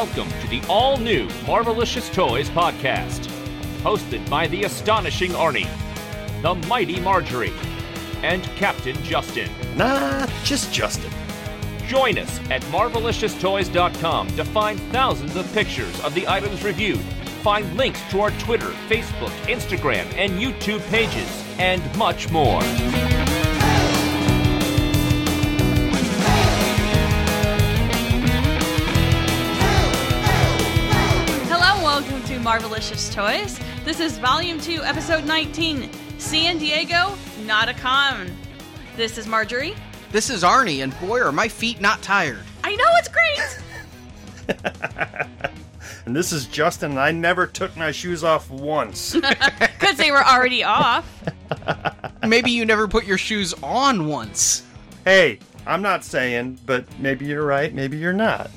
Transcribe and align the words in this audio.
Welcome 0.00 0.30
to 0.40 0.48
the 0.48 0.62
all 0.66 0.96
new 0.96 1.26
Marvelicious 1.44 2.10
Toys 2.14 2.48
podcast, 2.48 3.28
hosted 3.82 4.26
by 4.30 4.46
the 4.46 4.64
astonishing 4.64 5.32
Arnie, 5.32 5.68
the 6.40 6.54
mighty 6.68 6.98
Marjorie, 7.00 7.52
and 8.22 8.42
Captain 8.56 8.96
Justin. 9.02 9.50
Nah, 9.76 10.26
just 10.42 10.72
Justin. 10.72 11.12
Join 11.86 12.18
us 12.18 12.40
at 12.48 12.62
marvelicioustoys.com 12.72 14.28
to 14.36 14.44
find 14.46 14.80
thousands 14.90 15.36
of 15.36 15.52
pictures 15.52 16.00
of 16.00 16.14
the 16.14 16.26
items 16.26 16.64
reviewed, 16.64 17.00
find 17.42 17.70
links 17.76 18.00
to 18.10 18.22
our 18.22 18.30
Twitter, 18.38 18.70
Facebook, 18.88 19.32
Instagram, 19.54 20.10
and 20.14 20.32
YouTube 20.40 20.80
pages, 20.88 21.44
and 21.58 21.82
much 21.98 22.30
more. 22.30 22.62
Marvelicious 32.50 33.14
Toys. 33.14 33.60
This 33.84 34.00
is 34.00 34.18
Volume 34.18 34.58
2, 34.60 34.82
Episode 34.82 35.24
19 35.24 35.88
San 36.18 36.58
Diego, 36.58 37.16
Not 37.46 37.68
a 37.68 37.74
Con. 37.74 38.28
This 38.96 39.18
is 39.18 39.28
Marjorie. 39.28 39.76
This 40.10 40.30
is 40.30 40.42
Arnie, 40.42 40.82
and 40.82 40.98
boy, 40.98 41.20
are 41.20 41.30
my 41.30 41.46
feet 41.46 41.80
not 41.80 42.02
tired. 42.02 42.40
I 42.64 42.74
know 42.74 42.84
it's 42.96 43.08
great! 44.48 44.58
And 46.06 46.16
this 46.16 46.32
is 46.32 46.46
Justin, 46.46 46.92
and 46.92 46.98
I 46.98 47.12
never 47.12 47.46
took 47.46 47.76
my 47.76 47.92
shoes 47.92 48.24
off 48.24 48.50
once. 48.50 49.14
Because 49.60 49.96
they 49.96 50.10
were 50.10 50.24
already 50.26 50.64
off. 50.64 51.06
Maybe 52.26 52.50
you 52.50 52.64
never 52.64 52.88
put 52.88 53.04
your 53.04 53.18
shoes 53.18 53.54
on 53.62 54.08
once. 54.08 54.64
hey, 55.04 55.38
I'm 55.68 55.82
not 55.82 56.02
saying, 56.02 56.58
but 56.66 56.84
maybe 56.98 57.26
you're 57.26 57.46
right, 57.46 57.72
maybe 57.72 57.96
you're 57.96 58.12
not. 58.12 58.50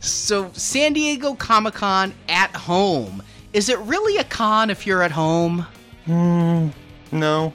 So, 0.00 0.50
San 0.52 0.92
Diego 0.92 1.34
Comic 1.34 1.74
Con 1.74 2.14
at 2.28 2.54
home. 2.54 3.22
Is 3.52 3.68
it 3.68 3.78
really 3.80 4.18
a 4.18 4.24
con 4.24 4.70
if 4.70 4.86
you're 4.86 5.02
at 5.02 5.10
home? 5.10 5.66
Hmm, 6.04 6.68
no. 7.10 7.52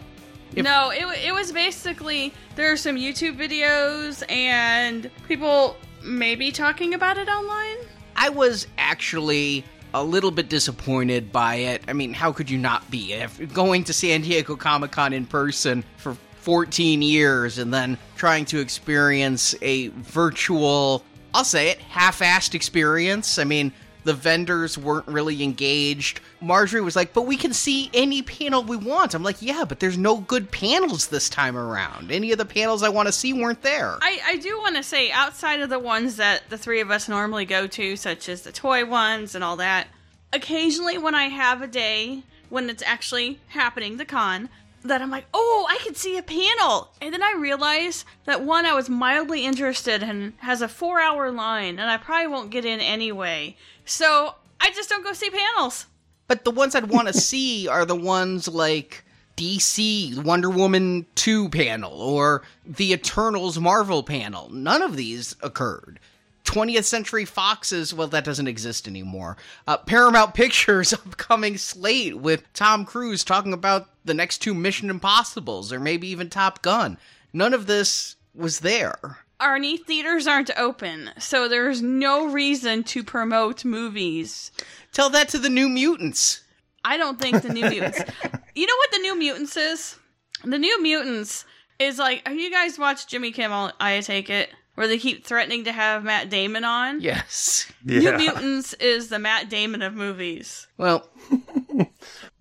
no, 0.55 0.91
it, 0.91 1.25
it 1.25 1.33
was 1.33 1.51
basically 1.51 2.33
there 2.55 2.71
are 2.71 2.77
some 2.77 2.95
YouTube 2.95 3.37
videos 3.37 4.29
and 4.29 5.09
people 5.27 5.77
maybe 6.03 6.51
talking 6.51 6.93
about 6.93 7.17
it 7.17 7.29
online. 7.29 7.77
I 8.15 8.29
was 8.29 8.67
actually 8.77 9.63
a 9.93 10.03
little 10.03 10.31
bit 10.31 10.49
disappointed 10.49 11.31
by 11.31 11.55
it. 11.55 11.83
I 11.87 11.93
mean, 11.93 12.13
how 12.13 12.31
could 12.31 12.49
you 12.49 12.57
not 12.57 12.89
be? 12.89 13.13
If 13.13 13.53
going 13.53 13.83
to 13.85 13.93
San 13.93 14.21
Diego 14.21 14.55
Comic 14.55 14.91
Con 14.91 15.13
in 15.13 15.25
person 15.25 15.83
for 15.97 16.17
14 16.37 17.01
years 17.01 17.57
and 17.57 17.73
then 17.73 17.97
trying 18.15 18.45
to 18.45 18.59
experience 18.59 19.55
a 19.61 19.87
virtual, 19.89 21.03
I'll 21.33 21.43
say 21.43 21.69
it, 21.69 21.79
half 21.79 22.19
assed 22.19 22.53
experience. 22.53 23.39
I 23.39 23.43
mean, 23.43 23.73
the 24.03 24.13
vendors 24.13 24.77
weren't 24.77 25.07
really 25.07 25.41
engaged. 25.43 26.19
Marjorie 26.41 26.81
was 26.81 26.95
like, 26.95 27.13
but 27.13 27.23
we 27.23 27.37
can 27.37 27.53
see 27.53 27.89
any 27.93 28.21
panel 28.21 28.63
we 28.63 28.77
want. 28.77 29.13
I'm 29.13 29.23
like, 29.23 29.41
yeah, 29.41 29.63
but 29.67 29.79
there's 29.79 29.97
no 29.97 30.17
good 30.17 30.51
panels 30.51 31.07
this 31.07 31.29
time 31.29 31.57
around. 31.57 32.11
Any 32.11 32.31
of 32.31 32.37
the 32.37 32.45
panels 32.45 32.83
I 32.83 32.89
want 32.89 33.07
to 33.07 33.13
see 33.13 33.33
weren't 33.33 33.61
there. 33.61 33.97
I, 34.01 34.19
I 34.25 34.37
do 34.37 34.57
want 34.57 34.75
to 34.75 34.83
say, 34.83 35.09
outside 35.11 35.61
of 35.61 35.69
the 35.69 35.79
ones 35.79 36.17
that 36.17 36.49
the 36.49 36.57
three 36.57 36.81
of 36.81 36.91
us 36.91 37.07
normally 37.07 37.45
go 37.45 37.65
to, 37.67 37.95
such 37.95 38.27
as 38.27 38.41
the 38.41 38.51
toy 38.51 38.85
ones 38.85 39.35
and 39.35 39.43
all 39.43 39.55
that, 39.57 39.87
occasionally 40.33 40.97
when 40.97 41.15
I 41.15 41.25
have 41.25 41.61
a 41.61 41.67
day 41.67 42.23
when 42.49 42.69
it's 42.69 42.83
actually 42.85 43.39
happening, 43.47 43.97
the 43.97 44.05
con, 44.05 44.49
that 44.83 45.01
I'm 45.01 45.11
like, 45.11 45.25
oh, 45.33 45.67
I 45.69 45.77
could 45.83 45.97
see 45.97 46.17
a 46.17 46.23
panel. 46.23 46.91
And 47.01 47.13
then 47.13 47.23
I 47.23 47.33
realize 47.33 48.05
that 48.25 48.43
one 48.43 48.65
I 48.65 48.73
was 48.73 48.89
mildly 48.89 49.45
interested 49.45 50.03
in 50.03 50.33
has 50.37 50.61
a 50.61 50.67
four 50.67 50.99
hour 50.99 51.31
line, 51.31 51.79
and 51.79 51.89
I 51.89 51.97
probably 51.97 52.27
won't 52.27 52.51
get 52.51 52.65
in 52.65 52.79
anyway. 52.79 53.55
So 53.85 54.35
I 54.59 54.71
just 54.71 54.89
don't 54.89 55.03
go 55.03 55.13
see 55.13 55.29
panels. 55.29 55.87
But 56.27 56.45
the 56.45 56.51
ones 56.51 56.75
I'd 56.75 56.89
want 56.89 57.07
to 57.07 57.13
see 57.19 57.67
are 57.67 57.85
the 57.85 57.95
ones 57.95 58.47
like 58.47 59.03
DC 59.37 60.23
Wonder 60.23 60.49
Woman 60.49 61.05
2 61.15 61.49
panel 61.49 61.93
or 61.93 62.43
the 62.65 62.93
Eternals 62.93 63.59
Marvel 63.59 64.03
panel. 64.03 64.49
None 64.51 64.81
of 64.81 64.95
these 64.95 65.35
occurred. 65.41 65.99
20th 66.45 66.83
Century 66.83 67.25
Fox's, 67.25 67.93
well, 67.93 68.07
that 68.07 68.25
doesn't 68.25 68.47
exist 68.47 68.87
anymore. 68.87 69.37
Uh, 69.67 69.77
Paramount 69.77 70.33
Pictures 70.33 70.93
upcoming 70.93 71.57
slate 71.57 72.17
with 72.17 72.51
Tom 72.53 72.85
Cruise 72.85 73.23
talking 73.23 73.53
about 73.53 73.89
the 74.05 74.13
next 74.13 74.39
two 74.39 74.53
Mission 74.53 74.89
Impossibles 74.89 75.71
or 75.71 75.79
maybe 75.79 76.07
even 76.07 76.29
Top 76.29 76.61
Gun. 76.61 76.97
None 77.31 77.53
of 77.53 77.65
this 77.65 78.15
was 78.35 78.59
there. 78.59 79.17
Arnie, 79.39 79.83
theaters 79.83 80.27
aren't 80.27 80.51
open, 80.57 81.09
so 81.19 81.47
there's 81.47 81.81
no 81.81 82.27
reason 82.27 82.83
to 82.83 83.03
promote 83.03 83.65
movies. 83.65 84.51
Tell 84.91 85.09
that 85.09 85.29
to 85.29 85.39
the 85.39 85.49
New 85.49 85.67
Mutants. 85.67 86.41
I 86.85 86.97
don't 86.97 87.19
think 87.19 87.41
the 87.41 87.49
New 87.49 87.69
Mutants. 87.69 87.99
you 88.55 88.65
know 88.65 88.75
what 88.77 88.91
the 88.91 88.99
New 88.99 89.17
Mutants 89.17 89.57
is? 89.57 89.97
The 90.43 90.59
New 90.59 90.81
Mutants 90.81 91.45
is 91.79 91.97
like. 91.97 92.25
Have 92.27 92.37
you 92.37 92.51
guys 92.51 92.77
watched 92.77 93.09
Jimmy 93.09 93.31
Kimmel? 93.31 93.71
I 93.79 93.99
take 94.01 94.29
it 94.29 94.49
where 94.75 94.87
they 94.87 94.97
keep 94.97 95.25
threatening 95.25 95.63
to 95.65 95.71
have 95.71 96.03
Matt 96.03 96.29
Damon 96.29 96.63
on. 96.63 97.01
Yes. 97.01 97.71
New 97.83 98.17
Mutants 98.17 98.73
is 98.75 99.09
the 99.09 99.19
Matt 99.19 99.49
Damon 99.49 99.81
of 99.81 99.93
movies. 99.93 100.67
Well, 100.77 101.09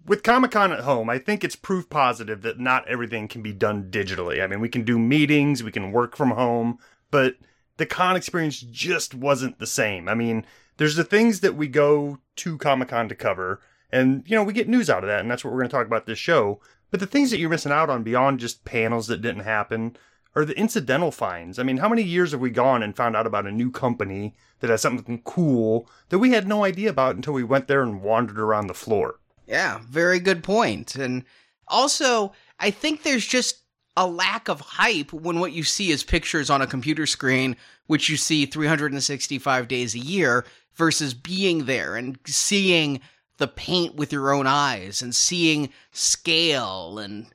With 0.05 0.25
Comic 0.25 0.51
Con 0.51 0.73
at 0.73 0.81
home, 0.81 1.09
I 1.09 1.19
think 1.19 1.45
it's 1.45 1.55
proof 1.55 1.89
positive 1.89 2.43
that 2.43 2.59
not 2.59 2.89
everything 2.89 3.29
can 3.29 3.41
be 3.41 3.53
done 3.53 3.89
digitally. 3.89 4.43
I 4.43 4.49
mean, 4.49 4.61
we 4.61 4.69
can 4.69 4.83
do 4.83 4.99
meetings, 4.99 5.63
we 5.63 5.71
can 5.71 5.93
work 5.93 6.17
from 6.17 6.33
home, 6.33 6.79
but 7.13 7.37
the 7.77 7.87
con 7.87 8.17
experience 8.17 8.61
just 8.61 9.15
wasn't 9.15 9.59
the 9.59 9.67
same. 9.67 10.09
I 10.09 10.15
mean, 10.15 10.45
there's 10.77 10.97
the 10.97 11.05
things 11.05 11.41
that 11.41 11.55
we 11.55 11.69
go 11.69 12.19
to 12.37 12.59
Comic 12.59 12.89
Con 12.89 13.09
to 13.09 13.15
cover, 13.15 13.61
and, 13.93 14.25
you 14.27 14.35
know, 14.35 14.43
we 14.43 14.53
get 14.53 14.69
news 14.69 14.91
out 14.91 15.05
of 15.05 15.09
that, 15.09 15.21
and 15.21 15.31
that's 15.31 15.45
what 15.45 15.53
we're 15.53 15.61
going 15.61 15.71
to 15.71 15.77
talk 15.77 15.87
about 15.87 16.07
this 16.07 16.19
show. 16.19 16.61
But 16.91 16.99
the 16.99 17.07
things 17.07 17.31
that 17.31 17.39
you're 17.39 17.51
missing 17.51 17.73
out 17.73 17.89
on 17.89 18.03
beyond 18.03 18.41
just 18.41 18.65
panels 18.65 19.07
that 19.07 19.23
didn't 19.23 19.45
happen 19.45 19.97
are 20.35 20.45
the 20.45 20.59
incidental 20.59 21.11
finds. 21.11 21.59
I 21.59 21.63
mean, 21.63 21.79
how 21.79 21.89
many 21.89 22.03
years 22.03 22.33
have 22.33 22.41
we 22.41 22.51
gone 22.51 22.83
and 22.83 22.97
found 22.97 23.17
out 23.17 23.27
about 23.27 23.47
a 23.47 23.53
new 23.53 23.71
company 23.71 24.35
that 24.61 24.71
has 24.71 24.81
something 24.81 25.21
cool 25.25 25.89
that 26.09 26.19
we 26.19 26.31
had 26.31 26.49
no 26.49 26.65
idea 26.65 26.91
about 26.91 27.17
until 27.17 27.35
we 27.35 27.45
went 27.45 27.69
there 27.69 27.83
and 27.83 28.03
wandered 28.03 28.39
around 28.39 28.67
the 28.67 28.75
floor? 28.75 29.17
Yeah, 29.47 29.81
very 29.89 30.21
good 30.21 30.43
point. 30.43 30.95
And 30.95 31.25
also, 31.69 32.33
I 32.59 32.71
think 32.71 33.03
there's 33.03 33.27
just 33.27 33.59
a 33.97 34.07
lack 34.07 34.49
of 34.49 34.61
hype 34.61 35.13
when 35.13 35.39
what 35.41 35.53
you 35.53 35.65
see 35.65 35.91
is 35.91 36.03
pictures 36.03 36.49
on 36.49 36.63
a 36.63 36.67
computer 36.67 37.07
screen, 37.07 37.57
which 37.87 38.09
you 38.09 38.17
see 38.17 38.47
365 38.47 39.69
days 39.69 39.95
a 39.95 39.99
year, 39.99 40.47
versus 40.75 41.13
being 41.13 41.67
there 41.67 41.97
and 41.97 42.19
seeing 42.27 43.01
the 43.37 43.49
paint 43.49 43.95
with 43.97 44.13
your 44.13 44.33
own 44.33 44.47
eyes 44.47 45.03
and 45.03 45.15
seeing 45.15 45.69
scale 45.91 46.99
and 46.99 47.27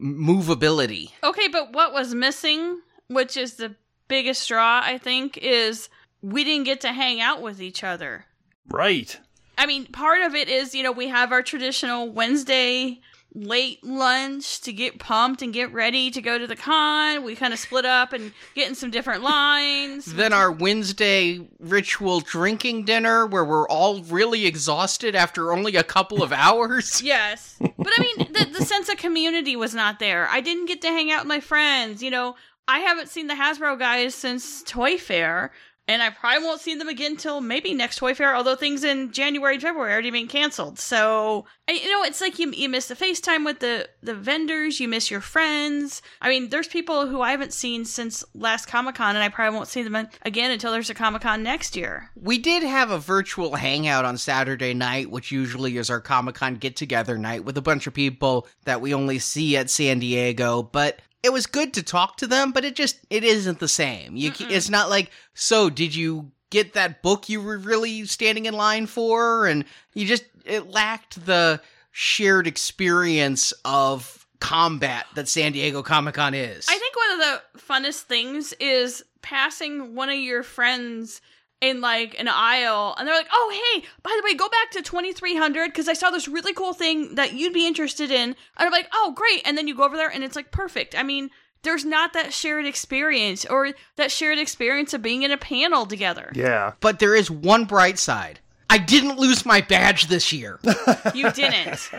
movability. 0.00 1.10
Okay, 1.22 1.48
but 1.48 1.72
what 1.72 1.92
was 1.92 2.14
missing, 2.14 2.80
which 3.08 3.36
is 3.36 3.54
the 3.54 3.74
biggest 4.08 4.42
straw, 4.42 4.80
I 4.84 4.98
think, 4.98 5.36
is 5.38 5.88
we 6.22 6.44
didn't 6.44 6.64
get 6.64 6.80
to 6.82 6.92
hang 6.92 7.20
out 7.20 7.42
with 7.42 7.60
each 7.60 7.84
other. 7.84 8.26
Right. 8.68 9.18
I 9.56 9.66
mean, 9.66 9.86
part 9.86 10.22
of 10.22 10.34
it 10.34 10.48
is, 10.48 10.74
you 10.74 10.82
know, 10.82 10.92
we 10.92 11.08
have 11.08 11.32
our 11.32 11.42
traditional 11.42 12.10
Wednesday 12.10 13.00
late 13.34 13.82
lunch 13.82 14.60
to 14.60 14.72
get 14.72 14.98
pumped 14.98 15.42
and 15.42 15.52
get 15.52 15.72
ready 15.72 16.10
to 16.10 16.22
go 16.22 16.38
to 16.38 16.46
the 16.46 16.56
con. 16.56 17.24
We 17.24 17.34
kind 17.34 17.52
of 17.52 17.58
split 17.58 17.84
up 17.84 18.12
and 18.12 18.32
get 18.54 18.68
in 18.68 18.74
some 18.74 18.90
different 18.90 19.22
lines. 19.22 20.06
Then 20.06 20.32
our 20.32 20.52
Wednesday 20.52 21.40
ritual 21.58 22.20
drinking 22.20 22.84
dinner 22.84 23.26
where 23.26 23.44
we're 23.44 23.68
all 23.68 24.02
really 24.02 24.46
exhausted 24.46 25.14
after 25.16 25.52
only 25.52 25.76
a 25.76 25.82
couple 25.82 26.22
of 26.22 26.32
hours. 26.32 27.02
Yes. 27.14 27.56
But 27.60 27.92
I 27.98 28.00
mean, 28.00 28.32
the, 28.32 28.58
the 28.58 28.64
sense 28.64 28.88
of 28.88 28.96
community 28.96 29.56
was 29.56 29.74
not 29.74 29.98
there. 29.98 30.26
I 30.28 30.40
didn't 30.40 30.66
get 30.66 30.80
to 30.82 30.88
hang 30.88 31.10
out 31.10 31.24
with 31.24 31.28
my 31.28 31.40
friends. 31.40 32.02
You 32.02 32.10
know, 32.10 32.36
I 32.66 32.78
haven't 32.78 33.10
seen 33.10 33.26
the 33.26 33.34
Hasbro 33.34 33.78
guys 33.78 34.14
since 34.14 34.62
Toy 34.62 34.96
Fair. 34.96 35.52
And 35.86 36.02
I 36.02 36.08
probably 36.08 36.44
won't 36.44 36.62
see 36.62 36.74
them 36.74 36.88
again 36.88 37.16
till 37.16 37.42
maybe 37.42 37.74
next 37.74 37.96
Toy 37.96 38.14
Fair, 38.14 38.34
although 38.34 38.56
things 38.56 38.84
in 38.84 39.12
January 39.12 39.54
and 39.54 39.62
February 39.62 39.90
are 39.90 39.92
already 39.92 40.10
being 40.10 40.28
canceled. 40.28 40.78
So, 40.78 41.44
I- 41.68 41.72
you 41.72 41.90
know, 41.90 42.02
it's 42.04 42.22
like 42.22 42.38
you, 42.38 42.50
you 42.52 42.70
miss 42.70 42.88
the 42.88 42.94
FaceTime 42.96 43.44
with 43.44 43.58
the, 43.60 43.86
the 44.02 44.14
vendors, 44.14 44.80
you 44.80 44.88
miss 44.88 45.10
your 45.10 45.20
friends. 45.20 46.00
I 46.22 46.30
mean, 46.30 46.48
there's 46.48 46.68
people 46.68 47.06
who 47.06 47.20
I 47.20 47.32
haven't 47.32 47.52
seen 47.52 47.84
since 47.84 48.24
last 48.34 48.64
Comic 48.66 48.94
Con, 48.94 49.14
and 49.14 49.22
I 49.22 49.28
probably 49.28 49.56
won't 49.56 49.68
see 49.68 49.82
them 49.82 50.08
again 50.22 50.50
until 50.50 50.72
there's 50.72 50.88
a 50.88 50.94
Comic 50.94 51.20
Con 51.20 51.42
next 51.42 51.76
year. 51.76 52.10
We 52.16 52.38
did 52.38 52.62
have 52.62 52.90
a 52.90 52.98
virtual 52.98 53.54
hangout 53.54 54.06
on 54.06 54.16
Saturday 54.16 54.72
night, 54.72 55.10
which 55.10 55.30
usually 55.30 55.76
is 55.76 55.90
our 55.90 56.00
Comic 56.00 56.36
Con 56.36 56.54
get 56.54 56.76
together 56.76 57.18
night 57.18 57.44
with 57.44 57.58
a 57.58 57.62
bunch 57.62 57.86
of 57.86 57.92
people 57.92 58.46
that 58.64 58.80
we 58.80 58.94
only 58.94 59.18
see 59.18 59.54
at 59.58 59.68
San 59.68 59.98
Diego, 59.98 60.62
but 60.62 61.00
it 61.24 61.32
was 61.32 61.46
good 61.46 61.72
to 61.72 61.82
talk 61.82 62.18
to 62.18 62.26
them, 62.26 62.52
but 62.52 62.66
it 62.66 62.76
just 62.76 62.98
it 63.08 63.24
isn't 63.24 63.58
the 63.58 63.66
same. 63.66 64.14
You 64.14 64.30
it's 64.38 64.68
not 64.68 64.90
like, 64.90 65.10
"So, 65.32 65.70
did 65.70 65.94
you 65.94 66.30
get 66.50 66.74
that 66.74 67.02
book 67.02 67.30
you 67.30 67.40
were 67.40 67.56
really 67.56 68.04
standing 68.04 68.44
in 68.44 68.52
line 68.52 68.86
for?" 68.86 69.46
and 69.46 69.64
you 69.94 70.06
just 70.06 70.24
it 70.44 70.68
lacked 70.68 71.24
the 71.24 71.62
shared 71.92 72.46
experience 72.46 73.54
of 73.64 74.26
combat 74.38 75.06
that 75.14 75.26
San 75.26 75.52
Diego 75.52 75.82
Comic 75.82 76.16
Con 76.16 76.34
is. 76.34 76.66
I 76.68 76.76
think 76.76 76.94
one 76.94 77.12
of 77.12 77.18
the 77.18 77.58
funnest 77.58 78.02
things 78.02 78.52
is 78.60 79.02
passing 79.22 79.94
one 79.94 80.10
of 80.10 80.18
your 80.18 80.42
friends 80.42 81.22
in 81.68 81.80
like 81.80 82.18
an 82.18 82.28
aisle 82.28 82.94
and 82.98 83.08
they're 83.08 83.16
like, 83.16 83.28
"Oh, 83.32 83.72
hey, 83.74 83.86
by 84.02 84.16
the 84.16 84.24
way, 84.24 84.34
go 84.34 84.48
back 84.48 84.70
to 84.72 84.82
2300 84.82 85.68
because 85.68 85.88
I 85.88 85.94
saw 85.94 86.10
this 86.10 86.28
really 86.28 86.52
cool 86.52 86.74
thing 86.74 87.14
that 87.14 87.32
you'd 87.32 87.54
be 87.54 87.66
interested 87.66 88.10
in." 88.10 88.30
And 88.30 88.36
I'm 88.56 88.72
like, 88.72 88.88
"Oh, 88.92 89.12
great." 89.16 89.42
And 89.44 89.56
then 89.56 89.66
you 89.66 89.74
go 89.74 89.84
over 89.84 89.96
there 89.96 90.10
and 90.10 90.22
it's 90.22 90.36
like 90.36 90.50
perfect. 90.50 90.94
I 90.96 91.02
mean, 91.02 91.30
there's 91.62 91.84
not 91.84 92.12
that 92.12 92.32
shared 92.32 92.66
experience 92.66 93.44
or 93.46 93.72
that 93.96 94.12
shared 94.12 94.38
experience 94.38 94.94
of 94.94 95.02
being 95.02 95.22
in 95.22 95.32
a 95.32 95.38
panel 95.38 95.86
together. 95.86 96.30
Yeah. 96.34 96.72
But 96.80 96.98
there 96.98 97.16
is 97.16 97.30
one 97.30 97.64
bright 97.64 97.98
side. 97.98 98.40
I 98.70 98.78
didn't 98.78 99.18
lose 99.18 99.44
my 99.46 99.60
badge 99.60 100.06
this 100.06 100.32
year. 100.32 100.60
You 101.14 101.30
didn't. 101.32 101.90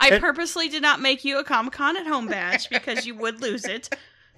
I 0.00 0.18
purposely 0.18 0.68
did 0.68 0.82
not 0.82 1.00
make 1.00 1.24
you 1.24 1.38
a 1.38 1.44
Comic 1.44 1.72
Con 1.72 1.96
at 1.96 2.06
home 2.06 2.26
badge 2.26 2.68
because 2.68 3.06
you 3.06 3.14
would 3.14 3.40
lose 3.40 3.64
it. 3.64 3.88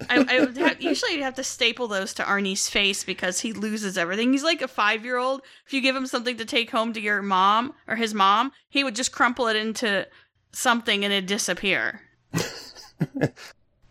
I, 0.09 0.25
I 0.27 0.39
would 0.39 0.57
have, 0.57 0.81
usually 0.81 1.13
you'd 1.13 1.23
have 1.23 1.35
to 1.35 1.43
staple 1.43 1.87
those 1.87 2.13
to 2.15 2.23
Arnie's 2.23 2.69
face 2.69 3.03
because 3.03 3.39
he 3.41 3.53
loses 3.53 3.97
everything. 3.97 4.31
He's 4.31 4.43
like 4.43 4.61
a 4.61 4.67
five 4.67 5.03
year 5.05 5.17
old. 5.17 5.41
If 5.65 5.73
you 5.73 5.81
give 5.81 5.95
him 5.95 6.07
something 6.07 6.37
to 6.37 6.45
take 6.45 6.71
home 6.71 6.93
to 6.93 7.01
your 7.01 7.21
mom 7.21 7.73
or 7.87 7.95
his 7.95 8.13
mom, 8.13 8.51
he 8.69 8.83
would 8.83 8.95
just 8.95 9.11
crumple 9.11 9.47
it 9.47 9.55
into 9.55 10.07
something 10.51 11.03
and 11.03 11.13
it'd 11.13 11.27
disappear. 11.27 12.01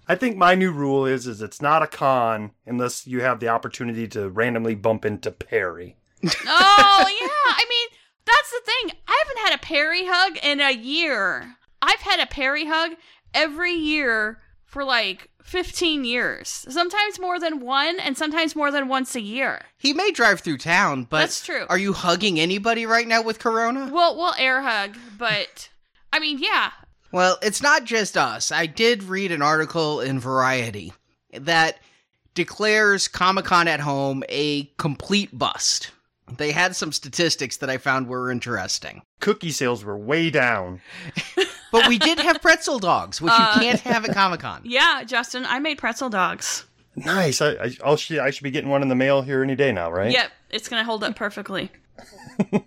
I 0.09 0.17
think 0.17 0.37
my 0.37 0.55
new 0.57 0.73
rule 0.73 1.07
is 1.07 1.27
is 1.27 1.41
it's 1.41 1.63
not 1.63 1.83
a 1.83 1.87
con 1.87 2.51
unless 2.67 3.07
you 3.07 3.21
have 3.21 3.39
the 3.39 3.49
opportunity 3.49 4.09
to 4.09 4.29
randomly 4.29 4.75
bump 4.75 5.05
into 5.05 5.31
Perry. 5.31 5.97
Oh 6.47 7.07
yeah, 7.07 7.55
I 7.55 7.65
mean 7.69 7.99
that's 8.27 8.51
the 8.51 8.61
thing. 8.65 8.99
I 9.09 9.25
haven't 9.25 9.51
had 9.51 9.55
a 9.55 9.63
Perry 9.63 10.05
hug 10.05 10.37
in 10.43 10.61
a 10.61 10.73
year. 10.73 11.57
I've 11.81 12.01
had 12.01 12.21
a 12.21 12.27
Perry 12.27 12.67
hug 12.67 12.93
every 13.33 13.73
year 13.73 14.41
for 14.65 14.85
like 14.85 15.30
15 15.43 16.05
years. 16.05 16.49
Sometimes 16.69 17.19
more 17.19 17.39
than 17.41 17.61
one, 17.61 17.99
and 18.01 18.17
sometimes 18.17 18.55
more 18.55 18.71
than 18.71 18.89
once 18.89 19.15
a 19.15 19.21
year. 19.21 19.63
He 19.79 19.93
may 19.93 20.11
drive 20.11 20.41
through 20.41 20.59
town, 20.59 21.05
but 21.05 21.21
That's 21.21 21.45
true. 21.45 21.67
Are 21.69 21.79
you 21.79 21.93
hugging 21.93 22.39
anybody 22.39 22.87
right 22.87 23.07
now 23.07 23.23
with 23.23 23.39
Corona? 23.39 23.91
Well, 23.93 24.17
we'll 24.17 24.35
air 24.39 24.63
hug, 24.63 24.97
but 25.19 25.71
I 26.13 26.19
mean, 26.19 26.39
yeah. 26.39 26.71
Well, 27.13 27.39
it's 27.43 27.63
not 27.63 27.85
just 27.85 28.17
us. 28.17 28.53
I 28.53 28.67
did 28.67 29.03
read 29.03 29.33
an 29.33 29.43
article 29.43 30.01
in 30.01 30.21
Variety 30.21 30.93
that 31.33 31.79
declares 32.35 33.09
Comic 33.09 33.45
Con 33.47 33.67
at 33.69 33.81
home 33.81 34.23
a 34.29 34.65
complete 34.79 35.37
bust. 35.37 35.91
They 36.37 36.53
had 36.53 36.75
some 36.77 36.93
statistics 36.93 37.57
that 37.59 37.71
I 37.71 37.79
found 37.79 38.07
were 38.09 38.31
interesting. 38.31 39.03
Cookie 39.21 39.51
sales 39.51 39.85
were 39.85 39.97
way 39.99 40.31
down. 40.31 40.81
But 41.73 41.87
we 41.87 41.99
did 41.99 42.19
have 42.19 42.43
pretzel 42.43 42.81
dogs, 42.81 43.21
which 43.23 43.33
Uh, 43.33 43.53
you 43.55 43.61
can't 43.61 43.79
have 43.83 44.05
at 44.05 44.13
Comic 44.13 44.41
Con. 44.41 44.63
Yeah, 44.65 45.05
Justin, 45.05 45.47
I 45.47 45.61
made 45.61 45.79
pretzel 45.79 46.09
dogs. 46.11 46.65
Nice. 46.97 47.41
I 47.41 47.51
I, 47.53 47.71
I'll 47.85 47.97
sh- 47.97 48.11
I 48.19 48.31
should 48.31 48.43
be 48.43 48.51
getting 48.51 48.71
one 48.71 48.83
in 48.83 48.89
the 48.89 48.97
mail 48.97 49.23
here 49.23 49.41
any 49.45 49.55
day 49.55 49.71
now, 49.71 49.89
right? 49.89 50.11
Yep, 50.11 50.33
it's 50.51 50.69
going 50.69 50.81
to 50.81 50.85
hold 50.85 51.05
up 51.05 51.15
perfectly. 51.15 51.71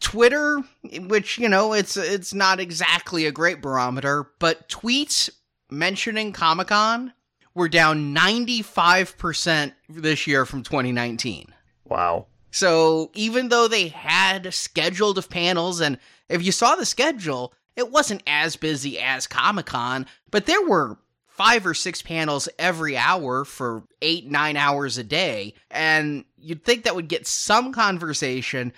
Twitter, 0.00 0.62
which 1.00 1.38
you 1.38 1.48
know, 1.48 1.72
it's 1.72 1.96
it's 1.96 2.34
not 2.34 2.60
exactly 2.60 3.26
a 3.26 3.32
great 3.32 3.60
barometer, 3.62 4.30
but 4.38 4.68
tweets 4.68 5.30
mentioning 5.70 6.32
Comic 6.32 6.68
Con 6.68 7.12
were 7.54 7.68
down 7.68 8.12
ninety 8.12 8.62
five 8.62 9.16
percent 9.18 9.74
this 9.88 10.26
year 10.26 10.44
from 10.46 10.62
twenty 10.62 10.92
nineteen. 10.92 11.46
Wow. 11.84 12.26
So 12.54 13.10
even 13.14 13.48
though 13.48 13.66
they 13.66 13.88
had 13.88 14.54
scheduled 14.54 15.18
of 15.18 15.28
panels, 15.28 15.80
and 15.80 15.98
if 16.28 16.40
you 16.40 16.52
saw 16.52 16.76
the 16.76 16.86
schedule, 16.86 17.52
it 17.74 17.90
wasn't 17.90 18.22
as 18.28 18.54
busy 18.54 19.00
as 19.00 19.26
Comic 19.26 19.66
Con, 19.66 20.06
but 20.30 20.46
there 20.46 20.64
were 20.64 20.96
five 21.26 21.66
or 21.66 21.74
six 21.74 22.00
panels 22.00 22.48
every 22.56 22.96
hour 22.96 23.44
for 23.44 23.82
eight, 24.02 24.30
nine 24.30 24.56
hours 24.56 24.98
a 24.98 25.02
day. 25.02 25.54
And 25.68 26.24
you'd 26.38 26.64
think 26.64 26.84
that 26.84 26.94
would 26.94 27.08
get 27.08 27.26
some 27.26 27.72
conversation. 27.72 28.72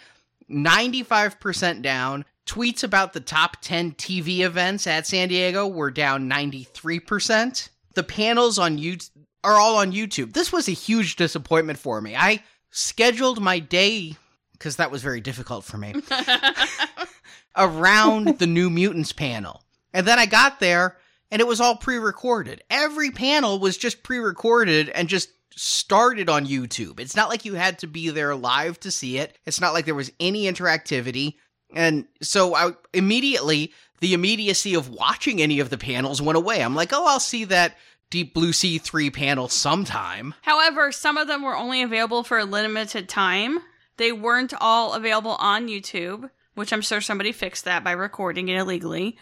95% 0.50 1.82
down. 1.82 2.24
Tweets 2.46 2.82
about 2.82 3.12
the 3.12 3.20
top 3.20 3.58
10 3.60 3.92
TV 3.92 4.38
events 4.38 4.86
at 4.86 5.06
San 5.06 5.28
Diego 5.28 5.66
were 5.66 5.90
down 5.90 6.30
93%. 6.30 7.68
The 7.92 8.02
panels 8.02 8.58
on 8.58 8.78
YouTube 8.78 9.10
are 9.44 9.56
all 9.56 9.76
on 9.76 9.92
YouTube. 9.92 10.32
This 10.32 10.50
was 10.50 10.66
a 10.66 10.72
huge 10.72 11.16
disappointment 11.16 11.78
for 11.78 12.00
me. 12.00 12.16
I 12.16 12.42
scheduled 12.76 13.40
my 13.40 13.58
day 13.58 14.16
because 14.52 14.76
that 14.76 14.90
was 14.90 15.02
very 15.02 15.20
difficult 15.20 15.64
for 15.64 15.78
me 15.78 15.94
around 17.56 18.38
the 18.38 18.46
New 18.46 18.68
Mutants 18.68 19.12
panel. 19.12 19.62
And 19.92 20.06
then 20.06 20.18
I 20.18 20.26
got 20.26 20.60
there 20.60 20.96
and 21.30 21.40
it 21.40 21.46
was 21.46 21.60
all 21.60 21.76
pre 21.76 21.96
recorded. 21.96 22.62
Every 22.70 23.10
panel 23.10 23.58
was 23.58 23.76
just 23.76 24.02
pre 24.02 24.18
recorded 24.18 24.90
and 24.90 25.08
just 25.08 25.30
started 25.56 26.28
on 26.28 26.46
YouTube. 26.46 27.00
It's 27.00 27.16
not 27.16 27.30
like 27.30 27.46
you 27.46 27.54
had 27.54 27.78
to 27.78 27.86
be 27.86 28.10
there 28.10 28.34
live 28.34 28.78
to 28.80 28.90
see 28.90 29.18
it, 29.18 29.38
it's 29.46 29.60
not 29.60 29.72
like 29.72 29.86
there 29.86 29.94
was 29.94 30.12
any 30.20 30.44
interactivity. 30.44 31.34
And 31.74 32.06
so 32.22 32.54
I 32.54 32.72
immediately, 32.92 33.72
the 34.00 34.14
immediacy 34.14 34.74
of 34.74 34.90
watching 34.90 35.42
any 35.42 35.60
of 35.60 35.70
the 35.70 35.78
panels 35.78 36.22
went 36.22 36.36
away. 36.36 36.62
I'm 36.62 36.76
like, 36.76 36.92
oh, 36.92 37.06
I'll 37.06 37.20
see 37.20 37.44
that 37.46 37.74
Deep 38.10 38.34
Blue 38.34 38.52
Sea 38.52 38.78
3 38.78 39.10
panel 39.10 39.48
sometime. 39.48 40.34
However, 40.42 40.92
some 40.92 41.16
of 41.16 41.28
them 41.28 41.42
were 41.42 41.56
only 41.56 41.82
available 41.82 42.22
for 42.22 42.38
a 42.38 42.44
limited 42.44 43.08
time. 43.08 43.58
They 43.96 44.12
weren't 44.12 44.54
all 44.60 44.94
available 44.94 45.36
on 45.38 45.68
YouTube, 45.68 46.30
which 46.54 46.72
I'm 46.72 46.82
sure 46.82 47.00
somebody 47.00 47.32
fixed 47.32 47.64
that 47.64 47.82
by 47.82 47.92
recording 47.92 48.48
it 48.48 48.58
illegally. 48.58 49.16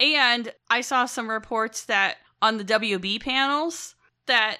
And 0.00 0.52
I 0.68 0.80
saw 0.80 1.06
some 1.06 1.30
reports 1.30 1.84
that 1.84 2.16
on 2.42 2.58
the 2.58 2.64
WB 2.64 3.20
panels 3.20 3.94
that 4.26 4.58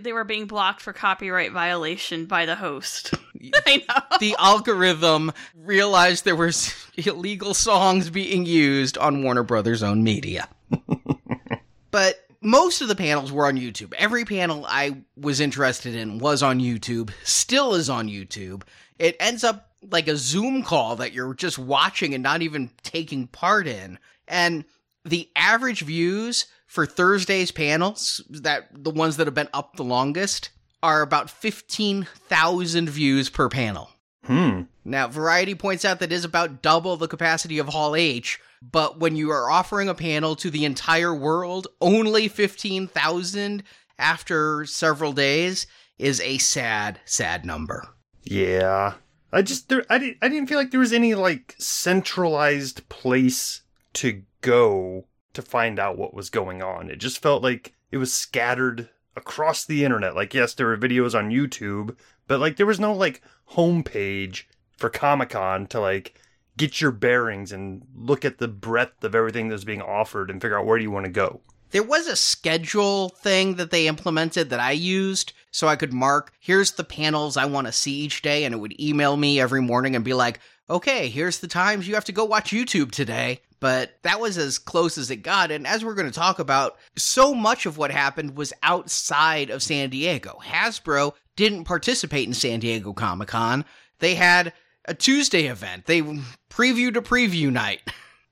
they 0.00 0.12
were 0.12 0.24
being 0.24 0.46
blocked 0.46 0.80
for 0.80 0.92
copyright 0.92 1.52
violation 1.52 2.26
by 2.26 2.46
the 2.46 2.56
host. 2.56 3.14
I 3.66 3.84
know. 3.88 4.18
the 4.18 4.34
algorithm 4.38 5.32
realized 5.54 6.24
there 6.24 6.36
was 6.36 6.74
illegal 6.96 7.54
songs 7.54 8.10
being 8.10 8.46
used 8.46 8.98
on 8.98 9.22
Warner 9.22 9.44
Brothers' 9.44 9.82
own 9.82 10.02
media. 10.02 10.48
but 11.90 12.27
most 12.48 12.80
of 12.80 12.88
the 12.88 12.96
panels 12.96 13.30
were 13.30 13.46
on 13.46 13.56
YouTube. 13.56 13.92
Every 13.98 14.24
panel 14.24 14.64
I 14.66 15.02
was 15.16 15.38
interested 15.38 15.94
in 15.94 16.18
was 16.18 16.42
on 16.42 16.60
YouTube, 16.60 17.10
still 17.22 17.74
is 17.74 17.90
on 17.90 18.08
YouTube. 18.08 18.62
It 18.98 19.16
ends 19.20 19.44
up 19.44 19.72
like 19.82 20.08
a 20.08 20.16
Zoom 20.16 20.62
call 20.62 20.96
that 20.96 21.12
you're 21.12 21.34
just 21.34 21.58
watching 21.58 22.14
and 22.14 22.22
not 22.22 22.40
even 22.40 22.70
taking 22.82 23.26
part 23.26 23.66
in. 23.66 23.98
And 24.26 24.64
the 25.04 25.28
average 25.36 25.82
views 25.82 26.46
for 26.66 26.86
Thursday's 26.86 27.50
panels, 27.50 28.22
that 28.30 28.68
the 28.72 28.90
ones 28.90 29.18
that 29.18 29.26
have 29.26 29.34
been 29.34 29.48
up 29.52 29.76
the 29.76 29.84
longest, 29.84 30.48
are 30.82 31.02
about 31.02 31.28
15,000 31.28 32.88
views 32.88 33.28
per 33.28 33.48
panel. 33.48 33.90
Hmm. 34.24 34.62
Now, 34.84 35.08
Variety 35.08 35.54
points 35.54 35.84
out 35.84 36.00
that 36.00 36.12
is 36.12 36.24
about 36.24 36.62
double 36.62 36.96
the 36.96 37.08
capacity 37.08 37.58
of 37.58 37.68
Hall 37.68 37.94
H, 37.94 38.40
but 38.62 38.98
when 38.98 39.16
you 39.16 39.30
are 39.30 39.50
offering 39.50 39.88
a 39.88 39.94
panel 39.94 40.36
to 40.36 40.50
the 40.50 40.64
entire 40.64 41.14
world, 41.14 41.68
only 41.80 42.28
15,000 42.28 43.62
after 43.98 44.64
several 44.64 45.12
days 45.12 45.66
is 45.98 46.20
a 46.20 46.38
sad, 46.38 47.00
sad 47.04 47.44
number. 47.44 47.88
Yeah. 48.22 48.94
I 49.32 49.42
just 49.42 49.68
there 49.68 49.84
I 49.90 49.98
didn't 49.98 50.18
I 50.22 50.28
didn't 50.28 50.48
feel 50.48 50.58
like 50.58 50.70
there 50.70 50.80
was 50.80 50.92
any 50.92 51.14
like 51.14 51.54
centralized 51.58 52.88
place 52.88 53.62
to 53.94 54.22
go 54.40 55.06
to 55.34 55.42
find 55.42 55.78
out 55.78 55.98
what 55.98 56.14
was 56.14 56.30
going 56.30 56.62
on. 56.62 56.90
It 56.90 56.96
just 56.96 57.20
felt 57.20 57.42
like 57.42 57.74
it 57.90 57.98
was 57.98 58.12
scattered 58.12 58.88
across 59.16 59.64
the 59.64 59.84
internet. 59.84 60.14
Like 60.14 60.32
yes, 60.32 60.54
there 60.54 60.66
were 60.66 60.78
videos 60.78 61.14
on 61.14 61.30
YouTube, 61.30 61.96
but 62.26 62.40
like 62.40 62.56
there 62.56 62.66
was 62.66 62.80
no 62.80 62.94
like 62.94 63.20
homepage 63.52 64.44
for 64.76 64.88
Comic-Con 64.88 65.66
to 65.66 65.80
like 65.80 66.18
get 66.58 66.80
your 66.80 66.90
bearings 66.90 67.52
and 67.52 67.82
look 67.96 68.26
at 68.26 68.36
the 68.36 68.48
breadth 68.48 69.02
of 69.02 69.14
everything 69.14 69.48
that's 69.48 69.64
being 69.64 69.80
offered 69.80 70.30
and 70.30 70.42
figure 70.42 70.58
out 70.58 70.66
where 70.66 70.76
do 70.76 70.84
you 70.84 70.90
want 70.90 71.06
to 71.06 71.10
go. 71.10 71.40
There 71.70 71.82
was 71.82 72.06
a 72.06 72.16
schedule 72.16 73.10
thing 73.10 73.56
that 73.56 73.70
they 73.70 73.88
implemented 73.88 74.50
that 74.50 74.60
I 74.60 74.72
used 74.72 75.32
so 75.50 75.68
I 75.68 75.76
could 75.76 75.92
mark, 75.92 76.32
here's 76.40 76.72
the 76.72 76.84
panels 76.84 77.36
I 77.36 77.46
want 77.46 77.66
to 77.66 77.72
see 77.72 77.92
each 77.92 78.22
day, 78.22 78.44
and 78.44 78.54
it 78.54 78.58
would 78.58 78.80
email 78.80 79.16
me 79.16 79.40
every 79.40 79.60
morning 79.60 79.96
and 79.96 80.04
be 80.04 80.14
like, 80.14 80.40
okay, 80.70 81.08
here's 81.08 81.38
the 81.38 81.48
times 81.48 81.88
you 81.88 81.94
have 81.94 82.04
to 82.04 82.12
go 82.12 82.24
watch 82.24 82.50
YouTube 82.50 82.90
today. 82.90 83.40
But 83.60 83.98
that 84.02 84.20
was 84.20 84.38
as 84.38 84.58
close 84.58 84.96
as 84.98 85.10
it 85.10 85.16
got. 85.16 85.50
And 85.50 85.66
as 85.66 85.84
we're 85.84 85.94
going 85.94 86.10
to 86.10 86.16
talk 86.16 86.38
about, 86.38 86.76
so 86.96 87.34
much 87.34 87.66
of 87.66 87.76
what 87.76 87.90
happened 87.90 88.36
was 88.36 88.52
outside 88.62 89.50
of 89.50 89.62
San 89.62 89.90
Diego. 89.90 90.38
Hasbro 90.44 91.14
didn't 91.34 91.64
participate 91.64 92.28
in 92.28 92.34
San 92.34 92.60
Diego 92.60 92.92
Comic 92.92 93.28
Con. 93.28 93.64
They 93.98 94.14
had 94.14 94.52
a 94.88 94.94
Tuesday 94.94 95.46
event. 95.46 95.86
They 95.86 96.02
preview 96.50 96.92
to 96.94 97.02
preview 97.02 97.52
night. 97.52 97.80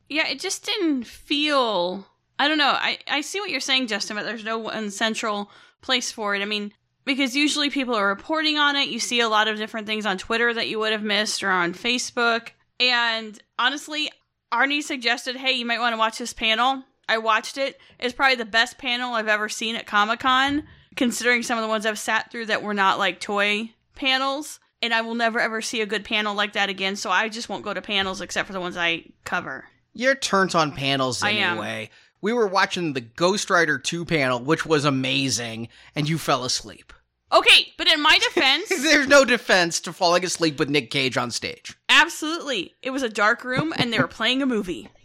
Yeah, 0.09 0.29
it 0.29 0.39
just 0.39 0.65
didn't 0.65 1.03
feel. 1.03 2.07
I 2.39 2.47
don't 2.47 2.59
know. 2.59 2.77
I, 2.79 2.99
I 3.09 3.23
see 3.23 3.41
what 3.41 3.51
you're 3.51 3.59
saying, 3.59 3.89
Justin, 3.89 4.17
but 4.17 4.25
there's 4.25 4.45
no 4.45 4.57
one 4.57 4.93
central 4.93 5.51
place 5.83 6.13
for 6.13 6.37
it. 6.37 6.43
I 6.43 6.45
mean, 6.45 6.73
because 7.05 7.35
usually 7.35 7.71
people 7.71 7.97
are 7.97 8.07
reporting 8.07 8.57
on 8.57 8.77
it. 8.77 8.89
You 8.89 9.01
see 9.01 9.19
a 9.19 9.29
lot 9.29 9.49
of 9.49 9.57
different 9.57 9.89
things 9.89 10.07
on 10.07 10.17
Twitter 10.17 10.55
that 10.55 10.69
you 10.69 10.79
would 10.79 10.93
have 10.93 11.03
missed 11.03 11.43
or 11.43 11.51
on 11.51 11.75
Facebook. 11.75 12.51
And 12.79 13.37
honestly, 13.59 14.11
Arnie 14.53 14.83
suggested, 14.83 15.35
hey, 15.35 15.55
you 15.55 15.67
might 15.67 15.81
want 15.81 15.93
to 15.93 15.99
watch 15.99 16.19
this 16.19 16.33
panel. 16.33 16.85
I 17.09 17.19
watched 17.19 17.59
it. 17.59 17.81
It's 17.99 18.15
probably 18.15 18.37
the 18.37 18.45
best 18.45 18.79
panel 18.79 19.15
I've 19.15 19.29
ever 19.29 19.49
seen 19.49 19.77
at 19.77 19.87
Comic 19.87 20.21
Con, 20.21 20.65
considering 20.95 21.43
some 21.43 21.59
of 21.59 21.63
the 21.63 21.69
ones 21.69 21.87
I've 21.87 21.99
sat 21.99 22.31
through 22.31 22.47
that 22.47 22.63
were 22.63 22.75
not 22.75 22.99
like 22.99 23.21
toy 23.21 23.71
panels. 23.95 24.61
And 24.83 24.95
I 24.95 25.01
will 25.01 25.15
never 25.15 25.41
ever 25.41 25.61
see 25.63 25.81
a 25.81 25.87
good 25.87 26.05
panel 26.05 26.35
like 26.35 26.53
that 26.55 26.69
again. 26.69 26.97
So 26.97 27.11
I 27.11 27.29
just 27.29 27.49
won't 27.49 27.65
go 27.65 27.75
to 27.75 27.83
panels 27.83 28.21
except 28.21 28.47
for 28.47 28.53
the 28.53 28.61
ones 28.61 28.77
I 28.77 29.05
cover. 29.25 29.65
You're 29.93 30.15
turnt 30.15 30.55
on 30.55 30.73
panels 30.73 31.23
anyway. 31.23 31.91
We 32.21 32.33
were 32.33 32.47
watching 32.47 32.93
the 32.93 33.01
Ghost 33.01 33.51
Rider 33.51 33.79
2 33.79 34.05
panel, 34.05 34.41
which 34.41 34.67
was 34.67 34.85
amazing, 34.85 35.69
and 35.95 36.09
you 36.09 36.19
fell 36.19 36.45
asleep. 36.45 36.93
Okay, 37.33 37.73
but 37.77 37.89
in 37.89 38.01
my 38.01 38.19
defense, 38.19 38.69
There's 38.83 39.07
no 39.07 39.25
defense 39.25 39.81
to 39.81 39.93
falling 39.93 40.25
asleep 40.25 40.59
with 40.59 40.71
Nick 40.71 40.91
Cage 40.91 41.17
on 41.17 41.31
stage. 41.31 41.77
absolutely, 41.89 42.75
it 42.83 42.91
was 42.91 43.03
a 43.03 43.09
dark 43.09 43.45
room 43.45 43.73
and 43.77 43.93
they 43.93 43.99
were 43.99 44.09
playing 44.09 44.43
a 44.43 44.47
movie. 44.47 44.89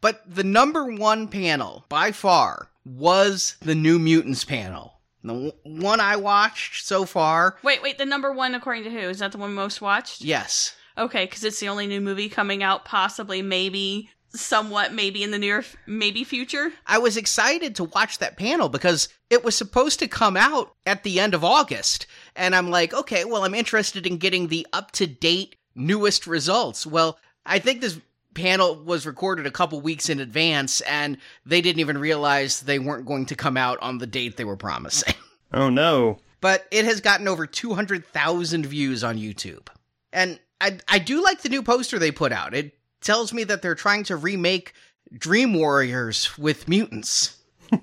But 0.00 0.22
the 0.32 0.44
number 0.44 0.84
one 0.84 1.26
panel, 1.26 1.84
by 1.88 2.12
far, 2.12 2.70
was 2.84 3.56
the 3.60 3.74
New 3.74 3.98
Mutants 3.98 4.44
panel. 4.44 4.97
The 5.28 5.34
w- 5.34 5.52
one 5.64 6.00
I 6.00 6.16
watched 6.16 6.84
so 6.84 7.04
far, 7.04 7.56
Wait, 7.62 7.82
wait, 7.82 7.98
the 7.98 8.04
number 8.06 8.32
one 8.32 8.54
according 8.54 8.84
to 8.84 8.90
who? 8.90 8.98
Is 8.98 9.20
that 9.20 9.32
the 9.32 9.38
one 9.38 9.54
most 9.54 9.80
watched? 9.80 10.22
yes. 10.22 10.74
Okay, 10.96 11.26
because 11.26 11.44
it's 11.44 11.60
the 11.60 11.68
only 11.68 11.86
new 11.86 12.00
movie 12.00 12.28
coming 12.28 12.60
out, 12.64 12.84
possibly, 12.84 13.40
maybe, 13.40 14.10
somewhat, 14.30 14.92
maybe 14.92 15.22
in 15.22 15.30
the 15.30 15.38
near, 15.38 15.58
f- 15.60 15.76
maybe 15.86 16.24
future. 16.24 16.72
I 16.88 16.98
was 16.98 17.16
excited 17.16 17.76
to 17.76 17.84
watch 17.84 18.18
that 18.18 18.36
panel 18.36 18.68
because 18.68 19.08
it 19.30 19.44
was 19.44 19.54
supposed 19.54 20.00
to 20.00 20.08
come 20.08 20.36
out 20.36 20.74
at 20.86 21.04
the 21.04 21.20
end 21.20 21.34
of 21.34 21.44
August. 21.44 22.06
And 22.34 22.52
I'm 22.56 22.70
like, 22.70 22.92
okay, 22.92 23.24
well, 23.24 23.44
I'm 23.44 23.54
interested 23.54 24.08
in 24.08 24.16
getting 24.18 24.48
the 24.48 24.66
up 24.72 24.90
to 24.92 25.06
date, 25.06 25.54
newest 25.76 26.26
results. 26.26 26.84
Well, 26.84 27.16
I 27.46 27.60
think 27.60 27.80
this 27.80 28.00
panel 28.38 28.76
was 28.76 29.06
recorded 29.06 29.46
a 29.46 29.50
couple 29.50 29.80
weeks 29.80 30.08
in 30.08 30.20
advance, 30.20 30.80
and 30.82 31.18
they 31.44 31.60
didn't 31.60 31.80
even 31.80 31.98
realize 31.98 32.60
they 32.60 32.78
weren't 32.78 33.04
going 33.06 33.26
to 33.26 33.34
come 33.34 33.56
out 33.56 33.78
on 33.82 33.98
the 33.98 34.06
date 34.06 34.36
they 34.36 34.44
were 34.44 34.56
promising. 34.56 35.14
Oh 35.50 35.70
no. 35.70 36.18
but 36.42 36.66
it 36.70 36.84
has 36.84 37.00
gotten 37.00 37.26
over 37.26 37.46
200,000 37.46 38.66
views 38.66 39.02
on 39.02 39.16
YouTube. 39.16 39.66
And 40.12 40.38
I, 40.60 40.76
I 40.86 40.98
do 40.98 41.22
like 41.24 41.40
the 41.40 41.48
new 41.48 41.62
poster 41.62 41.98
they 41.98 42.10
put 42.10 42.32
out. 42.32 42.52
It 42.52 42.74
tells 43.00 43.32
me 43.32 43.44
that 43.44 43.62
they're 43.62 43.74
trying 43.74 44.04
to 44.04 44.16
remake 44.16 44.74
Dream 45.16 45.54
Warriors 45.54 46.36
with 46.36 46.68
mutants. 46.68 47.38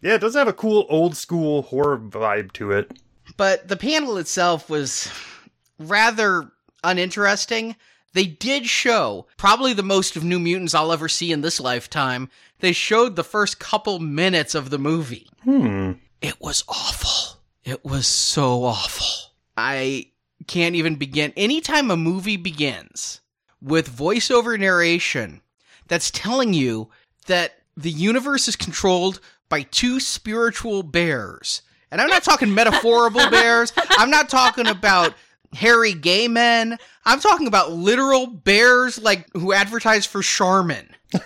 Yeah, 0.00 0.14
it 0.14 0.20
does 0.20 0.34
have 0.34 0.46
a 0.48 0.52
cool 0.52 0.86
old 0.88 1.16
school 1.16 1.62
horror 1.62 1.98
vibe 1.98 2.52
to 2.52 2.70
it. 2.72 2.98
But 3.36 3.66
the 3.68 3.76
panel 3.76 4.16
itself 4.16 4.70
was 4.70 5.10
rather 5.78 6.50
uninteresting. 6.84 7.74
They 8.14 8.24
did 8.24 8.66
show 8.66 9.26
probably 9.36 9.72
the 9.72 9.82
most 9.82 10.16
of 10.16 10.24
New 10.24 10.38
Mutants 10.38 10.74
I'll 10.74 10.92
ever 10.92 11.08
see 11.08 11.30
in 11.32 11.42
this 11.42 11.60
lifetime. 11.60 12.30
They 12.60 12.72
showed 12.72 13.16
the 13.16 13.24
first 13.24 13.60
couple 13.60 13.98
minutes 13.98 14.54
of 14.54 14.70
the 14.70 14.78
movie. 14.78 15.28
Hmm. 15.44 15.92
It 16.20 16.40
was 16.40 16.64
awful. 16.68 17.38
It 17.64 17.84
was 17.84 18.06
so 18.06 18.64
awful. 18.64 19.32
I 19.56 20.06
can't 20.46 20.74
even 20.74 20.96
begin. 20.96 21.32
Anytime 21.36 21.90
a 21.90 21.96
movie 21.96 22.36
begins 22.36 23.20
with 23.60 23.94
voiceover 23.94 24.58
narration 24.58 25.42
that's 25.86 26.10
telling 26.10 26.54
you 26.54 26.88
that 27.26 27.56
the 27.76 27.90
universe 27.90 28.48
is 28.48 28.56
controlled 28.56 29.20
by 29.48 29.62
two 29.62 30.00
spiritual 30.00 30.82
bears, 30.82 31.62
and 31.90 32.00
I'm 32.00 32.08
not 32.08 32.24
talking 32.24 32.52
metaphorical 32.52 33.30
bears, 33.30 33.72
I'm 33.90 34.10
not 34.10 34.28
talking 34.28 34.66
about 34.66 35.14
hairy 35.54 35.94
gay 35.94 36.28
men, 36.28 36.78
I'm 37.04 37.20
talking 37.20 37.46
about 37.46 37.72
literal 37.72 38.26
bears 38.26 39.00
like 39.00 39.28
who 39.32 39.52
advertise 39.52 40.06
for 40.06 40.22
Charmin. 40.22 40.88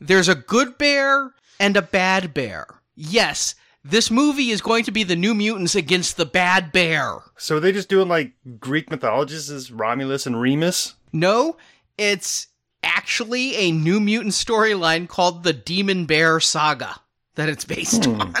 There's 0.00 0.28
a 0.28 0.34
good 0.34 0.78
bear 0.78 1.32
and 1.60 1.76
a 1.76 1.82
bad 1.82 2.34
bear. 2.34 2.66
Yes, 2.94 3.54
this 3.84 4.10
movie 4.10 4.50
is 4.50 4.60
going 4.60 4.84
to 4.84 4.92
be 4.92 5.04
the 5.04 5.16
New 5.16 5.34
Mutants 5.34 5.74
against 5.74 6.16
the 6.16 6.26
bad 6.26 6.72
bear. 6.72 7.18
So 7.36 7.56
are 7.56 7.60
they 7.60 7.72
just 7.72 7.88
doing 7.88 8.08
like 8.08 8.32
Greek 8.58 8.90
mythologists 8.90 9.50
as 9.50 9.72
Romulus 9.72 10.26
and 10.26 10.40
Remus? 10.40 10.94
No, 11.12 11.56
it's 11.98 12.48
actually 12.82 13.56
a 13.56 13.72
New 13.72 14.00
Mutant 14.00 14.32
storyline 14.32 15.08
called 15.08 15.42
the 15.42 15.52
Demon 15.52 16.06
Bear 16.06 16.40
Saga 16.40 17.00
that 17.34 17.48
it's 17.48 17.64
based 17.64 18.04
hmm. 18.04 18.20
on. 18.20 18.34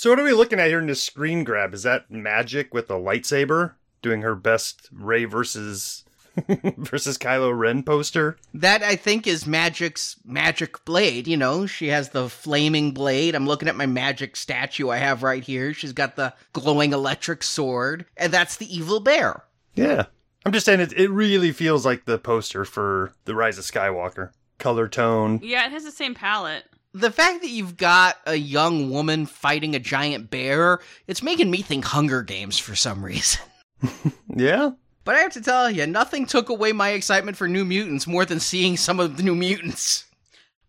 So 0.00 0.08
what 0.08 0.18
are 0.18 0.24
we 0.24 0.32
looking 0.32 0.58
at 0.58 0.68
here 0.68 0.78
in 0.78 0.86
this 0.86 1.02
screen 1.02 1.44
grab? 1.44 1.74
Is 1.74 1.82
that 1.82 2.10
Magik 2.10 2.72
with 2.72 2.88
a 2.88 2.94
lightsaber 2.94 3.72
doing 4.00 4.22
her 4.22 4.34
best 4.34 4.88
Rey 4.90 5.26
versus 5.26 6.04
versus 6.78 7.18
Kylo 7.18 7.54
Ren 7.54 7.82
poster? 7.82 8.38
That 8.54 8.82
I 8.82 8.96
think 8.96 9.26
is 9.26 9.44
Magik's 9.44 10.16
magic 10.24 10.86
blade. 10.86 11.28
You 11.28 11.36
know, 11.36 11.66
she 11.66 11.88
has 11.88 12.08
the 12.08 12.30
flaming 12.30 12.92
blade. 12.92 13.34
I'm 13.34 13.46
looking 13.46 13.68
at 13.68 13.76
my 13.76 13.84
Magik 13.84 14.38
statue 14.38 14.88
I 14.88 14.96
have 14.96 15.22
right 15.22 15.44
here. 15.44 15.74
She's 15.74 15.92
got 15.92 16.16
the 16.16 16.32
glowing 16.54 16.94
electric 16.94 17.42
sword, 17.42 18.06
and 18.16 18.32
that's 18.32 18.56
the 18.56 18.74
evil 18.74 19.00
bear. 19.00 19.44
Yeah. 19.74 20.06
I'm 20.46 20.52
just 20.52 20.64
saying 20.64 20.80
it 20.80 20.94
it 20.94 21.10
really 21.10 21.52
feels 21.52 21.84
like 21.84 22.06
the 22.06 22.18
poster 22.18 22.64
for 22.64 23.12
The 23.26 23.34
Rise 23.34 23.58
of 23.58 23.64
Skywalker. 23.64 24.30
Color 24.56 24.88
tone. 24.88 25.40
Yeah, 25.42 25.66
it 25.66 25.72
has 25.72 25.84
the 25.84 25.90
same 25.90 26.14
palette. 26.14 26.64
The 26.92 27.10
fact 27.10 27.42
that 27.42 27.50
you've 27.50 27.76
got 27.76 28.16
a 28.26 28.34
young 28.34 28.90
woman 28.90 29.26
fighting 29.26 29.74
a 29.76 29.78
giant 29.78 30.30
bear, 30.30 30.80
it's 31.06 31.22
making 31.22 31.50
me 31.50 31.62
think 31.62 31.84
Hunger 31.84 32.22
Games 32.22 32.58
for 32.58 32.74
some 32.74 33.04
reason. 33.04 33.40
Yeah. 34.36 34.70
But 35.04 35.16
I 35.16 35.20
have 35.20 35.32
to 35.32 35.40
tell 35.40 35.70
you, 35.70 35.86
nothing 35.86 36.26
took 36.26 36.50
away 36.50 36.72
my 36.72 36.90
excitement 36.90 37.36
for 37.36 37.48
New 37.48 37.64
Mutants 37.64 38.06
more 38.06 38.24
than 38.24 38.38
seeing 38.38 38.76
some 38.76 39.00
of 39.00 39.16
the 39.16 39.22
New 39.22 39.34
Mutants. 39.34 40.04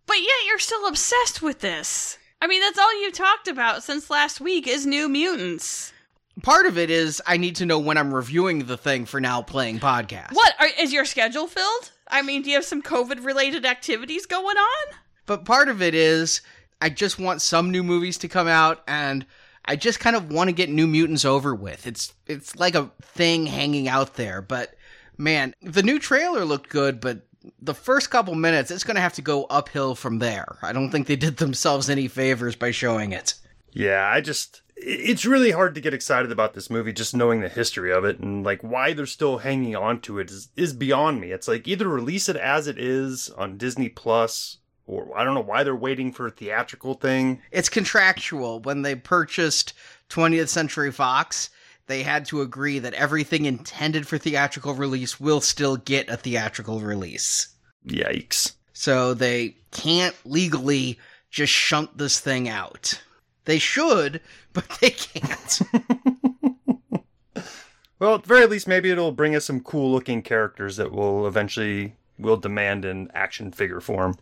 But 0.08 0.18
yet 0.18 0.46
you're 0.48 0.60
still 0.60 0.88
obsessed 0.88 1.42
with 1.42 1.60
this. 1.60 2.18
I 2.42 2.48
mean, 2.48 2.62
that's 2.62 2.80
all 2.80 3.01
you've 3.01 3.13
talked 3.13 3.48
about 3.48 3.84
since 3.84 4.10
last 4.10 4.42
week 4.42 4.68
is 4.68 4.86
New 4.86 5.08
Mutants. 5.08 5.94
Part 6.42 6.66
of 6.66 6.78
it 6.78 6.90
is 6.90 7.22
I 7.28 7.38
need 7.38 7.58
to 7.58 7.66
know 7.66 7.78
when 7.78 7.98
I'm 7.98 8.13
reviewing 8.13 8.66
the 8.66 8.78
thing 8.78 9.06
for 9.06 9.22
now 9.22 9.42
playing 9.42 9.80
podcast. 9.80 10.34
What 10.34 10.54
are, 10.60 10.70
is 10.80 10.92
your 10.92 11.06
schedule 11.06 11.48
filled? 11.48 11.92
I 12.08 12.22
mean, 12.22 12.42
do 12.42 12.50
you 12.50 12.56
have 12.56 12.66
some 12.66 12.82
COVID-related 12.82 13.66
activities 13.66 14.25
going 14.25 14.58
on? 14.58 14.96
But 15.25 15.46
part 15.46 15.70
of 15.70 15.82
it 15.82 15.96
is 15.96 16.42
I 16.82 16.90
just 16.90 17.20
want 17.20 17.42
some 17.42 17.72
new 17.72 17.84
movies 17.84 18.18
to 18.20 18.28
come 18.28 18.48
out 18.48 18.84
and 18.88 19.25
I 19.66 19.75
just 19.75 20.00
kind 20.00 20.16
of 20.16 20.32
want 20.32 20.48
to 20.50 20.54
get 20.54 20.70
New 20.70 20.88
Mutants 20.88 21.25
over 21.25 21.54
with. 21.54 21.86
It's 21.86 22.13
it's 22.28 22.56
like 22.56 22.75
a 22.75 22.92
thing 23.01 23.46
hanging 23.46 23.88
out 23.88 24.16
there, 24.16 24.42
but 24.42 24.75
man, 25.18 25.54
the 25.62 25.84
new 25.84 26.00
trailer 26.00 26.44
looked 26.44 26.70
good, 26.70 27.00
but 27.00 27.28
the 27.62 27.74
first 27.74 28.10
couple 28.10 28.36
minutes 28.36 28.72
it's 28.72 28.84
going 28.84 28.96
to 28.96 29.01
have 29.01 29.13
to 29.13 29.22
go 29.22 29.46
uphill 29.46 29.96
from 29.96 30.20
there. 30.20 30.58
I 30.62 30.74
don't 30.74 30.90
think 30.90 31.08
they 31.08 31.16
did 31.16 31.38
themselves 31.38 31.90
any 31.90 32.08
favors 32.08 32.56
by 32.56 32.72
showing 32.72 33.12
it. 33.12 33.36
Yeah, 33.72 34.10
I 34.12 34.22
just 34.22 34.62
it's 34.75 35.25
really 35.25 35.51
hard 35.51 35.75
to 35.75 35.82
get 35.82 35.94
excited 35.94 36.32
about 36.32 36.56
this 36.56 36.72
movie 36.72 36.92
just 36.92 37.16
knowing 37.16 37.42
the 37.42 37.50
history 37.50 37.94
of 37.94 38.04
it 38.04 38.20
and 38.20 38.44
like 38.44 38.62
why 38.63 38.94
they're 38.94 39.06
still 39.06 39.38
hanging 39.38 39.75
on 39.75 40.01
to 40.01 40.18
it 40.18 40.32
is 40.32 40.50
is 40.56 40.74
beyond 40.74 41.22
me. 41.22 41.32
It's 41.32 41.48
like 41.48 41.68
either 41.68 41.88
release 41.88 42.28
it 42.30 42.36
as 42.36 42.68
it 42.68 42.80
is 42.80 43.30
on 43.30 43.58
Disney 43.58 43.90
Plus 43.90 44.58
or 44.91 45.17
I 45.17 45.24
don't 45.24 45.33
know 45.33 45.41
why 45.41 45.63
they're 45.63 45.75
waiting 45.75 46.12
for 46.12 46.27
a 46.27 46.31
theatrical 46.31 46.95
thing. 46.95 47.41
It's 47.51 47.69
contractual. 47.69 48.60
When 48.60 48.81
they 48.81 48.95
purchased 48.95 49.74
20th 50.10 50.50
Century 50.50 50.91
Fox, 50.91 51.50
they 51.88 52.03
had 52.03 52.25
to 52.25 52.41
agree 52.41 52.77
that 52.79 52.93
everything 52.93 53.45
intended 53.45 54.05
for 54.05 54.17
theatrical 54.17 54.74
release 54.74 55.19
will 55.19 55.39
still 55.39 55.77
get 55.77 56.10
a 56.10 56.17
theatrical 56.17 56.81
release. 56.81 57.48
Yikes. 57.88 58.53
So 58.74 59.13
they 59.13 59.55
can't 59.71 60.15
legally 60.25 61.00
just 61.29 61.53
shunt 61.53 61.98
this 61.98 62.19
thing 62.19 62.50
out. 62.50 63.01
They 63.45 63.60
should, 63.60 64.19
but 64.51 64.67
they 64.81 64.91
can't. 64.91 65.62
Well, 68.01 68.15
at 68.15 68.24
the 68.24 68.27
very 68.29 68.48
least 68.48 68.67
maybe 68.67 68.89
it'll 68.89 69.12
bring 69.12 69.36
us 69.36 69.45
some 69.45 69.60
cool 69.60 69.91
looking 69.91 70.24
characters 70.24 70.77
that 70.77 70.91
will 70.91 71.27
eventually 71.27 71.93
will 72.17 72.36
demand 72.36 72.83
in 72.83 73.12
action 73.13 73.51
figure 73.51 73.79
form. 73.79 74.17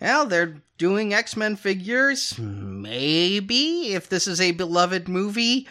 Well, 0.00 0.26
they're 0.26 0.56
doing 0.76 1.12
X 1.12 1.36
Men 1.36 1.56
figures. 1.56 2.38
Maybe, 2.38 3.94
if 3.94 4.08
this 4.08 4.26
is 4.26 4.40
a 4.40 4.52
beloved 4.52 5.08
movie, 5.08 5.66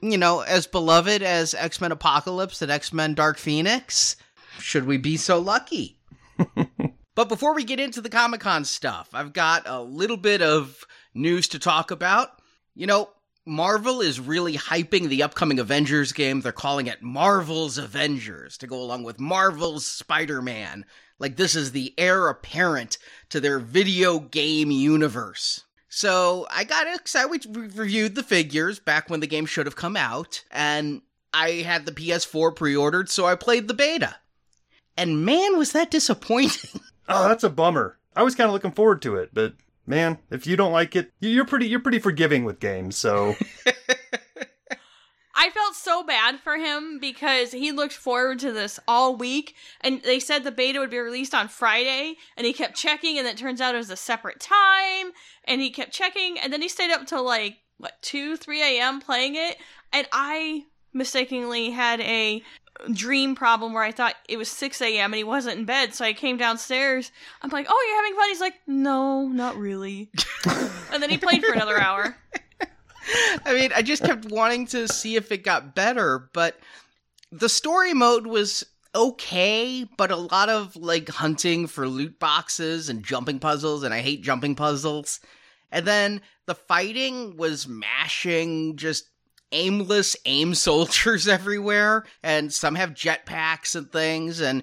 you 0.00 0.18
know, 0.18 0.40
as 0.40 0.66
beloved 0.66 1.22
as 1.22 1.54
X 1.54 1.80
Men 1.80 1.92
Apocalypse 1.92 2.62
and 2.62 2.70
X 2.70 2.92
Men 2.92 3.14
Dark 3.14 3.38
Phoenix. 3.38 4.16
Should 4.58 4.86
we 4.86 4.98
be 4.98 5.16
so 5.16 5.38
lucky? 5.38 5.98
but 7.14 7.28
before 7.28 7.54
we 7.54 7.64
get 7.64 7.80
into 7.80 8.00
the 8.00 8.10
Comic 8.10 8.40
Con 8.40 8.64
stuff, 8.64 9.08
I've 9.12 9.32
got 9.32 9.62
a 9.66 9.82
little 9.82 10.16
bit 10.16 10.42
of 10.42 10.84
news 11.14 11.48
to 11.48 11.58
talk 11.58 11.90
about. 11.90 12.40
You 12.74 12.86
know, 12.86 13.10
Marvel 13.44 14.00
is 14.00 14.20
really 14.20 14.56
hyping 14.56 15.08
the 15.08 15.22
upcoming 15.22 15.58
Avengers 15.58 16.12
game. 16.12 16.40
They're 16.40 16.52
calling 16.52 16.86
it 16.86 17.02
Marvel's 17.02 17.76
Avengers 17.76 18.56
to 18.58 18.66
go 18.66 18.80
along 18.80 19.02
with 19.02 19.18
Marvel's 19.18 19.86
Spider 19.86 20.40
Man. 20.40 20.84
Like, 21.18 21.36
this 21.36 21.54
is 21.54 21.72
the 21.72 21.94
heir 21.98 22.28
apparent 22.28 22.98
to 23.30 23.40
their 23.40 23.58
video 23.58 24.18
game 24.18 24.70
universe. 24.70 25.64
So, 25.88 26.46
I 26.50 26.64
got 26.64 26.86
excited. 26.86 27.54
We 27.54 27.68
reviewed 27.68 28.14
the 28.14 28.22
figures 28.22 28.78
back 28.78 29.10
when 29.10 29.20
the 29.20 29.26
game 29.26 29.46
should 29.46 29.66
have 29.66 29.76
come 29.76 29.96
out, 29.96 30.44
and 30.50 31.02
I 31.32 31.50
had 31.66 31.86
the 31.86 31.92
PS4 31.92 32.54
pre 32.54 32.76
ordered, 32.76 33.08
so 33.08 33.26
I 33.26 33.34
played 33.34 33.68
the 33.68 33.74
beta. 33.74 34.16
And 34.96 35.24
man, 35.24 35.56
was 35.56 35.72
that 35.72 35.90
disappointing. 35.90 36.80
Oh, 37.08 37.28
that's 37.28 37.42
a 37.42 37.50
bummer. 37.50 37.98
I 38.14 38.22
was 38.22 38.36
kind 38.36 38.46
of 38.46 38.54
looking 38.54 38.70
forward 38.70 39.02
to 39.02 39.16
it, 39.16 39.30
but 39.32 39.54
man, 39.86 40.18
if 40.30 40.46
you 40.46 40.56
don't 40.56 40.72
like 40.72 40.94
it, 40.94 41.10
you're 41.18 41.44
pretty 41.44 41.66
you're 41.66 41.80
pretty 41.80 41.98
forgiving 41.98 42.44
with 42.44 42.60
games, 42.60 42.96
so 42.96 43.34
so 45.82 46.02
bad 46.04 46.38
for 46.40 46.56
him 46.56 46.98
because 47.00 47.52
he 47.52 47.72
looked 47.72 47.92
forward 47.92 48.38
to 48.38 48.52
this 48.52 48.78
all 48.86 49.16
week, 49.16 49.54
and 49.80 50.00
they 50.02 50.20
said 50.20 50.44
the 50.44 50.52
beta 50.52 50.78
would 50.78 50.90
be 50.90 50.98
released 50.98 51.34
on 51.34 51.48
Friday, 51.48 52.16
and 52.36 52.46
he 52.46 52.52
kept 52.52 52.76
checking, 52.76 53.18
and 53.18 53.26
it 53.26 53.36
turns 53.36 53.60
out 53.60 53.74
it 53.74 53.78
was 53.78 53.90
a 53.90 53.96
separate 53.96 54.40
time, 54.40 55.12
and 55.44 55.60
he 55.60 55.70
kept 55.70 55.92
checking, 55.92 56.38
and 56.38 56.52
then 56.52 56.62
he 56.62 56.68
stayed 56.68 56.92
up 56.92 57.06
till 57.06 57.24
like 57.24 57.58
what 57.78 58.00
two, 58.00 58.36
three 58.36 58.62
a.m. 58.62 59.00
playing 59.00 59.34
it, 59.34 59.56
and 59.92 60.06
I 60.12 60.64
mistakenly 60.94 61.70
had 61.70 62.00
a 62.00 62.42
dream 62.92 63.34
problem 63.34 63.74
where 63.74 63.82
I 63.82 63.92
thought 63.92 64.14
it 64.28 64.36
was 64.36 64.48
6 64.48 64.80
a.m. 64.80 65.12
and 65.12 65.18
he 65.18 65.24
wasn't 65.24 65.58
in 65.58 65.64
bed. 65.64 65.94
So 65.94 66.04
I 66.04 66.14
came 66.14 66.36
downstairs. 66.36 67.12
I'm 67.40 67.50
like, 67.50 67.66
oh, 67.68 67.86
you're 67.88 67.96
having 67.96 68.18
fun? 68.18 68.28
He's 68.28 68.40
like, 68.40 68.54
no, 68.66 69.28
not 69.28 69.56
really. 69.56 70.10
and 70.92 71.02
then 71.02 71.10
he 71.10 71.18
played 71.18 71.44
for 71.44 71.52
another 71.52 71.78
hour. 71.78 72.16
I 73.44 73.54
mean, 73.54 73.70
I 73.74 73.82
just 73.82 74.04
kept 74.04 74.30
wanting 74.30 74.66
to 74.68 74.88
see 74.88 75.16
if 75.16 75.32
it 75.32 75.44
got 75.44 75.74
better, 75.74 76.30
but 76.32 76.58
the 77.30 77.48
story 77.48 77.94
mode 77.94 78.26
was 78.26 78.64
okay, 78.94 79.86
but 79.96 80.10
a 80.10 80.16
lot 80.16 80.48
of 80.48 80.76
like 80.76 81.08
hunting 81.08 81.66
for 81.66 81.88
loot 81.88 82.18
boxes 82.18 82.88
and 82.88 83.04
jumping 83.04 83.38
puzzles, 83.38 83.82
and 83.82 83.94
I 83.94 84.00
hate 84.00 84.22
jumping 84.22 84.54
puzzles. 84.54 85.20
And 85.70 85.86
then 85.86 86.20
the 86.46 86.54
fighting 86.54 87.36
was 87.36 87.66
mashing 87.66 88.76
just 88.76 89.08
aimless 89.50 90.16
aim 90.24 90.54
soldiers 90.54 91.28
everywhere, 91.28 92.04
and 92.22 92.52
some 92.52 92.74
have 92.74 92.90
jetpacks 92.90 93.74
and 93.74 93.90
things, 93.90 94.40
and 94.40 94.62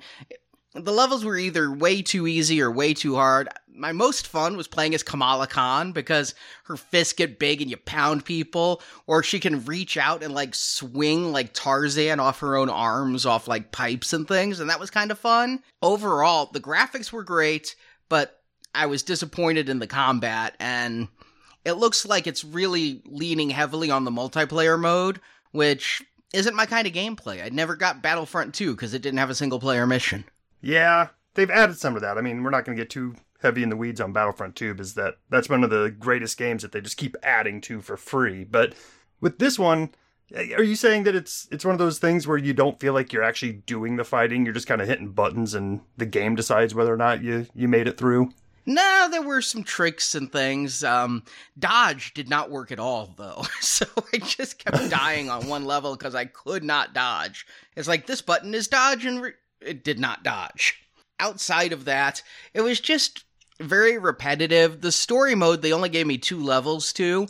the 0.74 0.94
levels 0.94 1.26
were 1.26 1.38
either 1.38 1.72
way 1.72 2.02
too 2.02 2.28
easy 2.28 2.62
or 2.62 2.72
way 2.72 2.94
too 2.94 3.16
hard. 3.16 3.50
My 3.74 3.92
most 3.92 4.28
fun 4.28 4.58
was 4.58 4.68
playing 4.68 4.94
as 4.94 5.04
Kamala 5.04 5.48
Khan 5.48 5.94
because 5.94 6.36
her 6.66 6.78
fists 6.78 7.14
get 7.14 7.40
big 7.40 7.62
and 7.62 7.72
you 7.72 7.78
pound 7.78 8.26
people, 8.26 8.82
or 9.08 9.24
she 9.24 9.40
can 9.40 9.66
reach 9.66 9.98
out 9.98 10.22
and 10.22 10.34
like 10.34 10.54
swing 10.54 11.32
like 11.32 11.54
Tarzan 11.54 12.20
off 12.20 12.40
her 12.42 12.56
own 12.56 12.70
arms 12.70 13.26
off 13.26 13.48
like 13.48 13.72
pipes 13.72 14.14
and 14.14 14.28
things, 14.28 14.60
and 14.60 14.70
that 14.70 14.80
was 14.80 14.92
kind 14.92 15.12
of 15.12 15.18
fun. 15.18 15.64
Overall, 15.82 16.50
the 16.52 16.60
graphics 16.60 17.12
were 17.12 17.24
great, 17.24 17.76
but 18.10 18.42
I 18.76 18.86
was 18.86 19.02
disappointed 19.02 19.70
in 19.70 19.80
the 19.80 19.88
combat, 19.88 20.56
and 20.60 21.08
it 21.66 21.74
looks 21.74 22.06
like 22.06 22.28
it's 22.28 22.44
really 22.44 23.02
leaning 23.06 23.50
heavily 23.50 23.90
on 23.90 24.04
the 24.04 24.12
multiplayer 24.12 24.80
mode, 24.80 25.20
which 25.52 26.04
isn't 26.34 26.56
my 26.56 26.66
kind 26.66 26.86
of 26.86 26.94
gameplay. 26.94 27.44
I 27.44 27.50
never 27.50 27.76
got 27.76 28.04
Battlefront 28.04 28.54
2 28.54 28.76
because 28.76 28.94
it 28.94 29.02
didn't 29.02 29.20
have 29.20 29.32
a 29.32 29.36
single 29.36 29.60
player 29.60 29.88
mission. 29.88 30.26
Yeah, 30.62 31.10
they've 31.36 31.50
added 31.50 31.78
some 31.78 31.96
of 31.96 32.02
that. 32.02 32.18
I 32.18 32.22
mean, 32.22 32.44
we're 32.44 32.50
not 32.50 32.66
going 32.66 32.78
to 32.78 32.84
get 32.84 32.90
too 32.90 33.16
heavy 33.42 33.64
in 33.64 33.70
the 33.70 33.78
weeds 33.78 34.02
on 34.02 34.14
Battlefront 34.14 34.56
2 34.56 34.76
is 34.80 34.96
that 34.96 35.16
that's 35.30 35.50
one 35.50 35.64
of 35.64 35.70
the 35.70 35.90
greatest 35.98 36.38
games 36.38 36.62
that 36.62 36.72
they 36.72 36.82
just 36.82 36.98
keep 36.98 37.16
adding 37.24 37.62
to 37.62 37.82
for 37.82 37.98
free. 37.98 38.44
But 38.44 38.74
with 39.22 39.40
this 39.40 39.58
one, 39.58 39.92
are 40.36 40.64
you 40.64 40.76
saying 40.76 41.04
that 41.04 41.16
it's 41.16 41.48
it's 41.52 41.66
one 41.66 41.74
of 41.74 41.80
those 41.80 42.00
things 42.00 42.28
where 42.28 42.38
you 42.38 42.54
don't 42.54 42.80
feel 42.80 42.94
like 42.94 43.12
you're 43.12 43.24
actually 43.24 43.54
doing 43.54 43.96
the 43.96 44.04
fighting, 44.04 44.46
you're 44.46 44.54
just 44.54 44.68
kind 44.68 44.82
of 44.82 44.88
hitting 44.88 45.12
buttons 45.12 45.54
and 45.54 45.82
the 45.98 46.06
game 46.06 46.36
decides 46.36 46.76
whether 46.76 46.94
or 46.94 46.98
not 46.98 47.24
you 47.24 47.48
you 47.56 47.68
made 47.68 47.88
it 47.88 47.98
through? 47.98 48.32
No, 48.66 49.08
there 49.10 49.24
were 49.24 49.42
some 49.42 49.64
tricks 49.64 50.14
and 50.14 50.32
things. 50.32 50.84
Um, 50.84 51.24
dodge 51.58 52.14
did 52.14 52.30
not 52.30 52.52
work 52.52 52.72
at 52.72 52.80
all, 52.80 53.14
though. 53.18 53.44
So 53.62 53.86
I 54.14 54.18
just 54.18 54.60
kept 54.60 54.90
dying 54.90 55.30
on 55.30 55.48
one 55.48 55.64
level 55.64 55.96
because 55.96 56.14
I 56.14 56.26
could 56.26 56.64
not 56.64 56.94
dodge. 56.94 57.48
It's 57.78 57.88
like 57.88 58.06
this 58.06 58.22
button 58.22 58.54
is 58.54 58.68
dodge, 58.68 59.06
and 59.06 59.22
re- 59.22 59.34
it 59.62 59.84
did 59.84 60.00
not 60.00 60.24
dodge. 60.24 60.76
Outside 61.20 61.74
of 61.74 61.86
that, 61.86 62.22
it 62.54 62.62
was 62.62 62.80
just 62.80 63.26
very 63.60 63.98
repetitive. 63.98 64.82
The 64.82 64.92
story 64.92 65.36
mode, 65.36 65.62
they 65.62 65.74
only 65.74 65.90
gave 65.90 66.08
me 66.08 66.18
two 66.18 66.42
levels 66.42 66.94
to, 66.94 67.28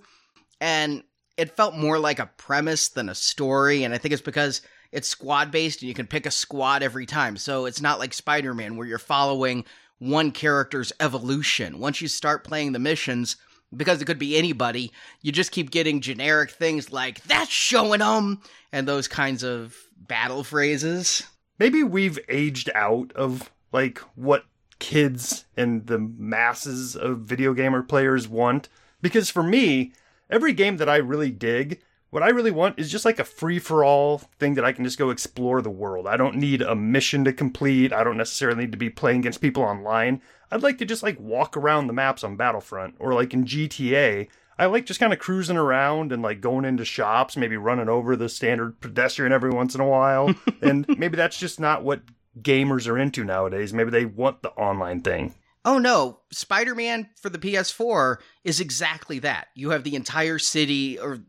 and 0.62 1.04
it 1.38 1.56
felt 1.56 1.76
more 1.76 1.98
like 1.98 2.20
a 2.20 2.30
premise 2.38 2.90
than 2.90 3.10
a 3.10 3.16
story. 3.16 3.84
And 3.84 3.94
I 3.94 3.98
think 3.98 4.14
it's 4.14 4.22
because 4.22 4.62
it's 4.92 5.08
squad 5.08 5.52
based 5.52 5.82
and 5.82 5.88
you 5.88 5.96
can 5.96 6.08
pick 6.08 6.26
a 6.26 6.32
squad 6.32 6.84
every 6.84 7.06
time. 7.06 7.38
So 7.38 7.66
it's 7.66 7.82
not 7.82 8.00
like 8.00 8.14
Spider 8.14 8.54
Man 8.54 8.76
where 8.76 8.88
you're 8.88 9.00
following 9.00 9.66
one 9.98 10.32
character's 10.32 10.94
evolution. 11.00 11.80
Once 11.80 12.02
you 12.02 12.08
start 12.08 12.44
playing 12.44 12.74
the 12.74 12.80
missions, 12.80 13.38
because 13.76 14.02
it 14.02 14.06
could 14.06 14.20
be 14.20 14.38
anybody, 14.38 14.92
you 15.22 15.32
just 15.32 15.52
keep 15.52 15.72
getting 15.72 16.02
generic 16.02 16.52
things 16.52 16.92
like, 16.92 17.24
that's 17.24 17.52
showing 17.52 18.00
them, 18.00 18.42
and 18.72 18.88
those 18.88 19.08
kinds 19.08 19.44
of 19.44 19.76
battle 19.96 20.44
phrases. 20.44 21.24
Maybe 21.60 21.84
we've 21.84 22.20
aged 22.30 22.70
out 22.74 23.12
of 23.14 23.52
like 23.72 24.00
what 24.16 24.46
kids 24.80 25.46
and 25.58 25.86
the 25.88 26.00
masses 26.00 26.96
of 26.96 27.20
video 27.20 27.54
gamer 27.54 27.84
players 27.84 28.28
want. 28.28 28.70
Because 29.02 29.30
for 29.30 29.44
me, 29.44 29.92
every 30.30 30.54
game 30.54 30.78
that 30.78 30.90
I 30.90 30.96
really 30.98 31.32
dig, 31.32 31.82
what 32.10 32.24
I 32.24 32.30
really 32.30 32.52
want 32.52 32.80
is 32.80 32.92
just 32.92 33.06
like 33.06 33.20
a 33.20 33.24
free 33.24 33.60
for 33.60 33.84
all 33.84 34.20
thing 34.40 34.56
that 34.56 34.66
I 34.66 34.72
can 34.72 34.84
just 34.84 34.98
go 34.98 35.10
explore 35.10 35.62
the 35.62 35.70
world. 35.70 36.08
I 36.08 36.18
don't 36.18 36.38
need 36.38 36.62
a 36.62 36.76
mission 36.76 37.24
to 37.26 37.34
complete. 37.34 37.94
I 37.94 38.04
don't 38.04 38.18
necessarily 38.18 38.62
need 38.62 38.72
to 38.72 38.78
be 38.78 38.90
playing 38.90 39.20
against 39.20 39.42
people 39.42 39.64
online. 39.64 40.22
I'd 40.50 40.64
like 40.64 40.80
to 40.80 40.86
just 40.86 41.04
like 41.04 41.20
walk 41.20 41.56
around 41.56 41.88
the 41.88 41.94
maps 41.94 42.24
on 42.24 42.38
Battlefront 42.38 42.96
or 43.00 43.14
like 43.14 43.34
in 43.34 43.46
GTA. 43.46 44.28
I 44.60 44.66
like 44.66 44.86
just 44.86 45.00
kind 45.00 45.14
of 45.14 45.20
cruising 45.20 45.56
around 45.56 46.12
and 46.12 46.22
like 46.22 46.42
going 46.42 46.66
into 46.66 46.84
shops, 46.84 47.38
maybe 47.38 47.56
running 47.56 47.88
over 47.88 48.18
the 48.18 48.28
standard 48.28 48.82
pedestrian 48.82 49.32
every 49.32 49.52
once 49.52 49.74
in 49.74 49.80
a 49.80 49.88
while. 49.88 50.36
and 50.62 50.86
maybe 51.00 51.16
that's 51.16 51.40
just 51.40 51.62
not 51.62 51.84
what 51.84 52.02
gamers 52.42 52.86
are 52.88 52.98
into 52.98 53.24
nowadays. 53.24 53.74
Maybe 53.74 53.90
they 53.90 54.04
want 54.04 54.42
the 54.42 54.52
online 54.52 55.02
thing. 55.02 55.34
Oh 55.64 55.78
no, 55.78 56.20
Spider 56.32 56.76
Man 56.76 57.10
for 57.22 57.30
the 57.30 57.38
PS4 57.38 58.18
is 58.44 58.60
exactly 58.60 59.20
that. 59.20 59.48
You 59.56 59.70
have 59.70 59.84
the 59.84 59.96
entire 59.96 60.40
city 60.40 61.00
or 61.00 61.20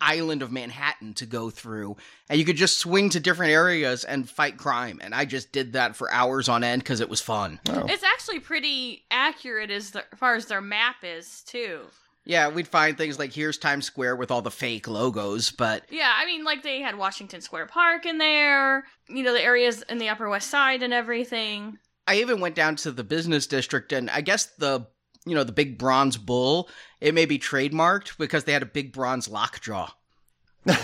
island 0.00 0.42
of 0.42 0.52
Manhattan 0.52 1.12
to 1.14 1.26
go 1.26 1.50
through, 1.50 1.96
and 2.30 2.38
you 2.38 2.44
could 2.44 2.56
just 2.56 2.78
swing 2.78 3.10
to 3.10 3.20
different 3.20 3.52
areas 3.52 4.04
and 4.04 4.28
fight 4.28 4.56
crime. 4.56 5.00
And 5.02 5.14
I 5.14 5.24
just 5.24 5.52
did 5.52 5.74
that 5.74 5.96
for 5.96 6.10
hours 6.10 6.48
on 6.48 6.64
end 6.64 6.82
because 6.82 7.00
it 7.00 7.08
was 7.08 7.20
fun. 7.20 7.60
Oh. 7.68 7.86
It's 7.88 8.04
actually 8.04 8.40
pretty 8.40 9.04
accurate 9.10 9.70
as, 9.70 9.90
the, 9.90 10.04
as 10.12 10.18
far 10.18 10.36
as 10.36 10.46
their 10.46 10.60
map 10.60 10.96
is 11.02 11.42
too. 11.42 11.80
Yeah, 12.28 12.48
we'd 12.50 12.68
find 12.68 12.96
things 12.96 13.18
like 13.18 13.32
here's 13.32 13.56
Times 13.56 13.86
Square 13.86 14.16
with 14.16 14.30
all 14.30 14.42
the 14.42 14.50
fake 14.50 14.86
logos, 14.86 15.50
but 15.50 15.84
Yeah, 15.90 16.12
I 16.14 16.26
mean, 16.26 16.44
like 16.44 16.62
they 16.62 16.80
had 16.82 16.98
Washington 16.98 17.40
Square 17.40 17.66
Park 17.66 18.04
in 18.04 18.18
there. 18.18 18.84
You 19.08 19.22
know, 19.22 19.32
the 19.32 19.42
areas 19.42 19.82
in 19.88 19.96
the 19.96 20.10
Upper 20.10 20.28
West 20.28 20.50
Side 20.50 20.82
and 20.82 20.92
everything. 20.92 21.78
I 22.06 22.16
even 22.16 22.40
went 22.40 22.54
down 22.54 22.76
to 22.76 22.92
the 22.92 23.02
business 23.02 23.46
district, 23.46 23.92
and 23.92 24.10
I 24.10 24.20
guess 24.20 24.44
the 24.44 24.86
you 25.26 25.34
know 25.34 25.42
the 25.42 25.52
big 25.52 25.78
bronze 25.78 26.16
bull 26.18 26.68
it 27.00 27.14
may 27.14 27.24
be 27.24 27.38
trademarked 27.38 28.18
because 28.18 28.44
they 28.44 28.52
had 28.52 28.62
a 28.62 28.66
big 28.66 28.92
bronze 28.92 29.26
lockjaw. 29.28 29.88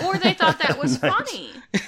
Or 0.04 0.16
they 0.16 0.33
thought 0.33 0.59
that 0.61 0.78
was 0.78 1.02
Nice. 1.02 1.12
funny. 1.12 1.50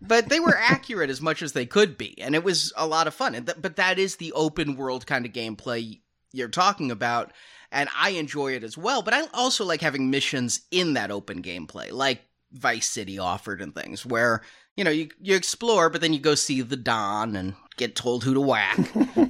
but 0.00 0.28
they 0.28 0.38
were 0.40 0.56
accurate 0.56 1.10
as 1.10 1.20
much 1.20 1.42
as 1.42 1.52
they 1.52 1.66
could 1.66 1.98
be, 1.98 2.20
and 2.20 2.34
it 2.36 2.44
was 2.44 2.72
a 2.76 2.86
lot 2.86 3.06
of 3.06 3.14
fun. 3.14 3.34
And 3.34 3.46
th- 3.46 3.58
but 3.60 3.76
that 3.76 3.98
is 3.98 4.16
the 4.16 4.32
open 4.32 4.76
world 4.76 5.06
kind 5.06 5.26
of 5.26 5.32
gameplay 5.32 6.00
you're 6.32 6.48
talking 6.48 6.90
about, 6.92 7.32
and 7.72 7.88
I 7.96 8.10
enjoy 8.10 8.52
it 8.54 8.64
as 8.64 8.76
well. 8.76 9.02
But 9.02 9.14
I 9.14 9.22
also 9.34 9.64
like 9.64 9.80
having 9.80 10.10
missions 10.10 10.62
in 10.70 10.94
that 10.94 11.10
open 11.10 11.42
gameplay, 11.42 11.92
like 11.92 12.22
Vice 12.52 12.90
City 12.90 13.18
offered 13.18 13.60
and 13.60 13.74
things, 13.74 14.04
where 14.04 14.42
you 14.76 14.84
know 14.84 14.90
you 14.90 15.08
you 15.20 15.36
explore, 15.36 15.90
but 15.90 16.00
then 16.00 16.12
you 16.12 16.20
go 16.20 16.34
see 16.34 16.60
the 16.62 16.76
Don 16.76 17.36
and 17.36 17.54
get 17.76 17.96
told 17.96 18.22
who 18.22 18.34
to 18.34 18.40
whack. 18.40 18.78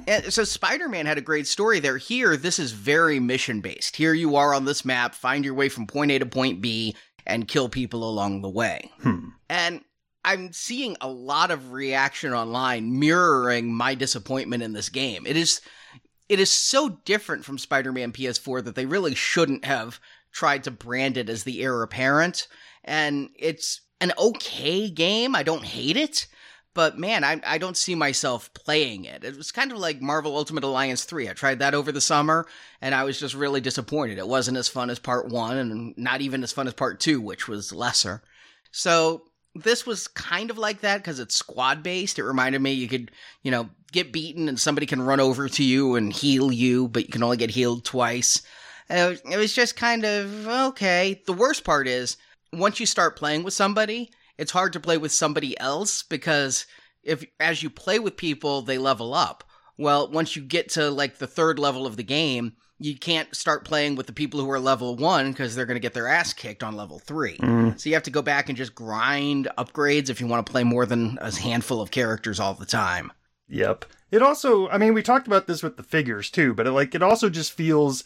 And 0.07 0.25
so 0.33 0.43
Spider-Man 0.43 1.05
had 1.05 1.17
a 1.17 1.21
great 1.21 1.47
story 1.47 1.79
there. 1.79 1.97
Here, 1.97 2.35
this 2.35 2.59
is 2.59 2.73
very 2.73 3.19
mission 3.19 3.61
based. 3.61 3.95
Here 3.95 4.13
you 4.13 4.35
are 4.35 4.53
on 4.53 4.65
this 4.65 4.83
map, 4.83 5.15
find 5.15 5.45
your 5.45 5.53
way 5.53 5.69
from 5.69 5.87
point 5.87 6.11
A 6.11 6.19
to 6.19 6.25
point 6.25 6.61
B, 6.61 6.95
and 7.25 7.47
kill 7.47 7.69
people 7.69 8.07
along 8.07 8.41
the 8.41 8.49
way. 8.49 8.91
Hmm. 9.01 9.29
And 9.49 9.81
I'm 10.23 10.53
seeing 10.53 10.97
a 11.01 11.09
lot 11.09 11.49
of 11.49 11.71
reaction 11.71 12.33
online 12.33 12.99
mirroring 12.99 13.73
my 13.73 13.95
disappointment 13.95 14.63
in 14.63 14.73
this 14.73 14.89
game. 14.89 15.25
It 15.25 15.37
is 15.37 15.61
it 16.31 16.39
is 16.39 16.49
so 16.49 16.87
different 17.03 17.43
from 17.43 17.57
Spider-Man 17.57 18.13
PS4 18.13 18.63
that 18.63 18.75
they 18.75 18.85
really 18.85 19.13
shouldn't 19.13 19.65
have 19.65 19.99
tried 20.31 20.63
to 20.63 20.71
brand 20.71 21.17
it 21.17 21.27
as 21.27 21.43
the 21.43 21.61
heir 21.61 21.83
apparent. 21.83 22.47
And 22.85 23.31
it's 23.37 23.81
an 23.99 24.13
okay 24.17 24.89
game. 24.89 25.35
I 25.35 25.43
don't 25.43 25.65
hate 25.65 25.97
it. 25.97 26.27
But 26.73 26.97
man, 26.97 27.25
I, 27.25 27.41
I 27.45 27.57
don't 27.57 27.75
see 27.75 27.95
myself 27.95 28.53
playing 28.53 29.03
it. 29.03 29.25
It 29.25 29.35
was 29.35 29.51
kind 29.51 29.73
of 29.73 29.77
like 29.77 30.01
Marvel 30.01 30.37
Ultimate 30.37 30.63
Alliance 30.63 31.03
3. 31.03 31.27
I 31.27 31.33
tried 31.33 31.59
that 31.59 31.73
over 31.73 31.91
the 31.91 31.99
summer, 31.99 32.47
and 32.79 32.95
I 32.95 33.03
was 33.03 33.19
just 33.19 33.35
really 33.35 33.59
disappointed. 33.59 34.17
It 34.17 34.25
wasn't 34.25 34.55
as 34.55 34.69
fun 34.69 34.89
as 34.89 34.99
part 34.99 35.27
one, 35.27 35.57
and 35.57 35.93
not 35.97 36.21
even 36.21 36.43
as 36.43 36.53
fun 36.53 36.65
as 36.65 36.73
part 36.73 37.01
two, 37.01 37.19
which 37.19 37.49
was 37.49 37.73
lesser. 37.73 38.23
So 38.71 39.23
this 39.55 39.85
was 39.85 40.07
kind 40.07 40.49
of 40.49 40.57
like 40.57 40.81
that 40.81 40.97
because 40.97 41.19
it's 41.19 41.35
squad 41.35 41.83
based. 41.83 42.17
It 42.17 42.23
reminded 42.23 42.61
me 42.61 42.71
you 42.71 42.87
could, 42.87 43.11
you 43.43 43.51
know, 43.51 43.69
get 43.91 44.13
beaten 44.13 44.47
and 44.47 44.59
somebody 44.59 44.85
can 44.85 45.01
run 45.01 45.19
over 45.19 45.49
to 45.49 45.63
you 45.63 45.95
and 45.95 46.13
heal 46.13 46.51
you, 46.51 46.87
but 46.87 47.03
you 47.03 47.09
can 47.09 47.23
only 47.23 47.37
get 47.37 47.51
healed 47.51 47.83
twice. 47.83 48.41
It 48.89 49.37
was 49.37 49.53
just 49.53 49.75
kind 49.75 50.05
of 50.05 50.47
okay. 50.47 51.21
The 51.25 51.33
worst 51.33 51.63
part 51.63 51.87
is 51.87 52.17
once 52.53 52.79
you 52.79 52.85
start 52.85 53.17
playing 53.17 53.43
with 53.43 53.53
somebody, 53.53 54.11
it's 54.37 54.51
hard 54.51 54.73
to 54.73 54.79
play 54.79 54.97
with 54.97 55.11
somebody 55.11 55.57
else 55.59 56.03
because 56.03 56.65
if 57.03 57.23
as 57.39 57.63
you 57.63 57.69
play 57.69 57.99
with 57.99 58.17
people, 58.17 58.61
they 58.61 58.77
level 58.77 59.13
up. 59.13 59.43
Well, 59.77 60.09
once 60.11 60.35
you 60.35 60.41
get 60.41 60.69
to 60.71 60.89
like 60.91 61.17
the 61.17 61.27
third 61.27 61.57
level 61.57 61.85
of 61.85 61.97
the 61.97 62.03
game, 62.03 62.53
you 62.83 62.97
can't 62.97 63.33
start 63.35 63.63
playing 63.63 63.95
with 63.95 64.07
the 64.07 64.13
people 64.13 64.39
who 64.39 64.49
are 64.49 64.59
level 64.59 64.95
one 64.95 65.31
because 65.31 65.55
they're 65.55 65.67
going 65.67 65.75
to 65.75 65.81
get 65.81 65.93
their 65.93 66.07
ass 66.07 66.33
kicked 66.33 66.63
on 66.63 66.75
level 66.75 66.97
three. 66.99 67.37
Mm. 67.37 67.79
So 67.79 67.89
you 67.89 67.95
have 67.95 68.03
to 68.03 68.11
go 68.11 68.21
back 68.21 68.49
and 68.49 68.57
just 68.57 68.73
grind 68.73 69.47
upgrades 69.57 70.09
if 70.09 70.19
you 70.19 70.27
want 70.27 70.45
to 70.45 70.51
play 70.51 70.63
more 70.63 70.85
than 70.85 71.19
a 71.21 71.33
handful 71.33 71.79
of 71.79 71.91
characters 71.91 72.39
all 72.39 72.55
the 72.55 72.65
time. 72.65 73.11
Yep. 73.47 73.85
It 74.09 74.21
also, 74.21 74.67
I 74.69 74.77
mean, 74.77 74.93
we 74.93 75.03
talked 75.03 75.27
about 75.27 75.45
this 75.47 75.61
with 75.61 75.77
the 75.77 75.83
figures 75.83 76.29
too, 76.29 76.53
but 76.53 76.65
it, 76.65 76.71
like 76.71 76.95
it 76.95 77.03
also 77.03 77.29
just 77.29 77.53
feels 77.53 78.03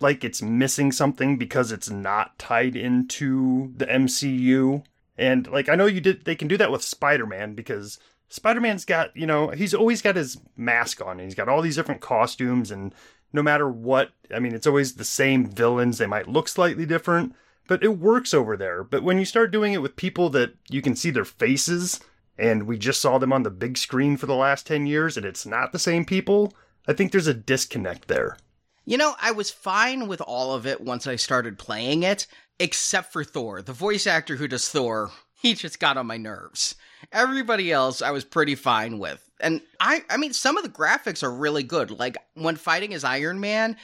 like 0.00 0.22
it's 0.22 0.42
missing 0.42 0.92
something 0.92 1.38
because 1.38 1.72
it's 1.72 1.90
not 1.90 2.38
tied 2.38 2.76
into 2.76 3.72
the 3.76 3.86
MCU. 3.86 4.84
And 5.16 5.46
like 5.48 5.68
I 5.68 5.74
know 5.74 5.86
you 5.86 6.00
did 6.00 6.24
they 6.24 6.36
can 6.36 6.48
do 6.48 6.56
that 6.58 6.70
with 6.70 6.82
Spider-Man 6.82 7.54
because 7.54 7.98
Spider-Man's 8.28 8.84
got, 8.84 9.16
you 9.16 9.26
know, 9.26 9.48
he's 9.48 9.74
always 9.74 10.02
got 10.02 10.16
his 10.16 10.38
mask 10.56 11.00
on 11.00 11.12
and 11.12 11.22
he's 11.22 11.34
got 11.34 11.48
all 11.48 11.62
these 11.62 11.76
different 11.76 12.02
costumes 12.02 12.70
and 12.70 12.94
no 13.32 13.42
matter 13.42 13.68
what, 13.68 14.10
I 14.34 14.38
mean, 14.38 14.54
it's 14.54 14.66
always 14.66 14.94
the 14.94 15.04
same 15.04 15.46
villains. 15.46 15.98
They 15.98 16.06
might 16.06 16.28
look 16.28 16.48
slightly 16.48 16.86
different, 16.86 17.34
but 17.66 17.82
it 17.82 17.98
works 17.98 18.32
over 18.32 18.56
there. 18.56 18.82
But 18.82 19.02
when 19.02 19.18
you 19.18 19.24
start 19.24 19.50
doing 19.50 19.72
it 19.72 19.82
with 19.82 19.96
people 19.96 20.30
that 20.30 20.54
you 20.70 20.82
can 20.82 20.96
see 20.96 21.10
their 21.10 21.24
faces 21.24 22.00
and 22.38 22.64
we 22.64 22.78
just 22.78 23.00
saw 23.00 23.18
them 23.18 23.32
on 23.32 23.42
the 23.42 23.50
big 23.50 23.76
screen 23.76 24.16
for 24.16 24.26
the 24.26 24.34
last 24.34 24.66
10 24.66 24.86
years 24.86 25.16
and 25.16 25.26
it's 25.26 25.46
not 25.46 25.72
the 25.72 25.78
same 25.78 26.04
people, 26.04 26.54
I 26.86 26.92
think 26.92 27.12
there's 27.12 27.26
a 27.26 27.34
disconnect 27.34 28.08
there. 28.08 28.38
You 28.86 28.96
know, 28.96 29.14
I 29.20 29.32
was 29.32 29.50
fine 29.50 30.08
with 30.08 30.22
all 30.22 30.54
of 30.54 30.66
it 30.66 30.80
once 30.80 31.06
I 31.06 31.16
started 31.16 31.58
playing 31.58 32.04
it, 32.04 32.26
except 32.58 33.12
for 33.12 33.22
Thor. 33.22 33.60
The 33.60 33.74
voice 33.74 34.06
actor 34.06 34.36
who 34.36 34.48
does 34.48 34.68
Thor, 34.68 35.10
he 35.34 35.52
just 35.52 35.78
got 35.78 35.98
on 35.98 36.06
my 36.06 36.16
nerves. 36.16 36.74
Everybody 37.12 37.72
else 37.72 38.02
I 38.02 38.10
was 38.10 38.24
pretty 38.24 38.54
fine 38.54 38.98
with. 38.98 39.28
And 39.40 39.60
I 39.80 40.04
I 40.10 40.16
mean 40.16 40.32
some 40.32 40.56
of 40.56 40.64
the 40.64 40.68
graphics 40.68 41.22
are 41.22 41.32
really 41.32 41.62
good. 41.62 41.90
Like 41.90 42.16
when 42.34 42.56
fighting 42.56 42.94
as 42.94 43.04
Iron 43.04 43.40
Man, 43.40 43.76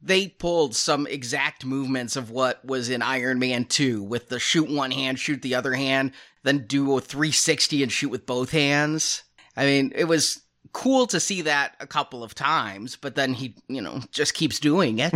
they 0.00 0.28
pulled 0.28 0.74
some 0.74 1.06
exact 1.06 1.64
movements 1.64 2.16
of 2.16 2.30
what 2.30 2.64
was 2.64 2.90
in 2.90 3.02
Iron 3.02 3.38
Man 3.38 3.64
2 3.64 4.02
with 4.02 4.28
the 4.28 4.40
shoot 4.40 4.68
one 4.68 4.90
hand, 4.90 5.18
shoot 5.18 5.42
the 5.42 5.54
other 5.54 5.74
hand, 5.74 6.12
then 6.42 6.66
do 6.66 6.96
a 6.96 7.00
360 7.00 7.82
and 7.82 7.92
shoot 7.92 8.08
with 8.08 8.26
both 8.26 8.50
hands. 8.50 9.22
I 9.56 9.64
mean, 9.64 9.92
it 9.94 10.04
was 10.04 10.42
cool 10.72 11.06
to 11.06 11.20
see 11.20 11.42
that 11.42 11.76
a 11.78 11.86
couple 11.86 12.24
of 12.24 12.34
times, 12.34 12.96
but 12.96 13.14
then 13.14 13.34
he, 13.34 13.54
you 13.68 13.80
know, 13.80 14.00
just 14.10 14.34
keeps 14.34 14.58
doing 14.58 14.98
it. 14.98 15.12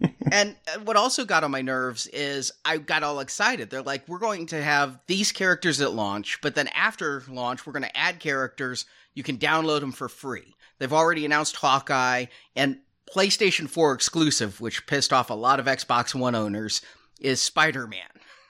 and 0.32 0.56
uh, 0.66 0.80
what 0.80 0.96
also 0.96 1.24
got 1.24 1.44
on 1.44 1.50
my 1.50 1.62
nerves 1.62 2.06
is 2.08 2.50
I 2.64 2.78
got 2.78 3.02
all 3.02 3.20
excited. 3.20 3.70
They're 3.70 3.82
like, 3.82 4.08
we're 4.08 4.18
going 4.18 4.46
to 4.46 4.62
have 4.62 4.98
these 5.06 5.30
characters 5.32 5.80
at 5.80 5.92
launch, 5.92 6.40
but 6.42 6.54
then 6.54 6.68
after 6.68 7.22
launch, 7.28 7.66
we're 7.66 7.72
going 7.72 7.84
to 7.84 7.96
add 7.96 8.18
characters. 8.18 8.86
You 9.14 9.22
can 9.22 9.38
download 9.38 9.80
them 9.80 9.92
for 9.92 10.08
free. 10.08 10.54
They've 10.78 10.92
already 10.92 11.24
announced 11.24 11.56
Hawkeye 11.56 12.26
and 12.56 12.78
PlayStation 13.14 13.68
4 13.68 13.92
exclusive, 13.92 14.60
which 14.60 14.86
pissed 14.86 15.12
off 15.12 15.30
a 15.30 15.34
lot 15.34 15.60
of 15.60 15.66
Xbox 15.66 16.14
One 16.14 16.34
owners, 16.34 16.80
is 17.20 17.40
Spider 17.40 17.86
Man. 17.86 18.00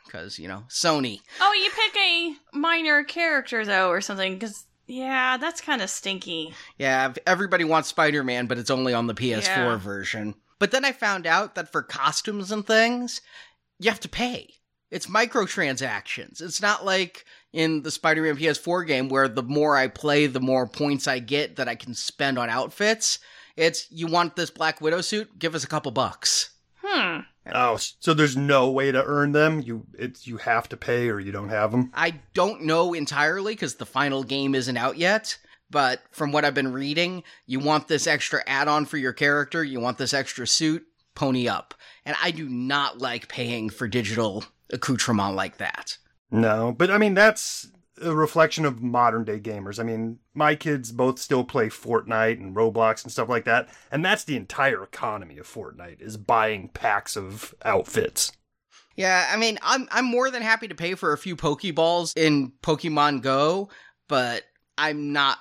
Because, 0.07 0.39
you 0.39 0.47
know, 0.47 0.65
Sony. 0.69 1.21
Oh, 1.41 1.53
you 1.53 1.71
pick 1.71 1.97
a 1.97 2.57
minor 2.57 3.03
character 3.03 3.65
though, 3.65 3.89
or 3.89 4.01
something, 4.01 4.35
because 4.35 4.65
yeah, 4.87 5.37
that's 5.39 5.61
kind 5.61 5.81
of 5.81 5.89
stinky. 5.91 6.55
Yeah, 6.79 7.13
everybody 7.27 7.65
wants 7.65 7.89
Spider 7.89 8.23
Man, 8.23 8.47
but 8.47 8.59
it's 8.59 8.71
only 8.71 8.93
on 8.95 9.07
the 9.07 9.15
PS4 9.15 9.43
Yeah. 9.47 9.77
version. 9.77 10.35
But 10.63 10.71
then 10.71 10.85
I 10.85 10.93
found 10.93 11.27
out 11.27 11.57
that 11.57 11.73
for 11.73 11.83
costumes 11.83 12.53
and 12.53 12.65
things, 12.65 13.21
you 13.81 13.91
have 13.91 13.99
to 13.99 14.09
pay. 14.09 14.49
It's 14.93 15.09
microtransactions. 15.09 16.41
It's 16.41 16.63
not 16.63 16.85
like 16.85 17.25
in 17.53 17.83
the 17.83 17.91
Spider 17.91 18.23
Man 18.23 18.37
PS4 18.37 18.87
game 18.87 19.09
where 19.09 19.27
the 19.27 19.43
more 19.43 19.77
I 19.77 19.89
play, 19.89 20.29
the 20.29 20.39
more 20.39 20.69
points 20.69 21.09
I 21.09 21.19
get 21.19 21.57
that 21.57 21.67
I 21.67 21.75
can 21.75 21.95
spend 21.95 22.39
on 22.39 22.49
outfits. 22.49 23.19
It's 23.57 23.91
you 23.91 24.07
want 24.07 24.37
this 24.37 24.51
Black 24.51 24.81
Widow 24.81 25.01
suit? 25.01 25.37
Give 25.37 25.57
us 25.57 25.65
a 25.65 25.67
couple 25.67 25.91
bucks. 25.91 26.51
Hmm. 26.81 27.23
Oh, 27.53 27.77
so 27.99 28.15
there's 28.15 28.37
no 28.37 28.71
way 28.71 28.93
to 28.93 29.05
earn 29.05 29.33
them? 29.33 29.63
You 29.63 29.85
it's 29.99 30.29
you 30.29 30.37
have 30.37 30.69
to 30.69 30.77
pay 30.77 31.09
or 31.09 31.19
you 31.19 31.33
don't 31.33 31.49
have 31.49 31.73
them? 31.73 31.91
I 31.93 32.21
don't 32.35 32.63
know 32.63 32.95
entirely 32.95 33.55
because 33.55 33.75
the 33.75 33.85
final 33.85 34.23
game 34.23 34.55
isn't 34.55 34.77
out 34.77 34.97
yet. 34.97 35.39
But 35.73 36.03
from 36.13 36.31
what 36.31 36.45
I've 36.45 36.55
been 36.55 36.73
reading, 36.73 37.25
you 37.47 37.59
want 37.59 37.89
this 37.89 38.07
extra 38.07 38.45
add 38.47 38.69
on 38.69 38.85
for 38.85 38.99
your 38.99 39.15
character, 39.15 39.65
you 39.65 39.81
want 39.81 39.99
this 39.99 40.15
extra 40.15 40.47
suit, 40.47 40.87
pony 41.15 41.49
up. 41.49 41.75
And 42.05 42.15
I 42.23 42.31
do 42.31 42.49
not 42.49 42.99
like 42.99 43.27
paying 43.27 43.71
for 43.71 43.89
digital 43.89 44.45
accoutrement 44.71 45.35
like 45.35 45.57
that. 45.57 45.97
No, 46.31 46.75
but 46.77 46.91
I 46.91 46.99
mean 46.99 47.15
that's 47.15 47.69
a 48.03 48.15
reflection 48.15 48.65
of 48.65 48.83
modern 48.83 49.25
day 49.25 49.41
gamers. 49.41 49.81
I 49.81 49.83
mean, 49.83 50.19
my 50.35 50.55
kids 50.55 50.93
both 50.93 51.19
still 51.19 51.45
play 51.45 51.69
Fortnite 51.69 52.39
and 52.39 52.55
Roblox 52.55 53.03
and 53.03 53.13
stuff 53.13 53.29
like 53.29 53.45
that, 53.45 53.69
and 53.91 54.05
that's 54.05 54.25
the 54.25 54.37
entire 54.37 54.83
economy 54.83 55.39
of 55.39 55.47
Fortnite 55.47 56.01
is 56.01 56.17
buying 56.17 56.69
packs 56.69 57.17
of 57.17 57.55
outfits. 57.65 58.33
Yeah, 58.95 59.29
I 59.33 59.37
mean, 59.39 59.59
I'm 59.63 59.89
I'm 59.91 60.05
more 60.05 60.31
than 60.31 60.43
happy 60.43 60.69
to 60.69 60.75
pay 60.75 60.95
for 60.95 61.13
a 61.13 61.19
few 61.19 61.35
Pokeballs 61.35 62.13
in 62.17 62.53
Pokemon 62.63 63.23
Go, 63.23 63.71
but 64.09 64.43
I'm 64.79 65.13
not 65.13 65.39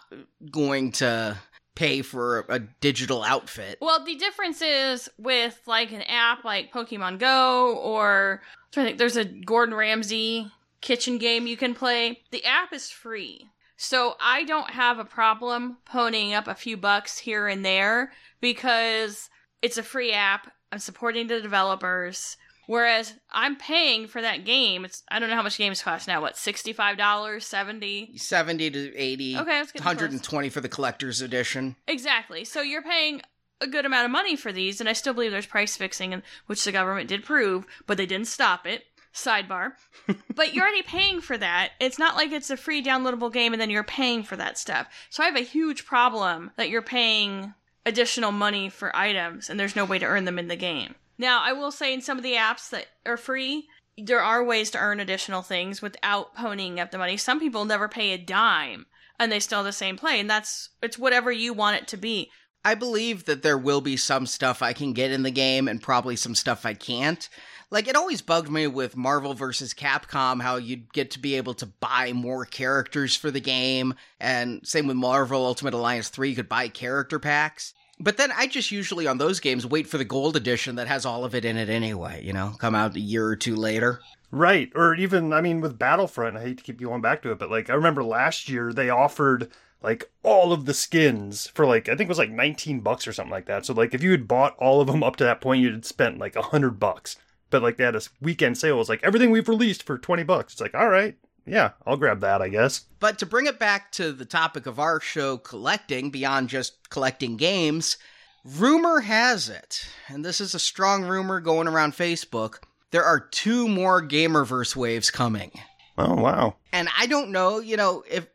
going 0.51 0.91
to 0.93 1.37
pay 1.75 2.01
for 2.01 2.45
a 2.49 2.59
digital 2.59 3.23
outfit. 3.23 3.77
Well, 3.81 4.03
the 4.03 4.15
difference 4.15 4.61
is 4.61 5.09
with 5.17 5.59
like 5.65 5.91
an 5.91 6.03
app 6.03 6.43
like 6.43 6.73
Pokemon 6.73 7.19
Go 7.19 7.75
or 7.77 8.41
to 8.71 8.83
think, 8.83 8.97
there's 8.97 9.17
a 9.17 9.25
Gordon 9.25 9.75
Ramsay 9.75 10.51
kitchen 10.81 11.17
game 11.17 11.47
you 11.47 11.57
can 11.57 11.73
play. 11.73 12.21
The 12.31 12.43
app 12.45 12.73
is 12.73 12.89
free. 12.89 13.47
So 13.77 14.15
I 14.21 14.43
don't 14.43 14.69
have 14.69 14.99
a 14.99 15.05
problem 15.05 15.77
ponying 15.91 16.33
up 16.33 16.47
a 16.47 16.53
few 16.53 16.77
bucks 16.77 17.17
here 17.17 17.47
and 17.47 17.65
there 17.65 18.11
because 18.39 19.29
it's 19.61 19.77
a 19.77 19.83
free 19.83 20.13
app. 20.13 20.51
I'm 20.71 20.79
supporting 20.79 21.27
the 21.27 21.41
developers. 21.41 22.37
Whereas 22.67 23.15
I'm 23.31 23.55
paying 23.55 24.07
for 24.07 24.21
that 24.21 24.45
game. 24.45 24.85
It's 24.85 25.03
I 25.09 25.19
don't 25.19 25.29
know 25.29 25.35
how 25.35 25.41
much 25.41 25.57
games 25.57 25.81
cost 25.81 26.07
now. 26.07 26.21
What 26.21 26.37
sixty 26.37 26.73
five 26.73 26.97
dollars, 26.97 27.45
seventy? 27.45 28.11
70 28.15 28.71
to 28.71 28.95
80. 28.95 29.37
Okay, 29.37 29.59
let's 29.59 29.71
get 29.71 29.81
120 29.81 30.49
for 30.49 30.61
the 30.61 30.69
collector's 30.69 31.21
edition. 31.21 31.75
Exactly. 31.87 32.45
So 32.45 32.61
you're 32.61 32.81
paying 32.81 33.21
a 33.59 33.67
good 33.67 33.85
amount 33.85 34.05
of 34.05 34.11
money 34.11 34.35
for 34.35 34.51
these, 34.51 34.79
and 34.79 34.89
I 34.89 34.93
still 34.93 35.13
believe 35.13 35.31
there's 35.31 35.45
price 35.45 35.75
fixing, 35.77 36.13
and 36.13 36.23
which 36.47 36.63
the 36.63 36.71
government 36.71 37.09
did 37.09 37.23
prove, 37.23 37.65
but 37.85 37.97
they 37.97 38.05
didn't 38.05 38.27
stop 38.27 38.65
it. 38.65 38.83
Sidebar. 39.13 39.73
but 40.35 40.53
you're 40.53 40.63
already 40.63 40.83
paying 40.83 41.19
for 41.21 41.37
that. 41.37 41.71
It's 41.79 41.99
not 41.99 42.15
like 42.15 42.31
it's 42.31 42.49
a 42.49 42.57
free 42.57 42.81
downloadable 42.81 43.31
game 43.31 43.51
and 43.51 43.61
then 43.61 43.69
you're 43.69 43.83
paying 43.83 44.23
for 44.23 44.37
that 44.37 44.57
stuff. 44.57 44.87
So 45.09 45.21
I 45.21 45.25
have 45.25 45.35
a 45.35 45.41
huge 45.41 45.85
problem 45.85 46.51
that 46.55 46.69
you're 46.69 46.81
paying 46.81 47.53
additional 47.85 48.31
money 48.31 48.69
for 48.69 48.95
items 48.95 49.49
and 49.49 49.59
there's 49.59 49.75
no 49.75 49.83
way 49.83 49.99
to 49.99 50.05
earn 50.05 50.23
them 50.23 50.39
in 50.39 50.47
the 50.47 50.55
game. 50.55 50.95
Now, 51.21 51.43
I 51.43 51.53
will 51.53 51.71
say 51.71 51.93
in 51.93 52.01
some 52.01 52.17
of 52.17 52.23
the 52.23 52.33
apps 52.33 52.71
that 52.71 52.87
are 53.05 53.15
free, 53.15 53.67
there 53.95 54.21
are 54.21 54.43
ways 54.43 54.71
to 54.71 54.79
earn 54.79 54.99
additional 54.99 55.43
things 55.43 55.79
without 55.79 56.35
ponying 56.35 56.79
up 56.79 56.89
the 56.89 56.97
money. 56.97 57.15
Some 57.15 57.39
people 57.39 57.63
never 57.63 57.87
pay 57.87 58.13
a 58.13 58.17
dime 58.17 58.87
and 59.19 59.31
they 59.31 59.39
still 59.39 59.59
have 59.59 59.65
the 59.65 59.71
same 59.71 59.97
play, 59.97 60.19
and 60.19 60.27
that's 60.27 60.69
it's 60.81 60.97
whatever 60.97 61.31
you 61.31 61.53
want 61.53 61.77
it 61.77 61.87
to 61.89 61.97
be. 61.97 62.31
I 62.65 62.73
believe 62.73 63.25
that 63.25 63.43
there 63.43 63.57
will 63.57 63.81
be 63.81 63.97
some 63.97 64.25
stuff 64.25 64.63
I 64.63 64.73
can 64.73 64.93
get 64.93 65.11
in 65.11 65.21
the 65.21 65.29
game 65.29 65.67
and 65.67 65.79
probably 65.79 66.15
some 66.15 66.33
stuff 66.33 66.65
I 66.65 66.73
can't. 66.73 67.29
Like, 67.69 67.87
it 67.87 67.95
always 67.95 68.23
bugged 68.23 68.49
me 68.49 68.65
with 68.65 68.97
Marvel 68.97 69.35
vs. 69.35 69.75
Capcom 69.75 70.41
how 70.41 70.55
you'd 70.55 70.91
get 70.91 71.11
to 71.11 71.19
be 71.19 71.35
able 71.35 71.53
to 71.55 71.67
buy 71.67 72.13
more 72.13 72.45
characters 72.45 73.15
for 73.15 73.29
the 73.29 73.39
game, 73.39 73.93
and 74.19 74.65
same 74.65 74.87
with 74.87 74.97
Marvel 74.97 75.45
Ultimate 75.45 75.75
Alliance 75.75 76.09
3, 76.09 76.31
you 76.31 76.35
could 76.35 76.49
buy 76.49 76.67
character 76.67 77.19
packs. 77.19 77.75
But 78.01 78.17
then 78.17 78.31
I 78.35 78.47
just 78.47 78.71
usually 78.71 79.05
on 79.05 79.19
those 79.19 79.39
games 79.39 79.65
wait 79.65 79.85
for 79.85 79.99
the 79.99 80.05
gold 80.05 80.35
edition 80.35 80.75
that 80.75 80.87
has 80.87 81.05
all 81.05 81.23
of 81.23 81.35
it 81.35 81.45
in 81.45 81.55
it 81.55 81.69
anyway, 81.69 82.23
you 82.23 82.33
know, 82.33 82.55
come 82.57 82.73
out 82.73 82.95
a 82.95 82.99
year 82.99 83.27
or 83.27 83.35
two 83.35 83.55
later. 83.55 84.01
Right. 84.31 84.71
Or 84.73 84.95
even, 84.95 85.33
I 85.33 85.41
mean, 85.41 85.61
with 85.61 85.77
Battlefront, 85.77 86.37
I 86.37 86.41
hate 86.41 86.57
to 86.57 86.63
keep 86.63 86.81
going 86.81 87.01
back 87.01 87.21
to 87.21 87.31
it, 87.31 87.37
but 87.39 87.51
like, 87.51 87.69
I 87.69 87.73
remember 87.73 88.03
last 88.03 88.49
year 88.49 88.73
they 88.73 88.89
offered 88.89 89.51
like 89.83 90.09
all 90.23 90.51
of 90.51 90.65
the 90.65 90.73
skins 90.73 91.47
for 91.47 91.65
like, 91.65 91.89
I 91.89 91.95
think 91.95 92.07
it 92.07 92.09
was 92.09 92.17
like 92.17 92.31
19 92.31 92.79
bucks 92.79 93.07
or 93.07 93.13
something 93.13 93.31
like 93.31 93.45
that. 93.45 93.65
So, 93.65 93.73
like, 93.73 93.93
if 93.93 94.01
you 94.01 94.11
had 94.11 94.27
bought 94.27 94.55
all 94.57 94.81
of 94.81 94.87
them 94.87 95.03
up 95.03 95.15
to 95.17 95.23
that 95.23 95.41
point, 95.41 95.61
you'd 95.61 95.85
spent 95.85 96.17
like 96.17 96.35
a 96.35 96.41
hundred 96.41 96.79
bucks. 96.79 97.17
But 97.49 97.61
like, 97.61 97.77
they 97.77 97.83
had 97.83 97.95
a 97.95 98.01
weekend 98.21 98.57
sale. 98.57 98.75
It 98.75 98.79
was 98.79 98.89
like 98.89 99.03
everything 99.03 99.29
we've 99.29 99.49
released 99.49 99.83
for 99.83 99.97
20 99.97 100.23
bucks. 100.23 100.53
It's 100.53 100.61
like, 100.61 100.73
all 100.75 100.89
right. 100.89 101.17
Yeah, 101.45 101.71
I'll 101.85 101.97
grab 101.97 102.21
that, 102.21 102.41
I 102.41 102.49
guess. 102.49 102.85
But 102.99 103.19
to 103.19 103.25
bring 103.25 103.47
it 103.47 103.59
back 103.59 103.91
to 103.93 104.11
the 104.11 104.25
topic 104.25 104.65
of 104.65 104.79
our 104.79 104.99
show, 104.99 105.37
collecting, 105.37 106.11
beyond 106.11 106.49
just 106.49 106.89
collecting 106.89 107.37
games, 107.37 107.97
rumor 108.45 109.01
has 109.01 109.49
it, 109.49 109.87
and 110.07 110.23
this 110.23 110.39
is 110.39 110.53
a 110.53 110.59
strong 110.59 111.03
rumor 111.03 111.39
going 111.39 111.67
around 111.67 111.93
Facebook, 111.93 112.57
there 112.91 113.03
are 113.03 113.19
two 113.19 113.67
more 113.67 114.05
Gamerverse 114.05 114.75
waves 114.75 115.09
coming. 115.09 115.51
Oh, 115.97 116.15
wow. 116.15 116.55
And 116.71 116.89
I 116.97 117.05
don't 117.05 117.31
know, 117.31 117.59
you 117.59 117.77
know, 117.77 118.03
if 118.09 118.27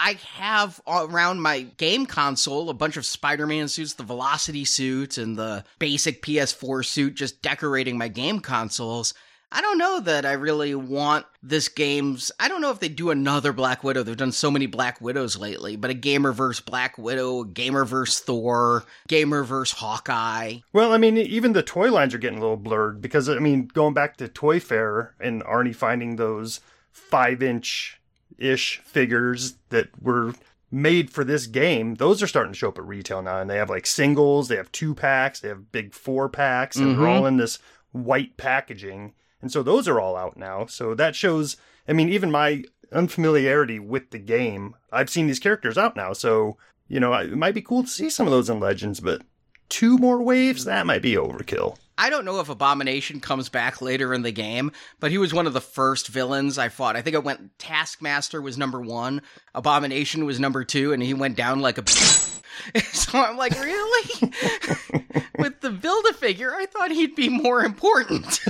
I 0.00 0.12
have 0.34 0.80
around 0.86 1.40
my 1.40 1.62
game 1.62 2.06
console 2.06 2.70
a 2.70 2.74
bunch 2.74 2.96
of 2.96 3.04
Spider 3.04 3.46
Man 3.46 3.68
suits, 3.68 3.94
the 3.94 4.04
Velocity 4.04 4.64
suit, 4.64 5.18
and 5.18 5.36
the 5.36 5.64
basic 5.78 6.22
PS4 6.22 6.84
suit 6.84 7.14
just 7.14 7.42
decorating 7.42 7.98
my 7.98 8.08
game 8.08 8.40
consoles. 8.40 9.14
I 9.50 9.62
don't 9.62 9.78
know 9.78 10.00
that 10.00 10.26
I 10.26 10.32
really 10.32 10.74
want 10.74 11.24
this 11.42 11.68
game's. 11.68 12.30
I 12.38 12.48
don't 12.48 12.60
know 12.60 12.70
if 12.70 12.80
they 12.80 12.90
do 12.90 13.10
another 13.10 13.54
Black 13.54 13.82
Widow. 13.82 14.02
They've 14.02 14.16
done 14.16 14.32
so 14.32 14.50
many 14.50 14.66
Black 14.66 15.00
Widows 15.00 15.38
lately, 15.38 15.76
but 15.76 15.90
a 15.90 15.94
Gamerverse 15.94 16.62
Black 16.64 16.98
Widow, 16.98 17.44
Gamerverse 17.44 18.20
Thor, 18.20 18.84
Gamerverse 19.08 19.74
Hawkeye. 19.74 20.58
Well, 20.74 20.92
I 20.92 20.98
mean, 20.98 21.16
even 21.16 21.54
the 21.54 21.62
toy 21.62 21.90
lines 21.90 22.12
are 22.14 22.18
getting 22.18 22.38
a 22.38 22.42
little 22.42 22.58
blurred 22.58 23.00
because, 23.00 23.28
I 23.28 23.38
mean, 23.38 23.68
going 23.68 23.94
back 23.94 24.18
to 24.18 24.28
Toy 24.28 24.60
Fair 24.60 25.14
and 25.18 25.42
Arnie 25.44 25.74
finding 25.74 26.16
those 26.16 26.60
five 26.92 27.42
inch 27.42 28.00
ish 28.36 28.80
figures 28.84 29.54
that 29.70 29.88
were 30.02 30.34
made 30.70 31.10
for 31.10 31.24
this 31.24 31.46
game, 31.46 31.94
those 31.94 32.22
are 32.22 32.26
starting 32.26 32.52
to 32.52 32.58
show 32.58 32.68
up 32.68 32.78
at 32.78 32.84
retail 32.84 33.22
now. 33.22 33.40
And 33.40 33.48
they 33.48 33.56
have 33.56 33.70
like 33.70 33.86
singles, 33.86 34.48
they 34.48 34.56
have 34.56 34.70
two 34.72 34.94
packs, 34.94 35.40
they 35.40 35.48
have 35.48 35.72
big 35.72 35.94
four 35.94 36.28
packs, 36.28 36.76
and 36.76 36.88
they're 36.88 36.96
mm-hmm. 36.96 37.06
all 37.06 37.26
in 37.26 37.38
this 37.38 37.58
white 37.92 38.36
packaging. 38.36 39.14
And 39.40 39.52
so 39.52 39.62
those 39.62 39.86
are 39.86 40.00
all 40.00 40.16
out 40.16 40.36
now. 40.36 40.66
So 40.66 40.94
that 40.94 41.14
shows, 41.14 41.56
I 41.86 41.92
mean, 41.92 42.08
even 42.08 42.30
my 42.30 42.64
unfamiliarity 42.92 43.78
with 43.78 44.10
the 44.10 44.18
game, 44.18 44.74
I've 44.92 45.10
seen 45.10 45.26
these 45.26 45.38
characters 45.38 45.78
out 45.78 45.96
now. 45.96 46.12
So, 46.12 46.56
you 46.88 47.00
know, 47.00 47.12
it 47.14 47.36
might 47.36 47.54
be 47.54 47.62
cool 47.62 47.82
to 47.82 47.88
see 47.88 48.10
some 48.10 48.26
of 48.26 48.32
those 48.32 48.50
in 48.50 48.60
Legends, 48.60 49.00
but 49.00 49.22
two 49.68 49.98
more 49.98 50.22
waves, 50.22 50.64
that 50.64 50.86
might 50.86 51.02
be 51.02 51.14
overkill. 51.14 51.76
I 51.98 52.10
don't 52.10 52.24
know 52.24 52.40
if 52.40 52.48
Abomination 52.48 53.20
comes 53.20 53.48
back 53.48 53.82
later 53.82 54.14
in 54.14 54.22
the 54.22 54.30
game, 54.30 54.70
but 55.00 55.10
he 55.10 55.18
was 55.18 55.34
one 55.34 55.46
of 55.46 55.52
the 55.52 55.60
first 55.60 56.08
villains 56.08 56.56
I 56.56 56.68
fought. 56.68 56.96
I 56.96 57.02
think 57.02 57.14
it 57.14 57.24
went 57.24 57.58
Taskmaster 57.58 58.40
was 58.40 58.56
number 58.56 58.80
one, 58.80 59.20
Abomination 59.54 60.24
was 60.24 60.38
number 60.38 60.64
two, 60.64 60.92
and 60.92 61.02
he 61.02 61.12
went 61.12 61.36
down 61.36 61.60
like 61.60 61.76
a. 61.78 61.84
so 62.92 63.18
I'm 63.18 63.36
like, 63.36 63.52
really? 63.60 64.32
With 65.38 65.60
the 65.60 65.70
build 65.70 66.04
a 66.10 66.14
figure, 66.14 66.54
I 66.54 66.66
thought 66.66 66.90
he'd 66.90 67.14
be 67.14 67.28
more 67.28 67.62
important. 67.62 68.40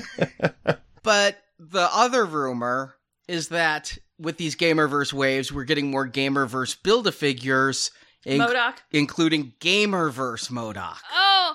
but 1.03 1.39
the 1.59 1.89
other 1.93 2.25
rumor 2.25 2.95
is 3.27 3.49
that 3.49 3.97
with 4.19 4.37
these 4.37 4.57
Gamerverse 4.57 5.13
waves, 5.13 5.53
we're 5.53 5.65
getting 5.65 5.91
more 5.91 6.09
Gamerverse 6.09 6.83
build 6.83 7.07
a 7.07 7.13
figures, 7.13 7.91
MODOK. 8.27 8.79
including 8.91 9.53
Gamerverse 9.61 10.51
MODOK. 10.51 10.97
Oh, 11.15 11.55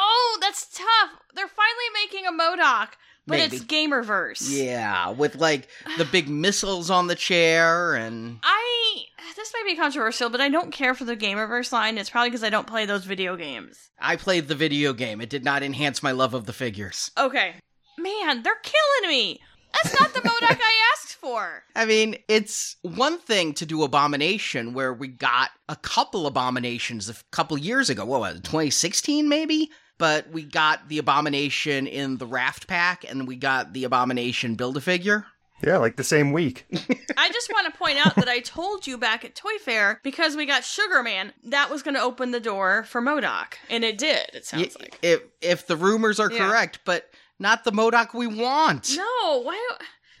oh, 0.00 0.38
that's 0.40 0.66
tough. 0.66 1.10
They're 1.34 1.46
finally 1.46 1.84
making 2.02 2.26
a 2.26 2.32
MODOK, 2.32 2.88
but 3.26 3.38
Maybe. 3.38 3.56
it's 3.56 3.64
Gamerverse. 3.64 4.48
Yeah, 4.50 5.10
with 5.10 5.36
like 5.36 5.68
the 5.98 6.04
big 6.04 6.28
missiles 6.30 6.90
on 6.90 7.06
the 7.06 7.14
chair 7.14 7.94
and 7.94 8.38
I 8.42 9.04
this 9.36 9.52
might 9.54 9.70
be 9.70 9.76
controversial, 9.76 10.28
but 10.28 10.40
I 10.40 10.48
don't 10.48 10.72
care 10.72 10.94
for 10.94 11.04
the 11.04 11.16
Gamerverse 11.16 11.72
line. 11.72 11.98
It's 11.98 12.10
probably 12.10 12.30
because 12.30 12.44
I 12.44 12.50
don't 12.50 12.66
play 12.66 12.86
those 12.86 13.04
video 13.04 13.36
games. 13.36 13.90
I 13.98 14.16
played 14.16 14.48
the 14.48 14.54
video 14.54 14.92
game. 14.92 15.20
It 15.20 15.30
did 15.30 15.44
not 15.44 15.62
enhance 15.62 16.02
my 16.02 16.10
love 16.10 16.34
of 16.34 16.46
the 16.46 16.52
figures. 16.52 17.10
Okay, 17.16 17.54
man, 17.98 18.42
they're 18.42 18.60
killing 18.62 19.10
me. 19.10 19.40
That's 19.72 19.98
not 20.00 20.14
the 20.14 20.20
MODOK 20.20 20.58
I 20.60 20.92
asked 20.96 21.14
for. 21.14 21.62
I 21.76 21.84
mean, 21.84 22.16
it's 22.28 22.76
one 22.82 23.18
thing 23.18 23.54
to 23.54 23.66
do 23.66 23.84
Abomination 23.84 24.74
where 24.74 24.92
we 24.92 25.08
got 25.08 25.50
a 25.68 25.76
couple 25.76 26.26
Abominations 26.26 27.08
a 27.08 27.14
couple 27.30 27.56
years 27.56 27.88
ago. 27.88 28.04
What 28.04 28.20
was 28.20 28.36
it, 28.36 28.44
2016 28.44 29.28
maybe? 29.28 29.70
But 30.00 30.30
we 30.30 30.42
got 30.42 30.88
the 30.88 30.98
Abomination 30.98 31.86
in 31.86 32.16
the 32.16 32.26
Raft 32.26 32.66
Pack 32.66 33.04
and 33.08 33.28
we 33.28 33.36
got 33.36 33.72
the 33.72 33.84
Abomination 33.84 34.56
Build-A-Figure. 34.56 35.26
Yeah, 35.62 35.76
like 35.76 35.96
the 35.96 36.04
same 36.04 36.32
week. 36.32 36.64
I 37.18 37.28
just 37.30 37.52
want 37.52 37.70
to 37.72 37.78
point 37.78 37.98
out 38.04 38.16
that 38.16 38.28
I 38.28 38.40
told 38.40 38.86
you 38.86 38.96
back 38.96 39.26
at 39.26 39.34
Toy 39.34 39.58
Fair 39.62 40.00
because 40.02 40.34
we 40.34 40.46
got 40.46 40.64
Sugar 40.64 41.02
Man 41.02 41.34
that 41.44 41.68
was 41.70 41.82
going 41.82 41.94
to 41.96 42.00
open 42.02 42.30
the 42.30 42.40
door 42.40 42.84
for 42.84 43.02
MODOK, 43.02 43.54
and 43.68 43.84
it 43.84 43.98
did. 43.98 44.30
It 44.32 44.46
sounds 44.46 44.74
Y- 44.78 44.84
like 44.84 44.98
If, 45.02 45.20
if 45.42 45.66
the 45.66 45.76
rumors 45.76 46.18
are 46.18 46.32
Yeah. 46.32 46.48
correct, 46.48 46.78
but 46.86 47.10
not 47.38 47.64
the 47.64 47.72
MODOK 47.72 48.14
we 48.14 48.26
want. 48.26 48.96
no. 48.96 49.42
Why? 49.42 49.68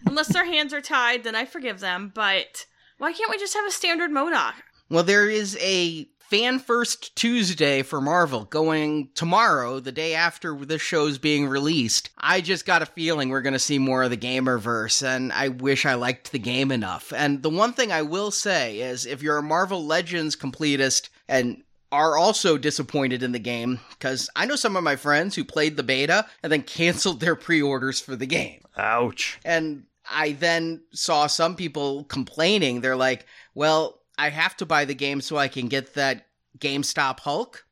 Unless 0.06 0.28
their 0.34 0.44
hands 0.44 0.74
are 0.74 0.82
tied, 0.82 1.24
then 1.24 1.34
I 1.34 1.46
forgive 1.46 1.80
them. 1.80 2.12
But 2.14 2.66
why 2.98 3.14
can't 3.14 3.30
we 3.30 3.38
just 3.38 3.54
have 3.54 3.64
a 3.66 3.70
standard 3.70 4.10
MODOK? 4.10 4.52
Well, 4.90 5.04
there 5.04 5.28
is 5.30 5.56
a 5.60 6.06
Fan 6.30 6.60
First 6.60 7.16
Tuesday 7.16 7.82
for 7.82 8.00
Marvel 8.00 8.44
going 8.44 9.08
tomorrow, 9.16 9.80
the 9.80 9.90
day 9.90 10.14
after 10.14 10.54
the 10.54 10.78
show's 10.78 11.18
being 11.18 11.48
released. 11.48 12.10
I 12.16 12.40
just 12.40 12.64
got 12.64 12.82
a 12.82 12.86
feeling 12.86 13.30
we're 13.30 13.42
going 13.42 13.54
to 13.54 13.58
see 13.58 13.80
more 13.80 14.04
of 14.04 14.10
the 14.10 14.16
Gamerverse, 14.16 15.04
and 15.04 15.32
I 15.32 15.48
wish 15.48 15.84
I 15.84 15.94
liked 15.94 16.30
the 16.30 16.38
game 16.38 16.70
enough. 16.70 17.12
And 17.12 17.42
the 17.42 17.50
one 17.50 17.72
thing 17.72 17.90
I 17.90 18.02
will 18.02 18.30
say 18.30 18.78
is 18.78 19.06
if 19.06 19.24
you're 19.24 19.38
a 19.38 19.42
Marvel 19.42 19.84
Legends 19.84 20.36
completist 20.36 21.08
and 21.28 21.64
are 21.90 22.16
also 22.16 22.56
disappointed 22.56 23.24
in 23.24 23.32
the 23.32 23.40
game, 23.40 23.80
because 23.98 24.30
I 24.36 24.46
know 24.46 24.54
some 24.54 24.76
of 24.76 24.84
my 24.84 24.94
friends 24.94 25.34
who 25.34 25.44
played 25.44 25.76
the 25.76 25.82
beta 25.82 26.26
and 26.44 26.52
then 26.52 26.62
canceled 26.62 27.18
their 27.18 27.34
pre 27.34 27.60
orders 27.60 27.98
for 27.98 28.14
the 28.14 28.26
game. 28.26 28.60
Ouch. 28.76 29.40
And 29.44 29.82
I 30.08 30.32
then 30.32 30.82
saw 30.92 31.26
some 31.26 31.56
people 31.56 32.04
complaining. 32.04 32.82
They're 32.82 32.94
like, 32.94 33.26
well, 33.52 33.99
I 34.20 34.30
have 34.30 34.56
to 34.58 34.66
buy 34.66 34.84
the 34.84 34.94
game 34.94 35.20
so 35.20 35.36
I 35.36 35.48
can 35.48 35.68
get 35.68 35.94
that 35.94 36.26
GameStop 36.58 37.20
Hulk. 37.20 37.66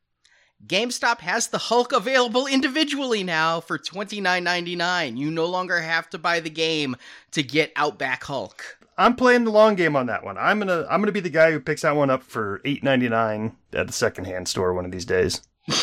GameStop 0.66 1.20
has 1.20 1.48
the 1.48 1.58
Hulk 1.58 1.92
available 1.92 2.46
individually 2.46 3.22
now 3.22 3.60
for 3.60 3.78
$29.99. 3.78 5.16
You 5.16 5.30
no 5.30 5.46
longer 5.46 5.80
have 5.80 6.10
to 6.10 6.18
buy 6.18 6.40
the 6.40 6.50
game 6.50 6.96
to 7.30 7.42
get 7.42 7.72
Outback 7.76 8.24
Hulk. 8.24 8.78
I'm 8.96 9.14
playing 9.14 9.44
the 9.44 9.52
long 9.52 9.76
game 9.76 9.94
on 9.94 10.06
that 10.06 10.24
one. 10.24 10.36
I'm 10.36 10.58
gonna 10.58 10.84
I'm 10.90 11.00
gonna 11.00 11.12
be 11.12 11.20
the 11.20 11.30
guy 11.30 11.52
who 11.52 11.60
picks 11.60 11.82
that 11.82 11.94
one 11.94 12.10
up 12.10 12.24
for 12.24 12.60
eight 12.64 12.82
ninety 12.82 13.08
nine 13.08 13.56
at 13.72 13.86
the 13.86 13.92
secondhand 13.92 14.48
store 14.48 14.74
one 14.74 14.84
of 14.84 14.90
these 14.90 15.04
days. 15.04 15.42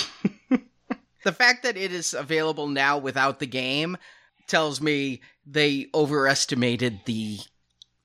The 1.26 1.34
fact 1.34 1.64
that 1.64 1.76
it 1.76 1.92
is 1.92 2.14
available 2.14 2.68
now 2.68 3.00
without 3.00 3.40
the 3.40 3.48
game 3.48 3.98
tells 4.46 4.80
me 4.80 5.22
they 5.44 5.88
overestimated 5.92 7.00
the 7.06 7.40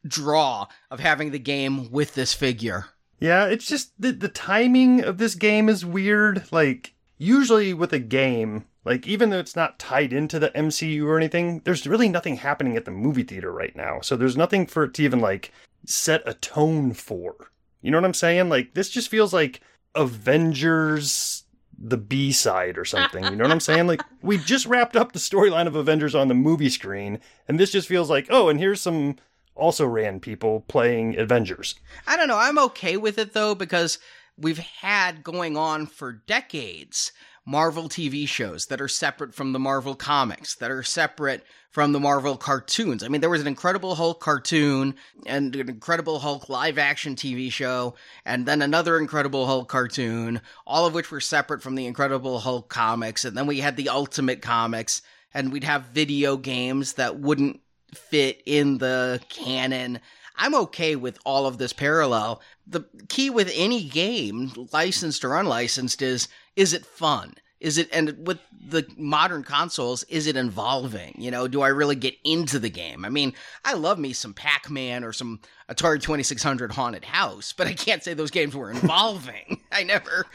draw 0.06 0.66
of 0.90 1.00
having 1.00 1.30
the 1.30 1.38
game 1.38 1.90
with 1.90 2.14
this 2.14 2.32
figure. 2.32 2.86
Yeah, 3.18 3.46
it's 3.46 3.66
just 3.66 3.92
the 4.00 4.12
the 4.12 4.28
timing 4.28 5.02
of 5.04 5.18
this 5.18 5.34
game 5.34 5.68
is 5.68 5.84
weird. 5.84 6.50
Like 6.50 6.94
usually 7.18 7.74
with 7.74 7.92
a 7.92 7.98
game, 7.98 8.64
like 8.84 9.06
even 9.06 9.30
though 9.30 9.38
it's 9.38 9.56
not 9.56 9.78
tied 9.78 10.12
into 10.12 10.38
the 10.38 10.50
MCU 10.50 11.04
or 11.04 11.18
anything, 11.18 11.60
there's 11.64 11.86
really 11.86 12.08
nothing 12.08 12.36
happening 12.36 12.76
at 12.76 12.86
the 12.86 12.90
movie 12.90 13.22
theater 13.22 13.52
right 13.52 13.76
now. 13.76 14.00
So 14.00 14.16
there's 14.16 14.38
nothing 14.38 14.66
for 14.66 14.84
it 14.84 14.94
to 14.94 15.02
even 15.02 15.20
like 15.20 15.52
set 15.84 16.22
a 16.26 16.34
tone 16.34 16.94
for. 16.94 17.34
You 17.82 17.90
know 17.90 17.98
what 17.98 18.06
I'm 18.06 18.14
saying? 18.14 18.48
Like 18.48 18.72
this 18.72 18.88
just 18.88 19.08
feels 19.08 19.34
like 19.34 19.60
Avengers 19.94 21.44
the 21.82 21.96
B 21.96 22.30
side 22.30 22.76
or 22.76 22.84
something. 22.84 23.24
You 23.24 23.36
know 23.36 23.44
what 23.44 23.52
I'm 23.52 23.60
saying? 23.60 23.86
Like 23.86 24.02
we 24.22 24.38
just 24.38 24.66
wrapped 24.66 24.96
up 24.96 25.12
the 25.12 25.18
storyline 25.18 25.66
of 25.66 25.76
Avengers 25.76 26.14
on 26.14 26.28
the 26.28 26.34
movie 26.34 26.68
screen, 26.68 27.18
and 27.48 27.58
this 27.58 27.72
just 27.72 27.88
feels 27.88 28.10
like, 28.10 28.26
oh, 28.30 28.48
and 28.48 28.60
here's 28.60 28.80
some 28.80 29.16
also 29.60 29.86
ran 29.86 30.18
people 30.18 30.64
playing 30.66 31.16
Avengers. 31.18 31.74
I 32.06 32.16
don't 32.16 32.28
know. 32.28 32.38
I'm 32.38 32.58
okay 32.58 32.96
with 32.96 33.18
it 33.18 33.32
though 33.32 33.54
because 33.54 33.98
we've 34.36 34.58
had 34.58 35.22
going 35.22 35.56
on 35.56 35.86
for 35.86 36.12
decades 36.12 37.12
Marvel 37.46 37.88
TV 37.88 38.28
shows 38.28 38.66
that 38.66 38.80
are 38.80 38.88
separate 38.88 39.34
from 39.34 39.52
the 39.52 39.58
Marvel 39.58 39.94
comics, 39.94 40.54
that 40.56 40.70
are 40.70 40.82
separate 40.82 41.44
from 41.70 41.92
the 41.92 42.00
Marvel 42.00 42.36
cartoons. 42.36 43.02
I 43.02 43.08
mean, 43.08 43.20
there 43.20 43.30
was 43.30 43.40
an 43.40 43.46
Incredible 43.46 43.94
Hulk 43.94 44.20
cartoon 44.20 44.94
and 45.26 45.54
an 45.56 45.68
Incredible 45.68 46.18
Hulk 46.18 46.48
live 46.48 46.78
action 46.78 47.16
TV 47.16 47.50
show, 47.50 47.94
and 48.24 48.46
then 48.46 48.60
another 48.60 48.98
Incredible 48.98 49.46
Hulk 49.46 49.68
cartoon, 49.68 50.40
all 50.66 50.86
of 50.86 50.94
which 50.94 51.10
were 51.10 51.20
separate 51.20 51.62
from 51.62 51.76
the 51.76 51.86
Incredible 51.86 52.40
Hulk 52.40 52.68
comics. 52.68 53.24
And 53.24 53.36
then 53.36 53.46
we 53.46 53.60
had 53.60 53.76
the 53.76 53.88
Ultimate 53.88 54.42
comics, 54.42 55.02
and 55.32 55.52
we'd 55.52 55.64
have 55.64 55.84
video 55.86 56.36
games 56.36 56.94
that 56.94 57.18
wouldn't 57.18 57.60
fit 57.94 58.42
in 58.46 58.78
the 58.78 59.20
canon. 59.28 60.00
I'm 60.36 60.54
okay 60.54 60.96
with 60.96 61.18
all 61.24 61.46
of 61.46 61.58
this 61.58 61.72
parallel. 61.72 62.40
The 62.66 62.84
key 63.08 63.30
with 63.30 63.52
any 63.54 63.84
game, 63.84 64.52
licensed 64.72 65.24
or 65.24 65.36
unlicensed, 65.36 66.02
is 66.02 66.28
is 66.56 66.72
it 66.72 66.86
fun? 66.86 67.34
Is 67.60 67.76
it 67.76 67.90
and 67.92 68.26
with 68.26 68.38
the 68.58 68.86
modern 68.96 69.42
consoles, 69.42 70.02
is 70.04 70.26
it 70.26 70.36
involving? 70.36 71.14
You 71.18 71.30
know, 71.30 71.46
do 71.46 71.60
I 71.60 71.68
really 71.68 71.96
get 71.96 72.14
into 72.24 72.58
the 72.58 72.70
game? 72.70 73.04
I 73.04 73.10
mean, 73.10 73.34
I 73.64 73.74
love 73.74 73.98
me 73.98 74.14
some 74.14 74.32
Pac-Man 74.32 75.04
or 75.04 75.12
some 75.12 75.40
Atari 75.68 76.00
2600 76.00 76.72
Haunted 76.72 77.04
House, 77.04 77.52
but 77.52 77.66
I 77.66 77.74
can't 77.74 78.02
say 78.02 78.14
those 78.14 78.30
games 78.30 78.56
were 78.56 78.70
involving. 78.70 79.60
I 79.72 79.84
never. 79.84 80.26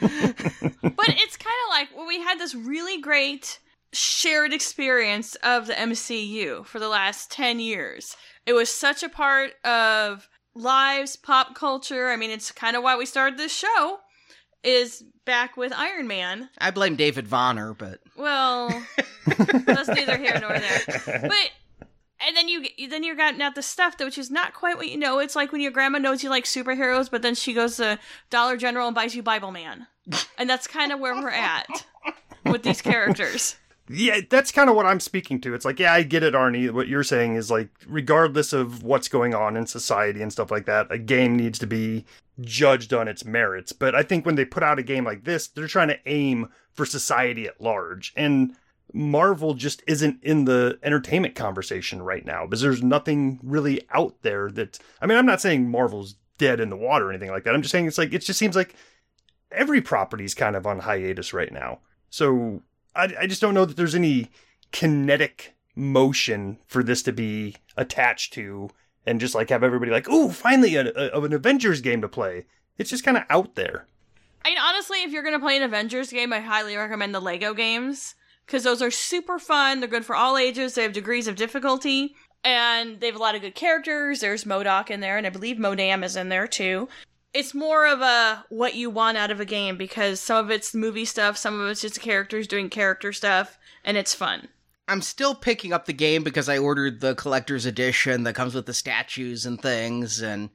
But 0.96 1.10
it's 1.10 1.36
kind 1.36 1.54
of 1.66 1.70
like 1.70 1.96
when 1.96 2.06
we 2.06 2.20
had 2.20 2.38
this 2.38 2.54
really 2.54 3.00
great 3.00 3.58
shared 3.92 4.52
experience 4.52 5.34
of 5.36 5.66
the 5.66 5.74
MCU 5.74 6.64
for 6.66 6.78
the 6.78 6.88
last 6.88 7.30
10 7.30 7.60
years. 7.60 8.16
It 8.44 8.52
was 8.52 8.68
such 8.68 9.02
a 9.02 9.08
part 9.08 9.52
of 9.64 10.28
lives, 10.54 11.16
pop 11.16 11.54
culture. 11.54 12.08
I 12.08 12.16
mean, 12.16 12.30
it's 12.30 12.52
kind 12.52 12.76
of 12.76 12.82
why 12.82 12.96
we 12.96 13.06
started 13.06 13.38
this 13.38 13.54
show 13.54 13.98
is 14.62 15.04
back 15.24 15.56
with 15.56 15.72
Iron 15.74 16.06
Man. 16.06 16.50
I 16.58 16.70
blame 16.70 16.96
David 16.96 17.26
Vonner, 17.26 17.76
but 17.76 18.00
Well, 18.16 18.68
that's 19.26 19.88
neither 19.88 20.16
here 20.18 20.38
nor 20.40 20.58
there. 20.58 21.20
But 21.22 21.50
and 22.26 22.36
then 22.36 22.48
you 22.48 22.64
then 22.88 23.04
you're 23.04 23.14
gotten 23.16 23.40
out 23.42 23.54
the 23.54 23.62
stuff 23.62 23.98
that 23.98 24.04
which 24.04 24.18
is 24.18 24.30
not 24.30 24.54
quite 24.54 24.76
what 24.76 24.88
you 24.88 24.96
know. 24.96 25.18
It's 25.18 25.36
like 25.36 25.52
when 25.52 25.60
your 25.60 25.70
grandma 25.70 25.98
knows 25.98 26.22
you 26.22 26.30
like 26.30 26.44
superheroes, 26.44 27.10
but 27.10 27.22
then 27.22 27.34
she 27.34 27.52
goes 27.52 27.76
to 27.76 27.98
Dollar 28.30 28.56
General 28.56 28.88
and 28.88 28.94
buys 28.94 29.14
you 29.14 29.22
Bible 29.22 29.52
Man, 29.52 29.86
and 30.38 30.48
that's 30.48 30.66
kind 30.66 30.92
of 30.92 30.98
where 30.98 31.14
we're 31.14 31.28
at 31.30 31.66
with 32.46 32.62
these 32.62 32.82
characters. 32.82 33.56
Yeah, 33.88 34.20
that's 34.28 34.50
kind 34.50 34.68
of 34.68 34.74
what 34.74 34.86
I'm 34.86 34.98
speaking 34.98 35.40
to. 35.42 35.54
It's 35.54 35.64
like, 35.64 35.78
yeah, 35.78 35.92
I 35.92 36.02
get 36.02 36.24
it, 36.24 36.34
Arnie. 36.34 36.70
What 36.72 36.88
you're 36.88 37.04
saying 37.04 37.36
is 37.36 37.50
like, 37.50 37.68
regardless 37.86 38.52
of 38.52 38.82
what's 38.82 39.08
going 39.08 39.34
on 39.34 39.56
in 39.56 39.66
society 39.66 40.22
and 40.22 40.32
stuff 40.32 40.50
like 40.50 40.66
that, 40.66 40.90
a 40.90 40.98
game 40.98 41.36
needs 41.36 41.58
to 41.60 41.66
be 41.66 42.04
judged 42.40 42.92
on 42.92 43.06
its 43.06 43.24
merits. 43.24 43.72
But 43.72 43.94
I 43.94 44.02
think 44.02 44.26
when 44.26 44.34
they 44.34 44.44
put 44.44 44.64
out 44.64 44.80
a 44.80 44.82
game 44.82 45.04
like 45.04 45.24
this, 45.24 45.46
they're 45.46 45.68
trying 45.68 45.88
to 45.88 46.00
aim 46.06 46.48
for 46.72 46.84
society 46.84 47.46
at 47.46 47.60
large. 47.60 48.12
And 48.16 48.56
Marvel 48.92 49.54
just 49.54 49.82
isn't 49.86 50.22
in 50.22 50.46
the 50.46 50.78
entertainment 50.82 51.34
conversation 51.34 52.02
right 52.02 52.24
now 52.24 52.44
because 52.44 52.62
there's 52.62 52.82
nothing 52.82 53.38
really 53.42 53.82
out 53.90 54.16
there 54.22 54.50
that. 54.52 54.78
I 55.00 55.06
mean, 55.06 55.16
I'm 55.16 55.26
not 55.26 55.40
saying 55.40 55.70
Marvel's 55.70 56.16
dead 56.38 56.60
in 56.60 56.70
the 56.70 56.76
water 56.76 57.06
or 57.06 57.10
anything 57.10 57.30
like 57.30 57.44
that. 57.44 57.54
I'm 57.54 57.62
just 57.62 57.72
saying 57.72 57.86
it's 57.86 57.98
like, 57.98 58.12
it 58.12 58.22
just 58.22 58.38
seems 58.38 58.56
like 58.56 58.74
every 59.52 59.80
property's 59.80 60.34
kind 60.34 60.56
of 60.56 60.66
on 60.66 60.80
hiatus 60.80 61.32
right 61.32 61.52
now. 61.52 61.78
So 62.10 62.62
I, 62.96 63.14
I 63.20 63.26
just 63.26 63.40
don't 63.40 63.54
know 63.54 63.64
that 63.64 63.76
there's 63.76 63.94
any 63.94 64.30
kinetic 64.72 65.54
motion 65.74 66.58
for 66.66 66.82
this 66.82 67.02
to 67.02 67.12
be 67.12 67.56
attached 67.76 68.32
to 68.34 68.70
and 69.04 69.20
just 69.20 69.34
like 69.34 69.50
have 69.50 69.62
everybody 69.62 69.90
like, 69.90 70.06
oh, 70.08 70.30
finally 70.30 70.74
a, 70.74 70.92
a, 70.94 71.20
an 71.20 71.32
Avengers 71.32 71.80
game 71.80 72.00
to 72.00 72.08
play. 72.08 72.46
It's 72.78 72.90
just 72.90 73.04
kind 73.04 73.16
of 73.16 73.24
out 73.30 73.54
there. 73.54 73.86
I 74.44 74.50
mean, 74.50 74.58
honestly, 74.58 75.02
if 75.02 75.12
you're 75.12 75.22
gonna 75.22 75.40
play 75.40 75.56
an 75.56 75.62
Avengers 75.62 76.10
game, 76.10 76.32
I 76.32 76.40
highly 76.40 76.76
recommend 76.76 77.14
the 77.14 77.20
Lego 77.20 77.54
games 77.54 78.14
because 78.46 78.62
those 78.62 78.82
are 78.82 78.90
super 78.90 79.38
fun. 79.38 79.80
They're 79.80 79.88
good 79.88 80.04
for 80.04 80.16
all 80.16 80.36
ages. 80.36 80.74
They 80.74 80.82
have 80.82 80.92
degrees 80.92 81.26
of 81.26 81.36
difficulty, 81.36 82.14
and 82.44 83.00
they 83.00 83.06
have 83.06 83.16
a 83.16 83.20
lot 83.20 83.34
of 83.34 83.40
good 83.40 83.54
characters. 83.54 84.20
There's 84.20 84.44
MODOK 84.44 84.90
in 84.90 85.00
there, 85.00 85.16
and 85.18 85.26
I 85.26 85.30
believe 85.30 85.56
MODAM 85.56 86.04
is 86.04 86.16
in 86.16 86.28
there 86.28 86.46
too. 86.46 86.88
It's 87.36 87.52
more 87.52 87.86
of 87.86 88.00
a 88.00 88.46
what 88.48 88.76
you 88.76 88.88
want 88.88 89.18
out 89.18 89.30
of 89.30 89.40
a 89.40 89.44
game 89.44 89.76
because 89.76 90.20
some 90.20 90.42
of 90.42 90.50
it's 90.50 90.74
movie 90.74 91.04
stuff, 91.04 91.36
some 91.36 91.60
of 91.60 91.68
it's 91.68 91.82
just 91.82 92.00
characters 92.00 92.46
doing 92.46 92.70
character 92.70 93.12
stuff, 93.12 93.58
and 93.84 93.98
it's 93.98 94.14
fun. 94.14 94.48
I'm 94.88 95.02
still 95.02 95.34
picking 95.34 95.70
up 95.70 95.84
the 95.84 95.92
game 95.92 96.24
because 96.24 96.48
I 96.48 96.56
ordered 96.56 97.00
the 97.00 97.14
collector's 97.14 97.66
edition 97.66 98.22
that 98.22 98.34
comes 98.34 98.54
with 98.54 98.64
the 98.64 98.72
statues 98.72 99.44
and 99.44 99.60
things, 99.60 100.22
and 100.22 100.48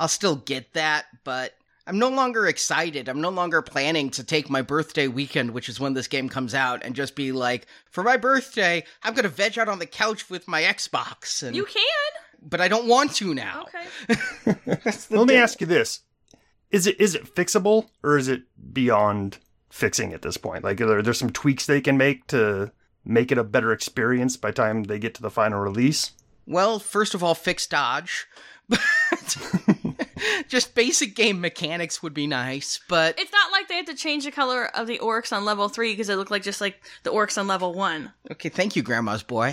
I'll 0.00 0.08
still 0.08 0.34
get 0.34 0.72
that, 0.72 1.04
but 1.22 1.54
I'm 1.86 2.00
no 2.00 2.08
longer 2.08 2.48
excited. 2.48 3.08
I'm 3.08 3.20
no 3.20 3.28
longer 3.28 3.62
planning 3.62 4.10
to 4.10 4.24
take 4.24 4.50
my 4.50 4.62
birthday 4.62 5.06
weekend, 5.06 5.52
which 5.52 5.68
is 5.68 5.78
when 5.78 5.94
this 5.94 6.08
game 6.08 6.28
comes 6.28 6.52
out, 6.52 6.82
and 6.82 6.96
just 6.96 7.14
be 7.14 7.30
like, 7.30 7.66
for 7.90 8.02
my 8.02 8.16
birthday, 8.16 8.82
I'm 9.04 9.14
gonna 9.14 9.28
veg 9.28 9.56
out 9.56 9.68
on 9.68 9.78
the 9.78 9.86
couch 9.86 10.28
with 10.28 10.48
my 10.48 10.62
Xbox. 10.62 11.44
And, 11.44 11.54
You 11.54 11.64
can. 11.64 11.82
but 12.42 12.60
I 12.60 12.66
don't 12.66 12.88
want 12.88 13.14
to 13.16 13.34
now. 13.34 13.66
Okay. 13.68 14.58
That's 14.82 15.06
the 15.06 15.18
Let 15.18 15.28
me 15.28 15.36
ask 15.36 15.60
you 15.60 15.68
this: 15.68 16.00
is 16.74 16.88
it 16.88 17.00
is 17.00 17.14
it 17.14 17.32
fixable 17.36 17.86
or 18.02 18.18
is 18.18 18.26
it 18.26 18.42
beyond 18.72 19.38
fixing 19.70 20.12
at 20.12 20.22
this 20.22 20.36
point? 20.36 20.64
Like, 20.64 20.80
are 20.80 20.86
there 20.86 21.02
there's 21.02 21.18
some 21.20 21.30
tweaks 21.30 21.66
they 21.66 21.80
can 21.80 21.96
make 21.96 22.26
to 22.28 22.72
make 23.04 23.30
it 23.30 23.38
a 23.38 23.44
better 23.44 23.72
experience 23.72 24.36
by 24.36 24.48
the 24.48 24.54
time 24.54 24.82
they 24.82 24.98
get 24.98 25.14
to 25.14 25.22
the 25.22 25.30
final 25.30 25.60
release? 25.60 26.10
Well, 26.46 26.80
first 26.80 27.14
of 27.14 27.22
all, 27.22 27.36
fix 27.36 27.68
dodge. 27.68 28.26
But 28.68 28.80
just 30.48 30.74
basic 30.74 31.14
game 31.14 31.40
mechanics 31.40 32.02
would 32.02 32.14
be 32.14 32.26
nice, 32.26 32.80
but 32.88 33.20
It's 33.20 33.30
not 33.30 33.52
like 33.52 33.68
they 33.68 33.76
had 33.76 33.86
to 33.86 33.94
change 33.94 34.24
the 34.24 34.32
color 34.32 34.66
of 34.74 34.88
the 34.88 34.98
orcs 34.98 35.32
on 35.36 35.44
level 35.44 35.68
three 35.68 35.92
because 35.92 36.08
they 36.08 36.16
look 36.16 36.30
like 36.30 36.42
just 36.42 36.60
like 36.60 36.82
the 37.04 37.10
orcs 37.10 37.38
on 37.38 37.46
level 37.46 37.72
one. 37.72 38.10
Okay, 38.32 38.48
thank 38.48 38.74
you, 38.74 38.82
Grandma's 38.82 39.22
boy. 39.22 39.52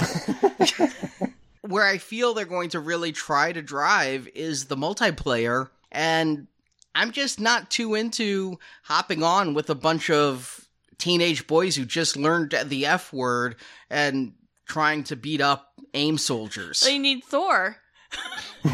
Where 1.61 1.85
I 1.85 1.99
feel 1.99 2.33
they're 2.33 2.45
going 2.45 2.69
to 2.69 2.79
really 2.79 3.11
try 3.11 3.51
to 3.51 3.61
drive 3.61 4.27
is 4.33 4.65
the 4.65 4.77
multiplayer, 4.77 5.69
and 5.91 6.47
I'm 6.93 7.11
just 7.11 7.39
not 7.39 7.69
too 7.69 7.95
into 7.95 8.59
hopping 8.83 9.23
on 9.23 9.53
with 9.53 9.69
a 9.69 9.75
bunch 9.75 10.09
of 10.09 10.67
teenage 10.97 11.47
boys 11.47 11.75
who 11.75 11.85
just 11.85 12.15
learned 12.17 12.55
the 12.65 12.85
F 12.85 13.11
word 13.13 13.55
and 13.89 14.33
trying 14.67 15.03
to 15.05 15.15
beat 15.15 15.41
up 15.41 15.73
AIM 15.93 16.17
soldiers. 16.17 16.81
They 16.81 16.97
need 16.97 17.23
Thor. 17.23 17.77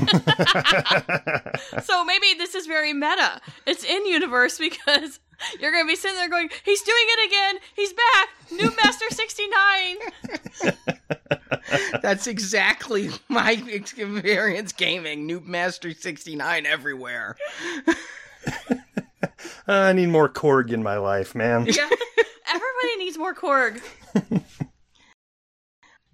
so 1.84 2.04
maybe 2.06 2.34
this 2.38 2.56
is 2.56 2.66
very 2.66 2.94
meta. 2.94 3.40
It's 3.66 3.84
in 3.84 4.06
universe 4.06 4.58
because 4.58 5.20
you're 5.60 5.72
going 5.72 5.86
to 5.86 5.88
be 5.88 5.96
sitting 5.96 6.18
there 6.18 6.30
going, 6.30 6.50
he's 6.64 6.82
doing 6.82 6.98
it 6.98 7.28
again. 7.28 7.60
He's 7.76 7.94
back. 7.94 8.30
New 8.52 8.72
Master 8.84 9.06
69. 9.10 9.98
That's 12.02 12.26
exactly 12.28 13.10
my 13.28 13.62
experience 13.68 14.72
gaming. 14.72 15.28
NoobMaster69 15.28 16.66
everywhere. 16.66 17.36
I 19.68 19.92
need 19.94 20.08
more 20.08 20.30
Korg 20.30 20.72
in 20.72 20.82
my 20.82 20.98
life, 20.98 21.36
man. 21.36 21.66
Yeah. 21.66 21.90
Everybody 22.48 22.96
needs 23.00 23.18
more 23.18 23.36
Korg. 23.36 23.82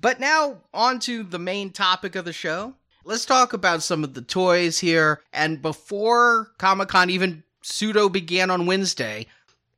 But 0.03 0.19
now, 0.19 0.57
on 0.73 0.99
to 0.99 1.23
the 1.23 1.39
main 1.39 1.69
topic 1.69 2.17
of 2.17 2.25
the 2.25 2.33
show. 2.33 2.73
Let's 3.05 3.25
talk 3.25 3.53
about 3.53 3.83
some 3.83 4.03
of 4.03 4.13
the 4.13 4.21
toys 4.21 4.79
here. 4.79 5.21
And 5.31 5.61
before 5.61 6.51
Comic 6.57 6.89
Con 6.89 7.09
even 7.09 7.45
pseudo 7.63 8.09
began 8.09 8.51
on 8.51 8.67
Wednesday, 8.67 9.25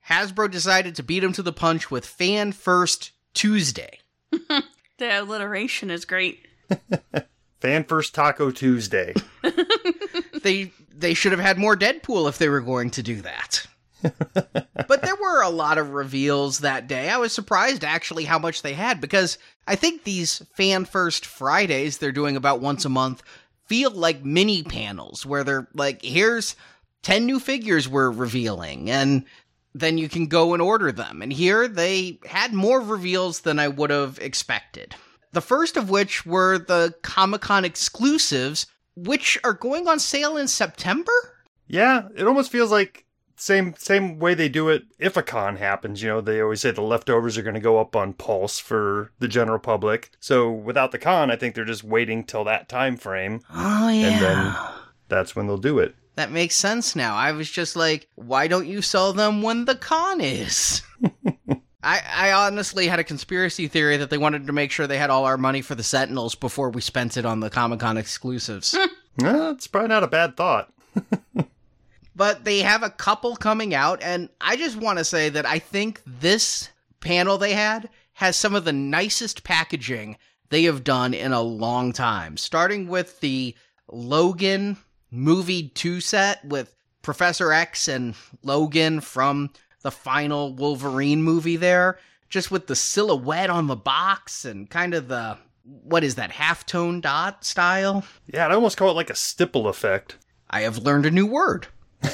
Hasbro 0.10 0.52
decided 0.52 0.96
to 0.96 1.04
beat 1.04 1.24
him 1.24 1.34
to 1.34 1.42
the 1.42 1.54
punch 1.54 1.90
with 1.90 2.06
Fan 2.06 2.52
First 2.52 3.12
Tuesday. 3.34 4.00
The 4.98 5.22
alliteration 5.22 5.92
is 5.92 6.06
great. 6.06 6.46
Fan 7.60 7.84
First 7.84 8.16
Taco 8.16 8.52
Tuesday. 8.52 9.14
they 10.42 10.72
they 10.94 11.14
should 11.14 11.34
have 11.34 11.42
had 11.42 11.58
more 11.58 11.76
Deadpool 11.76 12.30
if 12.30 12.38
they 12.38 12.48
were 12.48 12.62
going 12.62 12.92
to 12.92 13.04
do 13.04 13.22
that. 13.22 13.66
but 14.02 15.02
there 15.02 15.16
were 15.16 15.42
a 15.42 15.50
lot 15.50 15.78
of 15.78 15.90
reveals 15.90 16.60
that 16.60 16.88
day. 16.88 17.10
I 17.10 17.18
was 17.18 17.34
surprised 17.34 17.84
actually 17.84 18.24
how 18.24 18.40
much 18.40 18.62
they 18.62 18.74
had 18.74 19.02
because 19.02 19.38
I 19.68 19.76
think 19.76 20.04
these 20.04 20.44
fan 20.54 20.86
first 20.86 21.26
Fridays 21.26 21.98
they're 21.98 22.12
doing 22.12 22.38
about 22.38 22.62
once 22.62 22.86
a 22.86 22.90
month 22.90 23.22
feel 23.66 23.92
like 23.92 24.24
mini 24.24 24.64
panels 24.64 25.26
where 25.26 25.44
they're 25.44 25.68
like 25.74 26.02
here's 26.04 26.56
10 27.06 27.26
new 27.26 27.40
figures 27.40 27.88
we're 27.88 28.10
revealing 28.10 28.90
and 28.90 29.24
then 29.76 29.98
you 30.00 30.10
can 30.10 30.26
go 30.26 30.54
and 30.54 30.62
order 30.62 30.92
them. 30.92 31.22
And 31.22 31.32
here 31.32 31.68
they 31.68 32.18
had 32.26 32.52
more 32.52 32.82
reveals 32.82 33.42
than 33.42 33.60
I 33.60 33.68
would 33.68 33.92
have 33.92 34.18
expected. 34.20 34.96
The 35.32 35.42
first 35.42 35.78
of 35.78 35.90
which 35.92 36.26
were 36.26 36.58
the 36.58 36.96
Comic 37.04 37.42
Con 37.42 37.64
exclusives, 37.64 38.66
which 38.96 39.38
are 39.44 39.54
going 39.54 39.88
on 39.88 40.00
sale 40.00 40.36
in 40.36 40.48
September? 40.48 41.12
Yeah, 41.68 42.08
it 42.16 42.26
almost 42.26 42.52
feels 42.52 42.72
like 42.72 43.06
same 43.36 43.76
same 43.78 44.18
way 44.18 44.34
they 44.34 44.50
do 44.50 44.70
it 44.70 44.84
if 44.98 45.16
a 45.16 45.22
con 45.22 45.58
happens. 45.58 46.02
You 46.02 46.08
know, 46.10 46.22
they 46.22 46.42
always 46.42 46.62
say 46.62 46.72
the 46.72 46.82
leftovers 46.82 47.38
are 47.38 47.44
going 47.44 47.54
to 47.54 47.60
go 47.60 47.80
up 47.80 47.96
on 47.96 48.14
Pulse 48.14 48.58
for 48.60 49.12
the 49.20 49.28
general 49.28 49.60
public. 49.60 50.10
So 50.20 50.50
without 50.52 50.92
the 50.92 50.98
con, 51.00 51.30
I 51.30 51.36
think 51.36 51.54
they're 51.54 51.66
just 51.66 51.84
waiting 51.84 52.24
till 52.24 52.46
that 52.46 52.68
time 52.70 52.98
frame, 52.98 53.42
Oh, 53.54 53.90
yeah. 53.90 54.08
and 54.08 54.22
then 54.24 54.56
that's 55.10 55.36
when 55.36 55.46
they'll 55.48 55.58
do 55.58 55.78
it. 55.80 55.94
That 56.16 56.32
makes 56.32 56.56
sense 56.56 56.96
now. 56.96 57.16
I 57.16 57.34
was 57.34 57.50
just 57.50 57.76
like, 57.76 58.08
why 58.16 58.48
don't 58.48 58.68
you 58.68 58.82
sell 58.82 59.14
them 59.14 59.42
when 59.42 59.66
the 59.66 59.76
con 59.76 60.22
is? 60.22 60.82
I, 61.84 62.02
I 62.14 62.32
honestly 62.32 62.88
had 62.88 63.00
a 63.00 63.04
conspiracy 63.04 63.68
theory 63.68 63.98
that 63.98 64.10
they 64.10 64.18
wanted 64.18 64.48
to 64.48 64.54
make 64.54 64.72
sure 64.72 64.88
they 64.88 64.98
had 64.98 65.12
all 65.12 65.26
our 65.26 65.38
money 65.38 65.62
for 65.62 65.76
the 65.76 65.84
Sentinels 65.84 66.34
before 66.34 66.72
we 66.72 66.82
spent 66.82 67.16
it 67.16 67.26
on 67.26 67.42
the 67.42 67.50
Comic 67.52 67.80
Con 67.80 67.98
exclusives. 67.98 68.76
Eh, 69.24 69.52
it's 69.52 69.68
probably 69.68 69.88
not 69.88 70.04
a 70.04 70.08
bad 70.08 70.36
thought. 70.36 70.74
but 72.18 72.44
they 72.44 72.60
have 72.60 72.84
a 72.84 72.90
couple 72.90 73.38
coming 73.38 73.74
out, 73.74 74.04
and 74.04 74.28
I 74.42 74.58
just 74.58 74.76
want 74.76 74.98
to 74.98 75.06
say 75.06 75.30
that 75.30 75.46
I 75.46 75.58
think 75.58 76.02
this 76.06 76.68
panel 77.00 77.38
they 77.38 77.54
had 77.54 77.88
has 78.12 78.36
some 78.36 78.56
of 78.56 78.66
the 78.66 78.74
nicest 78.74 79.46
packaging 79.46 80.18
they 80.50 80.64
have 80.64 80.84
done 80.84 81.14
in 81.14 81.32
a 81.32 81.42
long 81.42 81.94
time. 81.94 82.36
Starting 82.36 82.90
with 82.90 83.22
the 83.22 83.56
Logan 83.88 84.76
movie 85.16 85.70
2 85.70 86.02
set 86.02 86.44
with 86.46 86.76
Professor 87.02 87.52
X 87.52 87.88
and 87.88 88.16
Logan 88.44 89.02
from 89.02 89.52
the 89.82 89.92
final 89.92 90.54
Wolverine 90.54 91.22
movie 91.22 91.58
there, 91.58 92.00
just 92.30 92.52
with 92.52 92.68
the 92.68 92.76
silhouette 92.76 93.50
on 93.50 93.68
the 93.68 93.76
box 93.76 94.46
and 94.46 94.70
kind 94.70 94.94
of 94.94 95.08
the 95.08 95.38
what 95.84 96.04
is 96.04 96.16
that 96.16 96.32
halftone 96.32 97.02
dot 97.02 97.44
style? 97.44 98.04
Yeah, 98.28 98.46
I'd 98.46 98.52
almost 98.52 98.78
call 98.78 98.92
it 98.92 98.94
like 98.94 99.10
a 99.10 99.16
stipple 99.16 99.68
effect. 99.68 100.18
I 100.50 100.62
have 100.62 100.78
learned 100.78 101.08
a 101.08 101.12
new 101.12 101.26
word. 101.26 101.68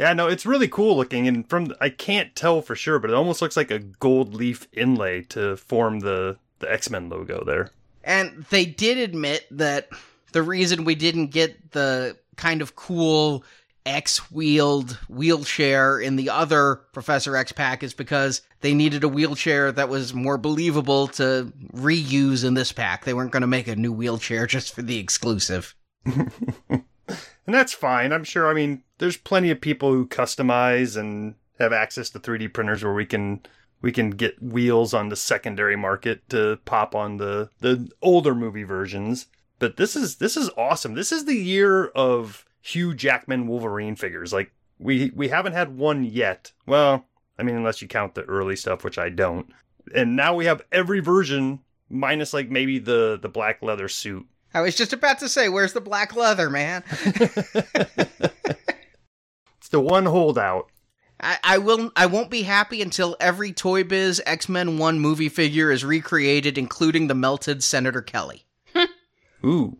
Yeah, 0.00 0.14
no, 0.14 0.28
it's 0.28 0.46
really 0.46 0.66
cool 0.66 0.96
looking, 0.96 1.28
and 1.28 1.46
from 1.46 1.74
I 1.78 1.90
can't 1.90 2.34
tell 2.34 2.62
for 2.62 2.74
sure, 2.74 2.98
but 2.98 3.10
it 3.10 3.16
almost 3.16 3.42
looks 3.42 3.54
like 3.54 3.70
a 3.70 3.80
gold 3.80 4.34
leaf 4.34 4.66
inlay 4.72 5.20
to 5.24 5.58
form 5.58 6.00
the 6.00 6.38
the 6.60 6.72
X 6.72 6.88
Men 6.88 7.10
logo 7.10 7.44
there. 7.44 7.68
And 8.02 8.46
they 8.48 8.64
did 8.64 8.96
admit 8.96 9.46
that 9.50 9.90
the 10.32 10.42
reason 10.42 10.84
we 10.84 10.94
didn't 10.94 11.28
get 11.28 11.72
the 11.72 12.16
kind 12.36 12.62
of 12.62 12.76
cool 12.76 13.44
X 13.86 14.30
wheeled 14.30 14.92
wheelchair 15.08 15.98
in 15.98 16.16
the 16.16 16.30
other 16.30 16.76
Professor 16.92 17.36
X 17.36 17.52
pack 17.52 17.82
is 17.82 17.94
because 17.94 18.42
they 18.60 18.74
needed 18.74 19.04
a 19.04 19.08
wheelchair 19.08 19.72
that 19.72 19.88
was 19.88 20.12
more 20.12 20.38
believable 20.38 21.08
to 21.08 21.52
reuse 21.72 22.44
in 22.44 22.54
this 22.54 22.72
pack. 22.72 23.04
They 23.04 23.14
weren't 23.14 23.32
going 23.32 23.40
to 23.40 23.46
make 23.46 23.68
a 23.68 23.76
new 23.76 23.92
wheelchair 23.92 24.46
just 24.46 24.74
for 24.74 24.82
the 24.82 24.98
exclusive. 24.98 25.74
And 27.50 27.54
that's 27.56 27.72
fine. 27.72 28.12
I'm 28.12 28.22
sure. 28.22 28.48
I 28.48 28.54
mean, 28.54 28.84
there's 28.98 29.16
plenty 29.16 29.50
of 29.50 29.60
people 29.60 29.92
who 29.92 30.06
customize 30.06 30.96
and 30.96 31.34
have 31.58 31.72
access 31.72 32.08
to 32.10 32.20
3D 32.20 32.52
printers 32.52 32.84
where 32.84 32.94
we 32.94 33.06
can 33.06 33.40
we 33.82 33.90
can 33.90 34.10
get 34.10 34.40
wheels 34.40 34.94
on 34.94 35.08
the 35.08 35.16
secondary 35.16 35.74
market 35.74 36.28
to 36.28 36.60
pop 36.64 36.94
on 36.94 37.16
the 37.16 37.50
the 37.58 37.90
older 38.02 38.36
movie 38.36 38.62
versions. 38.62 39.26
But 39.60 39.76
this 39.76 39.94
is 39.94 40.16
this 40.16 40.36
is 40.36 40.50
awesome. 40.56 40.94
This 40.94 41.12
is 41.12 41.26
the 41.26 41.36
year 41.36 41.86
of 41.88 42.44
Hugh 42.62 42.94
Jackman 42.94 43.46
Wolverine 43.46 43.94
figures. 43.94 44.32
Like 44.32 44.50
we 44.80 45.12
we 45.14 45.28
haven't 45.28 45.52
had 45.52 45.76
one 45.76 46.02
yet. 46.02 46.50
Well, 46.66 47.06
I 47.38 47.44
mean 47.44 47.54
unless 47.54 47.80
you 47.80 47.86
count 47.86 48.16
the 48.16 48.24
early 48.24 48.56
stuff, 48.56 48.82
which 48.82 48.98
I 48.98 49.10
don't. 49.10 49.52
And 49.94 50.16
now 50.16 50.34
we 50.34 50.46
have 50.46 50.62
every 50.72 51.00
version 51.00 51.60
minus 51.88 52.34
like 52.34 52.50
maybe 52.50 52.80
the 52.80 53.18
the 53.20 53.28
black 53.28 53.62
leather 53.62 53.88
suit. 53.88 54.26
I 54.52 54.62
was 54.62 54.74
just 54.74 54.92
about 54.92 55.20
to 55.20 55.28
say, 55.28 55.48
where's 55.48 55.74
the 55.74 55.80
black 55.80 56.16
leather, 56.16 56.50
man? 56.50 56.82
It's 59.60 59.68
the 59.68 59.78
one 59.78 60.06
holdout. 60.06 60.70
I, 61.20 61.36
I 61.44 61.58
will. 61.58 61.92
I 61.94 62.06
won't 62.06 62.30
be 62.30 62.42
happy 62.42 62.80
until 62.80 63.14
every 63.20 63.52
Toy 63.52 63.84
Biz 63.84 64.22
X 64.24 64.48
Men 64.48 64.78
One 64.78 64.98
movie 64.98 65.28
figure 65.28 65.70
is 65.70 65.84
recreated, 65.84 66.56
including 66.56 67.08
the 67.08 67.14
melted 67.14 67.62
Senator 67.62 68.00
Kelly. 68.00 68.46
Ooh. 69.44 69.76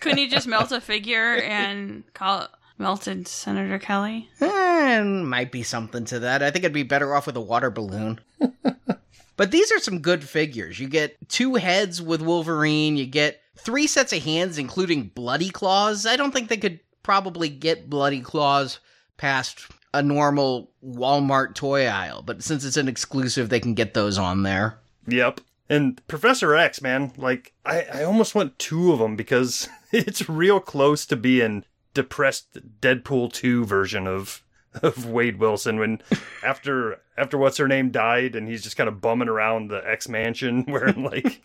Couldn't 0.00 0.18
you 0.18 0.28
just 0.28 0.46
melt 0.46 0.72
a 0.72 0.80
figure 0.80 1.36
and 1.36 2.04
call 2.14 2.42
it 2.42 2.50
melted 2.78 3.28
Senator 3.28 3.78
Kelly? 3.78 4.28
Eh, 4.40 5.02
might 5.02 5.52
be 5.52 5.62
something 5.62 6.04
to 6.06 6.20
that. 6.20 6.42
I 6.42 6.50
think 6.50 6.64
I'd 6.64 6.72
be 6.72 6.82
better 6.82 7.14
off 7.14 7.26
with 7.26 7.36
a 7.36 7.40
water 7.40 7.70
balloon. 7.70 8.20
but 9.36 9.50
these 9.50 9.70
are 9.72 9.78
some 9.78 10.00
good 10.00 10.24
figures. 10.24 10.78
You 10.78 10.88
get 10.88 11.16
two 11.28 11.54
heads 11.54 12.02
with 12.02 12.22
Wolverine. 12.22 12.96
You 12.96 13.06
get 13.06 13.40
three 13.56 13.86
sets 13.86 14.12
of 14.12 14.22
hands, 14.22 14.58
including 14.58 15.10
bloody 15.14 15.50
claws. 15.50 16.06
I 16.06 16.16
don't 16.16 16.32
think 16.32 16.48
they 16.48 16.56
could 16.56 16.80
probably 17.02 17.48
get 17.48 17.90
bloody 17.90 18.20
claws 18.20 18.78
past 19.16 19.66
a 19.94 20.02
normal 20.02 20.70
Walmart 20.84 21.54
toy 21.54 21.86
aisle, 21.86 22.22
but 22.22 22.42
since 22.42 22.64
it's 22.64 22.76
an 22.76 22.88
exclusive, 22.88 23.48
they 23.48 23.60
can 23.60 23.74
get 23.74 23.94
those 23.94 24.18
on 24.18 24.42
there. 24.42 24.78
Yep. 25.06 25.40
And 25.72 26.06
Professor 26.06 26.54
X, 26.54 26.82
man, 26.82 27.14
like 27.16 27.54
I, 27.64 27.86
I 27.90 28.04
almost 28.04 28.34
want 28.34 28.58
two 28.58 28.92
of 28.92 28.98
them 28.98 29.16
because 29.16 29.70
it's 29.90 30.28
real 30.28 30.60
close 30.60 31.06
to 31.06 31.16
being 31.16 31.64
depressed 31.94 32.58
Deadpool 32.82 33.32
2 33.32 33.64
version 33.64 34.06
of 34.06 34.44
of 34.82 35.06
Wade 35.06 35.38
Wilson 35.38 35.78
when 35.78 36.02
after 36.44 37.00
after 37.16 37.38
what's 37.38 37.56
her 37.56 37.68
name 37.68 37.90
died 37.90 38.36
and 38.36 38.48
he's 38.48 38.62
just 38.62 38.76
kind 38.76 38.88
of 38.88 39.00
bumming 39.00 39.28
around 39.28 39.68
the 39.68 39.82
X 39.88 40.10
mansion 40.10 40.64
wearing 40.68 41.04
like 41.04 41.40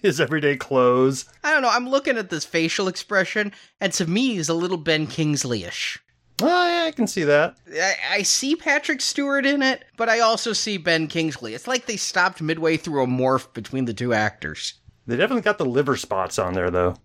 his 0.00 0.22
everyday 0.22 0.56
clothes. 0.56 1.26
I 1.42 1.52
don't 1.52 1.60
know. 1.60 1.68
I'm 1.70 1.88
looking 1.90 2.16
at 2.16 2.30
this 2.30 2.46
facial 2.46 2.88
expression, 2.88 3.52
and 3.78 3.92
to 3.92 4.06
me, 4.06 4.36
he's 4.36 4.48
a 4.48 4.54
little 4.54 4.78
Ben 4.78 5.06
Kingsley-ish. 5.06 6.02
Oh, 6.42 6.68
yeah, 6.68 6.84
I 6.86 6.90
can 6.90 7.06
see 7.06 7.24
that. 7.24 7.56
I, 7.72 7.94
I 8.10 8.22
see 8.22 8.56
Patrick 8.56 9.00
Stewart 9.00 9.46
in 9.46 9.62
it, 9.62 9.84
but 9.96 10.08
I 10.08 10.20
also 10.20 10.52
see 10.52 10.78
Ben 10.78 11.06
Kingsley. 11.06 11.54
It's 11.54 11.68
like 11.68 11.86
they 11.86 11.96
stopped 11.96 12.42
midway 12.42 12.76
through 12.76 13.04
a 13.04 13.06
morph 13.06 13.52
between 13.54 13.84
the 13.84 13.94
two 13.94 14.12
actors. 14.12 14.74
They 15.06 15.16
definitely 15.16 15.42
got 15.42 15.58
the 15.58 15.64
liver 15.64 15.96
spots 15.96 16.38
on 16.38 16.54
there 16.54 16.70
though. 16.70 16.96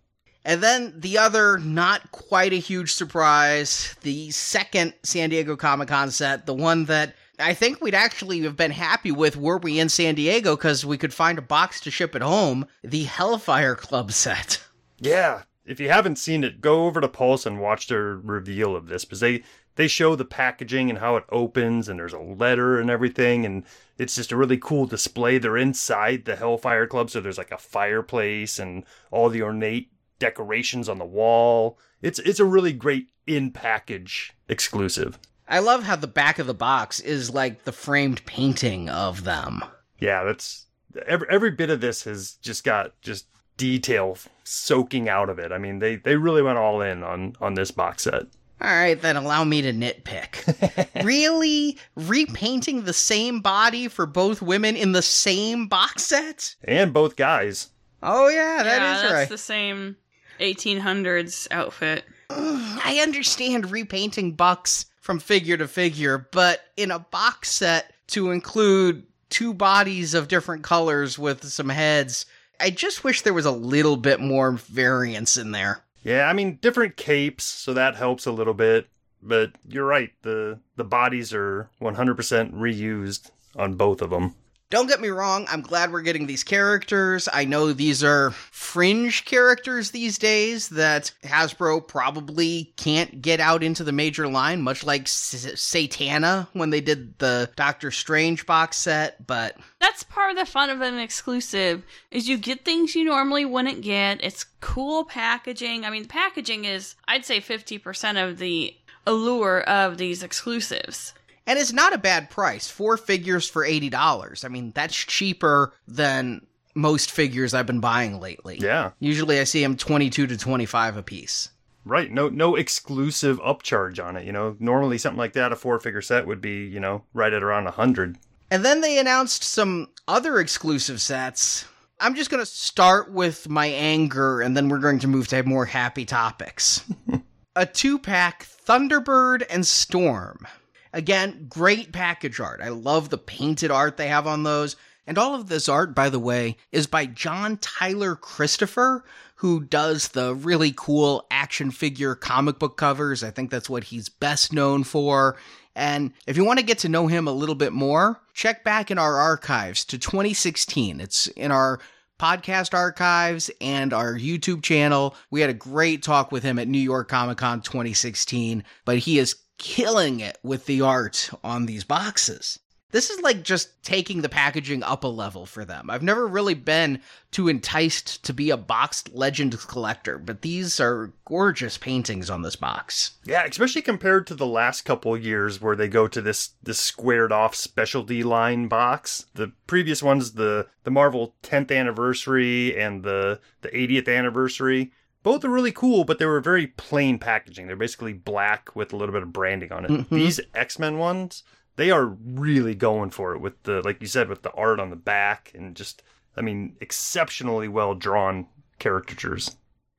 And 0.46 0.64
then 0.64 0.94
the 0.96 1.18
other, 1.18 1.58
not 1.60 2.12
quite 2.12 2.54
a 2.54 2.60
huge 2.60 2.94
surprise, 2.94 3.96
the 4.02 4.32
second 4.32 4.94
San 5.04 5.30
Diego 5.30 5.56
Comic 5.56 5.90
Con 5.90 6.12
set, 6.12 6.46
the 6.46 6.54
one 6.54 6.86
that 6.86 7.14
I 7.38 7.54
think 7.54 7.82
we'd 7.82 7.94
actually 7.94 8.42
have 8.42 8.56
been 8.56 8.72
happy 8.72 9.12
with 9.12 9.38
were 9.38 9.58
we 9.58 9.80
in 9.80 9.90
San 9.90 10.16
Diego 10.16 10.56
because 10.56 10.86
we 10.86 10.98
could 10.98 11.14
find 11.14 11.38
a 11.38 11.44
box 11.44 11.82
to 11.82 11.92
ship 11.92 12.16
at 12.16 12.22
home, 12.22 12.66
the 12.84 13.04
Hellfire 13.04 13.76
Club 13.76 14.12
set. 14.12 14.64
Yeah, 14.98 15.44
if 15.70 15.80
you 15.80 15.88
haven't 15.88 16.18
seen 16.18 16.44
it, 16.44 16.62
go 16.62 16.88
over 16.88 17.00
to 17.00 17.08
Pulse 17.08 17.46
and 17.46 17.62
watch 17.62 17.88
their 17.88 18.16
reveal 18.16 18.76
of 18.76 18.88
this 18.88 19.06
because 19.06 19.20
they 19.20 19.44
they 19.76 19.88
show 19.88 20.16
the 20.16 20.26
packaging 20.26 20.90
and 20.90 20.98
how 20.98 21.16
it 21.16 21.26
opens 21.30 21.88
and 21.88 22.00
there's 22.00 22.12
a 22.12 22.20
letter 22.20 22.80
and 22.80 22.90
everything 22.90 23.46
and 23.46 23.64
it's 23.98 24.16
just 24.16 24.32
a 24.32 24.36
really 24.36 24.58
cool 24.58 24.88
display. 24.88 25.38
They're 25.38 25.56
inside 25.56 26.26
the 26.26 26.36
Hellfire 26.36 26.88
Club, 26.88 27.12
so 27.12 27.22
there's 27.22 27.38
like 27.38 27.52
a 27.52 27.58
fireplace 27.58 28.58
and 28.58 28.84
all 29.12 29.30
the 29.30 29.44
ornate 29.44 29.92
decorations 30.18 30.90
on 30.90 30.98
the 30.98 31.06
wall. 31.06 31.78
It's 32.02 32.18
it's 32.18 32.40
a 32.40 32.46
really 32.46 32.74
great 32.74 33.10
in 33.28 33.52
package 33.52 34.34
exclusive. 34.50 35.20
I 35.48 35.60
love 35.60 35.84
how 35.84 35.98
the 35.98 36.08
back 36.08 36.40
of 36.40 36.48
the 36.48 36.54
box 36.56 37.00
is 37.00 37.32
like 37.32 37.64
the 37.64 37.72
framed 37.72 38.26
painting 38.26 38.90
of 38.90 39.24
them. 39.24 39.64
Yeah, 40.00 40.24
that's 40.24 40.66
every 41.06 41.28
every 41.30 41.52
bit 41.52 41.70
of 41.70 41.80
this 41.80 42.06
has 42.06 42.34
just 42.42 42.64
got 42.64 43.00
just 43.02 43.28
detail 43.60 44.18
soaking 44.44 45.08
out 45.08 45.30
of 45.30 45.38
it. 45.38 45.52
I 45.52 45.60
mean, 45.60 45.78
they 45.78 45.98
they 45.98 46.16
really 46.16 46.42
went 46.42 46.58
all 46.58 46.82
in 46.82 47.04
on 47.04 47.36
on 47.40 47.54
this 47.54 47.70
box 47.70 48.04
set. 48.04 48.24
All 48.62 48.70
right, 48.70 49.02
then 49.02 49.16
allow 49.16 49.46
me 49.46 49.62
to 49.62 49.72
nitpick. 49.72 51.04
really? 51.06 51.78
Repainting 51.96 52.84
the 52.84 52.94
same 52.94 53.40
body 53.40 53.88
for 53.88 54.06
both 54.06 54.42
women 54.42 54.76
in 54.76 54.92
the 54.92 55.02
same 55.02 55.68
box 55.68 56.04
set? 56.04 56.56
And 56.66 56.92
both 56.92 57.16
guys. 57.16 57.70
Oh, 58.04 58.28
yeah, 58.28 58.64
that 58.64 58.82
yeah, 58.82 58.96
is 58.96 59.02
that's 59.02 59.14
right. 59.14 59.30
the 59.30 59.38
same 59.38 59.96
1800s 60.42 61.48
outfit. 61.52 62.04
I 62.30 63.00
understand 63.02 63.72
repainting 63.72 64.34
bucks 64.34 64.88
from 65.00 65.20
figure 65.20 65.56
to 65.56 65.68
figure, 65.68 66.28
but 66.32 66.60
in 66.76 66.92
a 66.92 67.00
box 67.00 67.52
set 67.52 67.94
to 68.08 68.32
include 68.32 69.06
two 69.30 69.54
bodies 69.54 70.14
of 70.14 70.28
different 70.28 70.64
colors 70.64 71.18
with 71.18 71.46
some 71.46 71.70
heads, 71.70 72.26
I 72.60 72.70
just 72.70 73.04
wish 73.04 73.22
there 73.22 73.34
was 73.34 73.46
a 73.46 73.52
little 73.52 73.98
bit 73.98 74.20
more 74.20 74.52
variance 74.52 75.38
in 75.38 75.52
there. 75.52 75.84
Yeah, 76.04 76.28
I 76.28 76.34
mean 76.34 76.60
different 76.62 76.98
capes, 76.98 77.44
so 77.44 77.74
that 77.74 77.96
helps 77.96 78.26
a 78.26 78.32
little 78.32 78.54
bit. 78.54 78.88
But 79.22 79.52
you're 79.68 79.86
right, 79.86 80.12
the 80.22 80.60
the 80.76 80.86
bodies 80.86 81.34
are 81.34 81.70
100% 81.82 82.54
reused 82.54 83.32
on 83.56 83.76
both 83.76 84.02
of 84.02 84.10
them. 84.10 84.36
Don't 84.72 84.86
get 84.86 85.02
me 85.02 85.10
wrong, 85.10 85.48
I'm 85.50 85.62
glad 85.62 85.92
we're 85.92 86.04
getting 86.04 86.28
these 86.28 86.44
characters. 86.44 87.28
I 87.34 87.46
know 87.46 87.74
these 87.74 88.04
are 88.04 88.30
fringe 88.52 89.26
characters 89.26 89.90
these 89.90 90.20
days 90.20 90.70
that 90.70 91.12
Hasbro 91.24 91.88
probably 91.88 92.72
can't 92.78 93.20
get 93.20 93.40
out 93.40 93.64
into 93.64 93.84
the 93.84 93.92
major 93.92 94.28
line, 94.28 94.62
much 94.62 94.84
like 94.84 95.06
Satana 95.06 96.48
when 96.54 96.70
they 96.70 96.82
did 96.82 97.18
the 97.18 97.50
Doctor 97.56 97.90
Strange 97.90 98.46
box 98.46 98.78
set, 98.78 99.26
but 99.26 99.58
That's 99.82 100.04
part 100.04 100.30
of 100.30 100.38
the 100.38 100.46
fun 100.46 100.70
of 100.70 100.82
an 100.82 101.00
exclusive 101.00 101.84
is 102.12 102.30
you 102.30 102.38
get 102.38 102.64
things 102.64 102.94
you 102.94 103.06
normally 103.06 103.46
wouldn't 103.46 103.82
get. 103.82 104.24
It's 104.24 104.46
cool 104.62 105.04
packaging. 105.04 105.84
I 105.84 105.90
mean, 105.90 106.06
packaging 106.06 106.66
is 106.66 106.94
I'd 107.08 107.26
say 107.26 107.42
50% 107.42 108.24
of 108.24 108.38
the 108.38 108.76
allure 109.08 109.62
of 109.62 109.98
these 109.98 110.22
exclusives. 110.22 111.14
And 111.50 111.58
it's 111.58 111.74
not 111.74 111.94
a 111.94 111.98
bad 111.98 112.30
price. 112.30 112.70
Four 112.70 112.96
figures 112.96 113.50
for 113.50 113.66
$80. 113.66 114.46
I 114.46 114.48
mean, 114.50 114.72
that's 114.76 114.96
cheaper 114.96 115.74
than 115.88 116.46
most 116.76 117.10
figures 117.10 117.56
I've 117.56 117.66
been 117.66 117.80
buying 117.80 118.20
lately. 118.20 118.60
Yeah. 118.60 118.92
Usually 119.00 119.40
I 119.40 119.46
see 119.46 119.64
them 119.64 119.76
22 119.76 120.28
to 120.28 120.38
25 120.38 120.98
a 120.98 121.04
piece. 121.04 121.50
Right, 121.86 122.12
no 122.12 122.30
no 122.30 122.56
exclusive 122.56 123.40
upcharge 123.40 124.04
on 124.04 124.16
it, 124.16 124.26
you 124.26 124.32
know. 124.32 124.58
Normally 124.60 125.00
something 125.00 125.18
like 125.18 125.34
that 125.34 125.52
a 125.52 125.56
four-figure 125.56 126.04
set 126.04 126.28
would 126.28 126.40
be, 126.40 126.68
you 126.68 126.80
know, 126.80 127.04
right 127.16 127.34
at 127.34 127.42
around 127.42 127.64
a 127.64 127.72
100. 127.72 128.18
And 128.52 128.64
then 128.64 128.82
they 128.82 129.00
announced 129.00 129.44
some 129.44 129.88
other 130.08 130.40
exclusive 130.40 131.02
sets. 131.02 131.66
I'm 132.00 132.14
just 132.14 132.30
going 132.30 132.44
to 132.44 132.46
start 132.46 133.12
with 133.12 133.50
my 133.50 133.66
anger 133.66 134.42
and 134.42 134.56
then 134.56 134.70
we're 134.70 134.78
going 134.78 135.00
to 135.00 135.08
move 135.08 135.28
to 135.30 135.42
more 135.44 135.66
happy 135.66 136.06
topics. 136.06 136.84
a 137.56 137.66
two 137.66 137.98
pack 137.98 138.46
Thunderbird 138.46 139.44
and 139.50 139.66
Storm. 139.66 140.46
Again, 140.94 141.46
great 141.50 141.92
package 141.92 142.40
art. 142.40 142.62
I 142.62 142.70
love 142.70 143.10
the 143.10 143.18
painted 143.18 143.72
art 143.72 143.98
they 143.98 144.08
have 144.08 144.28
on 144.28 144.44
those. 144.44 144.76
And 145.06 145.18
all 145.18 145.34
of 145.34 145.48
this 145.48 145.68
art, 145.68 145.96
by 145.96 146.10
the 146.10 146.20
way, 146.20 146.58
is 146.72 146.86
by 146.86 147.08
John 147.08 147.58
Tyler 147.58 148.16
Christopher, 148.16 149.04
who 149.36 149.62
does 149.62 150.10
the 150.10 150.36
really 150.36 150.74
cool 150.76 151.26
action 151.32 151.72
figure 151.72 152.14
comic 152.14 152.60
book 152.60 152.78
covers. 152.78 153.24
I 153.24 153.32
think 153.32 153.50
that's 153.50 153.70
what 153.70 153.86
he's 153.86 154.10
best 154.10 154.54
known 154.54 154.84
for. 154.84 155.36
And 155.76 156.12
if 156.28 156.38
you 156.38 156.44
want 156.44 156.60
to 156.60 156.66
get 156.66 156.80
to 156.80 156.90
know 156.90 157.08
him 157.08 157.28
a 157.28 157.32
little 157.32 157.56
bit 157.56 157.74
more, 157.74 158.22
check 158.34 158.64
back 158.64 158.92
in 158.92 158.98
our 158.98 159.16
archives 159.16 159.86
to 159.86 159.98
2016. 159.98 161.00
It's 161.00 161.28
in 161.28 161.52
our 161.52 161.80
podcast 162.20 162.74
archives 162.74 163.50
and 163.62 163.94
our 163.94 164.14
YouTube 164.14 164.62
channel. 164.62 165.16
We 165.32 165.42
had 165.42 165.50
a 165.50 165.56
great 165.56 166.04
talk 166.04 166.32
with 166.32 166.44
him 166.44 166.60
at 166.60 166.68
New 166.68 166.78
York 166.78 167.08
Comic 167.08 167.38
Con 167.38 167.62
2016, 167.62 168.64
but 168.86 168.98
he 169.00 169.18
is 169.18 169.36
killing 169.60 170.20
it 170.20 170.40
with 170.42 170.66
the 170.66 170.82
art 170.82 171.30
on 171.44 171.68
these 171.68 171.84
boxes. 171.84 172.58
This 172.92 173.12
is 173.12 173.22
like 173.22 173.44
just 173.44 173.84
taking 173.84 174.22
the 174.22 174.30
packaging 174.30 174.82
up 174.82 175.04
a 175.04 175.08
level 175.08 175.46
for 175.46 175.64
them. 175.64 175.92
I've 175.92 176.02
never 176.02 176.26
really 176.26 176.56
been 176.56 177.02
too 177.30 177.48
enticed 177.48 178.24
to 178.26 178.34
be 178.34 178.50
a 178.50 178.58
boxed 178.58 179.14
Legends 179.14 179.64
collector, 179.66 180.18
but 180.18 180.42
these 180.42 180.80
are 180.80 181.14
gorgeous 181.26 181.78
paintings 181.78 182.32
on 182.32 182.42
this 182.42 182.56
box. 182.56 183.12
Yeah, 183.24 183.44
especially 183.44 183.84
compared 183.84 184.26
to 184.28 184.36
the 184.36 184.48
last 184.48 184.86
couple 184.86 185.16
years 185.16 185.62
where 185.62 185.76
they 185.76 185.88
go 185.88 186.08
to 186.08 186.20
this 186.20 186.52
this 186.64 186.80
squared 186.80 187.32
off 187.32 187.54
specialty 187.54 188.24
line 188.24 188.68
box. 188.68 189.28
The 189.36 189.52
previous 189.68 190.02
ones, 190.02 190.32
the 190.32 190.68
the 190.84 190.92
Marvel 190.92 191.36
10th 191.44 191.72
anniversary 191.72 192.76
and 192.76 193.04
the 193.04 193.40
the 193.62 193.70
80th 193.70 194.08
anniversary, 194.08 194.92
both 195.24 195.44
are 195.44 195.50
really 195.50 195.72
cool, 195.72 196.06
but 196.06 196.20
they 196.20 196.26
were 196.26 196.40
very 196.40 196.68
plain 196.68 197.20
packaging. 197.20 197.68
They're 197.68 197.76
basically 197.76 198.14
black 198.14 198.76
with 198.76 198.94
a 198.94 198.96
little 198.96 199.14
bit 199.14 199.24
of 199.24 199.34
branding 199.34 199.72
on 199.72 199.86
it. 199.86 199.92
Mm-hmm. 199.92 200.16
These 200.16 200.40
X 200.54 200.80
Men 200.80 200.98
ones, 200.98 201.44
they 201.76 201.92
are 201.92 202.06
really 202.06 202.76
going 202.76 203.10
for 203.10 203.34
it 203.34 203.40
with 203.40 203.62
the 203.64 203.82
like 203.82 204.02
you 204.02 204.08
said 204.08 204.30
with 204.30 204.44
the 204.44 204.52
art 204.52 204.80
on 204.80 204.90
the 204.90 204.96
back 204.96 205.52
and 205.54 205.76
just 205.76 206.04
I 206.38 206.42
mean 206.42 206.76
exceptionally 206.82 207.68
well 207.68 207.96
drawn 207.96 208.48
caricatures. 208.80 209.58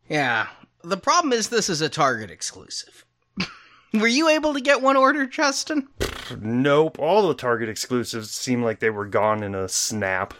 Yeah. 0.08 0.48
The 0.82 0.96
problem 0.96 1.32
is 1.32 1.48
this 1.48 1.68
is 1.68 1.82
a 1.82 1.88
Target 1.88 2.30
exclusive. 2.30 3.04
Were 3.94 4.06
you 4.06 4.28
able 4.28 4.54
to 4.54 4.60
get 4.60 4.80
one 4.80 4.96
order, 4.96 5.26
Justin? 5.26 5.88
Nope, 6.40 6.98
all 6.98 7.28
the 7.28 7.34
Target 7.34 7.68
exclusives 7.68 8.30
seem 8.30 8.62
like 8.62 8.80
they 8.80 8.90
were 8.90 9.06
gone 9.06 9.42
in 9.42 9.54
a 9.54 9.68
snap. 9.68 10.32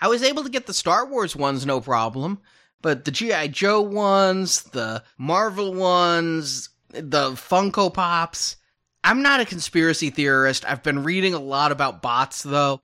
I 0.00 0.08
was 0.08 0.22
able 0.22 0.42
to 0.42 0.50
get 0.50 0.66
the 0.66 0.74
Star 0.74 1.06
Wars 1.06 1.34
ones, 1.34 1.64
no 1.64 1.80
problem. 1.80 2.40
But 2.82 3.04
the 3.04 3.10
G.I. 3.10 3.48
Joe 3.48 3.80
ones, 3.80 4.62
the 4.62 5.02
Marvel 5.18 5.74
ones, 5.74 6.68
the 6.90 7.32
Funko 7.32 7.92
Pops. 7.92 8.56
I'm 9.02 9.22
not 9.22 9.40
a 9.40 9.44
conspiracy 9.44 10.10
theorist. 10.10 10.64
I've 10.68 10.82
been 10.82 11.04
reading 11.04 11.34
a 11.34 11.40
lot 11.40 11.72
about 11.72 12.02
bots, 12.02 12.42
though. 12.42 12.80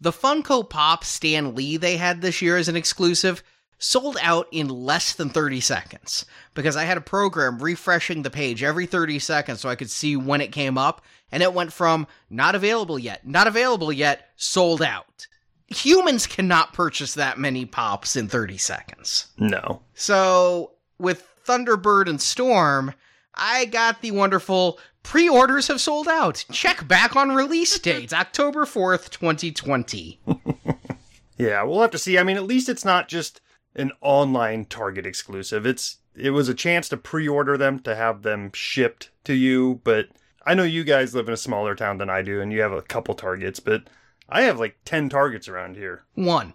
The 0.00 0.12
Funko 0.12 0.68
Pop 0.68 1.04
Stan 1.04 1.54
Lee 1.54 1.76
they 1.76 1.96
had 1.96 2.20
this 2.20 2.42
year 2.42 2.56
as 2.56 2.68
an 2.68 2.76
exclusive 2.76 3.42
sold 3.78 4.16
out 4.22 4.46
in 4.52 4.68
less 4.68 5.12
than 5.14 5.28
30 5.28 5.60
seconds 5.60 6.24
because 6.54 6.76
I 6.76 6.84
had 6.84 6.96
a 6.96 7.02
program 7.02 7.60
refreshing 7.60 8.22
the 8.22 8.30
page 8.30 8.62
every 8.62 8.86
30 8.86 9.18
seconds 9.18 9.60
so 9.60 9.68
I 9.68 9.74
could 9.74 9.90
see 9.90 10.14
when 10.16 10.40
it 10.40 10.52
came 10.52 10.78
up, 10.78 11.02
and 11.30 11.42
it 11.42 11.52
went 11.52 11.72
from 11.72 12.06
not 12.30 12.54
available 12.54 12.98
yet, 12.98 13.26
not 13.26 13.46
available 13.46 13.92
yet, 13.92 14.28
sold 14.36 14.82
out 14.82 15.26
humans 15.74 16.26
cannot 16.26 16.72
purchase 16.72 17.14
that 17.14 17.38
many 17.38 17.64
pops 17.64 18.16
in 18.16 18.28
30 18.28 18.58
seconds. 18.58 19.26
No. 19.38 19.82
So 19.94 20.72
with 20.98 21.26
Thunderbird 21.46 22.08
and 22.08 22.20
Storm, 22.20 22.94
I 23.34 23.64
got 23.66 24.00
the 24.00 24.10
wonderful 24.10 24.78
pre 25.02 25.28
orders 25.28 25.68
have 25.68 25.80
sold 25.80 26.08
out. 26.08 26.44
Check 26.52 26.86
back 26.86 27.16
on 27.16 27.34
release 27.34 27.78
dates 27.80 28.12
October 28.12 28.64
4th, 28.64 29.10
2020. 29.10 30.20
yeah, 31.38 31.62
we'll 31.62 31.80
have 31.80 31.90
to 31.90 31.98
see. 31.98 32.18
I 32.18 32.22
mean, 32.22 32.36
at 32.36 32.44
least 32.44 32.68
it's 32.68 32.84
not 32.84 33.08
just 33.08 33.40
an 33.74 33.92
online 34.00 34.64
Target 34.66 35.06
exclusive. 35.06 35.66
It's 35.66 35.98
it 36.14 36.30
was 36.30 36.48
a 36.48 36.54
chance 36.54 36.88
to 36.90 36.96
pre-order 36.96 37.56
them 37.56 37.78
to 37.80 37.94
have 37.94 38.22
them 38.22 38.50
shipped 38.52 39.10
to 39.24 39.32
you, 39.32 39.80
but 39.82 40.08
I 40.44 40.54
know 40.54 40.62
you 40.62 40.84
guys 40.84 41.14
live 41.14 41.28
in 41.28 41.34
a 41.34 41.38
smaller 41.38 41.74
town 41.74 41.98
than 41.98 42.10
I 42.10 42.20
do 42.20 42.40
and 42.40 42.52
you 42.52 42.60
have 42.60 42.72
a 42.72 42.82
couple 42.82 43.14
Targets, 43.14 43.60
but 43.60 43.84
I 44.32 44.42
have 44.42 44.58
like 44.58 44.76
10 44.84 45.08
targets 45.08 45.48
around 45.48 45.76
here. 45.76 46.04
One. 46.14 46.54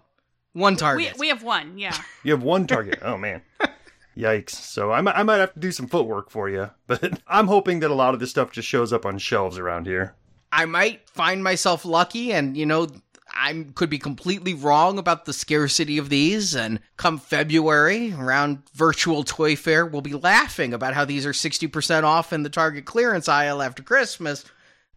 One 0.52 0.76
target. 0.76 1.14
We, 1.14 1.20
we 1.20 1.28
have 1.28 1.42
one, 1.42 1.78
yeah. 1.78 1.96
You 2.24 2.32
have 2.32 2.42
one 2.42 2.66
target. 2.66 2.98
oh, 3.02 3.16
man. 3.16 3.42
Yikes. 4.16 4.50
So 4.50 4.90
I 4.90 5.00
might, 5.00 5.16
I 5.16 5.22
might 5.22 5.36
have 5.36 5.54
to 5.54 5.60
do 5.60 5.70
some 5.70 5.86
footwork 5.86 6.30
for 6.30 6.48
you, 6.48 6.70
but 6.88 7.22
I'm 7.28 7.46
hoping 7.46 7.80
that 7.80 7.90
a 7.90 7.94
lot 7.94 8.14
of 8.14 8.20
this 8.20 8.30
stuff 8.30 8.50
just 8.50 8.66
shows 8.66 8.92
up 8.92 9.06
on 9.06 9.18
shelves 9.18 9.58
around 9.58 9.86
here. 9.86 10.16
I 10.50 10.64
might 10.64 11.08
find 11.08 11.44
myself 11.44 11.84
lucky 11.84 12.32
and, 12.32 12.56
you 12.56 12.66
know, 12.66 12.88
I 13.32 13.66
could 13.74 13.90
be 13.90 13.98
completely 13.98 14.54
wrong 14.54 14.98
about 14.98 15.24
the 15.24 15.32
scarcity 15.32 15.98
of 15.98 16.08
these, 16.08 16.56
and 16.56 16.80
come 16.96 17.18
February, 17.18 18.12
around 18.12 18.62
Virtual 18.74 19.22
Toy 19.22 19.54
Fair, 19.54 19.84
we'll 19.86 20.00
be 20.00 20.14
laughing 20.14 20.72
about 20.72 20.94
how 20.94 21.04
these 21.04 21.26
are 21.26 21.32
60% 21.32 22.02
off 22.04 22.32
in 22.32 22.42
the 22.42 22.48
Target 22.48 22.86
clearance 22.86 23.28
aisle 23.28 23.62
after 23.62 23.82
Christmas. 23.82 24.44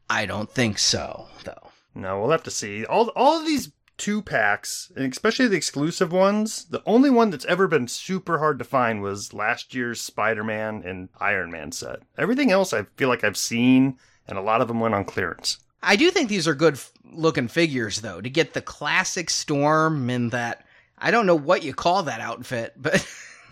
I 0.09 0.25
don't 0.25 0.49
think 0.49 0.79
so, 0.79 1.27
though. 1.43 1.70
No, 1.93 2.19
we'll 2.19 2.31
have 2.31 2.43
to 2.43 2.51
see. 2.51 2.85
All 2.85 3.09
all 3.09 3.39
of 3.39 3.45
these 3.45 3.71
two 3.97 4.21
packs, 4.21 4.91
and 4.95 5.11
especially 5.11 5.47
the 5.47 5.57
exclusive 5.57 6.11
ones, 6.11 6.65
the 6.65 6.81
only 6.87 7.11
one 7.11 7.29
that's 7.29 7.45
ever 7.45 7.67
been 7.67 7.87
super 7.87 8.39
hard 8.39 8.57
to 8.57 8.65
find 8.65 9.01
was 9.01 9.31
last 9.31 9.75
year's 9.75 10.01
Spider-Man 10.01 10.81
and 10.83 11.09
Iron 11.19 11.51
Man 11.51 11.71
set. 11.71 11.99
Everything 12.17 12.51
else 12.51 12.73
I 12.73 12.83
feel 12.97 13.09
like 13.09 13.23
I've 13.23 13.37
seen, 13.37 13.97
and 14.27 14.39
a 14.39 14.41
lot 14.41 14.61
of 14.61 14.67
them 14.67 14.79
went 14.79 14.95
on 14.95 15.05
clearance. 15.05 15.59
I 15.83 15.95
do 15.95 16.09
think 16.09 16.29
these 16.29 16.47
are 16.47 16.55
good 16.55 16.75
f- 16.75 16.91
looking 17.11 17.47
figures, 17.47 18.01
though. 18.01 18.21
To 18.21 18.29
get 18.29 18.53
the 18.53 18.61
classic 18.61 19.29
Storm 19.29 20.09
and 20.09 20.31
that, 20.31 20.65
I 20.97 21.11
don't 21.11 21.25
know 21.25 21.35
what 21.35 21.63
you 21.63 21.73
call 21.73 22.03
that 22.03 22.21
outfit, 22.21 22.73
but. 22.77 23.07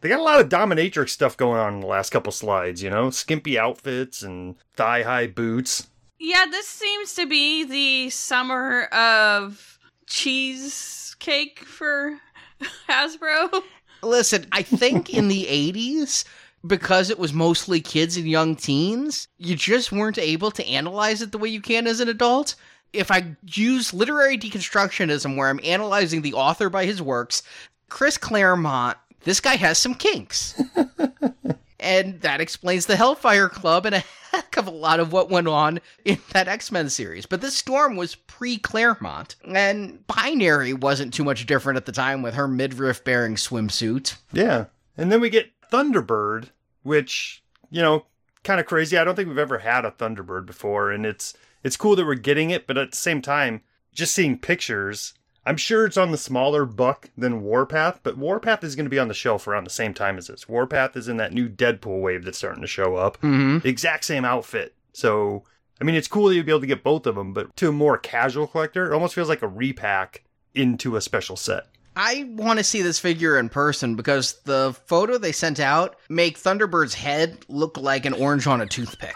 they 0.00 0.08
got 0.08 0.20
a 0.20 0.22
lot 0.22 0.40
of 0.40 0.48
dominatrix 0.48 1.10
stuff 1.10 1.36
going 1.36 1.58
on 1.58 1.74
in 1.74 1.80
the 1.80 1.86
last 1.86 2.10
couple 2.10 2.32
slides, 2.32 2.82
you 2.82 2.88
know? 2.88 3.10
Skimpy 3.10 3.58
outfits 3.58 4.22
and 4.22 4.56
thigh 4.76 5.02
high 5.02 5.26
boots. 5.26 5.88
Yeah, 6.24 6.46
this 6.50 6.66
seems 6.66 7.12
to 7.16 7.26
be 7.26 7.64
the 7.64 8.08
summer 8.08 8.84
of 8.84 9.78
cheesecake 10.06 11.58
for 11.58 12.18
Hasbro. 12.88 13.62
Listen, 14.02 14.46
I 14.50 14.62
think 14.62 15.12
in 15.12 15.28
the 15.28 15.44
80s, 15.50 16.24
because 16.66 17.10
it 17.10 17.18
was 17.18 17.34
mostly 17.34 17.82
kids 17.82 18.16
and 18.16 18.26
young 18.26 18.56
teens, 18.56 19.28
you 19.36 19.54
just 19.54 19.92
weren't 19.92 20.16
able 20.16 20.50
to 20.52 20.66
analyze 20.66 21.20
it 21.20 21.30
the 21.30 21.36
way 21.36 21.50
you 21.50 21.60
can 21.60 21.86
as 21.86 22.00
an 22.00 22.08
adult. 22.08 22.54
If 22.94 23.10
I 23.10 23.36
use 23.44 23.92
literary 23.92 24.38
deconstructionism, 24.38 25.36
where 25.36 25.50
I'm 25.50 25.60
analyzing 25.62 26.22
the 26.22 26.32
author 26.32 26.70
by 26.70 26.86
his 26.86 27.02
works, 27.02 27.42
Chris 27.90 28.16
Claremont, 28.16 28.96
this 29.24 29.40
guy 29.40 29.56
has 29.56 29.76
some 29.76 29.94
kinks. 29.94 30.58
and 31.84 32.20
that 32.22 32.40
explains 32.40 32.86
the 32.86 32.96
Hellfire 32.96 33.48
Club 33.48 33.86
and 33.86 33.94
a 33.96 34.04
heck 34.32 34.56
of 34.56 34.66
a 34.66 34.70
lot 34.70 34.98
of 34.98 35.12
what 35.12 35.30
went 35.30 35.46
on 35.46 35.80
in 36.04 36.18
that 36.32 36.48
X 36.48 36.72
Men 36.72 36.88
series. 36.88 37.26
But 37.26 37.40
this 37.40 37.56
storm 37.56 37.94
was 37.94 38.14
pre 38.14 38.58
Claremont, 38.58 39.36
and 39.46 40.04
Binary 40.06 40.72
wasn't 40.72 41.14
too 41.14 41.24
much 41.24 41.46
different 41.46 41.76
at 41.76 41.86
the 41.86 41.92
time 41.92 42.22
with 42.22 42.34
her 42.34 42.48
midriff 42.48 43.04
bearing 43.04 43.36
swimsuit. 43.36 44.16
Yeah. 44.32 44.66
And 44.96 45.12
then 45.12 45.20
we 45.20 45.30
get 45.30 45.50
Thunderbird, 45.70 46.50
which, 46.82 47.42
you 47.70 47.82
know, 47.82 48.06
kind 48.42 48.60
of 48.60 48.66
crazy. 48.66 48.96
I 48.96 49.04
don't 49.04 49.14
think 49.14 49.28
we've 49.28 49.38
ever 49.38 49.58
had 49.58 49.84
a 49.84 49.90
Thunderbird 49.90 50.46
before, 50.46 50.90
and 50.90 51.04
it's 51.04 51.34
it's 51.62 51.76
cool 51.76 51.96
that 51.96 52.06
we're 52.06 52.14
getting 52.14 52.50
it, 52.50 52.66
but 52.66 52.78
at 52.78 52.92
the 52.92 52.96
same 52.96 53.20
time, 53.22 53.60
just 53.92 54.14
seeing 54.14 54.38
pictures 54.38 55.14
I'm 55.46 55.56
sure 55.56 55.84
it's 55.84 55.96
on 55.96 56.10
the 56.10 56.18
smaller 56.18 56.64
buck 56.64 57.10
than 57.18 57.42
Warpath, 57.42 58.00
but 58.02 58.16
Warpath 58.16 58.64
is 58.64 58.74
going 58.76 58.86
to 58.86 58.90
be 58.90 58.98
on 58.98 59.08
the 59.08 59.14
shelf 59.14 59.46
around 59.46 59.64
the 59.64 59.70
same 59.70 59.92
time 59.92 60.16
as 60.16 60.28
this. 60.28 60.48
Warpath 60.48 60.96
is 60.96 61.08
in 61.08 61.18
that 61.18 61.32
new 61.32 61.48
Deadpool 61.48 62.00
wave 62.00 62.24
that's 62.24 62.38
starting 62.38 62.62
to 62.62 62.66
show 62.66 62.96
up. 62.96 63.18
Mm-hmm. 63.18 63.58
The 63.58 63.68
exact 63.68 64.04
same 64.04 64.24
outfit. 64.24 64.74
So, 64.92 65.44
I 65.80 65.84
mean, 65.84 65.96
it's 65.96 66.08
cool 66.08 66.28
that 66.28 66.34
you'd 66.34 66.46
be 66.46 66.52
able 66.52 66.60
to 66.60 66.66
get 66.66 66.82
both 66.82 67.06
of 67.06 67.14
them, 67.14 67.34
but 67.34 67.54
to 67.56 67.68
a 67.68 67.72
more 67.72 67.98
casual 67.98 68.46
collector, 68.46 68.90
it 68.90 68.94
almost 68.94 69.14
feels 69.14 69.28
like 69.28 69.42
a 69.42 69.48
repack 69.48 70.24
into 70.54 70.96
a 70.96 71.00
special 71.00 71.36
set. 71.36 71.66
I 71.96 72.24
want 72.30 72.58
to 72.58 72.64
see 72.64 72.82
this 72.82 72.98
figure 72.98 73.38
in 73.38 73.48
person 73.48 73.94
because 73.94 74.40
the 74.44 74.74
photo 74.86 75.18
they 75.18 75.32
sent 75.32 75.60
out 75.60 75.96
make 76.08 76.38
Thunderbird's 76.38 76.94
head 76.94 77.44
look 77.48 77.76
like 77.76 78.04
an 78.04 78.14
orange 78.14 78.46
on 78.46 78.60
a 78.60 78.66
toothpick. 78.66 79.14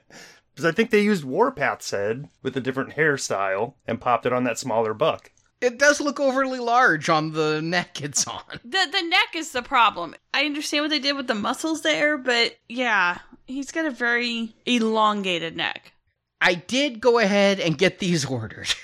Because 0.58 0.72
I 0.72 0.74
think 0.74 0.90
they 0.90 1.02
used 1.02 1.22
Warpath's 1.22 1.92
head 1.92 2.28
with 2.42 2.56
a 2.56 2.60
different 2.60 2.96
hairstyle 2.96 3.74
and 3.86 4.00
popped 4.00 4.26
it 4.26 4.32
on 4.32 4.42
that 4.42 4.58
smaller 4.58 4.92
buck. 4.92 5.30
It 5.60 5.78
does 5.78 6.00
look 6.00 6.18
overly 6.18 6.58
large 6.58 7.08
on 7.08 7.30
the 7.30 7.62
neck 7.62 8.02
it's 8.02 8.26
on. 8.26 8.42
The 8.64 8.88
the 8.90 9.02
neck 9.02 9.36
is 9.36 9.52
the 9.52 9.62
problem. 9.62 10.16
I 10.34 10.46
understand 10.46 10.82
what 10.82 10.90
they 10.90 10.98
did 10.98 11.14
with 11.14 11.28
the 11.28 11.36
muscles 11.36 11.82
there, 11.82 12.18
but 12.18 12.58
yeah, 12.68 13.18
he's 13.46 13.70
got 13.70 13.86
a 13.86 13.92
very 13.92 14.52
elongated 14.66 15.56
neck. 15.56 15.92
I 16.40 16.54
did 16.54 17.00
go 17.00 17.20
ahead 17.20 17.60
and 17.60 17.78
get 17.78 18.00
these 18.00 18.24
ordered. 18.28 18.74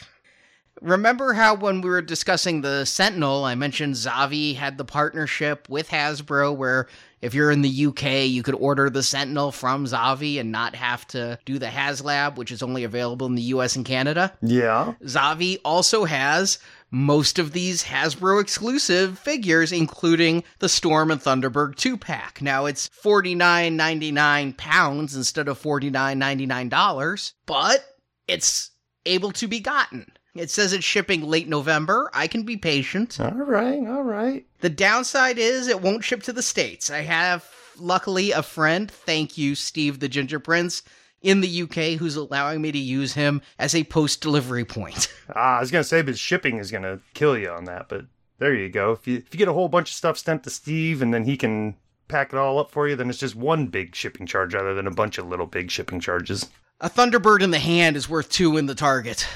Remember 0.80 1.32
how 1.32 1.54
when 1.54 1.80
we 1.80 1.88
were 1.88 2.02
discussing 2.02 2.60
the 2.60 2.84
Sentinel, 2.84 3.44
I 3.44 3.54
mentioned 3.54 3.94
Zavvi 3.94 4.56
had 4.56 4.76
the 4.76 4.84
partnership 4.84 5.68
with 5.68 5.88
Hasbro 5.88 6.54
where 6.56 6.88
if 7.22 7.32
you're 7.32 7.50
in 7.50 7.62
the 7.62 7.86
UK, 7.86 8.26
you 8.26 8.42
could 8.42 8.56
order 8.56 8.90
the 8.90 9.02
Sentinel 9.02 9.50
from 9.50 9.86
Zavvi 9.86 10.38
and 10.38 10.52
not 10.52 10.74
have 10.74 11.06
to 11.08 11.38
do 11.46 11.58
the 11.58 11.68
HasLab, 11.68 12.36
which 12.36 12.50
is 12.50 12.62
only 12.62 12.84
available 12.84 13.26
in 13.26 13.34
the 13.34 13.42
US 13.42 13.76
and 13.76 13.86
Canada. 13.86 14.36
Yeah. 14.42 14.94
Zavvi 15.02 15.58
also 15.64 16.04
has 16.04 16.58
most 16.90 17.38
of 17.38 17.52
these 17.52 17.84
Hasbro 17.84 18.40
exclusive 18.40 19.18
figures, 19.18 19.72
including 19.72 20.44
the 20.58 20.68
Storm 20.68 21.10
and 21.10 21.20
Thunderbird 21.20 21.76
2 21.76 21.96
pack. 21.96 22.42
Now 22.42 22.66
it's 22.66 22.90
$49.99 23.02 24.56
pounds 24.56 25.16
instead 25.16 25.48
of 25.48 25.60
$49.99, 25.62 27.32
but 27.46 27.84
it's 28.28 28.70
able 29.06 29.32
to 29.32 29.48
be 29.48 29.60
gotten. 29.60 30.12
It 30.34 30.50
says 30.50 30.72
it's 30.72 30.84
shipping 30.84 31.22
late 31.22 31.48
November. 31.48 32.10
I 32.12 32.26
can 32.26 32.42
be 32.42 32.56
patient. 32.56 33.20
All 33.20 33.30
right, 33.30 33.86
all 33.86 34.02
right. 34.02 34.44
The 34.60 34.70
downside 34.70 35.38
is 35.38 35.68
it 35.68 35.80
won't 35.80 36.02
ship 36.02 36.22
to 36.24 36.32
the 36.32 36.42
States. 36.42 36.90
I 36.90 37.02
have, 37.02 37.48
luckily, 37.78 38.32
a 38.32 38.42
friend, 38.42 38.90
thank 38.90 39.38
you, 39.38 39.54
Steve 39.54 40.00
the 40.00 40.08
Ginger 40.08 40.40
Prince, 40.40 40.82
in 41.22 41.40
the 41.40 41.62
UK 41.62 41.98
who's 41.98 42.16
allowing 42.16 42.60
me 42.62 42.72
to 42.72 42.78
use 42.78 43.14
him 43.14 43.42
as 43.58 43.74
a 43.74 43.84
post 43.84 44.20
delivery 44.20 44.64
point. 44.64 45.08
Ah, 45.34 45.56
I 45.56 45.60
was 45.60 45.70
going 45.70 45.82
to 45.82 45.88
say, 45.88 46.02
but 46.02 46.18
shipping 46.18 46.58
is 46.58 46.70
going 46.70 46.82
to 46.82 47.00
kill 47.14 47.38
you 47.38 47.48
on 47.48 47.64
that, 47.64 47.88
but 47.88 48.04
there 48.38 48.54
you 48.54 48.68
go. 48.68 48.92
If 48.92 49.06
you, 49.06 49.16
if 49.16 49.32
you 49.32 49.38
get 49.38 49.48
a 49.48 49.54
whole 49.54 49.70
bunch 49.70 49.88
of 49.90 49.96
stuff 49.96 50.18
sent 50.18 50.44
to 50.44 50.50
Steve 50.50 51.00
and 51.00 51.14
then 51.14 51.24
he 51.24 51.38
can 51.38 51.76
pack 52.08 52.34
it 52.34 52.38
all 52.38 52.58
up 52.58 52.70
for 52.70 52.86
you, 52.86 52.94
then 52.94 53.08
it's 53.08 53.18
just 53.18 53.34
one 53.34 53.68
big 53.68 53.94
shipping 53.94 54.26
charge 54.26 54.52
rather 54.52 54.74
than 54.74 54.86
a 54.86 54.90
bunch 54.94 55.16
of 55.16 55.26
little 55.26 55.46
big 55.46 55.70
shipping 55.70 55.98
charges. 55.98 56.50
A 56.82 56.90
Thunderbird 56.90 57.40
in 57.40 57.52
the 57.52 57.58
hand 57.58 57.96
is 57.96 58.06
worth 58.06 58.28
two 58.28 58.58
in 58.58 58.66
the 58.66 58.74
target. 58.74 59.26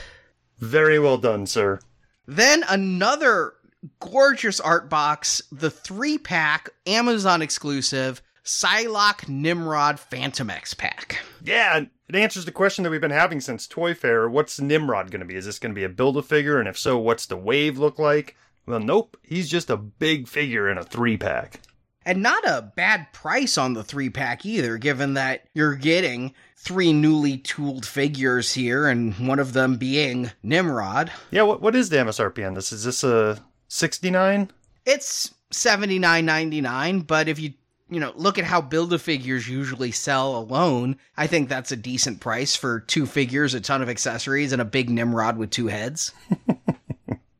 Very 0.59 0.98
well 0.98 1.18
done, 1.18 1.46
sir. 1.46 1.80
Then 2.26 2.64
another 2.68 3.54
gorgeous 4.00 4.61
art 4.61 4.90
box, 4.90 5.42
the 5.52 5.70
three 5.70 6.18
pack 6.18 6.70
Amazon 6.86 7.42
exclusive 7.42 8.22
Psylocke 8.44 9.28
Nimrod 9.28 10.00
Phantom 10.00 10.50
X 10.50 10.74
pack. 10.74 11.18
Yeah, 11.44 11.84
it 12.09 12.16
answers 12.16 12.44
the 12.44 12.52
question 12.52 12.82
that 12.82 12.90
we've 12.90 13.00
been 13.00 13.11
having 13.11 13.40
since 13.40 13.66
Toy 13.66 13.94
Fair. 13.94 14.28
What's 14.28 14.61
Nimrod 14.61 15.11
going 15.11 15.20
to 15.20 15.26
be? 15.26 15.36
Is 15.36 15.44
this 15.44 15.59
going 15.59 15.72
to 15.72 15.78
be 15.78 15.84
a 15.84 15.88
build 15.88 16.16
a 16.16 16.22
figure? 16.22 16.59
And 16.59 16.68
if 16.68 16.78
so, 16.78 16.98
what's 16.98 17.26
the 17.26 17.36
wave 17.36 17.78
look 17.78 17.98
like? 17.98 18.36
Well, 18.66 18.80
nope. 18.80 19.16
He's 19.22 19.48
just 19.48 19.70
a 19.70 19.76
big 19.76 20.28
figure 20.28 20.68
in 20.68 20.78
a 20.78 20.82
three 20.82 21.16
pack. 21.16 21.61
And 22.09 22.22
not 22.22 22.42
a 22.48 22.72
bad 22.74 23.12
price 23.12 23.59
on 23.59 23.74
the 23.74 23.84
three 23.84 24.09
pack 24.09 24.46
either, 24.46 24.78
given 24.78 25.12
that 25.12 25.42
you're 25.52 25.74
getting 25.74 26.32
three 26.56 26.90
newly 26.90 27.36
tooled 27.36 27.84
figures 27.84 28.54
here, 28.54 28.88
and 28.88 29.12
one 29.28 29.38
of 29.38 29.52
them 29.52 29.76
being 29.76 30.30
Nimrod. 30.42 31.12
Yeah, 31.30 31.42
what 31.42 31.61
what 31.61 31.76
is 31.76 31.90
the 31.90 31.98
MSRP 31.98 32.46
on 32.46 32.54
this? 32.54 32.72
Is 32.72 32.84
this 32.84 33.04
a 33.04 33.44
69? 33.68 34.50
It's 34.86 35.34
seventy 35.50 35.98
nine 35.98 36.24
ninety 36.24 36.62
nine, 36.62 37.00
but 37.00 37.28
if 37.28 37.38
you 37.38 37.52
you 37.90 38.00
know 38.00 38.14
look 38.16 38.38
at 38.38 38.44
how 38.46 38.62
build 38.62 38.94
a 38.94 38.98
figures 38.98 39.46
usually 39.46 39.92
sell 39.92 40.34
alone, 40.34 40.96
I 41.14 41.26
think 41.26 41.50
that's 41.50 41.72
a 41.72 41.76
decent 41.76 42.20
price 42.20 42.56
for 42.56 42.80
two 42.80 43.04
figures, 43.04 43.52
a 43.52 43.61
ton 43.61 43.82
of 43.82 43.90
accessories, 43.90 44.52
and 44.52 44.62
a 44.62 44.64
big 44.64 44.88
Nimrod 44.88 45.36
with 45.36 45.50
two 45.50 45.66
heads. 45.66 46.12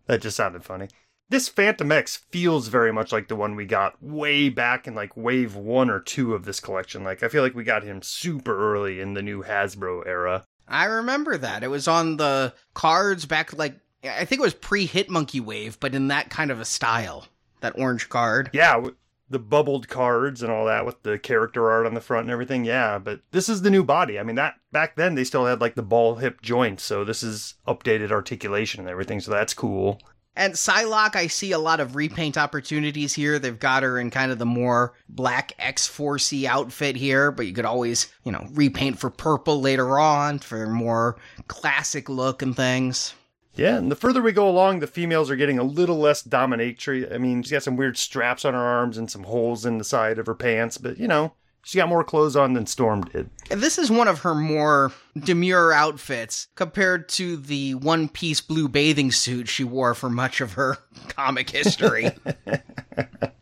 That 0.09 0.23
just 0.23 0.39
sounded 0.39 0.65
funny. 0.65 0.89
This 1.31 1.49
Phantom 1.49 1.93
X 1.93 2.17
feels 2.31 2.69
very 2.69 2.93
much 2.93 3.13
like 3.13 3.29
the 3.29 3.37
one 3.37 3.55
we 3.55 3.67
got 3.67 4.03
way 4.03 4.49
back 4.49 4.87
in 4.87 4.95
like 4.95 5.17
wave 5.17 5.55
one 5.55 5.91
or 5.91 6.01
two 6.01 6.35
of 6.35 6.45
this 6.45 6.59
collection. 6.59 7.05
Like, 7.05 7.23
I 7.23 7.29
feel 7.29 7.43
like 7.43 7.55
we 7.55 7.65
got 7.65 7.83
him 7.83 8.01
super 8.01 8.75
early 8.75 9.01
in 9.01 9.13
the 9.13 9.23
new 9.23 9.43
Hasbro 9.43 10.07
era. 10.07 10.45
I 10.67 10.85
remember 10.87 11.37
that. 11.37 11.63
It 11.63 11.69
was 11.69 11.87
on 11.87 12.17
the 12.17 12.55
cards 12.75 13.27
back 13.27 13.57
like 13.57 13.79
I 14.05 14.25
think 14.25 14.41
it 14.41 14.45
was 14.45 14.55
pre 14.55 14.87
Hit 14.87 15.11
Monkey 15.11 15.41
Wave, 15.41 15.79
but 15.81 15.95
in 15.95 16.09
that 16.09 16.31
kind 16.31 16.51
of 16.51 16.61
a 16.61 16.65
style. 16.65 17.27
That 17.61 17.79
orange 17.79 18.09
card. 18.09 18.51
Yeah, 18.53 18.87
the 19.29 19.39
bubbled 19.39 19.89
cards 19.89 20.43
and 20.43 20.53
all 20.53 20.67
that 20.67 20.87
with 20.87 21.03
the 21.03 21.19
character 21.19 21.71
art 21.71 21.87
on 21.87 21.95
the 21.95 22.01
front 22.01 22.25
and 22.25 22.31
everything. 22.31 22.65
Yeah, 22.65 22.99
but 22.99 23.21
this 23.33 23.49
is 23.49 23.63
the 23.63 23.71
new 23.71 23.83
body. 23.83 24.19
I 24.19 24.23
mean, 24.23 24.37
that 24.37 24.55
back 24.73 24.97
then 24.97 25.15
they 25.15 25.25
still 25.25 25.45
had 25.45 25.61
like 25.61 25.75
the 25.75 25.83
ball 25.83 26.17
hip 26.17 26.41
joints, 26.41 26.85
so 26.85 27.05
this 27.05 27.23
is 27.23 27.55
updated 27.67 28.13
articulation 28.13 28.81
and 28.81 28.89
everything, 28.89 29.21
so 29.21 29.31
that's 29.31 29.55
cool. 29.55 30.01
And 30.39 30.55
Psylocke, 30.55 31.17
I 31.17 31.27
see 31.27 31.51
a 31.51 31.59
lot 31.59 31.81
of 31.81 31.97
repaint 31.97 32.39
opportunities 32.39 33.13
here. 33.13 33.41
They've 33.41 33.59
got 33.59 33.83
her 33.83 33.99
in 33.99 34.11
kind 34.11 34.31
of 34.31 34.39
the 34.39 34.47
more 34.47 34.95
black 35.09 35.53
X-Force 35.59 36.33
outfit 36.45 36.95
here, 36.95 37.33
but 37.33 37.49
you 37.49 37.53
could 37.53 37.65
always, 37.65 38.07
you 38.23 38.31
know, 38.31 38.47
repaint 38.53 39.01
for 39.01 39.11
purple 39.11 39.61
later 39.61 39.99
on 39.99 40.39
for 40.39 40.69
more 40.69 41.17
classic 41.49 42.09
look 42.09 42.41
and 42.41 42.55
things. 42.55 43.15
Yeah, 43.57 43.79
and 43.79 43.91
the 43.91 43.97
further 43.97 44.23
we 44.23 44.31
go 44.31 44.49
along, 44.49 44.79
the 44.79 44.87
females 44.87 45.29
are 45.29 45.37
getting 45.37 45.59
a 45.59 45.65
little 45.65 45.99
less 45.99 46.23
dominatrix. 46.23 47.13
I 47.13 47.19
mean, 47.19 47.43
she's 47.43 47.51
got 47.51 47.65
some 47.65 47.75
weird 47.75 47.99
straps 47.99 48.45
on 48.45 48.55
her 48.55 48.61
arms 48.61 48.97
and 48.97 49.11
some 49.11 49.25
holes 49.25 49.67
in 49.67 49.79
the 49.79 49.85
side 49.85 50.21
of 50.21 50.27
her 50.27 50.37
pants, 50.37 50.79
but 50.79 50.99
you 50.99 51.09
know, 51.09 51.33
she 51.65 51.79
got 51.79 51.89
more 51.89 52.05
clothes 52.05 52.37
on 52.37 52.55
than 52.55 52.67
Storm 52.67 53.03
did. 53.03 53.29
This 53.51 53.79
is 53.79 53.91
one 53.91 54.09
of 54.09 54.21
her 54.21 54.35
more 54.35 54.93
demure 55.19 55.73
outfits 55.73 56.49
compared 56.55 57.09
to 57.11 57.37
the 57.37 57.75
one 57.75 58.09
piece 58.09 58.41
blue 58.41 58.69
bathing 58.69 59.11
suit 59.13 59.49
she 59.49 59.65
wore 59.65 59.95
for 59.95 60.09
much 60.09 60.41
of 60.41 60.53
her 60.53 60.79
comic 61.09 61.51
history. 61.51 62.11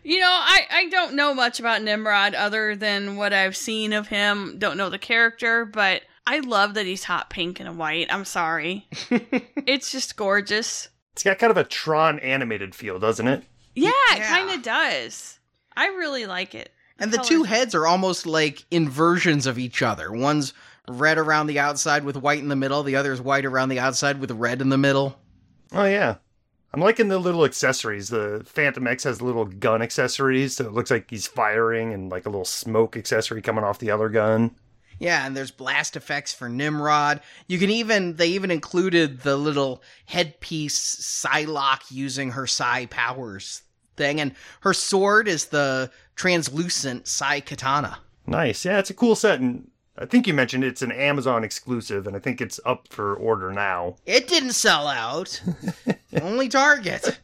You 0.02 0.20
know, 0.20 0.30
I, 0.30 0.60
I 0.70 0.88
don't 0.88 1.14
know 1.14 1.34
much 1.34 1.58
about 1.58 1.82
Nimrod 1.82 2.36
other 2.36 2.76
than 2.76 3.16
what 3.16 3.32
I've 3.32 3.56
seen 3.56 3.92
of 3.92 4.06
him. 4.06 4.54
Don't 4.56 4.76
know 4.76 4.88
the 4.88 5.00
character, 5.00 5.64
but 5.64 6.02
I 6.24 6.38
love 6.38 6.74
that 6.74 6.86
he's 6.86 7.02
hot 7.02 7.28
pink 7.28 7.58
and 7.58 7.76
white. 7.76 8.06
I'm 8.08 8.24
sorry. 8.24 8.86
it's 9.10 9.90
just 9.90 10.14
gorgeous. 10.16 10.90
It's 11.14 11.24
got 11.24 11.40
kind 11.40 11.50
of 11.50 11.56
a 11.56 11.64
Tron 11.64 12.20
animated 12.20 12.72
feel, 12.72 13.00
doesn't 13.00 13.26
it? 13.26 13.42
Yeah, 13.74 13.90
it 14.12 14.18
Yeah. 14.18 14.28
kind 14.28 14.50
of 14.50 14.62
does. 14.62 15.40
I 15.76 15.86
really 15.88 16.24
like 16.26 16.54
it. 16.54 16.70
And 16.99 17.12
the 17.12 17.18
two 17.18 17.42
heads 17.42 17.74
are 17.74 17.86
almost 17.86 18.26
like 18.26 18.64
inversions 18.70 19.47
of 19.47 19.59
each 19.59 19.82
other. 19.82 20.11
One's 20.11 20.55
red 20.88 21.18
around 21.18 21.47
the 21.47 21.59
outside 21.59 22.05
with 22.05 22.16
white 22.16 22.38
in 22.38 22.49
the 22.49 22.57
middle, 22.57 22.82
the 22.82 22.97
other 22.97 23.12
is 23.12 23.20
white 23.20 23.44
around 23.44 23.68
the 23.68 23.80
outside 23.80 24.18
with 24.18 24.30
red 24.30 24.61
in 24.61 24.70
the 24.70 24.78
middle. 24.78 25.18
Oh 25.72 25.84
yeah. 25.84 26.16
I'm 26.72 26.80
liking 26.80 27.09
the 27.09 27.18
little 27.18 27.44
accessories. 27.44 28.09
The 28.09 28.42
Phantom 28.44 28.86
X 28.86 29.05
has 29.05 29.22
little 29.22 29.47
gun 29.47 29.82
accessories, 29.82 30.57
so 30.57 30.66
it 30.66 30.72
looks 30.72 30.90
like 30.90 31.11
he's 31.11 31.26
firing 31.26 31.92
and 31.92 32.11
like 32.11 32.26
a 32.26 32.28
little 32.28 32.44
smoke 32.44 32.97
accessory 32.97 33.40
coming 33.40 33.64
off 33.64 33.78
the 33.78 33.90
other 33.90 34.09
gun. 34.09 34.55
Yeah, 34.99 35.26
and 35.26 35.36
there's 35.36 35.51
blast 35.51 35.97
effects 35.97 36.32
for 36.32 36.49
Nimrod. 36.49 37.20
You 37.47 37.59
can 37.59 37.70
even 37.70 38.16
they 38.16 38.28
even 38.28 38.51
included 38.51 39.20
the 39.20 39.36
little 39.36 39.82
headpiece 40.07 40.78
Psylocke 40.78 41.90
using 41.90 42.32
her 42.32 42.47
Psy 42.47 42.86
powers 42.86 43.62
thing, 43.97 44.20
and 44.20 44.34
her 44.61 44.72
sword 44.72 45.28
is 45.28 45.47
the 45.47 45.90
translucent 46.14 47.07
Psy 47.07 47.40
katana. 47.40 47.99
Nice. 48.26 48.64
Yeah, 48.64 48.78
it's 48.78 48.90
a 48.90 48.94
cool 48.94 49.14
set 49.14 49.40
and 49.40 49.70
I 49.99 50.05
think 50.05 50.26
you 50.26 50.34
mentioned 50.34 50.62
it's 50.64 50.82
an 50.82 50.92
Amazon 50.92 51.42
exclusive 51.44 52.07
and 52.07 52.16
I 52.16 52.18
think 52.18 52.40
it's 52.40 52.61
up 52.66 52.88
for 52.88 53.14
order 53.14 53.53
now. 53.53 53.97
It 54.05 54.28
didn't 54.28 54.53
sell 54.53 54.88
out. 54.88 55.40
Only 56.20 56.49
Target. 56.49 57.18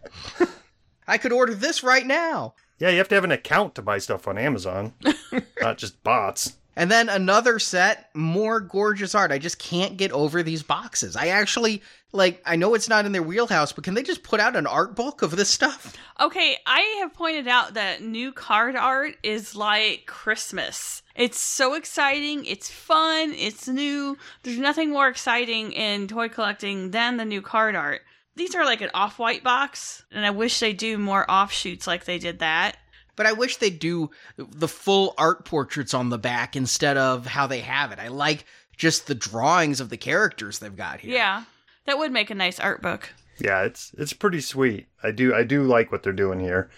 I 1.07 1.19
could 1.19 1.33
order 1.33 1.55
this 1.55 1.83
right 1.83 2.07
now. 2.07 2.55
Yeah, 2.79 2.91
you 2.91 2.99
have 2.99 3.09
to 3.09 3.15
have 3.15 3.25
an 3.25 3.33
account 3.33 3.75
to 3.75 3.83
buy 3.83 3.99
stuff 3.99 4.27
on 4.27 4.39
Amazon, 4.39 4.95
not 5.61 5.79
just 5.79 6.03
bots. 6.03 6.55
And 6.75 6.91
then 6.91 7.09
another 7.11 7.59
set, 7.59 8.09
more 8.15 8.59
gorgeous 8.61 9.15
art. 9.15 9.31
I 9.31 9.39
just 9.39 9.59
can't 9.59 9.99
get 9.99 10.11
over 10.13 10.43
these 10.43 10.63
boxes. 10.63 11.15
I 11.15 11.29
actually 11.29 11.83
like 12.13 12.43
I 12.45 12.57
know 12.57 12.75
it's 12.75 12.89
not 12.89 13.07
in 13.07 13.13
their 13.13 13.23
wheelhouse, 13.23 13.73
but 13.73 13.85
can 13.85 13.95
they 13.95 14.03
just 14.03 14.23
put 14.23 14.41
out 14.41 14.57
an 14.57 14.67
art 14.67 14.95
book 14.95 15.23
of 15.23 15.35
this 15.37 15.49
stuff? 15.49 15.97
Okay, 16.21 16.57
I 16.67 16.81
have 17.01 17.15
pointed 17.15 17.49
out 17.49 17.75
that 17.75 18.03
new 18.03 18.33
card 18.33 18.77
art 18.77 19.17
is 19.23 19.57
like 19.57 20.05
Christmas. 20.07 21.03
It's 21.15 21.41
so 21.41 21.75
exciting, 21.75 22.45
it's 22.45 22.71
fun, 22.71 23.33
it's 23.33 23.67
new. 23.67 24.17
There's 24.43 24.59
nothing 24.59 24.91
more 24.91 25.09
exciting 25.09 25.73
in 25.73 26.09
toy 26.09 26.29
collecting 26.29 26.91
than 26.91 27.17
the 27.17 27.25
new 27.25 27.43
card 27.43 27.75
art. 27.75 28.03
These 28.37 28.55
are 28.55 28.65
like 28.65 28.81
an 28.81 28.91
off 28.95 29.19
white 29.19 29.43
box, 29.43 30.05
and 30.11 30.25
I 30.25 30.31
wish 30.31 30.61
they 30.61 30.73
do 30.73 30.97
more 30.99 31.31
offshoots 31.31 31.87
like 31.87 32.05
they 32.05 32.19
did 32.19 32.39
that. 32.39 32.77
But 33.15 33.27
I 33.27 33.33
wish 33.33 33.59
they'd 33.59 33.79
do 33.79 34.11
the 34.37 34.69
full 34.69 35.15
art 35.19 35.45
portraits 35.45 35.93
on 35.93 36.09
the 36.09 36.19
back 36.19 36.57
instead 36.57 36.97
of 36.97 37.27
how 37.27 37.47
they 37.47 37.61
have 37.61 37.93
it. 37.93 37.99
I 37.99 38.09
like 38.09 38.47
just 38.77 39.07
the 39.07 39.15
drawings 39.15 39.81
of 39.81 39.91
the 39.91 39.99
characters 39.99 40.59
they've 40.59 40.75
got 40.75 41.01
here. 41.01 41.15
Yeah, 41.15 41.45
that 41.87 41.99
would 41.99 42.13
make 42.13 42.31
a 42.31 42.35
nice 42.35 42.61
art 42.61 42.83
book. 42.83 43.13
Yeah, 43.39 43.63
it's 43.63 43.95
it's 43.99 44.13
pretty 44.13 44.41
sweet. 44.41 44.87
I 45.03 45.11
do 45.11 45.35
I 45.35 45.45
do 45.45 45.65
like 45.65 45.91
what 45.91 46.03
they're 46.03 46.13
doing 46.13 46.41
here. 46.41 46.71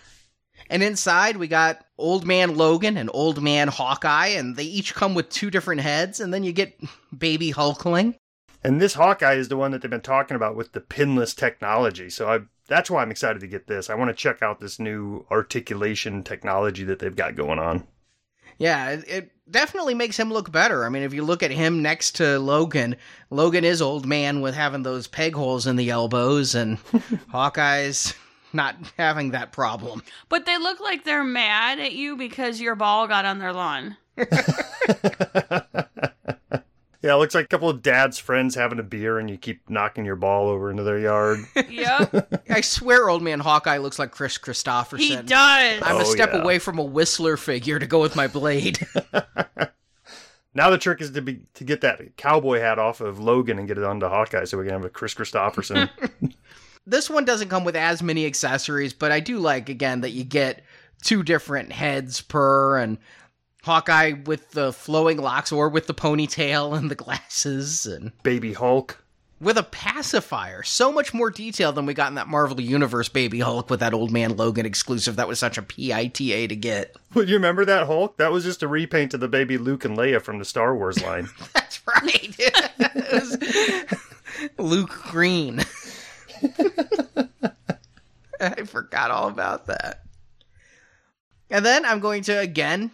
And 0.70 0.82
inside 0.82 1.36
we 1.36 1.48
got 1.48 1.84
Old 1.98 2.26
Man 2.26 2.56
Logan 2.56 2.96
and 2.96 3.10
Old 3.12 3.42
Man 3.42 3.68
Hawkeye, 3.68 4.28
and 4.28 4.56
they 4.56 4.64
each 4.64 4.94
come 4.94 5.14
with 5.14 5.28
two 5.28 5.50
different 5.50 5.80
heads, 5.80 6.20
and 6.20 6.32
then 6.32 6.44
you 6.44 6.52
get 6.52 6.78
Baby 7.16 7.52
Hulkling. 7.52 8.14
And 8.62 8.80
this 8.80 8.94
Hawkeye 8.94 9.34
is 9.34 9.48
the 9.48 9.58
one 9.58 9.72
that 9.72 9.82
they've 9.82 9.90
been 9.90 10.00
talking 10.00 10.36
about 10.36 10.56
with 10.56 10.72
the 10.72 10.80
pinless 10.80 11.34
technology. 11.34 12.08
So 12.08 12.28
I 12.28 12.40
that's 12.66 12.90
why 12.90 13.02
I'm 13.02 13.10
excited 13.10 13.40
to 13.40 13.46
get 13.46 13.66
this. 13.66 13.90
I 13.90 13.94
want 13.94 14.08
to 14.08 14.14
check 14.14 14.42
out 14.42 14.60
this 14.60 14.78
new 14.78 15.26
articulation 15.30 16.22
technology 16.22 16.84
that 16.84 16.98
they've 16.98 17.14
got 17.14 17.34
going 17.34 17.58
on. 17.58 17.86
Yeah, 18.58 18.90
it, 18.90 19.04
it 19.08 19.32
definitely 19.50 19.94
makes 19.94 20.18
him 20.18 20.32
look 20.32 20.50
better. 20.50 20.84
I 20.84 20.88
mean, 20.88 21.02
if 21.02 21.14
you 21.14 21.24
look 21.24 21.42
at 21.42 21.50
him 21.50 21.82
next 21.82 22.12
to 22.16 22.38
Logan, 22.38 22.96
Logan 23.30 23.64
is 23.64 23.82
old 23.82 24.06
man 24.06 24.40
with 24.40 24.54
having 24.54 24.82
those 24.82 25.06
peg 25.06 25.34
holes 25.34 25.66
in 25.66 25.76
the 25.76 25.90
elbows, 25.90 26.54
and 26.54 26.78
Hawkeye's 27.28 28.14
not 28.52 28.76
having 28.96 29.32
that 29.32 29.52
problem. 29.52 30.02
But 30.28 30.46
they 30.46 30.58
look 30.58 30.80
like 30.80 31.04
they're 31.04 31.24
mad 31.24 31.80
at 31.80 31.92
you 31.92 32.16
because 32.16 32.60
your 32.60 32.74
ball 32.74 33.08
got 33.08 33.24
on 33.24 33.38
their 33.38 33.52
lawn. 33.52 33.96
Yeah, 37.04 37.12
it 37.12 37.18
looks 37.18 37.34
like 37.34 37.44
a 37.44 37.48
couple 37.48 37.68
of 37.68 37.82
dad's 37.82 38.18
friends 38.18 38.54
having 38.54 38.78
a 38.78 38.82
beer 38.82 39.18
and 39.18 39.28
you 39.28 39.36
keep 39.36 39.68
knocking 39.68 40.06
your 40.06 40.16
ball 40.16 40.48
over 40.48 40.70
into 40.70 40.84
their 40.84 40.98
yard. 40.98 41.40
Yep, 41.68 42.44
I 42.48 42.62
swear, 42.62 43.10
old 43.10 43.22
man 43.22 43.40
Hawkeye 43.40 43.76
looks 43.76 43.98
like 43.98 44.10
Kris 44.10 44.38
Kristofferson. 44.38 44.98
he 44.98 45.16
does. 45.16 45.82
I'm 45.82 45.96
a 45.96 46.00
Oh, 46.00 46.04
step 46.04 46.30
yeah. 46.32 46.40
away 46.40 46.58
from 46.58 46.78
a 46.78 46.82
Whistler 46.82 47.36
figure 47.36 47.78
to 47.78 47.86
go 47.86 48.00
with 48.00 48.16
my 48.16 48.26
blade. 48.26 48.78
now 50.54 50.70
the 50.70 50.78
trick 50.78 51.02
is 51.02 51.10
to 51.10 51.20
be 51.20 51.40
to 51.54 51.64
get 51.64 51.82
that 51.82 52.16
cowboy 52.16 52.60
hat 52.60 52.78
off 52.78 53.02
of 53.02 53.18
Logan 53.18 53.58
and 53.58 53.68
get 53.68 53.76
it 53.76 53.84
onto 53.84 54.06
Hawkeye 54.08 54.44
so 54.44 54.56
we 54.56 54.64
can 54.64 54.72
have 54.72 54.84
a 54.86 54.88
Kris 54.88 55.12
Kristofferson. 55.14 55.90
this 56.86 57.10
one 57.10 57.26
doesn't 57.26 57.50
come 57.50 57.64
with 57.64 57.76
as 57.76 58.02
many 58.02 58.24
accessories, 58.24 58.94
but 58.94 59.12
I 59.12 59.20
do 59.20 59.38
like 59.40 59.68
again 59.68 60.00
that 60.00 60.12
you 60.12 60.24
get 60.24 60.64
two 61.02 61.22
different 61.22 61.70
heads 61.70 62.22
per 62.22 62.78
and 62.78 62.96
Hawkeye 63.64 64.12
with 64.24 64.50
the 64.52 64.72
flowing 64.72 65.18
locks 65.18 65.50
or 65.52 65.68
with 65.68 65.86
the 65.86 65.94
ponytail 65.94 66.76
and 66.76 66.90
the 66.90 66.94
glasses 66.94 67.86
and 67.86 68.12
Baby 68.22 68.52
Hulk. 68.52 69.02
with 69.40 69.56
a 69.58 69.62
pacifier. 69.62 70.62
So 70.62 70.92
much 70.92 71.12
more 71.14 71.30
detail 71.30 71.72
than 71.72 71.86
we 71.86 71.94
got 71.94 72.08
in 72.08 72.14
that 72.14 72.28
Marvel 72.28 72.60
Universe 72.60 73.08
Baby 73.08 73.40
Hulk 73.40 73.68
with 73.70 73.80
that 73.80 73.94
old 73.94 74.10
man 74.10 74.36
Logan 74.36 74.64
exclusive. 74.66 75.16
That 75.16 75.28
was 75.28 75.38
such 75.38 75.58
a 75.58 75.62
PITA 75.62 76.48
to 76.48 76.56
get. 76.56 76.96
Well, 77.14 77.28
you 77.28 77.34
remember 77.34 77.64
that 77.64 77.86
Hulk? 77.86 78.16
That 78.16 78.32
was 78.32 78.42
just 78.42 78.64
a 78.64 78.68
repaint 78.68 79.14
of 79.14 79.20
the 79.20 79.28
baby 79.28 79.56
Luke 79.56 79.84
and 79.84 79.96
Leia 79.96 80.20
from 80.20 80.40
the 80.40 80.44
Star 80.44 80.74
Wars 80.76 81.00
line. 81.00 81.28
That's 81.54 81.80
right. 81.86 82.34
it 82.38 83.12
was 83.12 84.50
Luke 84.58 84.90
Green. 85.10 85.60
I 88.40 88.64
forgot 88.64 89.12
all 89.12 89.28
about 89.28 89.66
that. 89.66 90.02
And 91.50 91.64
then 91.64 91.84
I'm 91.84 92.00
going 92.00 92.24
to 92.24 92.38
again 92.38 92.90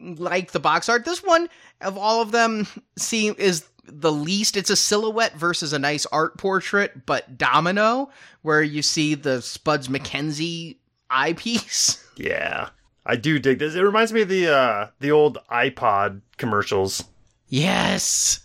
like 0.00 0.52
the 0.52 0.60
box 0.60 0.88
art. 0.88 1.04
This 1.04 1.22
one 1.22 1.48
of 1.80 1.96
all 1.98 2.22
of 2.22 2.30
them 2.32 2.66
seem 2.96 3.34
is 3.38 3.66
the 3.84 4.12
least. 4.12 4.56
It's 4.56 4.70
a 4.70 4.76
silhouette 4.76 5.34
versus 5.34 5.72
a 5.72 5.78
nice 5.78 6.06
art 6.06 6.38
portrait, 6.38 7.06
but 7.06 7.38
domino, 7.38 8.10
where 8.42 8.62
you 8.62 8.82
see 8.82 9.14
the 9.14 9.40
Spuds 9.42 9.88
MacKenzie 9.88 10.76
eyepiece. 11.10 12.04
Yeah. 12.18 12.70
I 13.06 13.14
do 13.14 13.38
dig 13.38 13.60
this. 13.60 13.76
It 13.76 13.80
reminds 13.80 14.12
me 14.12 14.22
of 14.22 14.28
the 14.28 14.52
uh 14.52 14.88
the 14.98 15.12
old 15.12 15.38
iPod 15.52 16.20
commercials. 16.36 17.04
Yes. 17.46 18.40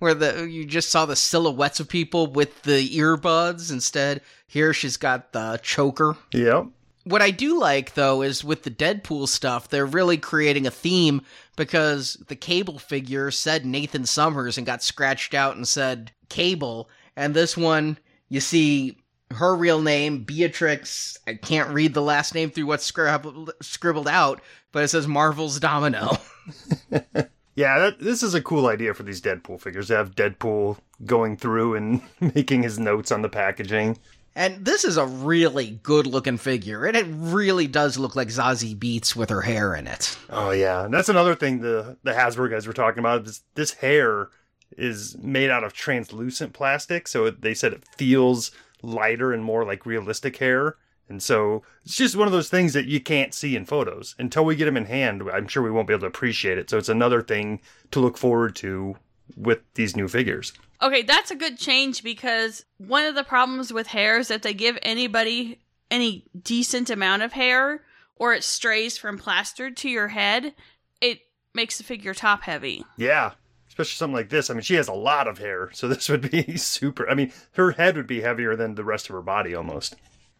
Where 0.00 0.14
the 0.14 0.48
you 0.50 0.64
just 0.64 0.90
saw 0.90 1.06
the 1.06 1.14
silhouettes 1.14 1.78
of 1.78 1.88
people 1.88 2.26
with 2.26 2.62
the 2.62 2.88
earbuds 2.98 3.70
instead. 3.70 4.20
Here 4.48 4.72
she's 4.72 4.96
got 4.96 5.32
the 5.32 5.60
choker. 5.62 6.16
Yep. 6.32 6.66
What 7.04 7.22
I 7.22 7.30
do 7.30 7.58
like 7.58 7.94
though 7.94 8.22
is 8.22 8.42
with 8.42 8.62
the 8.62 8.70
Deadpool 8.70 9.28
stuff, 9.28 9.68
they're 9.68 9.86
really 9.86 10.16
creating 10.16 10.66
a 10.66 10.70
theme 10.70 11.22
because 11.56 12.14
the 12.28 12.36
cable 12.36 12.78
figure 12.78 13.30
said 13.30 13.66
Nathan 13.66 14.06
Summers 14.06 14.56
and 14.56 14.66
got 14.66 14.82
scratched 14.82 15.34
out 15.34 15.56
and 15.56 15.68
said 15.68 16.12
Cable, 16.28 16.88
and 17.16 17.34
this 17.34 17.56
one 17.56 17.98
you 18.28 18.40
see 18.40 18.98
her 19.30 19.54
real 19.54 19.82
name 19.82 20.24
Beatrix. 20.24 21.18
I 21.26 21.34
can't 21.34 21.70
read 21.70 21.94
the 21.94 22.02
last 22.02 22.34
name 22.34 22.50
through 22.50 22.66
what's 22.66 22.84
scribbled, 22.84 23.52
scribbled 23.60 24.08
out, 24.08 24.40
but 24.72 24.82
it 24.82 24.88
says 24.88 25.06
Marvel's 25.06 25.60
Domino. 25.60 26.16
Yeah, 27.56 27.78
that, 27.78 28.00
this 28.00 28.22
is 28.22 28.34
a 28.34 28.42
cool 28.42 28.66
idea 28.66 28.94
for 28.94 29.04
these 29.04 29.20
Deadpool 29.20 29.60
figures 29.60 29.86
to 29.86 29.96
have 29.96 30.16
Deadpool 30.16 30.78
going 31.04 31.36
through 31.36 31.76
and 31.76 32.02
making 32.34 32.62
his 32.62 32.78
notes 32.78 33.12
on 33.12 33.22
the 33.22 33.28
packaging. 33.28 33.96
And 34.36 34.64
this 34.64 34.84
is 34.84 34.96
a 34.96 35.06
really 35.06 35.78
good 35.82 36.06
looking 36.06 36.38
figure, 36.38 36.84
and 36.86 36.96
it 36.96 37.06
really 37.08 37.68
does 37.68 37.98
look 37.98 38.16
like 38.16 38.28
Zazie 38.28 38.76
Beetz 38.76 39.14
with 39.14 39.30
her 39.30 39.42
hair 39.42 39.76
in 39.76 39.86
it. 39.86 40.18
Oh 40.28 40.50
yeah, 40.50 40.84
and 40.84 40.92
that's 40.92 41.08
another 41.08 41.36
thing 41.36 41.60
the 41.60 41.96
the 42.02 42.12
Hasbro 42.12 42.50
guys 42.50 42.66
were 42.66 42.72
talking 42.72 42.98
about. 42.98 43.24
This, 43.24 43.42
this 43.54 43.74
hair 43.74 44.30
is 44.76 45.16
made 45.18 45.50
out 45.50 45.62
of 45.62 45.72
translucent 45.72 46.52
plastic, 46.52 47.06
so 47.06 47.26
it, 47.26 47.42
they 47.42 47.54
said 47.54 47.72
it 47.72 47.84
feels 47.96 48.50
lighter 48.82 49.32
and 49.32 49.44
more 49.44 49.64
like 49.64 49.86
realistic 49.86 50.38
hair. 50.38 50.76
And 51.08 51.22
so 51.22 51.62
it's 51.84 51.96
just 51.96 52.16
one 52.16 52.26
of 52.26 52.32
those 52.32 52.48
things 52.48 52.72
that 52.72 52.86
you 52.86 52.98
can't 52.98 53.34
see 53.34 53.56
in 53.56 53.66
photos 53.66 54.14
until 54.18 54.44
we 54.44 54.56
get 54.56 54.64
them 54.64 54.76
in 54.76 54.86
hand. 54.86 55.22
I'm 55.32 55.46
sure 55.48 55.62
we 55.62 55.70
won't 55.70 55.86
be 55.86 55.92
able 55.92 56.00
to 56.02 56.06
appreciate 56.06 56.56
it. 56.56 56.70
So 56.70 56.78
it's 56.78 56.88
another 56.88 57.22
thing 57.22 57.60
to 57.90 58.00
look 58.00 58.16
forward 58.16 58.56
to 58.56 58.96
with 59.36 59.60
these 59.74 59.96
new 59.96 60.08
figures. 60.08 60.52
Okay, 60.82 61.02
that's 61.02 61.30
a 61.30 61.36
good 61.36 61.58
change 61.58 62.02
because 62.02 62.64
one 62.78 63.06
of 63.06 63.14
the 63.14 63.24
problems 63.24 63.72
with 63.72 63.88
hair 63.88 64.18
is 64.18 64.28
that 64.28 64.42
they 64.42 64.54
give 64.54 64.78
anybody 64.82 65.60
any 65.90 66.24
decent 66.42 66.90
amount 66.90 67.22
of 67.22 67.32
hair 67.32 67.82
or 68.16 68.34
it 68.34 68.44
strays 68.44 68.96
from 68.96 69.18
plastered 69.18 69.76
to 69.78 69.88
your 69.88 70.08
head, 70.08 70.54
it 71.00 71.20
makes 71.54 71.78
the 71.78 71.84
figure 71.84 72.14
top 72.14 72.42
heavy. 72.42 72.84
Yeah. 72.96 73.32
Especially 73.68 73.96
something 73.96 74.14
like 74.14 74.28
this. 74.28 74.50
I 74.50 74.54
mean, 74.54 74.62
she 74.62 74.74
has 74.74 74.88
a 74.88 74.92
lot 74.92 75.26
of 75.26 75.38
hair, 75.38 75.70
so 75.72 75.88
this 75.88 76.08
would 76.08 76.30
be 76.30 76.56
super. 76.56 77.08
I 77.08 77.14
mean, 77.14 77.32
her 77.52 77.72
head 77.72 77.96
would 77.96 78.06
be 78.06 78.20
heavier 78.20 78.56
than 78.56 78.74
the 78.74 78.84
rest 78.84 79.08
of 79.08 79.14
her 79.14 79.22
body 79.22 79.54
almost. 79.54 79.96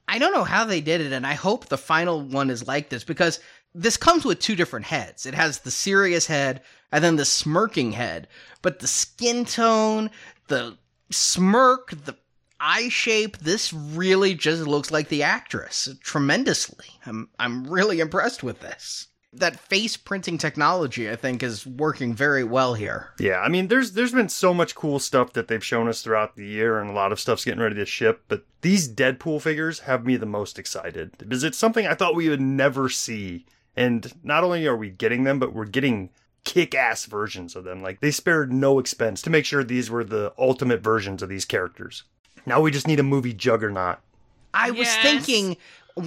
I 0.07 0.19
don't 0.19 0.35
know 0.35 0.45
how 0.45 0.65
they 0.65 0.81
did 0.81 1.01
it, 1.01 1.13
and 1.13 1.27
I 1.27 1.33
hope 1.33 1.67
the 1.67 1.79
final 1.79 2.21
one 2.21 2.51
is 2.51 2.67
like 2.67 2.91
this 2.91 3.05
because 3.05 3.41
this 3.75 3.97
comes 3.97 4.25
with 4.25 4.39
two 4.39 4.55
different 4.55 4.87
heads. 4.87 5.27
It 5.27 5.35
has 5.35 5.61
the 5.61 5.71
serious 5.71 6.27
head 6.27 6.61
and 6.95 7.03
then 7.03 7.17
the 7.17 7.25
smirking 7.25 7.91
head, 7.91 8.29
but 8.63 8.79
the 8.79 8.87
skin 8.87 9.45
tone, 9.45 10.13
the 10.47 10.79
smirk, 11.11 11.91
the 11.91 12.17
eye 12.61 12.89
shape, 12.89 13.37
this 13.39 13.73
really 13.73 14.33
just 14.33 14.63
looks 14.63 14.93
like 14.93 15.09
the 15.09 15.25
actress 15.25 15.89
tremendously. 16.03 16.87
I'm 17.05 17.31
I'm 17.41 17.67
really 17.67 17.99
impressed 17.99 18.45
with 18.45 18.61
this. 18.61 19.09
That 19.33 19.59
face 19.59 19.97
printing 19.97 20.39
technology, 20.39 21.11
I 21.11 21.17
think, 21.17 21.43
is 21.43 21.67
working 21.67 22.15
very 22.15 22.45
well 22.45 22.75
here. 22.75 23.09
Yeah, 23.19 23.41
I 23.41 23.49
mean, 23.49 23.67
there's 23.67 23.95
there's 23.95 24.13
been 24.13 24.29
so 24.29 24.55
much 24.55 24.77
cool 24.77 25.01
stuff 25.01 25.33
that 25.33 25.49
they've 25.49 25.65
shown 25.65 25.89
us 25.89 26.01
throughout 26.01 26.37
the 26.37 26.47
year, 26.47 26.79
and 26.79 26.89
a 26.89 26.95
lot 26.95 27.11
of 27.11 27.19
stuff's 27.19 27.45
getting 27.45 27.61
ready 27.61 27.75
to 27.75 27.87
ship. 27.87 28.23
But 28.29 28.45
these 28.61 28.89
Deadpool 28.89 29.43
figures 29.43 29.81
have 29.81 30.07
me 30.07 30.17
the 30.17 30.27
most 30.27 30.61
excited 30.61 31.19
because 31.19 31.43
it's 31.43 31.59
something 31.59 31.89
I 31.89 31.95
thought 31.95 32.15
we 32.15 32.29
would 32.29 32.41
never 32.41 32.89
see. 32.89 33.47
And 33.77 34.15
not 34.23 34.45
only 34.45 34.65
are 34.69 34.77
we 34.77 34.91
getting 34.91 35.25
them, 35.25 35.41
but 35.41 35.53
we're 35.53 35.65
getting 35.65 36.11
kick-ass 36.45 37.07
versions 37.07 37.57
of 37.57 37.65
them. 37.65 37.83
Like 37.83 38.01
they 38.01 38.11
spared 38.11 38.53
no 38.53 38.79
expense 38.79 39.23
to 39.23 39.31
make 39.31 39.45
sure 39.45 39.65
these 39.65 39.91
were 39.91 40.05
the 40.05 40.33
ultimate 40.39 40.83
versions 40.83 41.23
of 41.23 41.29
these 41.29 41.45
characters. 41.45 42.05
Now 42.47 42.61
we 42.61 42.71
just 42.71 42.87
need 42.87 43.01
a 43.01 43.05
movie 43.05 43.33
juggernaut. 43.33 43.99
I 44.53 44.71
was 44.71 44.95
thinking, 44.97 45.57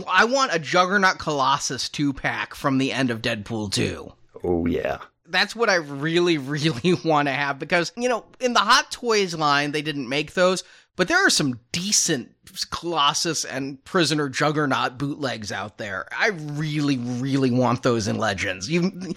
I 0.07 0.25
want 0.25 0.53
a 0.53 0.59
Juggernaut 0.59 1.19
Colossus 1.19 1.89
two 1.89 2.13
pack 2.13 2.55
from 2.55 2.77
the 2.77 2.91
end 2.91 3.11
of 3.11 3.21
Deadpool 3.21 3.73
2. 3.73 4.11
Oh 4.43 4.65
yeah. 4.65 4.99
That's 5.27 5.55
what 5.55 5.69
I 5.69 5.75
really, 5.75 6.37
really 6.37 6.93
want 7.03 7.27
to 7.27 7.33
have 7.33 7.59
because, 7.59 7.91
you 7.97 8.07
know, 8.07 8.25
in 8.39 8.53
the 8.53 8.59
Hot 8.59 8.91
Toys 8.91 9.35
line, 9.35 9.71
they 9.71 9.81
didn't 9.81 10.07
make 10.07 10.33
those, 10.33 10.63
but 10.97 11.07
there 11.07 11.25
are 11.25 11.29
some 11.29 11.59
decent 11.71 12.33
Colossus 12.71 13.45
and 13.45 13.81
Prisoner 13.85 14.27
Juggernaut 14.29 14.97
bootlegs 14.97 15.51
out 15.51 15.77
there. 15.77 16.07
I 16.17 16.29
really, 16.29 16.97
really 16.97 17.51
want 17.51 17.83
those 17.83 18.07
in 18.07 18.17
Legends. 18.17 18.69
You, 18.69 19.13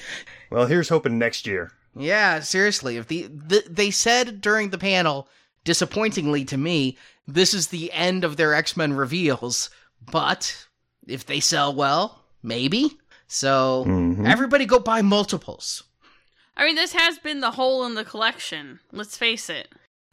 Well, 0.50 0.66
here's 0.66 0.88
hoping 0.88 1.18
next 1.18 1.46
year. 1.46 1.72
yeah, 1.96 2.40
seriously. 2.40 2.96
If 2.96 3.08
the, 3.08 3.28
the 3.32 3.64
they 3.68 3.90
said 3.90 4.40
during 4.40 4.70
the 4.70 4.78
panel, 4.78 5.26
disappointingly 5.64 6.44
to 6.46 6.56
me, 6.56 6.96
this 7.26 7.54
is 7.54 7.68
the 7.68 7.90
end 7.92 8.24
of 8.24 8.36
their 8.36 8.54
X 8.54 8.76
Men 8.76 8.92
reveals. 8.92 9.70
But 10.10 10.66
if 11.06 11.24
they 11.26 11.40
sell 11.40 11.74
well, 11.74 12.24
maybe. 12.42 12.98
So 13.28 13.84
Mhm. 13.86 14.26
everybody 14.26 14.66
go 14.66 14.78
buy 14.80 15.02
multiples. 15.02 15.84
I 16.56 16.64
mean, 16.64 16.74
this 16.74 16.92
has 16.92 17.18
been 17.18 17.40
the 17.40 17.52
hole 17.52 17.84
in 17.86 17.94
the 17.94 18.04
collection. 18.04 18.80
Let's 18.92 19.16
face 19.16 19.48
it. 19.48 19.68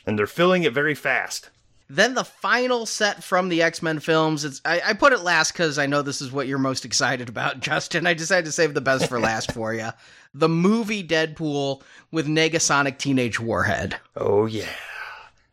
And 0.05 0.17
they're 0.17 0.27
filling 0.27 0.63
it 0.63 0.73
very 0.73 0.95
fast. 0.95 1.49
Then 1.89 2.15
the 2.15 2.23
final 2.23 2.85
set 2.85 3.23
from 3.23 3.47
the 3.47 3.61
X 3.61 3.81
Men 3.81 3.99
films. 3.99 4.43
It's 4.43 4.61
I, 4.65 4.81
I 4.87 4.93
put 4.93 5.13
it 5.13 5.21
last 5.21 5.53
because 5.53 5.79
I 5.79 5.85
know 5.85 6.01
this 6.01 6.21
is 6.21 6.31
what 6.31 6.47
you're 6.47 6.57
most 6.57 6.83
excited 6.83 7.29
about, 7.29 7.59
Justin. 7.61 8.05
I 8.05 8.13
decided 8.13 8.45
to 8.45 8.51
save 8.51 8.73
the 8.73 8.81
best 8.81 9.07
for 9.07 9.19
last 9.19 9.53
for 9.53 9.73
you. 9.73 9.89
The 10.33 10.49
movie 10.49 11.07
Deadpool 11.07 11.81
with 12.11 12.27
Negasonic 12.27 12.97
Teenage 12.97 13.39
Warhead. 13.39 13.97
Oh 14.15 14.45
yeah. 14.45 14.69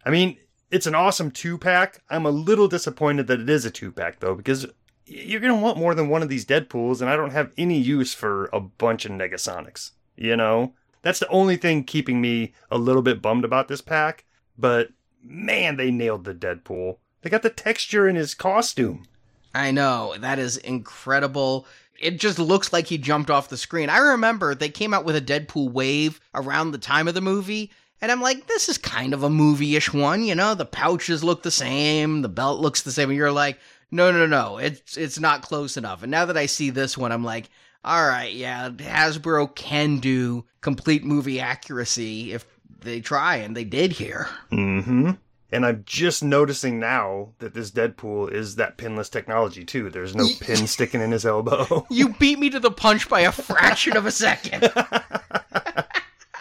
I 0.05 0.11
mean, 0.11 0.37
it's 0.70 0.87
an 0.87 0.95
awesome 0.95 1.30
two 1.30 1.57
pack. 1.57 2.03
I'm 2.11 2.26
a 2.26 2.30
little 2.30 2.68
disappointed 2.68 3.28
that 3.28 3.41
it 3.41 3.49
is 3.49 3.64
a 3.64 3.70
two 3.70 3.93
pack 3.93 4.18
though, 4.18 4.35
because 4.35 4.66
you're 5.07 5.41
gonna 5.41 5.55
want 5.57 5.78
more 5.78 5.95
than 5.95 6.09
one 6.09 6.22
of 6.22 6.28
these 6.28 6.45
Deadpools, 6.45 7.01
and 7.01 7.09
I 7.09 7.16
don't 7.16 7.32
have 7.32 7.53
any 7.57 7.78
use 7.78 8.12
for 8.12 8.47
a 8.53 8.59
bunch 8.59 9.05
of 9.05 9.12
Negasonics. 9.12 9.93
You 10.16 10.37
know, 10.37 10.74
that's 11.03 11.20
the 11.20 11.28
only 11.28 11.57
thing 11.57 11.85
keeping 11.85 12.20
me 12.20 12.55
a 12.70 12.78
little 12.78 13.03
bit 13.03 13.22
bummed 13.22 13.45
about 13.45 13.68
this 13.68 13.80
pack. 13.80 14.24
But 14.59 14.91
man, 15.25 15.77
they 15.77 15.91
nailed 15.91 16.25
the 16.25 16.35
Deadpool. 16.35 16.99
They 17.22 17.31
got 17.31 17.43
the 17.43 17.51
texture 17.51 18.07
in 18.07 18.16
his 18.16 18.35
costume. 18.35 19.07
I 19.55 19.70
know 19.70 20.14
that 20.18 20.39
is 20.39 20.57
incredible. 20.59 21.66
It 21.99 22.18
just 22.18 22.39
looks 22.39 22.72
like 22.72 22.87
he 22.87 22.99
jumped 22.99 23.31
off 23.31 23.49
the 23.49 23.57
screen. 23.57 23.89
I 23.89 23.99
remember 23.99 24.55
they 24.55 24.68
came 24.68 24.93
out 24.93 25.05
with 25.05 25.16
a 25.16 25.20
Deadpool 25.20 25.70
wave 25.72 26.20
around 26.35 26.70
the 26.70 26.79
time 26.79 27.09
of 27.09 27.14
the 27.14 27.20
movie, 27.20 27.70
and 28.01 28.12
I'm 28.12 28.20
like, 28.20 28.47
this 28.47 28.68
is 28.68 28.77
kind 28.77 29.14
of 29.14 29.22
a 29.22 29.31
movie-ish 29.31 29.93
one, 29.93 30.25
you 30.25 30.35
know. 30.35 30.55
The 30.55 30.66
pouches 30.66 31.25
look 31.25 31.43
the 31.43 31.51
same, 31.51 32.22
the 32.22 32.29
belt 32.29 32.61
looks 32.61 32.83
the 32.83 32.93
same, 32.93 33.11
and 33.11 33.16
you're 33.16 33.33
like, 33.33 33.59
no, 33.91 34.11
no, 34.11 34.27
no, 34.27 34.59
it's 34.59 34.97
it's 34.97 35.20
not 35.20 35.43
close 35.43 35.77
enough. 35.77 36.03
And 36.03 36.11
now 36.11 36.27
that 36.27 36.37
I 36.37 36.47
see 36.47 36.70
this 36.70 36.99
one, 36.99 37.12
I'm 37.12 37.25
like, 37.25 37.49
all 37.85 38.07
right, 38.07 38.33
yeah, 38.33 38.70
Hasbro 38.70 39.55
can 39.55 40.01
do 40.01 40.45
complete 40.62 41.05
movie 41.05 41.39
accuracy 41.39 42.33
if 42.33 42.45
they 42.85 43.01
try, 43.01 43.37
and 43.37 43.57
they 43.57 43.64
did 43.64 43.93
here. 43.93 44.28
Mm-hmm. 44.53 45.12
And 45.53 45.64
I'm 45.64 45.85
just 45.87 46.24
noticing 46.24 46.80
now 46.80 47.28
that 47.39 47.55
this 47.55 47.70
Deadpool 47.70 48.32
is 48.32 48.57
that 48.57 48.76
pinless 48.76 49.09
technology 49.09 49.64
too. 49.64 49.89
There's 49.89 50.16
no 50.16 50.26
pin 50.41 50.66
sticking 50.66 51.01
in 51.01 51.12
his 51.12 51.24
elbow. 51.24 51.87
You 51.91 52.12
beat 52.14 52.41
me 52.41 52.51
to 52.51 52.59
the 52.59 52.72
punch 52.72 53.09
by 53.09 53.20
a 53.20 53.30
fraction 53.30 53.97
of 53.97 54.05
a 54.05 54.11
second. 54.11 54.72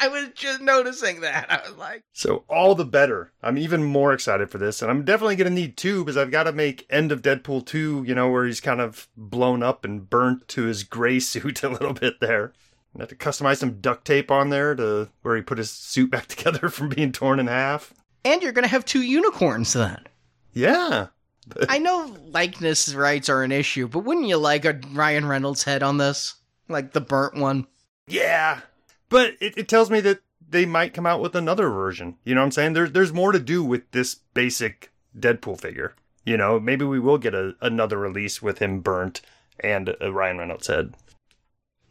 I 0.03 0.07
was 0.07 0.29
just 0.33 0.61
noticing 0.61 1.21
that. 1.21 1.45
I 1.49 1.69
was 1.69 1.77
like, 1.77 2.03
So 2.11 2.43
all 2.49 2.73
the 2.75 2.85
better. 2.85 3.31
I'm 3.41 3.57
even 3.57 3.83
more 3.83 4.13
excited 4.13 4.49
for 4.49 4.57
this, 4.57 4.81
and 4.81 4.89
I'm 4.89 5.05
definitely 5.05 5.35
gonna 5.35 5.51
need 5.51 5.77
two 5.77 6.03
because 6.03 6.17
I've 6.17 6.31
got 6.31 6.43
to 6.43 6.51
make 6.51 6.85
End 6.89 7.11
of 7.11 7.21
Deadpool 7.21 7.65
two. 7.65 8.03
You 8.05 8.15
know 8.15 8.29
where 8.29 8.45
he's 8.45 8.59
kind 8.61 8.81
of 8.81 9.07
blown 9.15 9.61
up 9.61 9.85
and 9.85 10.09
burnt 10.09 10.47
to 10.49 10.63
his 10.63 10.83
gray 10.83 11.19
suit 11.21 11.63
a 11.63 11.69
little 11.69 11.93
bit 11.93 12.19
there. 12.19 12.51
I 12.95 13.01
have 13.01 13.09
to 13.09 13.15
customize 13.15 13.57
some 13.57 13.79
duct 13.81 14.05
tape 14.05 14.29
on 14.29 14.49
there 14.49 14.75
to 14.75 15.09
where 15.23 15.35
he 15.35 15.41
put 15.41 15.57
his 15.57 15.71
suit 15.71 16.11
back 16.11 16.27
together 16.27 16.69
from 16.69 16.89
being 16.89 17.11
torn 17.11 17.39
in 17.39 17.47
half. 17.47 17.93
and 18.25 18.41
you're 18.41 18.51
going 18.51 18.63
to 18.63 18.69
have 18.69 18.85
two 18.85 19.01
unicorns 19.01 19.73
then. 19.73 19.99
Yeah, 20.53 21.07
I 21.69 21.79
know 21.79 22.15
likeness 22.27 22.93
rights 22.93 23.27
are 23.29 23.43
an 23.43 23.51
issue, 23.51 23.87
but 23.87 23.99
wouldn't 24.05 24.27
you 24.27 24.37
like 24.37 24.65
a 24.65 24.79
Ryan 24.91 25.25
Reynolds 25.25 25.63
head 25.63 25.81
on 25.83 25.97
this? 25.97 26.35
Like 26.69 26.93
the 26.93 27.01
burnt 27.01 27.35
one? 27.35 27.67
yeah. 28.07 28.61
But 29.09 29.33
it, 29.39 29.57
it 29.57 29.67
tells 29.67 29.91
me 29.91 29.99
that 30.01 30.21
they 30.49 30.65
might 30.65 30.93
come 30.95 31.05
out 31.05 31.21
with 31.21 31.35
another 31.35 31.69
version. 31.69 32.15
You 32.23 32.33
know 32.33 32.41
what 32.41 32.45
I'm 32.45 32.51
saying? 32.51 32.73
There's 32.73 32.91
there's 32.93 33.13
more 33.13 33.31
to 33.31 33.39
do 33.39 33.63
with 33.63 33.91
this 33.91 34.15
basic 34.33 34.91
Deadpool 35.17 35.59
figure. 35.61 35.93
You 36.25 36.35
know, 36.37 36.59
maybe 36.59 36.83
we 36.85 36.99
will 36.99 37.17
get 37.19 37.35
a, 37.35 37.53
another 37.61 37.97
release 37.99 38.41
with 38.41 38.57
him 38.59 38.79
burnt 38.79 39.21
and 39.59 39.95
a 40.01 40.11
Ryan 40.11 40.37
Reynolds 40.39 40.67
head. 40.67 40.95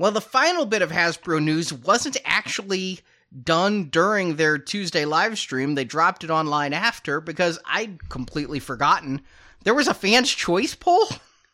Well, 0.02 0.10
the 0.10 0.20
final 0.20 0.66
bit 0.66 0.82
of 0.82 0.90
Hasbro 0.90 1.40
news 1.40 1.72
wasn't 1.72 2.16
actually 2.24 2.98
done 3.44 3.84
during 3.84 4.34
their 4.34 4.58
Tuesday 4.58 5.04
live 5.04 5.38
stream. 5.38 5.76
They 5.76 5.84
dropped 5.84 6.24
it 6.24 6.30
online 6.30 6.72
after 6.72 7.20
because 7.20 7.60
I'd 7.64 8.08
completely 8.08 8.58
forgotten. 8.58 9.20
There 9.62 9.74
was 9.74 9.86
a 9.86 9.94
fans' 9.94 10.32
choice 10.32 10.74
poll? 10.74 11.06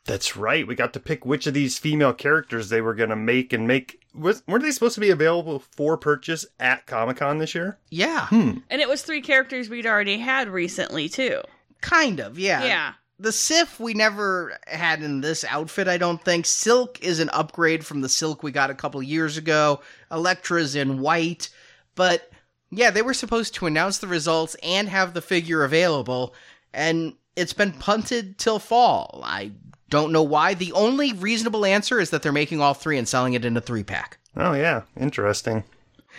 That's 0.06 0.34
right. 0.34 0.66
We 0.66 0.74
got 0.74 0.94
to 0.94 0.98
pick 0.98 1.26
which 1.26 1.46
of 1.46 1.52
these 1.52 1.76
female 1.76 2.14
characters 2.14 2.70
they 2.70 2.80
were 2.80 2.94
going 2.94 3.10
to 3.10 3.16
make 3.16 3.52
and 3.52 3.68
make. 3.68 4.00
Was, 4.14 4.42
weren't 4.48 4.64
they 4.64 4.70
supposed 4.70 4.94
to 4.94 5.02
be 5.02 5.10
available 5.10 5.58
for 5.58 5.98
purchase 5.98 6.46
at 6.58 6.86
Comic 6.86 7.18
Con 7.18 7.36
this 7.36 7.54
year? 7.54 7.76
Yeah. 7.90 8.28
Hmm. 8.28 8.60
And 8.70 8.80
it 8.80 8.88
was 8.88 9.02
three 9.02 9.20
characters 9.20 9.68
we'd 9.68 9.84
already 9.84 10.16
had 10.16 10.48
recently, 10.48 11.10
too. 11.10 11.42
Kind 11.82 12.18
of, 12.18 12.38
yeah. 12.38 12.64
Yeah. 12.64 12.92
The 13.20 13.32
Sif 13.32 13.80
we 13.80 13.94
never 13.94 14.58
had 14.66 15.02
in 15.02 15.20
this 15.20 15.44
outfit, 15.44 15.88
I 15.88 15.98
don't 15.98 16.24
think. 16.24 16.46
Silk 16.46 17.02
is 17.02 17.18
an 17.18 17.30
upgrade 17.30 17.84
from 17.84 18.00
the 18.00 18.08
Silk 18.08 18.42
we 18.42 18.52
got 18.52 18.70
a 18.70 18.74
couple 18.74 19.02
years 19.02 19.36
ago. 19.36 19.80
Elektra's 20.10 20.76
in 20.76 21.00
white. 21.00 21.48
But 21.96 22.30
yeah, 22.70 22.90
they 22.90 23.02
were 23.02 23.14
supposed 23.14 23.54
to 23.54 23.66
announce 23.66 23.98
the 23.98 24.06
results 24.06 24.54
and 24.62 24.88
have 24.88 25.14
the 25.14 25.22
figure 25.22 25.64
available, 25.64 26.34
and 26.72 27.14
it's 27.34 27.52
been 27.52 27.72
punted 27.72 28.38
till 28.38 28.58
fall. 28.58 29.20
I 29.24 29.52
don't 29.90 30.12
know 30.12 30.22
why. 30.22 30.54
The 30.54 30.72
only 30.72 31.12
reasonable 31.12 31.64
answer 31.64 31.98
is 31.98 32.10
that 32.10 32.22
they're 32.22 32.30
making 32.30 32.60
all 32.60 32.74
three 32.74 32.98
and 32.98 33.08
selling 33.08 33.34
it 33.34 33.44
in 33.44 33.56
a 33.56 33.60
three 33.60 33.84
pack. 33.84 34.18
Oh, 34.36 34.52
yeah. 34.52 34.82
Interesting. 34.96 35.64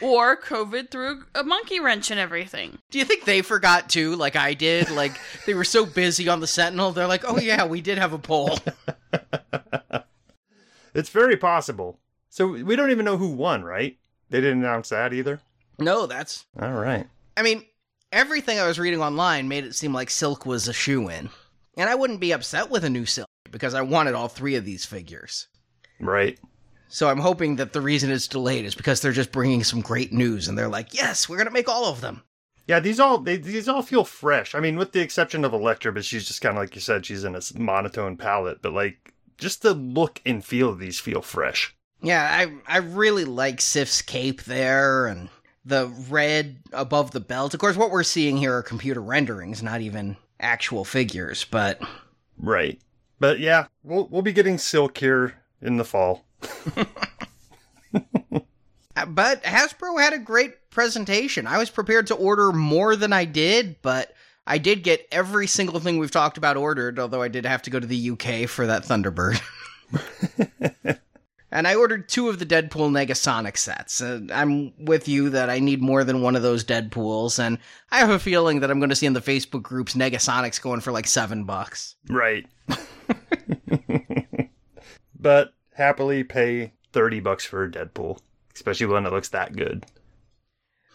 Or 0.01 0.37
COVID 0.37 0.91
threw 0.91 1.23
a 1.35 1.43
monkey 1.43 1.79
wrench 1.79 2.09
and 2.11 2.19
everything. 2.19 2.77
Do 2.89 2.99
you 2.99 3.05
think 3.05 3.25
they 3.25 3.41
forgot 3.41 3.89
too, 3.89 4.15
like 4.15 4.35
I 4.35 4.53
did? 4.53 4.89
Like 4.89 5.13
they 5.45 5.53
were 5.53 5.63
so 5.63 5.85
busy 5.85 6.27
on 6.29 6.39
the 6.39 6.47
Sentinel, 6.47 6.91
they're 6.91 7.07
like, 7.07 7.23
"Oh 7.27 7.37
yeah, 7.37 7.65
we 7.65 7.81
did 7.81 7.97
have 7.97 8.13
a 8.13 8.19
poll." 8.19 8.59
It's 10.93 11.09
very 11.09 11.37
possible. 11.37 11.99
So 12.29 12.47
we 12.47 12.75
don't 12.75 12.91
even 12.91 13.05
know 13.05 13.17
who 13.17 13.29
won, 13.29 13.63
right? 13.63 13.97
They 14.29 14.41
didn't 14.41 14.59
announce 14.63 14.89
that 14.89 15.13
either. 15.13 15.39
no, 15.77 16.05
that's. 16.07 16.45
All 16.59 16.73
right. 16.73 17.07
I 17.37 17.41
mean, 17.41 17.63
everything 18.11 18.59
I 18.59 18.67
was 18.67 18.79
reading 18.79 19.01
online 19.01 19.47
made 19.47 19.63
it 19.63 19.75
seem 19.75 19.93
like 19.93 20.09
Silk 20.09 20.45
was 20.45 20.67
a 20.67 20.73
shoe 20.73 21.07
in, 21.09 21.29
and 21.77 21.89
I 21.89 21.95
wouldn't 21.95 22.19
be 22.19 22.31
upset 22.31 22.69
with 22.69 22.83
a 22.83 22.89
new 22.89 23.05
Silk 23.05 23.27
because 23.51 23.73
I 23.73 23.81
wanted 23.81 24.13
all 24.13 24.27
three 24.27 24.55
of 24.55 24.65
these 24.65 24.85
figures. 24.85 25.47
Right. 25.99 26.39
So 26.89 27.07
I'm 27.07 27.19
hoping 27.19 27.55
that 27.57 27.71
the 27.71 27.81
reason 27.81 28.11
it's 28.11 28.27
delayed 28.27 28.65
is 28.65 28.75
because 28.75 29.01
they're 29.01 29.11
just 29.11 29.31
bringing 29.31 29.63
some 29.63 29.81
great 29.81 30.11
news, 30.11 30.47
and 30.47 30.57
they're 30.57 30.67
like, 30.67 30.93
"Yes, 30.93 31.29
we're 31.29 31.37
gonna 31.37 31.51
make 31.51 31.69
all 31.69 31.85
of 31.85 32.01
them." 32.01 32.23
Yeah, 32.67 32.79
these 32.79 32.99
all 32.99 33.19
they, 33.19 33.37
these 33.37 33.67
all 33.67 33.81
feel 33.81 34.03
fresh. 34.03 34.53
I 34.53 34.59
mean, 34.59 34.77
with 34.77 34.91
the 34.91 34.99
exception 34.99 35.45
of 35.45 35.53
Elektra, 35.53 35.91
but 35.93 36.03
she's 36.05 36.27
just 36.27 36.41
kind 36.41 36.57
of 36.57 36.61
like 36.61 36.75
you 36.75 36.81
said, 36.81 37.05
she's 37.05 37.23
in 37.23 37.35
a 37.35 37.41
monotone 37.55 38.17
palette. 38.17 38.61
But 38.61 38.73
like, 38.73 39.13
just 39.37 39.61
the 39.61 39.73
look 39.73 40.21
and 40.25 40.43
feel 40.43 40.69
of 40.69 40.79
these 40.79 40.99
feel 40.99 41.21
fresh. 41.21 41.75
Yeah, 42.01 42.27
I 42.31 42.75
I 42.75 42.77
really 42.77 43.25
like 43.25 43.61
Sif's 43.61 44.01
cape 44.01 44.43
there 44.43 45.07
and 45.07 45.29
the 45.65 45.87
red 46.09 46.57
above 46.73 47.11
the 47.11 47.19
belt. 47.19 47.53
Of 47.53 47.59
course, 47.59 47.75
what 47.75 47.91
we're 47.91 48.03
seeing 48.03 48.37
here 48.37 48.53
are 48.55 48.63
computer 48.63 49.01
renderings, 49.01 49.61
not 49.61 49.81
even 49.81 50.17
actual 50.39 50.85
figures, 50.85 51.45
but 51.45 51.81
Right. 52.37 52.79
But 53.19 53.39
yeah, 53.39 53.67
we'll 53.83 54.07
we'll 54.07 54.21
be 54.21 54.33
getting 54.33 54.57
Silk 54.57 54.97
here 54.97 55.35
in 55.61 55.77
the 55.77 55.85
fall. 55.85 56.25
but 59.07 59.43
Hasbro 59.43 59.99
had 59.99 60.13
a 60.13 60.19
great 60.19 60.69
presentation. 60.69 61.47
I 61.47 61.57
was 61.57 61.69
prepared 61.69 62.07
to 62.07 62.15
order 62.15 62.51
more 62.51 62.95
than 62.95 63.13
I 63.13 63.25
did, 63.25 63.81
but 63.81 64.13
I 64.45 64.57
did 64.57 64.83
get 64.83 65.07
every 65.11 65.47
single 65.47 65.79
thing 65.79 65.97
we've 65.97 66.11
talked 66.11 66.37
about 66.37 66.57
ordered, 66.57 66.99
although 66.99 67.21
I 67.21 67.27
did 67.27 67.45
have 67.45 67.61
to 67.63 67.69
go 67.69 67.79
to 67.79 67.87
the 67.87 68.11
UK 68.11 68.49
for 68.49 68.65
that 68.67 68.83
Thunderbird. 68.83 69.39
and 71.51 71.67
I 71.67 71.75
ordered 71.75 72.09
two 72.09 72.29
of 72.29 72.39
the 72.39 72.45
Deadpool 72.45 72.91
Negasonic 72.91 73.57
sets. 73.57 74.01
Uh, 74.01 74.21
I'm 74.31 74.73
with 74.85 75.07
you 75.07 75.29
that 75.31 75.49
I 75.49 75.59
need 75.59 75.81
more 75.81 76.03
than 76.03 76.21
one 76.21 76.35
of 76.35 76.41
those 76.41 76.63
Deadpools, 76.63 77.39
and 77.39 77.59
I 77.91 77.99
have 77.99 78.09
a 78.09 78.19
feeling 78.19 78.59
that 78.59 78.71
I'm 78.71 78.79
going 78.79 78.89
to 78.89 78.95
see 78.95 79.05
in 79.05 79.13
the 79.13 79.21
Facebook 79.21 79.61
groups 79.63 79.95
Negasonics 79.95 80.61
going 80.61 80.81
for 80.81 80.91
like 80.91 81.07
seven 81.07 81.43
bucks. 81.43 81.95
Right. 82.09 82.45
but 85.19 85.53
happily 85.79 86.23
pay 86.23 86.73
thirty 86.93 87.19
bucks 87.19 87.45
for 87.45 87.63
a 87.63 87.71
Deadpool, 87.71 88.19
especially 88.53 88.85
when 88.85 89.05
it 89.05 89.11
looks 89.11 89.29
that 89.29 89.55
good. 89.55 89.85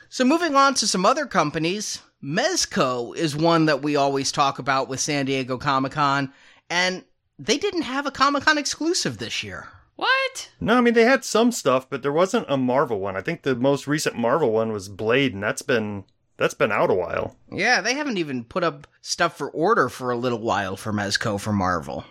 So 0.09 0.24
moving 0.24 0.55
on 0.55 0.74
to 0.74 0.87
some 0.87 1.05
other 1.05 1.26
companies, 1.26 2.01
Mezco 2.22 3.16
is 3.16 3.35
one 3.35 3.66
that 3.66 3.82
we 3.82 3.97
always 3.97 4.30
talk 4.30 4.61
about 4.61 4.89
with 4.89 5.01
San 5.01 5.26
Diego 5.26 5.59
Comic 5.59 5.93
Con, 5.93 6.32
and 6.70 7.05
they 7.39 7.59
didn't 7.59 7.82
have 7.82 8.07
a 8.07 8.12
Comic 8.12 8.45
Con 8.45 8.57
exclusive 8.57 9.18
this 9.18 9.43
year. 9.43 9.68
What? 9.97 10.51
No, 10.61 10.76
I 10.76 10.80
mean 10.80 10.95
they 10.95 11.05
had 11.05 11.24
some 11.24 11.53
stuff, 11.53 11.89
but 11.89 12.03
there 12.03 12.12
wasn't 12.12 12.47
a 12.49 12.57
Marvel 12.57 13.01
one. 13.01 13.16
I 13.16 13.22
think 13.22 13.43
the 13.43 13.57
most 13.57 13.87
recent 13.87 14.16
Marvel 14.16 14.53
one 14.53 14.72
was 14.72 14.89
Blade, 14.89 15.35
and 15.35 15.43
that's 15.43 15.62
been 15.62 16.05
that's 16.37 16.55
been 16.55 16.72
out 16.72 16.91
a 16.91 16.95
while. 16.95 17.37
Yeah, 17.53 17.80
they 17.80 17.95
haven't 17.95 18.18
even 18.18 18.45
put 18.45 18.64
up 18.64 18.87
stuff 19.03 19.37
for 19.37 19.51
order 19.51 19.89
for 19.89 20.11
a 20.11 20.16
little 20.16 20.41
while 20.41 20.76
for 20.76 20.93
Mezco 20.93 21.41
for 21.41 21.53
Marvel. 21.53 22.05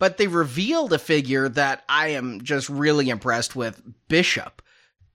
But 0.00 0.16
they 0.16 0.26
revealed 0.26 0.92
a 0.92 0.98
figure 0.98 1.48
that 1.50 1.84
I 1.88 2.08
am 2.08 2.40
just 2.42 2.68
really 2.68 3.10
impressed 3.10 3.54
with 3.54 3.80
Bishop. 4.08 4.62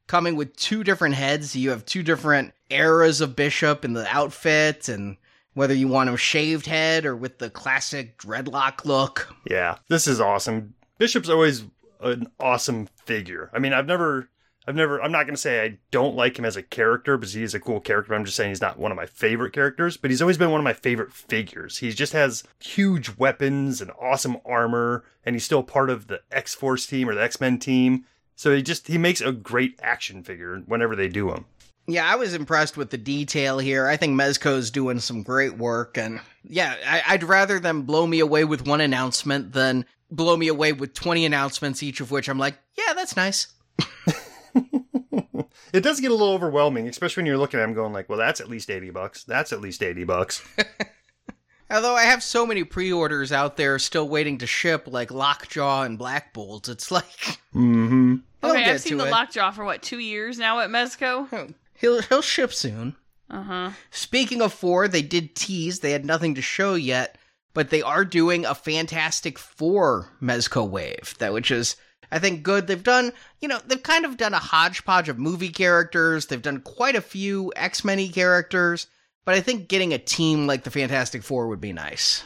Coming 0.08 0.36
with 0.36 0.56
two 0.56 0.84
different 0.84 1.16
heads, 1.16 1.56
you 1.56 1.72
have 1.72 1.86
two 1.86 2.04
different 2.04 2.54
eras 2.70 3.20
of 3.20 3.36
Bishop 3.36 3.84
in 3.84 3.94
the 3.94 4.08
outfit, 4.08 4.88
and 4.88 5.18
whether 5.56 5.74
you 5.74 5.88
want 5.88 6.10
him 6.10 6.16
shaved 6.16 6.68
head 6.68 7.06
or 7.06 7.16
with 7.16 7.40
the 7.40 7.50
classic 7.50 8.18
dreadlock 8.20 8.86
look. 8.86 9.34
Yeah, 9.50 9.78
this 9.88 10.08
is 10.08 10.22
awesome. 10.22 10.76
Bishop's 11.00 11.30
always 11.30 11.64
an 12.02 12.28
awesome 12.40 12.88
figure. 13.06 13.50
I 13.54 13.60
mean, 13.60 13.74
I've 13.74 13.88
never, 13.88 14.30
I've 14.68 14.76
never, 14.76 15.02
I'm 15.02 15.12
not 15.12 15.26
going 15.26 15.36
to 15.36 15.42
say 15.42 15.64
I 15.64 15.78
don't 15.92 16.16
like 16.16 16.40
him 16.40 16.46
as 16.46 16.58
a 16.58 16.64
character 16.64 17.18
because 17.18 17.34
he 17.34 17.44
is 17.44 17.54
a 17.54 17.60
cool 17.60 17.80
character. 17.80 18.16
I'm 18.16 18.26
just 18.26 18.36
saying 18.36 18.50
he's 18.50 18.62
not 18.62 18.80
one 18.80 18.92
of 18.92 18.96
my 18.96 19.06
favorite 19.06 19.54
characters, 19.54 19.96
but 19.96 20.10
he's 20.10 20.22
always 20.22 20.38
been 20.38 20.50
one 20.50 20.60
of 20.60 20.66
my 20.66 20.74
favorite 20.74 21.14
figures. 21.14 21.78
He 21.78 21.92
just 21.92 22.14
has 22.14 22.44
huge 22.60 23.16
weapons 23.18 23.80
and 23.80 23.92
awesome 24.02 24.38
armor, 24.46 25.04
and 25.24 25.36
he's 25.36 25.44
still 25.44 25.62
part 25.62 25.90
of 25.90 26.08
the 26.08 26.22
X 26.32 26.56
Force 26.56 26.88
team 26.88 27.08
or 27.08 27.14
the 27.14 27.24
X 27.24 27.40
Men 27.40 27.60
team. 27.60 28.06
So 28.36 28.56
he 28.56 28.64
just, 28.64 28.88
he 28.88 28.98
makes 28.98 29.22
a 29.22 29.32
great 29.32 29.80
action 29.82 30.24
figure 30.24 30.58
whenever 30.66 30.96
they 30.96 31.08
do 31.08 31.32
him. 31.32 31.46
Yeah, 31.88 32.12
I 32.12 32.16
was 32.16 32.34
impressed 32.34 32.78
with 32.78 32.90
the 32.90 32.98
detail 32.98 33.60
here. 33.60 33.88
I 33.88 33.96
think 33.96 34.20
Mezco's 34.20 34.72
doing 34.72 35.00
some 35.00 35.22
great 35.22 35.56
work, 35.58 36.00
and 36.00 36.20
yeah, 36.44 36.76
I, 37.08 37.14
would 37.14 37.24
rather 37.24 37.60
them 37.60 37.84
blow 37.84 38.08
me 38.08 38.20
away 38.20 38.44
with 38.44 38.66
one 38.66 38.82
announcement 38.82 39.54
than 39.54 39.86
blow 40.10 40.36
me 40.36 40.48
away 40.48 40.74
with 40.74 40.96
20 40.96 41.26
announcements, 41.26 41.84
each 41.84 42.02
of 42.02 42.10
which 42.10 42.28
I'm 42.28 42.40
like, 42.40 42.58
yeah, 42.76 42.94
that's 42.96 43.16
nice. 43.16 43.54
it 45.74 45.82
does 45.82 46.00
get 46.00 46.12
a 46.12 46.16
little 46.16 46.34
overwhelming, 46.34 46.88
especially 46.88 47.22
when 47.22 47.28
you're 47.28 47.38
looking 47.38 47.60
at 47.60 47.64
them 47.64 47.74
going 47.74 47.94
like, 47.94 48.10
well, 48.10 48.18
that's 48.18 48.42
at 48.42 48.50
least 48.50 48.72
80 48.72 48.92
bucks. 48.92 49.24
That's 49.24 49.54
at 49.54 49.62
least 49.62 49.84
80 49.84 50.04
bucks. 50.06 50.44
Although 51.70 51.96
I 51.96 52.04
have 52.04 52.22
so 52.22 52.46
many 52.46 52.64
pre-orders 52.64 53.32
out 53.32 53.58
there 53.58 53.80
still 53.80 54.08
waiting 54.08 54.38
to 54.38 54.48
ship, 54.48 54.88
like 54.88 55.12
Lockjaw 55.12 55.82
and 55.82 55.98
Black 55.98 56.34
Bolt, 56.34 56.70
it's 56.70 56.92
like, 56.92 57.06
mm-hmm. 57.54 58.18
Okay, 58.44 58.70
I've 58.70 58.82
seen 58.82 58.98
the 58.98 59.08
it. 59.08 59.12
lockjaw 59.12 59.52
for 59.52 59.66
what 59.66 59.82
two 59.82 59.98
years 59.98 60.38
now 60.38 60.60
at 60.60 60.70
Mezco. 60.70 61.54
he'll 61.74 62.02
he'll 62.04 62.22
ship 62.22 62.54
soon. 62.54 62.96
Uh 63.30 63.42
huh. 63.42 63.70
Speaking 63.90 64.42
of 64.42 64.54
four, 64.54 64.88
they 64.88 65.02
did 65.02 65.36
tease. 65.36 65.80
They 65.80 65.92
had 65.92 66.06
nothing 66.06 66.36
to 66.36 66.44
show 66.44 66.76
yet, 66.76 67.18
but 67.56 67.72
they 67.72 67.82
are 67.82 68.06
doing 68.06 68.46
a 68.46 68.54
Fantastic 68.54 69.40
Four 69.40 70.12
Mezco 70.22 70.70
wave, 70.70 71.16
that 71.18 71.34
which 71.34 71.50
is 71.50 71.76
I 72.12 72.20
think 72.20 72.44
good. 72.44 72.68
They've 72.68 72.82
done, 72.82 73.14
you 73.42 73.48
know, 73.48 73.60
they've 73.66 73.82
kind 73.82 74.06
of 74.06 74.18
done 74.18 74.34
a 74.34 74.40
hodgepodge 74.40 75.10
of 75.10 75.18
movie 75.18 75.50
characters. 75.50 76.28
They've 76.28 76.42
done 76.42 76.62
quite 76.62 76.96
a 76.96 77.02
few 77.02 77.52
X 77.56 77.84
Men 77.84 78.08
characters, 78.10 78.88
but 79.26 79.36
I 79.36 79.42
think 79.42 79.68
getting 79.68 79.94
a 79.94 79.98
team 79.98 80.48
like 80.48 80.64
the 80.64 80.72
Fantastic 80.72 81.24
Four 81.24 81.48
would 81.48 81.62
be 81.62 81.74
nice. 81.74 82.24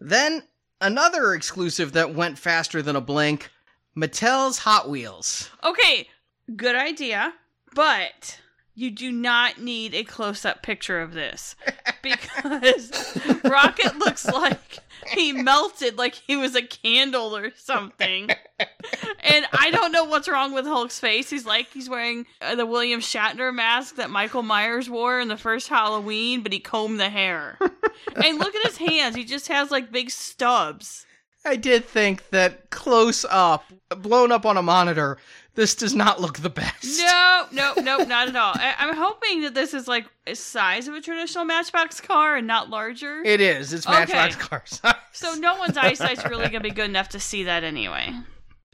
Then 0.00 0.42
another 0.80 1.34
exclusive 1.34 1.92
that 1.92 2.14
went 2.14 2.38
faster 2.38 2.82
than 2.82 2.96
a 2.96 3.00
blink: 3.00 3.50
Mattel's 3.96 4.58
Hot 4.58 4.88
Wheels. 4.88 5.50
Okay, 5.64 6.08
good 6.54 6.76
idea, 6.76 7.32
but 7.74 8.40
you 8.74 8.90
do 8.90 9.10
not 9.10 9.58
need 9.58 9.94
a 9.94 10.04
close-up 10.04 10.62
picture 10.62 11.00
of 11.00 11.14
this 11.14 11.56
because 12.02 13.18
Rocket 13.42 13.98
looks 13.98 14.26
like 14.26 14.78
he 15.08 15.32
melted 15.32 15.98
like 15.98 16.14
he 16.14 16.36
was 16.36 16.54
a 16.54 16.62
candle 16.62 17.36
or 17.36 17.52
something. 17.56 18.30
And 19.20 19.44
I 19.52 19.70
don't 19.70 19.92
know 19.92 20.04
what's 20.04 20.28
wrong 20.28 20.54
with 20.54 20.64
Hulk's 20.64 20.98
face. 20.98 21.28
He's 21.28 21.44
like 21.44 21.68
he's 21.72 21.90
wearing 21.90 22.26
uh, 22.40 22.54
the 22.54 22.64
William 22.64 23.00
Shatner 23.00 23.54
mask 23.54 23.96
that 23.96 24.08
Michael 24.08 24.42
Myers 24.42 24.88
wore 24.88 25.20
in 25.20 25.28
the 25.28 25.36
first 25.36 25.68
Halloween, 25.68 26.42
but 26.42 26.52
he 26.52 26.60
combed 26.60 27.00
the 27.00 27.10
hair. 27.10 27.58
and 27.60 28.38
look 28.38 28.54
at 28.54 28.66
his 28.66 28.78
hands. 28.78 29.16
He 29.16 29.24
just 29.24 29.48
has 29.48 29.70
like 29.70 29.92
big 29.92 30.10
stubs. 30.10 31.04
I 31.44 31.56
did 31.56 31.84
think 31.84 32.30
that 32.30 32.70
close 32.70 33.24
up, 33.28 33.64
blown 33.88 34.32
up 34.32 34.44
on 34.44 34.56
a 34.56 34.62
monitor, 34.62 35.18
this 35.56 35.74
does 35.74 35.94
not 35.94 36.20
look 36.20 36.38
the 36.38 36.50
best. 36.50 36.98
No, 37.00 37.46
no, 37.50 37.74
no, 37.82 37.96
not 37.98 38.28
at 38.28 38.36
all. 38.36 38.52
I- 38.54 38.74
I'm 38.78 38.94
hoping 38.96 39.42
that 39.42 39.54
this 39.54 39.74
is 39.74 39.88
like 39.88 40.06
a 40.26 40.34
size 40.36 40.86
of 40.86 40.94
a 40.94 41.00
traditional 41.00 41.44
Matchbox 41.44 42.00
car 42.00 42.36
and 42.36 42.46
not 42.46 42.70
larger. 42.70 43.22
It 43.24 43.40
is. 43.40 43.72
It's 43.72 43.86
Okay. 43.86 43.96
Matchbox 44.12 44.36
car 44.36 44.62
size. 44.66 44.94
so 45.12 45.34
no 45.34 45.56
one's 45.56 45.76
eyesight's 45.76 46.24
really 46.26 46.46
gonna 46.48 46.60
be 46.60 46.70
good 46.70 46.88
enough 46.90 47.08
to 47.10 47.20
see 47.20 47.42
that 47.44 47.64
anyway. 47.64 48.12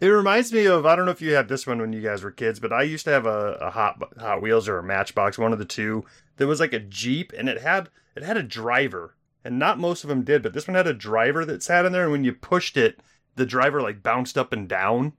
It 0.01 0.09
reminds 0.09 0.53
me 0.53 0.67
of 0.67 0.85
I 0.85 0.97
don't 0.97 1.05
know 1.07 1.13
if 1.13 1.23
you 1.23 1.33
had 1.35 1.49
this 1.49 1.67
one 1.67 1.79
when 1.81 1.93
you 1.93 2.01
guys 2.03 2.23
were 2.25 2.33
kids, 2.33 2.59
but 2.59 2.73
I 2.73 2.83
used 2.83 3.05
to 3.05 3.13
have 3.13 3.25
a, 3.27 3.53
a 3.61 3.71
Hot 3.71 4.03
Hot 4.19 4.43
Wheels 4.43 4.69
or 4.69 4.79
a 4.79 4.83
Matchbox, 4.83 5.39
one 5.39 5.53
of 5.53 5.59
the 5.61 5.65
two. 5.65 6.05
That 6.39 6.49
was 6.49 6.59
like 6.61 6.73
a 6.73 6.81
Jeep, 6.81 7.33
and 7.39 7.49
it 7.49 7.61
had 7.61 7.89
it 8.17 8.25
had 8.25 8.37
a 8.37 8.43
driver, 8.43 9.15
and 9.45 9.59
not 9.61 9.79
most 9.79 10.03
of 10.03 10.09
them 10.09 10.25
did, 10.25 10.43
but 10.43 10.55
this 10.55 10.67
one 10.67 10.75
had 10.75 10.89
a 10.89 10.93
driver 10.93 11.45
that 11.45 11.63
sat 11.63 11.85
in 11.85 11.93
there, 11.93 12.03
and 12.03 12.11
when 12.11 12.25
you 12.25 12.33
pushed 12.33 12.77
it, 12.77 12.99
the 13.37 13.47
driver 13.47 13.81
like 13.81 14.03
bounced 14.03 14.37
up 14.37 14.53
and 14.53 14.69
down 14.69 15.13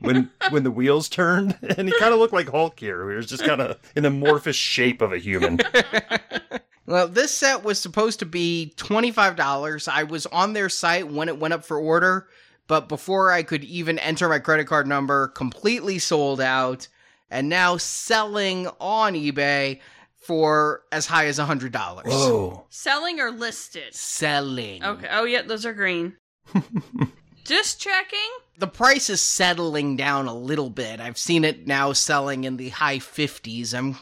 when 0.00 0.30
when 0.50 0.62
the 0.62 0.70
wheels 0.70 1.08
turned, 1.08 1.56
and 1.76 1.88
he 1.88 1.94
kind 1.98 2.12
of 2.12 2.20
looked 2.20 2.34
like 2.34 2.48
Hulk 2.48 2.78
here. 2.78 3.08
He 3.10 3.16
was 3.16 3.26
just 3.26 3.44
kind 3.44 3.60
of 3.60 3.78
an 3.96 4.04
amorphous 4.04 4.56
shape 4.56 5.00
of 5.00 5.12
a 5.12 5.18
human. 5.18 5.60
Well, 6.86 7.08
this 7.08 7.32
set 7.32 7.64
was 7.64 7.78
supposed 7.78 8.18
to 8.18 8.26
be 8.26 8.74
$25. 8.76 9.88
I 9.88 10.02
was 10.02 10.26
on 10.26 10.52
their 10.52 10.68
site 10.68 11.10
when 11.10 11.28
it 11.28 11.38
went 11.38 11.54
up 11.54 11.64
for 11.64 11.78
order, 11.78 12.28
but 12.66 12.88
before 12.90 13.32
I 13.32 13.42
could 13.42 13.64
even 13.64 13.98
enter 13.98 14.28
my 14.28 14.38
credit 14.38 14.66
card 14.66 14.86
number, 14.86 15.28
completely 15.28 15.98
sold 15.98 16.42
out, 16.42 16.88
and 17.30 17.48
now 17.48 17.78
selling 17.78 18.68
on 18.80 19.14
eBay 19.14 19.80
for 20.14 20.82
as 20.92 21.06
high 21.06 21.26
as 21.26 21.38
$100. 21.38 22.04
Whoa! 22.04 22.66
Selling 22.68 23.18
or 23.18 23.30
listed? 23.30 23.94
Selling. 23.94 24.84
Okay. 24.84 25.08
Oh, 25.10 25.24
yeah, 25.24 25.40
those 25.40 25.64
are 25.64 25.72
green. 25.72 26.16
Just 27.44 27.78
checking. 27.78 28.18
The 28.58 28.66
price 28.66 29.10
is 29.10 29.20
settling 29.20 29.96
down 29.96 30.26
a 30.26 30.34
little 30.34 30.70
bit. 30.70 30.98
I've 30.98 31.18
seen 31.18 31.44
it 31.44 31.66
now 31.66 31.92
selling 31.92 32.44
in 32.44 32.56
the 32.56 32.70
high 32.70 32.98
50s. 32.98 33.74
I'm 33.74 33.98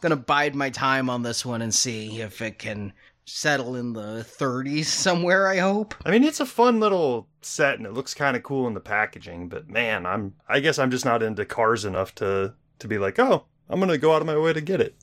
going 0.00 0.10
to 0.10 0.16
bide 0.16 0.56
my 0.56 0.70
time 0.70 1.08
on 1.08 1.22
this 1.22 1.46
one 1.46 1.62
and 1.62 1.72
see 1.72 2.20
if 2.20 2.42
it 2.42 2.58
can 2.58 2.92
settle 3.26 3.76
in 3.76 3.92
the 3.92 4.26
30s 4.28 4.86
somewhere, 4.86 5.46
I 5.46 5.58
hope. 5.58 5.94
I 6.04 6.10
mean, 6.10 6.24
it's 6.24 6.40
a 6.40 6.46
fun 6.46 6.80
little 6.80 7.28
set, 7.42 7.78
and 7.78 7.86
it 7.86 7.92
looks 7.92 8.12
kind 8.12 8.36
of 8.36 8.42
cool 8.42 8.66
in 8.66 8.74
the 8.74 8.80
packaging. 8.80 9.48
But 9.48 9.68
man, 9.68 10.04
I'm 10.04 10.34
I 10.48 10.58
guess 10.58 10.78
I'm 10.78 10.90
just 10.90 11.04
not 11.04 11.22
into 11.22 11.44
cars 11.44 11.84
enough 11.84 12.14
to 12.16 12.54
to 12.80 12.88
be 12.88 12.98
like, 12.98 13.20
oh, 13.20 13.44
I'm 13.68 13.78
gonna 13.78 13.98
go 13.98 14.14
out 14.14 14.22
of 14.22 14.26
my 14.26 14.36
way 14.36 14.52
to 14.52 14.60
get 14.60 14.80
it. 14.80 14.96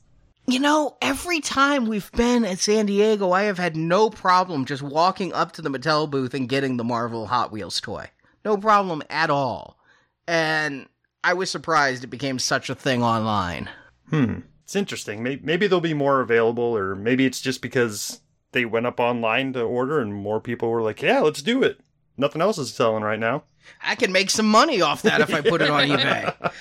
You 0.49 0.59
know, 0.59 0.95
every 1.01 1.41
time 1.41 1.87
we've 1.87 2.09
been 2.13 2.45
at 2.45 2.59
San 2.59 2.85
Diego, 2.85 3.33
I 3.33 3.43
have 3.43 3.57
had 3.57 3.75
no 3.75 4.09
problem 4.09 4.63
just 4.63 4.81
walking 4.81 5.33
up 5.33 5.51
to 5.53 5.61
the 5.61 5.69
Mattel 5.69 6.09
booth 6.09 6.33
and 6.33 6.47
getting 6.47 6.77
the 6.77 6.85
Marvel 6.85 7.27
Hot 7.27 7.51
Wheels 7.51 7.81
toy. 7.81 8.09
No 8.45 8.55
problem 8.55 9.03
at 9.09 9.29
all. 9.29 9.77
And 10.25 10.87
I 11.21 11.33
was 11.33 11.51
surprised 11.51 12.05
it 12.05 12.07
became 12.07 12.39
such 12.39 12.69
a 12.69 12.75
thing 12.75 13.03
online. 13.03 13.69
Hmm. 14.09 14.39
It's 14.63 14.77
interesting. 14.77 15.21
Maybe, 15.21 15.41
maybe 15.43 15.67
there'll 15.67 15.81
be 15.81 15.93
more 15.93 16.21
available, 16.21 16.63
or 16.63 16.95
maybe 16.95 17.25
it's 17.25 17.41
just 17.41 17.61
because 17.61 18.21
they 18.53 18.63
went 18.63 18.85
up 18.85 19.01
online 19.01 19.51
to 19.51 19.61
order 19.61 19.99
and 19.99 20.13
more 20.13 20.39
people 20.39 20.69
were 20.69 20.81
like, 20.81 21.01
yeah, 21.01 21.19
let's 21.19 21.41
do 21.41 21.61
it. 21.61 21.81
Nothing 22.15 22.41
else 22.41 22.57
is 22.57 22.73
selling 22.73 23.03
right 23.03 23.19
now. 23.19 23.43
I 23.83 23.95
can 23.95 24.13
make 24.13 24.29
some 24.29 24.49
money 24.49 24.79
off 24.79 25.01
that 25.01 25.19
if 25.19 25.33
I 25.33 25.41
put 25.41 25.61
it 25.61 25.69
on 25.69 25.83
eBay. 25.89 26.51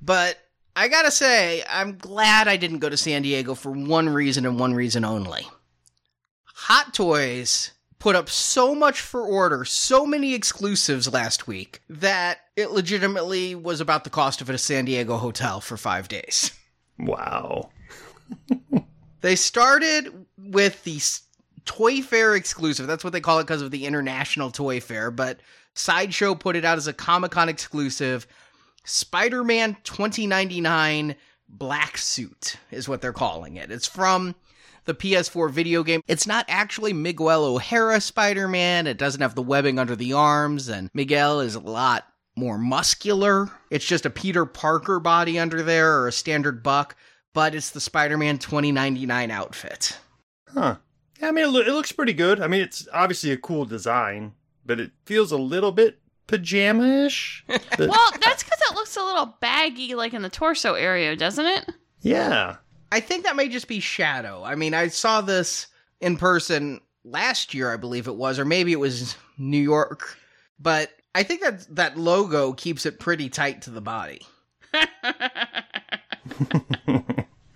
But 0.00 0.38
I 0.74 0.88
gotta 0.88 1.10
say, 1.10 1.62
I'm 1.68 1.98
glad 1.98 2.48
I 2.48 2.56
didn't 2.56 2.78
go 2.78 2.88
to 2.88 2.96
San 2.96 3.22
Diego 3.22 3.54
for 3.54 3.70
one 3.70 4.08
reason 4.08 4.46
and 4.46 4.58
one 4.58 4.74
reason 4.74 5.04
only. 5.04 5.46
Hot 6.44 6.94
Toys 6.94 7.72
put 7.98 8.16
up 8.16 8.28
so 8.28 8.74
much 8.74 9.00
for 9.00 9.22
order, 9.22 9.64
so 9.64 10.06
many 10.06 10.34
exclusives 10.34 11.12
last 11.12 11.46
week, 11.46 11.82
that 11.88 12.38
it 12.56 12.70
legitimately 12.70 13.54
was 13.54 13.80
about 13.80 14.04
the 14.04 14.10
cost 14.10 14.40
of 14.40 14.48
a 14.48 14.58
San 14.58 14.84
Diego 14.86 15.16
hotel 15.16 15.60
for 15.60 15.76
five 15.76 16.08
days. 16.08 16.52
Wow. 16.98 17.70
They 19.22 19.36
started 19.36 20.26
with 20.36 20.82
the 20.82 21.00
Toy 21.64 22.02
Fair 22.02 22.34
exclusive. 22.34 22.86
That's 22.86 23.04
what 23.04 23.12
they 23.12 23.20
call 23.20 23.38
it 23.38 23.44
because 23.44 23.62
of 23.62 23.70
the 23.70 23.86
International 23.86 24.50
Toy 24.50 24.80
Fair. 24.80 25.10
But 25.10 25.40
Sideshow 25.74 26.34
put 26.34 26.56
it 26.56 26.64
out 26.64 26.76
as 26.76 26.88
a 26.88 26.92
Comic 26.92 27.30
Con 27.30 27.48
exclusive. 27.48 28.26
Spider 28.84 29.44
Man 29.44 29.76
2099 29.84 31.14
Black 31.48 31.98
Suit 31.98 32.56
is 32.70 32.88
what 32.88 33.00
they're 33.00 33.12
calling 33.12 33.56
it. 33.56 33.70
It's 33.70 33.86
from 33.86 34.34
the 34.84 34.94
PS4 34.94 35.50
video 35.50 35.82
game. 35.82 36.00
It's 36.08 36.26
not 36.26 36.44
actually 36.48 36.92
Miguel 36.92 37.44
O'Hara 37.44 38.00
Spider 38.00 38.48
Man. 38.48 38.86
It 38.86 38.98
doesn't 38.98 39.20
have 39.20 39.34
the 39.34 39.42
webbing 39.42 39.78
under 39.78 39.94
the 39.94 40.12
arms, 40.14 40.68
and 40.68 40.90
Miguel 40.94 41.40
is 41.40 41.54
a 41.54 41.60
lot 41.60 42.06
more 42.36 42.58
muscular. 42.58 43.50
It's 43.70 43.86
just 43.86 44.06
a 44.06 44.10
Peter 44.10 44.46
Parker 44.46 44.98
body 44.98 45.38
under 45.38 45.62
there 45.62 45.98
or 45.98 46.08
a 46.08 46.12
standard 46.12 46.62
buck, 46.62 46.96
but 47.34 47.54
it's 47.54 47.70
the 47.70 47.80
Spider 47.80 48.18
Man 48.18 48.38
2099 48.38 49.30
outfit. 49.30 49.98
Huh. 50.52 50.76
Yeah, 51.20 51.28
I 51.28 51.30
mean, 51.30 51.44
it, 51.44 51.48
loo- 51.48 51.62
it 51.62 51.72
looks 51.72 51.92
pretty 51.92 52.14
good. 52.14 52.40
I 52.40 52.48
mean, 52.48 52.62
it's 52.62 52.88
obviously 52.92 53.30
a 53.30 53.36
cool 53.36 53.64
design, 53.64 54.32
but 54.66 54.80
it 54.80 54.90
feels 55.04 55.30
a 55.30 55.36
little 55.36 55.70
bit 55.70 56.00
pajama-ish. 56.26 57.44
But- 57.48 57.88
Well, 57.88 58.10
that's 58.20 58.42
because 58.42 58.58
it 58.70 58.74
looks 58.74 58.96
a 58.96 59.02
little 59.02 59.36
baggy, 59.40 59.94
like 59.94 60.14
in 60.14 60.22
the 60.22 60.28
torso 60.30 60.74
area, 60.74 61.14
doesn't 61.16 61.46
it? 61.46 61.70
yeah. 62.00 62.56
I 62.90 63.00
think 63.00 63.24
that 63.24 63.36
may 63.36 63.48
just 63.48 63.68
be 63.68 63.80
Shadow. 63.80 64.42
I 64.44 64.54
mean, 64.54 64.74
I 64.74 64.88
saw 64.88 65.22
this 65.22 65.68
in 66.02 66.18
person 66.18 66.78
last 67.06 67.54
year, 67.54 67.72
I 67.72 67.78
believe 67.78 68.06
it 68.06 68.16
was, 68.16 68.38
or 68.38 68.44
maybe 68.44 68.70
it 68.72 68.78
was 68.80 69.16
New 69.38 69.56
York, 69.62 70.18
but 70.60 70.90
I 71.14 71.22
think 71.22 71.40
that 71.40 71.74
that 71.74 71.96
logo 71.96 72.52
keeps 72.52 72.84
it 72.84 73.00
pretty 73.00 73.30
tight 73.30 73.62
to 73.62 73.70
the 73.70 73.80
body. 73.80 74.20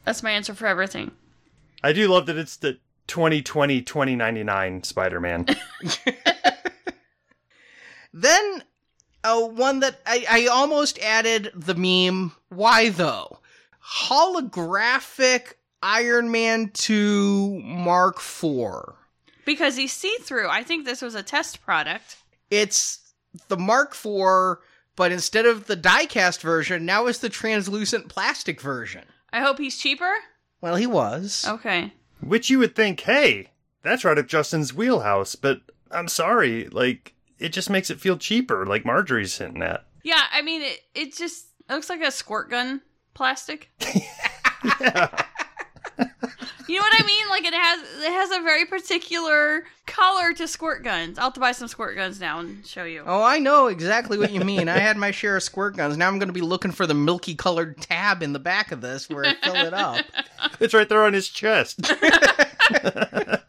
That's 0.04 0.22
my 0.22 0.30
answer 0.30 0.54
for 0.54 0.66
everything. 0.66 1.10
I 1.82 1.92
do 1.92 2.08
love 2.08 2.26
that 2.26 2.36
it's 2.38 2.56
the 2.56 2.78
2020 3.08 3.82
2099 3.82 4.82
Spider-Man. 4.84 5.46
Then, 8.18 8.64
uh, 9.24 9.42
one 9.42 9.80
that 9.80 10.00
I, 10.06 10.24
I 10.30 10.46
almost 10.46 10.98
added 11.00 11.52
the 11.54 11.74
meme. 11.74 12.32
Why 12.48 12.88
though? 12.88 13.40
Holographic 13.84 15.52
Iron 15.82 16.30
Man 16.30 16.70
2 16.72 17.60
Mark 17.62 18.16
IV. 18.16 18.94
Because 19.44 19.76
he's 19.76 19.92
see 19.92 20.16
through. 20.22 20.48
I 20.48 20.62
think 20.62 20.86
this 20.86 21.02
was 21.02 21.14
a 21.14 21.22
test 21.22 21.62
product. 21.62 22.16
It's 22.50 23.12
the 23.48 23.58
Mark 23.58 23.94
IV, 23.94 24.64
but 24.96 25.12
instead 25.12 25.44
of 25.44 25.66
the 25.66 25.76
diecast 25.76 26.40
version, 26.40 26.86
now 26.86 27.06
it's 27.06 27.18
the 27.18 27.28
translucent 27.28 28.08
plastic 28.08 28.62
version. 28.62 29.04
I 29.30 29.40
hope 29.40 29.58
he's 29.58 29.76
cheaper. 29.76 30.10
Well, 30.62 30.76
he 30.76 30.86
was. 30.86 31.44
Okay. 31.46 31.92
Which 32.20 32.48
you 32.48 32.60
would 32.60 32.74
think, 32.74 33.00
hey, 33.00 33.50
that's 33.82 34.06
right 34.06 34.16
up 34.16 34.26
Justin's 34.26 34.72
wheelhouse, 34.72 35.36
but 35.36 35.60
I'm 35.90 36.08
sorry, 36.08 36.68
like, 36.68 37.12
it 37.38 37.50
just 37.50 37.70
makes 37.70 37.90
it 37.90 38.00
feel 38.00 38.16
cheaper, 38.16 38.66
like 38.66 38.84
Marjorie's 38.84 39.36
hinting 39.38 39.62
at. 39.62 39.84
Yeah, 40.02 40.22
I 40.32 40.42
mean, 40.42 40.62
it, 40.62 40.80
it 40.94 41.16
just 41.16 41.46
it 41.68 41.72
looks 41.72 41.90
like 41.90 42.02
a 42.02 42.10
squirt 42.10 42.50
gun 42.50 42.80
plastic. 43.14 43.70
You 46.68 46.76
know 46.76 46.82
what 46.82 47.00
I 47.00 47.06
mean? 47.06 47.28
Like 47.28 47.44
it 47.44 47.54
has 47.54 47.80
it 48.02 48.12
has 48.12 48.30
a 48.32 48.42
very 48.42 48.64
particular 48.66 49.64
color 49.86 50.32
to 50.32 50.48
squirt 50.48 50.82
guns. 50.82 51.16
I'll 51.16 51.26
have 51.26 51.34
to 51.34 51.40
buy 51.40 51.52
some 51.52 51.68
squirt 51.68 51.94
guns 51.96 52.20
now 52.20 52.40
and 52.40 52.66
show 52.66 52.84
you. 52.84 53.04
Oh, 53.06 53.22
I 53.22 53.38
know 53.38 53.68
exactly 53.68 54.18
what 54.18 54.32
you 54.32 54.40
mean. 54.40 54.68
I 54.68 54.78
had 54.78 54.96
my 54.96 55.12
share 55.12 55.36
of 55.36 55.44
squirt 55.44 55.76
guns. 55.76 55.96
Now 55.96 56.08
I'm 56.08 56.18
going 56.18 56.28
to 56.28 56.32
be 56.32 56.40
looking 56.40 56.72
for 56.72 56.86
the 56.86 56.94
milky 56.94 57.36
colored 57.36 57.80
tab 57.80 58.22
in 58.22 58.32
the 58.32 58.40
back 58.40 58.72
of 58.72 58.80
this 58.80 59.08
where 59.08 59.24
I 59.24 59.34
fill 59.42 59.56
it 59.56 59.74
up. 59.74 60.04
It's 60.58 60.72
right 60.72 60.88
there 60.88 61.02
on 61.02 61.12
his 61.12 61.28
chest. 61.28 61.80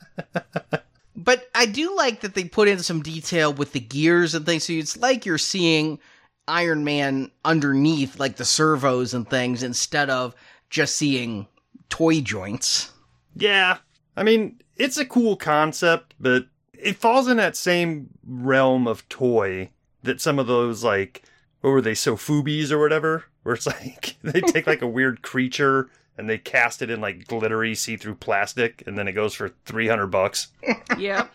But 1.27 1.49
I 1.53 1.65
do 1.65 1.93
like 1.93 2.21
that 2.21 2.35
they 2.35 2.45
put 2.45 2.69
in 2.69 2.79
some 2.79 3.03
detail 3.03 3.51
with 3.51 3.73
the 3.73 3.81
gears 3.81 4.33
and 4.33 4.45
things. 4.45 4.63
So 4.63 4.71
it's 4.71 4.95
like 4.95 5.25
you're 5.25 5.37
seeing 5.37 5.99
Iron 6.47 6.85
Man 6.85 7.31
underneath, 7.43 8.17
like 8.17 8.37
the 8.37 8.45
servos 8.45 9.13
and 9.13 9.29
things, 9.29 9.61
instead 9.61 10.09
of 10.09 10.33
just 10.69 10.95
seeing 10.95 11.45
toy 11.89 12.21
joints. 12.21 12.93
yeah. 13.35 13.79
I 14.15 14.23
mean, 14.23 14.61
it's 14.77 14.97
a 14.97 15.05
cool 15.05 15.35
concept, 15.35 16.15
but 16.17 16.45
it 16.71 16.95
falls 16.95 17.27
in 17.27 17.35
that 17.35 17.57
same 17.57 18.07
realm 18.25 18.87
of 18.87 19.07
toy 19.09 19.71
that 20.03 20.21
some 20.21 20.39
of 20.39 20.47
those, 20.47 20.81
like, 20.81 21.23
what 21.59 21.71
were 21.71 21.81
they, 21.81 21.91
Sofubies 21.91 22.71
or 22.71 22.79
whatever? 22.79 23.25
Where 23.43 23.55
it's 23.55 23.67
like, 23.67 24.15
they 24.23 24.39
take 24.39 24.65
like 24.65 24.81
a 24.81 24.87
weird 24.87 25.23
creature 25.23 25.89
and 26.17 26.29
they 26.29 26.37
cast 26.37 26.81
it 26.81 26.89
in 26.89 27.01
like 27.01 27.27
glittery 27.27 27.75
see-through 27.75 28.15
plastic 28.15 28.83
and 28.87 28.97
then 28.97 29.07
it 29.07 29.13
goes 29.13 29.33
for 29.33 29.51
300 29.65 30.07
bucks. 30.07 30.47
yep. 30.97 31.31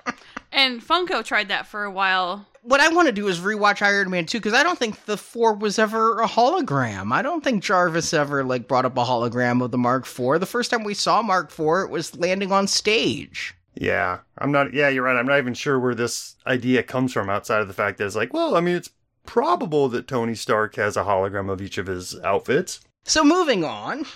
And 0.51 0.83
Funko 0.83 1.24
tried 1.24 1.49
that 1.49 1.66
for 1.66 1.85
a 1.85 1.91
while. 1.91 2.47
What 2.62 2.80
I 2.80 2.89
want 2.89 3.07
to 3.07 3.12
do 3.12 3.26
is 3.28 3.41
rewatch 3.41 3.83
Iron 3.83 4.11
Man 4.11 4.26
2 4.26 4.39
because 4.39 4.55
I 4.55 4.62
don't 4.62 4.78
think 4.78 5.05
the 5.07 5.16
4 5.16 5.55
was 5.55 5.78
ever 5.78 6.20
a 6.20 6.28
hologram. 6.28 7.12
I 7.12 7.22
don't 7.22 7.43
think 7.43 7.62
Jarvis 7.62 8.12
ever 8.12 8.45
like 8.45 8.68
brought 8.68 8.85
up 8.85 8.97
a 8.97 9.05
hologram 9.05 9.62
of 9.64 9.70
the 9.70 9.78
Mark 9.78 10.05
4. 10.05 10.39
The 10.39 10.47
first 10.47 10.70
time 10.70 10.85
we 10.85 10.95
saw 10.95 11.22
Mark 11.22 11.51
4 11.51 11.83
it 11.83 11.91
was 11.91 12.16
landing 12.16 12.53
on 12.53 12.66
stage. 12.66 13.55
Yeah, 13.74 14.18
I'm 14.39 14.53
not. 14.53 14.74
Yeah, 14.74 14.91
you're 14.91 15.05
right. 15.05 15.16
I'm 15.16 15.26
not 15.26 15.39
even 15.39 15.55
sure 15.55 15.80
where 15.80 15.95
this 15.95 16.37
idea 16.47 16.83
comes 16.83 17.12
from 17.12 17.30
outside 17.30 17.62
of 17.62 17.68
the 17.68 17.74
fact 17.74 17.99
that 17.99 18.07
it's 18.07 18.16
like, 18.16 18.35
well, 18.35 18.55
I 18.55 18.61
mean, 18.61 18.76
it's 18.76 18.91
probable 19.24 19.89
that 19.91 20.09
Tony 20.09 20.35
Stark 20.35 20.76
has 20.76 20.97
a 20.97 21.05
hologram 21.05 21.51
of 21.51 21.62
each 21.62 21.78
of 21.78 21.87
his 21.87 22.18
outfits. 22.20 22.80
So 23.05 23.24
moving 23.24 23.64
on, 23.64 24.07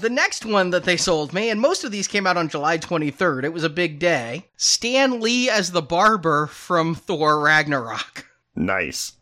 the 0.00 0.10
next 0.10 0.44
one 0.46 0.70
that 0.70 0.84
they 0.84 0.96
sold 0.96 1.32
me, 1.32 1.50
and 1.50 1.60
most 1.60 1.84
of 1.84 1.90
these 1.90 2.08
came 2.08 2.26
out 2.26 2.36
on 2.36 2.48
July 2.48 2.78
23rd. 2.78 3.44
It 3.44 3.52
was 3.52 3.64
a 3.64 3.70
big 3.70 3.98
day. 3.98 4.46
Stan 4.56 5.20
Lee 5.20 5.50
as 5.50 5.72
the 5.72 5.82
barber 5.82 6.46
from 6.46 6.94
Thor 6.94 7.40
Ragnarok. 7.40 8.26
Nice. 8.54 9.12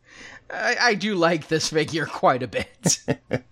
I, 0.50 0.76
I 0.80 0.94
do 0.94 1.14
like 1.14 1.48
this 1.48 1.70
figure 1.70 2.06
quite 2.06 2.42
a 2.42 2.48
bit. 2.48 3.00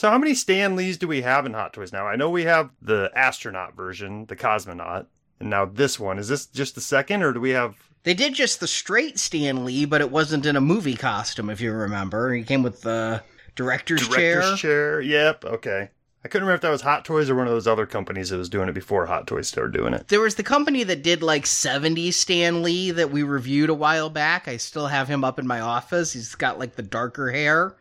So 0.00 0.08
how 0.08 0.16
many 0.16 0.32
Stan 0.32 0.76
Lees 0.76 0.96
do 0.96 1.06
we 1.06 1.20
have 1.20 1.44
in 1.44 1.52
Hot 1.52 1.74
Toys 1.74 1.92
now? 1.92 2.06
I 2.06 2.16
know 2.16 2.30
we 2.30 2.44
have 2.44 2.70
the 2.80 3.10
astronaut 3.14 3.76
version, 3.76 4.24
the 4.24 4.34
cosmonaut, 4.34 5.04
and 5.38 5.50
now 5.50 5.66
this 5.66 6.00
one. 6.00 6.18
Is 6.18 6.26
this 6.26 6.46
just 6.46 6.74
the 6.74 6.80
second, 6.80 7.22
or 7.22 7.34
do 7.34 7.40
we 7.40 7.50
have? 7.50 7.74
they 8.04 8.14
did 8.14 8.32
just 8.32 8.60
the 8.60 8.66
straight 8.66 9.18
Stan 9.18 9.66
Lee, 9.66 9.84
but 9.84 10.00
it 10.00 10.10
wasn't 10.10 10.46
in 10.46 10.56
a 10.56 10.60
movie 10.62 10.96
costume, 10.96 11.50
if 11.50 11.60
you 11.60 11.70
remember. 11.72 12.32
He 12.32 12.44
came 12.44 12.62
with 12.62 12.80
the 12.80 13.22
director's, 13.54 14.06
chair. 14.08 14.40
Director's 14.40 14.60
chair. 14.60 15.00
Yep. 15.00 15.44
Okay. 15.44 15.90
I 16.22 16.28
couldn't 16.28 16.46
remember 16.46 16.56
if 16.56 16.60
that 16.62 16.70
was 16.70 16.82
Hot 16.82 17.04
Toys 17.06 17.30
or 17.30 17.34
one 17.34 17.46
of 17.46 17.52
those 17.52 17.66
other 17.66 17.86
companies 17.86 18.28
that 18.28 18.36
was 18.36 18.50
doing 18.50 18.68
it 18.68 18.74
before 18.74 19.06
Hot 19.06 19.26
Toys 19.26 19.48
started 19.48 19.72
doing 19.72 19.94
it. 19.94 20.08
There 20.08 20.20
was 20.20 20.34
the 20.34 20.42
company 20.42 20.84
that 20.84 21.02
did 21.02 21.22
like 21.22 21.44
70s 21.44 22.12
Stan 22.12 22.62
Lee 22.62 22.90
that 22.90 23.10
we 23.10 23.22
reviewed 23.22 23.70
a 23.70 23.74
while 23.74 24.10
back. 24.10 24.46
I 24.46 24.58
still 24.58 24.88
have 24.88 25.08
him 25.08 25.24
up 25.24 25.38
in 25.38 25.46
my 25.46 25.60
office. 25.60 26.12
He's 26.12 26.34
got 26.34 26.58
like 26.58 26.76
the 26.76 26.82
darker 26.82 27.30
hair. 27.30 27.74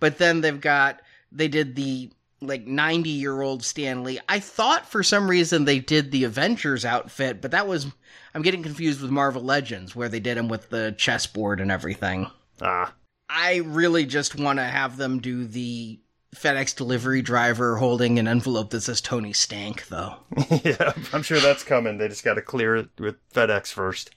But 0.00 0.18
then 0.18 0.42
they've 0.42 0.60
got, 0.60 1.00
they 1.32 1.48
did 1.48 1.76
the 1.76 2.10
like 2.42 2.66
90 2.66 3.08
year 3.08 3.40
old 3.40 3.64
Stan 3.64 4.04
Lee. 4.04 4.20
I 4.28 4.38
thought 4.38 4.86
for 4.86 5.02
some 5.02 5.28
reason 5.28 5.64
they 5.64 5.78
did 5.78 6.10
the 6.10 6.24
Avengers 6.24 6.84
outfit, 6.84 7.40
but 7.40 7.52
that 7.52 7.66
was, 7.66 7.86
I'm 8.34 8.42
getting 8.42 8.62
confused 8.62 9.00
with 9.00 9.10
Marvel 9.10 9.42
Legends 9.42 9.96
where 9.96 10.10
they 10.10 10.20
did 10.20 10.36
him 10.36 10.48
with 10.48 10.68
the 10.68 10.94
chessboard 10.98 11.58
and 11.58 11.72
everything. 11.72 12.30
Ah, 12.60 12.92
I 13.28 13.56
really 13.64 14.06
just 14.06 14.38
want 14.38 14.58
to 14.58 14.64
have 14.64 14.96
them 14.96 15.20
do 15.20 15.44
the 15.46 16.00
FedEx 16.34 16.76
delivery 16.76 17.22
driver 17.22 17.76
holding 17.76 18.18
an 18.18 18.28
envelope 18.28 18.70
that 18.70 18.82
says 18.82 19.00
Tony 19.00 19.32
Stank, 19.32 19.88
though. 19.88 20.16
yeah, 20.64 20.92
I'm 21.12 21.22
sure 21.22 21.40
that's 21.40 21.64
coming. 21.64 21.98
They 21.98 22.08
just 22.08 22.24
got 22.24 22.34
to 22.34 22.42
clear 22.42 22.76
it 22.76 22.88
with 22.98 23.16
FedEx 23.32 23.72
first. 23.72 24.14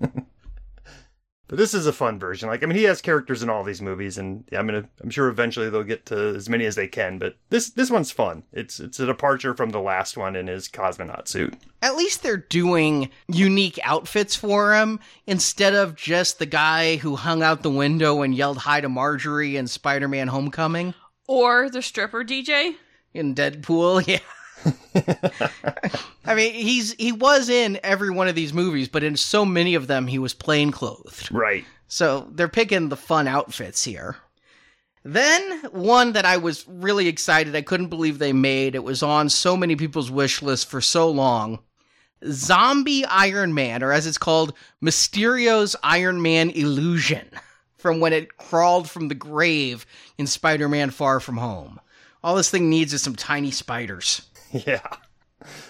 but 1.50 1.58
this 1.58 1.74
is 1.74 1.84
a 1.88 1.92
fun 1.92 2.16
version. 2.16 2.48
Like, 2.48 2.62
I 2.62 2.66
mean, 2.66 2.78
he 2.78 2.84
has 2.84 3.02
characters 3.02 3.42
in 3.42 3.50
all 3.50 3.64
these 3.64 3.82
movies, 3.82 4.16
and 4.18 4.44
yeah, 4.52 4.60
I'm 4.60 4.66
gonna, 4.68 4.88
I'm 5.02 5.10
sure 5.10 5.26
eventually 5.28 5.68
they'll 5.68 5.82
get 5.82 6.06
to 6.06 6.34
as 6.36 6.48
many 6.48 6.64
as 6.64 6.76
they 6.76 6.86
can. 6.86 7.18
But 7.18 7.34
this, 7.48 7.70
this 7.70 7.90
one's 7.90 8.12
fun. 8.12 8.44
It's, 8.52 8.78
it's 8.78 9.00
a 9.00 9.06
departure 9.06 9.52
from 9.56 9.70
the 9.70 9.80
last 9.80 10.16
one 10.16 10.36
in 10.36 10.46
his 10.46 10.68
cosmonaut 10.68 11.26
suit. 11.26 11.54
At 11.82 11.96
least 11.96 12.22
they're 12.22 12.36
doing 12.36 13.10
unique 13.26 13.80
outfits 13.82 14.36
for 14.36 14.74
him 14.76 15.00
instead 15.26 15.74
of 15.74 15.96
just 15.96 16.38
the 16.38 16.46
guy 16.46 16.96
who 16.96 17.16
hung 17.16 17.42
out 17.42 17.64
the 17.64 17.70
window 17.70 18.22
and 18.22 18.32
yelled 18.32 18.58
hi 18.58 18.80
to 18.80 18.88
Marjorie 18.88 19.56
in 19.56 19.66
Spider 19.66 20.06
Man 20.06 20.28
Homecoming 20.28 20.94
Or 21.26 21.68
the 21.68 21.82
stripper 21.82 22.22
DJ. 22.22 22.76
in 23.12 23.34
Deadpool. 23.34 24.06
Yeah. 24.06 24.18
I 26.24 26.34
mean, 26.34 26.54
he's 26.54 26.92
he 26.94 27.12
was 27.12 27.48
in 27.48 27.80
every 27.82 28.10
one 28.10 28.28
of 28.28 28.34
these 28.34 28.52
movies, 28.52 28.88
but 28.88 29.02
in 29.02 29.16
so 29.16 29.44
many 29.44 29.74
of 29.74 29.86
them 29.86 30.06
he 30.06 30.18
was 30.18 30.34
plain 30.34 30.70
clothed. 30.70 31.30
Right. 31.32 31.64
So 31.88 32.28
they're 32.32 32.48
picking 32.48 32.88
the 32.88 32.96
fun 32.96 33.26
outfits 33.26 33.84
here. 33.84 34.16
Then 35.02 35.62
one 35.72 36.12
that 36.12 36.26
I 36.26 36.36
was 36.36 36.66
really 36.68 37.08
excited, 37.08 37.56
I 37.56 37.62
couldn't 37.62 37.88
believe 37.88 38.18
they 38.18 38.32
made. 38.32 38.74
It 38.74 38.84
was 38.84 39.02
on 39.02 39.28
so 39.28 39.56
many 39.56 39.74
people's 39.76 40.10
wish 40.10 40.42
list 40.42 40.68
for 40.68 40.80
so 40.80 41.10
long. 41.10 41.60
Zombie 42.26 43.04
Iron 43.06 43.54
Man, 43.54 43.82
or 43.82 43.92
as 43.92 44.06
it's 44.06 44.18
called, 44.18 44.52
Mysterio's 44.82 45.74
Iron 45.82 46.20
Man 46.20 46.50
Illusion, 46.50 47.30
from 47.78 47.98
when 48.00 48.12
it 48.12 48.36
crawled 48.36 48.90
from 48.90 49.08
the 49.08 49.14
grave 49.14 49.86
in 50.18 50.26
Spider 50.26 50.68
Man 50.68 50.90
Far 50.90 51.18
From 51.18 51.38
Home. 51.38 51.80
All 52.22 52.36
this 52.36 52.50
thing 52.50 52.68
needs 52.68 52.92
is 52.92 53.02
some 53.02 53.16
tiny 53.16 53.50
spiders. 53.50 54.28
Yeah. 54.66 54.86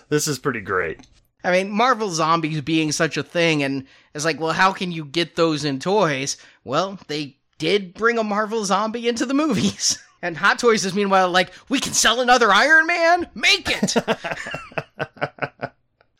This 0.08 0.26
is 0.26 0.38
pretty 0.38 0.60
great. 0.60 1.06
I 1.44 1.52
mean, 1.52 1.70
Marvel 1.70 2.10
Zombies 2.10 2.60
being 2.60 2.92
such 2.92 3.16
a 3.16 3.22
thing, 3.22 3.62
and 3.62 3.86
it's 4.14 4.24
like, 4.24 4.40
well, 4.40 4.52
how 4.52 4.72
can 4.72 4.90
you 4.90 5.04
get 5.04 5.36
those 5.36 5.64
in 5.64 5.78
toys? 5.78 6.36
Well, 6.64 6.98
they 7.06 7.36
did 7.58 7.94
bring 7.94 8.18
a 8.18 8.24
Marvel 8.24 8.64
Zombie 8.64 9.08
into 9.08 9.26
the 9.26 9.34
movies. 9.34 9.98
And 10.22 10.36
Hot 10.36 10.58
Toys 10.58 10.84
is 10.84 10.94
meanwhile 10.94 11.30
like, 11.30 11.50
we 11.70 11.80
can 11.80 11.94
sell 11.94 12.20
another 12.20 12.52
Iron 12.52 12.86
Man? 12.86 13.26
Make 13.34 13.70
it! 13.70 13.96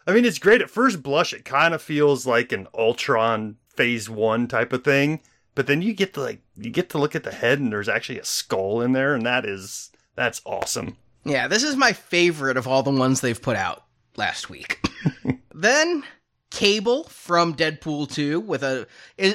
I 0.07 0.13
mean, 0.15 0.25
it's 0.25 0.39
great. 0.39 0.63
At 0.63 0.71
first 0.71 1.03
blush, 1.03 1.35
it 1.35 1.45
kind 1.45 1.75
of 1.75 1.83
feels 1.83 2.27
like 2.27 2.51
an 2.51 2.67
Ultron 2.73 3.57
Phase 3.69 4.09
One 4.09 4.49
type 4.49 4.73
of 4.73 4.85
thing, 4.85 5.21
but 5.55 5.67
then 5.67 5.83
you 5.83 5.93
get 5.93 6.15
to 6.15 6.23
like 6.23 6.41
you 6.57 6.71
get 6.71 6.89
to 6.91 6.99
look 6.99 7.15
at 7.15 7.25
the 7.25 7.31
head, 7.31 7.59
and 7.59 7.71
there's 7.71 7.91
actually 7.91 8.19
a 8.19 8.25
skull 8.25 8.81
in 8.81 8.93
there, 8.93 9.15
and 9.15 9.27
that 9.27 9.45
is 9.45 9.91
that's 10.17 10.41
awesome. 10.47 10.97
Yeah, 11.25 11.49
this 11.49 11.63
is 11.63 11.77
my 11.77 11.93
favorite 11.93 12.57
of 12.57 12.67
all 12.67 12.83
the 12.83 12.91
ones 12.91 13.21
they've 13.21 13.41
put 13.41 13.57
out 13.57 13.85
last 14.17 14.51
week. 14.51 14.81
then 15.55 16.05
Cable 16.51 17.05
from 17.05 17.55
Deadpool 17.55 18.11
2 18.13 18.41
with 18.41 18.65
a 18.65 18.87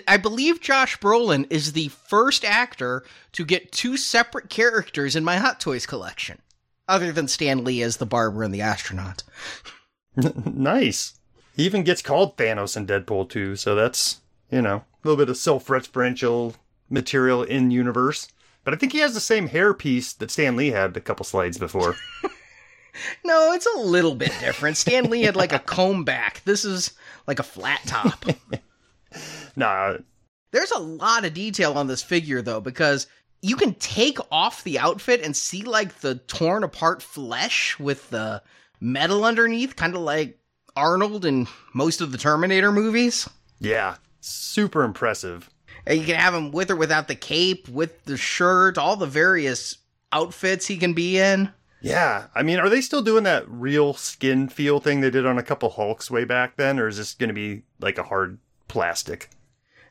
I 0.08 0.18
believe 0.18 0.60
Josh 0.60 1.00
Brolin 1.00 1.48
is 1.50 1.72
the 1.72 1.88
first 1.88 2.44
actor 2.44 3.04
to 3.32 3.46
get 3.46 3.72
two 3.72 3.96
separate 3.96 4.50
characters 4.50 5.16
in 5.16 5.24
my 5.24 5.38
Hot 5.38 5.60
Toys 5.60 5.86
collection. 5.86 6.42
Other 6.88 7.12
than 7.12 7.28
Stan 7.28 7.64
Lee 7.64 7.82
as 7.82 7.98
the 7.98 8.06
barber 8.06 8.44
and 8.44 8.54
the 8.54 8.62
astronaut. 8.62 9.24
nice. 10.46 11.18
He 11.56 11.64
even 11.64 11.84
gets 11.84 12.02
called 12.02 12.38
Thanos 12.38 12.76
in 12.76 12.86
Deadpool 12.86 13.30
2, 13.30 13.56
so 13.56 13.76
that's 13.76 14.20
you 14.52 14.62
know 14.62 14.76
a 14.76 14.84
little 15.08 15.18
bit 15.18 15.30
of 15.30 15.38
self-referential 15.38 16.56
material 16.90 17.44
in 17.44 17.72
universe. 17.72 18.28
But 18.66 18.74
I 18.74 18.78
think 18.78 18.92
he 18.92 19.00
has 19.00 19.14
the 19.14 19.22
same 19.22 19.48
hairpiece 19.48 20.18
that 20.18 20.32
Stan 20.32 20.58
Lee 20.58 20.72
had 20.72 20.98
a 20.98 21.02
couple 21.02 21.24
slides 21.24 21.58
before. 21.58 21.96
No, 23.24 23.52
it's 23.54 23.68
a 23.76 23.80
little 23.80 24.16
bit 24.16 24.32
different. 24.40 24.78
Stan 24.78 25.10
Lee 25.10 25.24
had 25.24 25.36
like 25.36 25.52
a 25.52 25.60
comb 25.60 26.06
back. 26.06 26.42
This 26.46 26.64
is 26.64 26.94
like 27.28 27.40
a 27.40 27.44
flat 27.44 27.82
top. 27.86 28.24
nah, 29.56 29.98
There's 30.52 30.72
a 30.72 30.80
lot 30.80 31.26
of 31.26 31.34
detail 31.34 31.74
on 31.74 31.88
this 31.88 32.02
figure 32.02 32.42
though, 32.42 32.62
because 32.62 33.08
you 33.42 33.56
can 33.58 33.74
take 33.76 34.18
off 34.32 34.64
the 34.64 34.80
outfit 34.80 35.22
and 35.22 35.36
see 35.36 35.64
like 35.64 36.00
the 36.00 36.16
torn 36.16 36.64
apart 36.64 37.02
flesh 37.02 37.78
with 37.80 38.10
the 38.10 38.42
metal 38.80 39.26
underneath, 39.26 39.76
kind 39.76 39.96
of 39.96 40.02
like 40.02 40.40
Arnold 40.76 41.26
in 41.26 41.48
most 41.74 42.02
of 42.02 42.12
the 42.12 42.18
Terminator 42.18 42.72
movies. 42.72 43.30
yeah, 43.60 43.96
super 44.22 44.84
impressive. 44.84 45.50
And 45.88 46.00
you 46.00 46.06
can 46.06 46.16
have 46.16 46.34
him 46.34 46.52
with 46.52 46.72
or 46.72 46.76
without 46.76 47.08
the 47.08 47.16
cape, 47.16 47.70
with 47.70 48.06
the 48.06 48.18
shirt, 48.18 48.78
all 48.78 48.96
the 48.96 49.06
various 49.06 49.78
outfits 50.12 50.66
he 50.66 50.78
can 50.78 50.94
be 50.94 51.20
in. 51.20 51.52
Yeah, 51.82 52.28
I 52.34 52.42
mean, 52.42 52.58
are 52.58 52.70
they 52.70 52.82
still 52.82 53.04
doing 53.04 53.26
that 53.26 53.48
real 53.48 53.94
skin 53.94 54.50
feel 54.50 54.80
thing 54.80 55.02
they 55.02 55.12
did 55.12 55.26
on 55.26 55.38
a 55.38 55.44
couple 55.44 55.70
Hulks 55.70 56.10
way 56.10 56.24
back 56.24 56.58
then, 56.58 56.80
or 56.80 56.88
is 56.88 56.98
this 56.98 57.14
going 57.14 57.28
to 57.28 57.34
be 57.34 57.62
like 57.80 58.00
a 58.00 58.04
hard 58.04 58.40
plastic? 58.68 59.30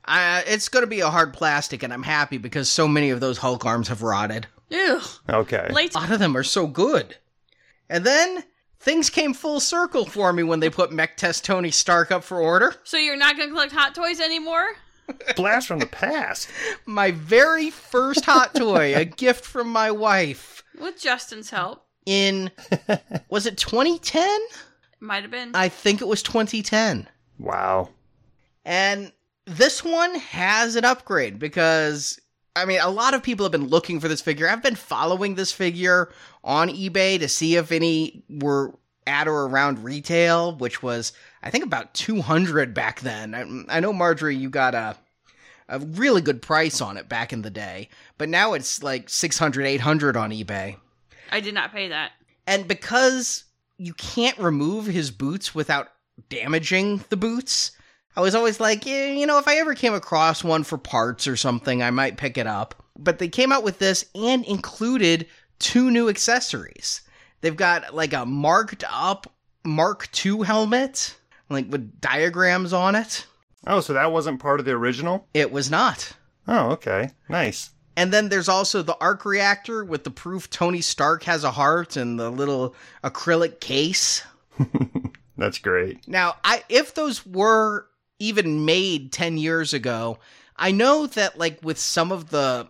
Uh, 0.05 0.43
it's 0.47 0.69
going 0.69 0.83
to 0.83 0.89
be 0.89 1.01
a 1.01 1.11
hard 1.11 1.33
plastic, 1.33 1.83
and 1.83 1.93
I'm 1.93 2.03
happy 2.03 2.37
because 2.37 2.69
so 2.69 2.89
many 2.89 3.11
of 3.11 3.21
those 3.21 3.39
Hulk 3.39 3.65
arms 3.65 3.89
have 3.89 4.03
rotted. 4.03 4.49
Ew. 4.71 5.01
Okay. 5.29 5.69
Late. 5.73 5.95
A 5.95 5.99
lot 5.99 6.11
of 6.11 6.19
them 6.19 6.37
are 6.37 6.43
so 6.43 6.67
good. 6.67 7.17
And 7.89 8.05
then 8.05 8.43
things 8.81 9.09
came 9.09 9.33
full 9.33 9.61
circle 9.61 10.05
for 10.05 10.33
me 10.33 10.43
when 10.43 10.61
they 10.61 10.71
put 10.71 10.93
Mech 10.93 11.17
Test 11.17 11.45
Tony 11.45 11.71
Stark 11.71 12.11
up 12.11 12.25
for 12.25 12.41
order. 12.41 12.75
So 12.83 12.97
you're 12.97 13.17
not 13.17 13.37
gonna 13.37 13.51
collect 13.51 13.73
hot 13.73 13.95
toys 13.95 14.21
anymore? 14.21 14.67
Blast 15.37 15.69
from 15.69 15.79
the 15.79 15.87
past. 15.87 16.49
My 16.87 17.11
very 17.11 17.71
first 17.71 18.25
hot 18.25 18.55
toy, 18.55 18.95
a 18.95 19.05
gift 19.05 19.45
from 19.45 19.69
my 19.69 19.91
wife 19.91 20.63
With 20.81 21.01
Justin's 21.01 21.51
help. 21.51 21.87
in 22.07 22.51
was 23.29 23.47
it 23.47 23.57
2010? 23.57 24.29
Might 25.01 25.23
have 25.23 25.31
been. 25.31 25.51
I 25.55 25.69
think 25.69 26.01
it 26.01 26.09
was 26.09 26.23
2010. 26.23 27.09
Wow. 27.39 27.91
And 28.65 29.13
this 29.45 29.85
one 29.85 30.15
has 30.15 30.77
an 30.77 30.85
upgrade 30.85 31.39
because 31.39 32.19
I 32.57 32.65
mean, 32.67 32.79
a 32.81 32.89
lot 32.91 33.15
of 33.15 33.23
people 33.23 33.45
have 33.45 33.53
been 33.53 33.67
looking 33.67 33.99
for 34.01 34.07
this 34.09 34.21
figure. 34.23 34.49
I've 34.49 34.63
been 34.63 34.77
following 34.77 35.35
this 35.35 35.51
figure 35.51 36.13
on 36.45 36.69
eBay 36.69 37.19
to 37.19 37.29
see 37.29 37.57
if 37.57 37.73
any 37.73 38.23
were 38.29 38.79
at 39.07 39.27
or 39.29 39.47
around 39.47 39.83
retail, 39.83 40.55
which 40.57 40.83
was 40.83 41.13
I 41.45 41.51
think 41.51 41.63
about 41.63 41.93
200 41.95 42.73
back 42.73 43.01
then. 43.01 43.35
I, 43.35 43.77
I 43.77 43.81
know 43.81 43.93
Marjorie 43.93 44.35
you 44.35 44.51
got 44.51 44.75
a 44.75 44.97
a 45.69 45.79
really 45.79 46.21
good 46.21 46.43
price 46.43 46.81
on 46.81 46.97
it 46.97 47.09
back 47.09 47.33
in 47.33 47.43
the 47.43 47.51
day, 47.51 47.89
but 48.19 48.29
now 48.29 48.53
it's 48.53 48.83
like 48.83 49.09
600 49.09 49.65
800 49.65 50.17
on 50.17 50.31
eBay. 50.31 50.77
I 51.31 51.41
did 51.41 51.55
not 51.55 51.73
pay 51.73 51.89
that. 51.89 52.13
And 52.47 52.69
because 52.69 53.45
you 53.79 53.95
can't 53.95 54.39
remove 54.39 54.87
his 54.87 55.11
boots 55.11 55.55
without 55.55 55.89
damaging 56.29 57.05
the 57.09 57.17
boots, 57.17 57.73
I 58.17 58.21
was 58.21 58.35
always 58.35 58.61
like, 58.61 58.87
yeah, 58.87 59.07
you 59.07 59.27
know, 59.27 59.39
if 59.39 59.49
I 59.49 59.57
ever 59.57 59.75
came 59.75 59.95
across 59.95 60.45
one 60.45 60.65
for 60.65 60.79
parts 60.79 61.27
or 61.27 61.37
something, 61.37 61.83
I 61.83 61.91
might 61.91 62.17
pick 62.17 62.39
it 62.39 62.47
up. 62.47 62.83
But 62.97 63.19
they 63.19 63.29
came 63.29 63.51
out 63.51 63.65
with 63.65 63.79
this 63.79 64.05
and 64.15 64.45
included 64.45 65.27
two 65.59 65.91
new 65.91 66.09
accessories. 66.09 67.01
They've 67.41 67.57
got 67.57 67.95
like 67.95 68.13
a 68.13 68.25
marked 68.25 68.85
up 68.89 69.33
Mark 69.65 70.09
II 70.25 70.45
helmet, 70.45 71.17
like 71.55 71.71
with 71.71 72.01
diagrams 72.01 72.73
on 72.73 72.95
it. 72.95 73.27
Oh, 73.67 73.81
so 73.81 73.95
that 73.95 74.13
wasn't 74.13 74.41
part 74.41 74.61
of 74.61 74.67
the 74.67 74.73
original? 74.73 75.27
It 75.33 75.51
was 75.51 75.71
not. 75.71 76.13
Oh, 76.47 76.73
okay. 76.73 77.11
Nice. 77.29 77.71
And 77.97 78.13
then 78.13 78.29
there's 78.29 78.49
also 78.49 78.83
the 78.83 78.97
arc 79.01 79.25
reactor 79.25 79.85
with 79.85 80.05
the 80.05 80.11
proof 80.11 80.51
Tony 80.51 80.81
Stark 80.81 81.23
has 81.25 81.45
a 81.45 81.53
heart 81.53 81.97
and 81.97 82.19
the 82.19 82.31
little 82.31 82.75
acrylic 83.03 83.61
case. 83.61 84.23
That's 85.39 85.59
great. 85.59 86.07
Now, 86.07 86.37
I 86.45 86.65
if 86.69 86.95
those 86.95 87.25
were 87.25 87.87
even 88.19 88.65
made 88.65 89.13
10 89.13 89.39
years 89.39 89.73
ago, 89.73 90.19
I 90.57 90.73
know 90.73 91.07
that 91.09 91.39
like 91.39 91.59
with 91.63 91.79
some 91.79 92.13
of 92.13 92.31
the 92.31 92.69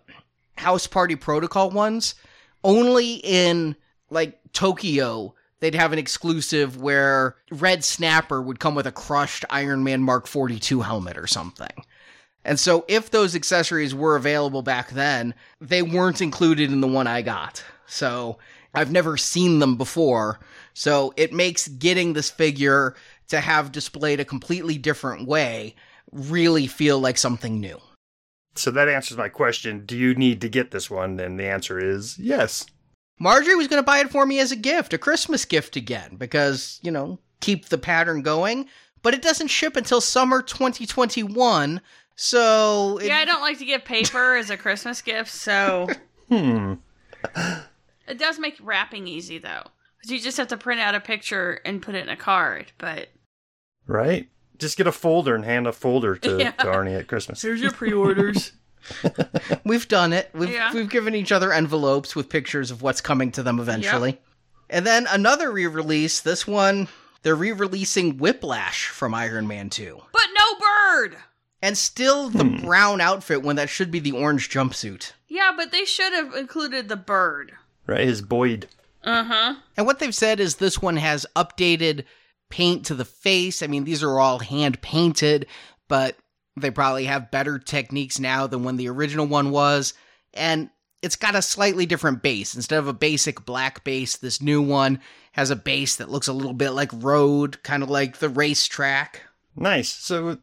house 0.57 0.87
party 0.87 1.17
protocol 1.17 1.71
ones, 1.71 2.15
only 2.63 3.15
in 3.15 3.77
like 4.11 4.39
Tokyo 4.53 5.35
they'd 5.65 5.75
have 5.75 5.95
an 5.95 5.99
exclusive 5.99 6.77
where 6.77 7.37
Red 7.51 7.85
Snapper 7.85 8.43
would 8.43 8.61
come 8.61 8.75
with 8.75 8.87
a 8.87 8.93
crushed 8.93 9.47
Iron 9.49 9.83
Man 9.83 10.03
Mark 10.03 10.27
42 10.27 10.83
helmet 10.83 11.17
or 11.17 11.27
something. 11.27 11.85
And 12.45 12.61
so 12.61 12.85
if 12.87 13.11
those 13.11 13.35
accessories 13.35 13.95
were 13.95 14.15
available 14.15 14.61
back 14.61 14.91
then, 14.91 15.33
they 15.63 15.81
weren't 15.81 16.21
included 16.21 16.71
in 16.71 16.83
the 16.83 16.87
one 16.87 17.07
I 17.07 17.23
got. 17.23 17.65
So 17.87 18.37
I've 18.75 18.93
never 18.93 19.17
seen 19.17 19.59
them 19.59 19.77
before. 19.77 20.39
So 20.75 21.15
it 21.17 21.33
makes 21.33 21.67
getting 21.67 22.13
this 22.13 22.31
figure 22.31 22.95
to 23.29 23.41
have 23.41 23.73
displayed 23.73 24.21
a 24.21 24.27
completely 24.27 24.77
different 24.77 25.27
way 25.27 25.77
really 26.13 26.67
feel 26.67 27.01
like 27.01 27.17
something 27.17 27.59
new. 27.59 27.81
So 28.55 28.71
that 28.73 28.91
answers 28.91 29.17
my 29.17 29.31
question. 29.31 29.87
Do 29.87 29.97
you 29.97 30.15
need 30.15 30.43
to 30.43 30.51
get 30.51 30.73
this 30.73 30.91
one? 30.91 31.19
And 31.19 31.41
the 31.41 31.47
answer 31.47 31.79
is 31.79 32.19
yes. 32.19 32.67
Marjorie 33.19 33.55
was 33.55 33.69
going 33.69 33.83
to 33.83 33.87
buy 33.87 33.99
it 34.01 34.11
for 34.11 34.27
me 34.27 34.41
as 34.41 34.53
a 34.53 34.57
gift, 34.57 34.93
a 34.93 34.99
Christmas 34.99 35.45
gift 35.45 35.77
again, 35.77 36.17
because, 36.17 36.81
you 36.83 36.91
know, 36.91 37.19
keep 37.41 37.67
the 37.67 37.79
pattern 37.79 38.23
going. 38.23 38.67
But 39.03 39.15
it 39.15 39.23
doesn't 39.23 39.49
ship 39.49 39.77
until 39.77 40.01
summer 40.01 40.43
2021. 40.43 41.81
So. 42.17 42.99
It... 42.99 43.07
Yeah, 43.07 43.19
I 43.19 43.25
don't 43.25 43.43
like 43.43 43.59
to 43.59 43.65
give 43.65 43.85
paper 43.85 44.35
as 44.39 44.51
a 44.51 44.57
Christmas 44.57 45.03
gift, 45.03 45.31
so. 45.31 45.89
Hmm. 46.31 46.75
It 48.09 48.19
does 48.19 48.39
make 48.39 48.57
wrapping 48.63 49.07
easy, 49.07 49.37
though. 49.37 49.65
Because 49.99 50.11
you 50.11 50.21
just 50.21 50.39
have 50.39 50.49
to 50.49 50.57
print 50.57 50.81
out 50.81 50.95
a 50.95 51.01
picture 51.01 51.61
and 51.67 51.83
put 51.83 51.95
it 51.95 52.03
in 52.03 52.09
a 52.09 52.17
card, 52.17 52.73
but. 52.79 53.09
Right? 53.87 54.29
Just 54.59 54.79
get 54.79 54.87
a 54.87 54.93
folder 54.93 55.35
and 55.35 55.45
hand 55.45 55.67
a 55.67 55.73
folder 55.73 56.17
to, 56.17 56.39
Yeah. 56.41 56.53
to 56.53 56.65
Arnie 56.65 56.99
at 56.99 57.09
Christmas. 57.09 57.43
Here's 57.43 57.61
your 57.61 57.73
pre 57.73 57.93
orders. 57.93 58.53
We've 59.65 59.89
done 59.89 60.13
it. 60.13 60.31
We've 60.35 60.51
Yeah. 60.51 60.73
we've 60.73 60.89
given 60.91 61.15
each 61.15 61.33
other 61.33 61.53
envelopes 61.53 62.15
with 62.15 62.29
pictures 62.29 62.71
of 62.71 62.83
what's 62.83 63.01
coming 63.01 63.31
to 63.33 63.43
them 63.43 63.59
eventually. 63.59 64.21
And 64.71 64.87
then 64.87 65.07
another 65.11 65.51
re-release. 65.51 66.21
This 66.21 66.47
one, 66.47 66.89
they're 67.23 67.35
re-releasing 67.35 68.19
Whiplash 68.19 68.89
from 68.89 69.15
Iron 69.15 69.47
Man 69.47 69.71
2. 69.71 70.01
but 70.13 70.27
no 70.37 70.59
bird! 70.59 71.17
And 71.63 71.79
still 71.79 72.29
the 72.29 72.45
Hmm. 72.45 72.65
brown 72.67 73.01
outfit 73.01 73.43
when 73.43 73.57
that 73.57 73.71
should 73.71 73.91
be 73.91 74.01
the 74.01 74.13
orange 74.13 74.51
jumpsuit. 74.51 75.13
Yeah, 75.29 75.53
but 75.57 75.71
they 75.73 75.85
should 75.85 76.13
have 76.13 76.35
included 76.35 76.89
the 76.89 76.97
bird. 76.97 77.53
Right? 77.87 78.07
His 78.07 78.21
Boyd. 78.23 78.69
Uh 79.03 79.25
huh. 79.25 79.55
And 79.77 79.87
what 79.87 79.99
they've 79.99 80.15
said 80.15 80.41
is 80.41 80.57
this 80.57 80.81
one 80.81 80.97
has 80.97 81.27
updated 81.37 82.05
paint 82.51 82.85
to 82.87 82.95
the 82.95 83.05
face. 83.05 83.63
I 83.63 83.67
mean, 83.67 83.85
these 83.85 84.03
are 84.03 84.19
all 84.21 84.39
hand 84.41 84.81
painted, 84.83 85.47
but 85.89 86.17
they 86.57 86.71
probably 86.71 87.05
have 87.07 87.31
better 87.31 87.59
techniques 87.59 88.19
now 88.19 88.47
than 88.47 88.65
when 88.65 88.77
the 88.77 88.89
original 88.89 89.27
one 89.27 89.51
was. 89.51 89.95
And 90.33 90.71
it's 91.03 91.17
got 91.17 91.35
a 91.35 91.43
slightly 91.43 91.87
different 91.87 92.23
base. 92.23 92.55
Instead 92.55 92.79
of 92.79 92.89
a 92.89 92.93
basic 92.93 93.45
black 93.45 93.85
base, 93.85 94.17
this 94.17 94.41
new 94.41 94.63
one 94.63 95.01
has 95.33 95.51
a 95.51 95.57
base 95.57 95.97
that 95.97 96.11
looks 96.11 96.29
a 96.29 96.33
little 96.33 96.55
bit 96.55 96.71
like 96.71 96.91
road, 96.93 97.63
kind 97.63 97.83
of 97.83 97.91
like 97.91 98.19
the 98.19 98.29
racetrack. 98.29 99.23
Nice. 99.57 99.91
So, 99.91 100.39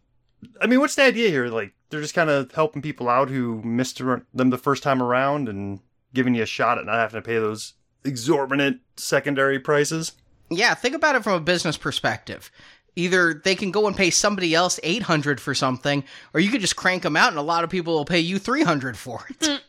I 0.62 0.68
mean, 0.68 0.80
what's 0.80 0.96
the 0.96 1.04
idea 1.04 1.30
here? 1.30 1.48
Like, 1.48 1.74
they're 1.90 2.02
just 2.02 2.14
kind 2.14 2.30
of 2.30 2.52
helping 2.52 2.82
people 2.82 3.10
out 3.10 3.30
who 3.30 3.62
missed 3.64 3.98
them 3.98 4.50
the 4.50 4.58
first 4.58 4.84
time 4.84 5.02
around 5.02 5.50
and 5.50 5.80
giving 6.14 6.36
you 6.36 6.44
a 6.44 6.46
shot 6.46 6.78
at 6.78 6.86
not 6.86 6.96
having 6.96 7.22
to 7.22 7.26
pay 7.26 7.36
those 7.36 7.74
exorbitant 8.04 8.82
secondary 8.98 9.60
prices. 9.60 10.14
Yeah, 10.50 10.74
think 10.74 10.96
about 10.96 11.16
it 11.16 11.24
from 11.24 11.34
a 11.34 11.40
business 11.40 11.78
perspective. 11.78 12.52
Either 12.96 13.34
they 13.34 13.56
can 13.56 13.72
go 13.72 13.88
and 13.88 13.96
pay 13.96 14.10
somebody 14.10 14.54
else 14.54 14.80
800 14.84 15.40
for 15.40 15.56
something 15.56 16.04
or 16.34 16.40
you 16.40 16.50
could 16.50 16.62
just 16.62 16.76
crank 16.76 17.04
them 17.04 17.16
out 17.16 17.30
and 17.30 17.38
a 17.38 17.44
lot 17.44 17.64
of 17.64 17.70
people 17.70 17.94
will 17.94 18.06
pay 18.06 18.20
you 18.20 18.38
300 18.38 18.98
for 18.98 19.26
it. 19.30 19.40
Mm. 19.40 19.60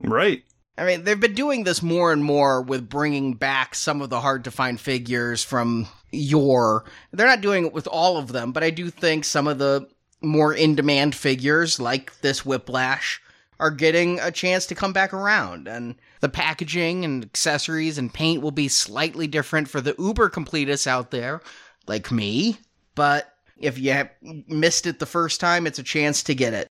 Right. 0.00 0.42
I 0.76 0.84
mean, 0.84 1.04
they've 1.04 1.20
been 1.20 1.34
doing 1.34 1.62
this 1.62 1.82
more 1.82 2.12
and 2.12 2.24
more 2.24 2.60
with 2.60 2.88
bringing 2.88 3.34
back 3.34 3.76
some 3.76 4.02
of 4.02 4.10
the 4.10 4.20
hard 4.20 4.44
to 4.44 4.50
find 4.50 4.80
figures 4.80 5.44
from 5.44 5.86
your 6.10 6.84
They're 7.12 7.26
not 7.26 7.40
doing 7.40 7.66
it 7.66 7.72
with 7.72 7.86
all 7.86 8.16
of 8.16 8.32
them, 8.32 8.52
but 8.52 8.64
I 8.64 8.70
do 8.70 8.90
think 8.90 9.24
some 9.24 9.46
of 9.46 9.58
the 9.58 9.88
more 10.20 10.52
in 10.52 10.74
demand 10.74 11.14
figures, 11.14 11.78
like 11.78 12.20
this 12.20 12.44
Whiplash, 12.44 13.20
are 13.60 13.70
getting 13.70 14.18
a 14.20 14.32
chance 14.32 14.66
to 14.66 14.74
come 14.74 14.92
back 14.92 15.12
around. 15.12 15.68
And 15.68 15.94
the 16.20 16.28
packaging 16.28 17.04
and 17.04 17.22
accessories 17.22 17.98
and 17.98 18.12
paint 18.12 18.42
will 18.42 18.50
be 18.50 18.68
slightly 18.68 19.26
different 19.26 19.68
for 19.68 19.80
the 19.80 19.94
uber 19.98 20.28
completists 20.28 20.86
out 20.86 21.10
there, 21.10 21.40
like 21.86 22.10
me. 22.10 22.58
But 22.94 23.32
if 23.58 23.78
you 23.78 24.08
missed 24.48 24.86
it 24.86 24.98
the 24.98 25.06
first 25.06 25.40
time, 25.40 25.66
it's 25.66 25.78
a 25.78 25.84
chance 25.84 26.22
to 26.24 26.34
get 26.34 26.54
it. 26.54 26.68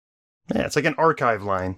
Yeah, 0.54 0.62
it's 0.62 0.76
like 0.76 0.84
an 0.84 0.94
archive 0.98 1.42
line. 1.42 1.76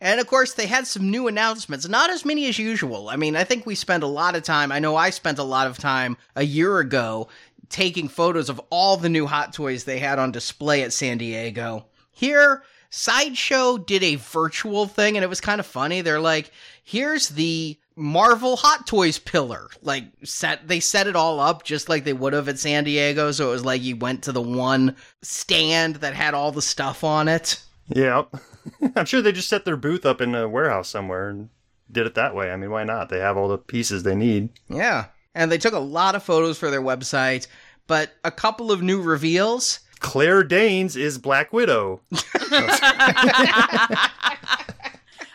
And 0.00 0.20
of 0.20 0.26
course, 0.26 0.54
they 0.54 0.66
had 0.66 0.86
some 0.86 1.10
new 1.10 1.28
announcements, 1.28 1.86
not 1.86 2.10
as 2.10 2.24
many 2.24 2.46
as 2.48 2.58
usual. 2.58 3.10
I 3.10 3.16
mean, 3.16 3.36
I 3.36 3.44
think 3.44 3.66
we 3.66 3.74
spent 3.74 4.02
a 4.02 4.08
lot 4.08 4.34
of 4.34 4.42
time, 4.42 4.72
I 4.72 4.78
know 4.78 4.96
I 4.96 5.10
spent 5.10 5.38
a 5.38 5.44
lot 5.44 5.66
of 5.66 5.76
time 5.78 6.16
a 6.34 6.42
year 6.42 6.78
ago 6.78 7.28
taking 7.68 8.08
photos 8.08 8.48
of 8.48 8.60
all 8.70 8.96
the 8.96 9.08
new 9.08 9.26
Hot 9.26 9.52
Toys 9.52 9.84
they 9.84 9.98
had 9.98 10.18
on 10.18 10.32
display 10.32 10.82
at 10.82 10.92
San 10.92 11.18
Diego. 11.18 11.86
Here, 12.10 12.62
Sideshow 12.90 13.78
did 13.78 14.02
a 14.02 14.16
virtual 14.16 14.86
thing, 14.86 15.16
and 15.16 15.24
it 15.24 15.28
was 15.28 15.40
kind 15.40 15.60
of 15.60 15.66
funny. 15.66 16.00
They're 16.00 16.20
like, 16.20 16.50
here's 16.82 17.28
the 17.28 17.78
Marvel 17.96 18.56
Hot 18.56 18.86
Toys 18.86 19.18
pillar. 19.18 19.68
Like, 19.82 20.04
set 20.24 20.66
they 20.68 20.80
set 20.80 21.06
it 21.06 21.16
all 21.16 21.40
up 21.40 21.64
just 21.64 21.88
like 21.88 22.04
they 22.04 22.12
would 22.12 22.32
have 22.32 22.48
at 22.48 22.58
San 22.58 22.84
Diego. 22.84 23.32
So 23.32 23.48
it 23.48 23.52
was 23.52 23.64
like 23.64 23.82
you 23.82 23.96
went 23.96 24.22
to 24.24 24.32
the 24.32 24.40
one 24.42 24.96
stand 25.22 25.96
that 25.96 26.14
had 26.14 26.34
all 26.34 26.52
the 26.52 26.62
stuff 26.62 27.04
on 27.04 27.28
it. 27.28 27.62
Yeah. 27.88 28.24
I'm 28.96 29.06
sure 29.06 29.22
they 29.22 29.32
just 29.32 29.48
set 29.48 29.64
their 29.64 29.76
booth 29.76 30.06
up 30.06 30.20
in 30.20 30.34
a 30.34 30.48
warehouse 30.48 30.88
somewhere 30.88 31.28
and 31.28 31.48
did 31.90 32.06
it 32.06 32.14
that 32.14 32.34
way. 32.34 32.50
I 32.50 32.56
mean, 32.56 32.70
why 32.70 32.84
not? 32.84 33.08
They 33.08 33.18
have 33.18 33.36
all 33.36 33.48
the 33.48 33.58
pieces 33.58 34.02
they 34.02 34.14
need. 34.14 34.50
Yeah. 34.68 35.06
And 35.34 35.50
they 35.50 35.58
took 35.58 35.74
a 35.74 35.78
lot 35.78 36.14
of 36.14 36.22
photos 36.22 36.58
for 36.58 36.70
their 36.70 36.82
website, 36.82 37.46
but 37.86 38.12
a 38.24 38.30
couple 38.30 38.72
of 38.72 38.82
new 38.82 39.00
reveals. 39.00 39.80
Claire 40.00 40.42
Danes 40.42 40.96
is 40.96 41.18
Black 41.18 41.52
Widow. 41.52 42.00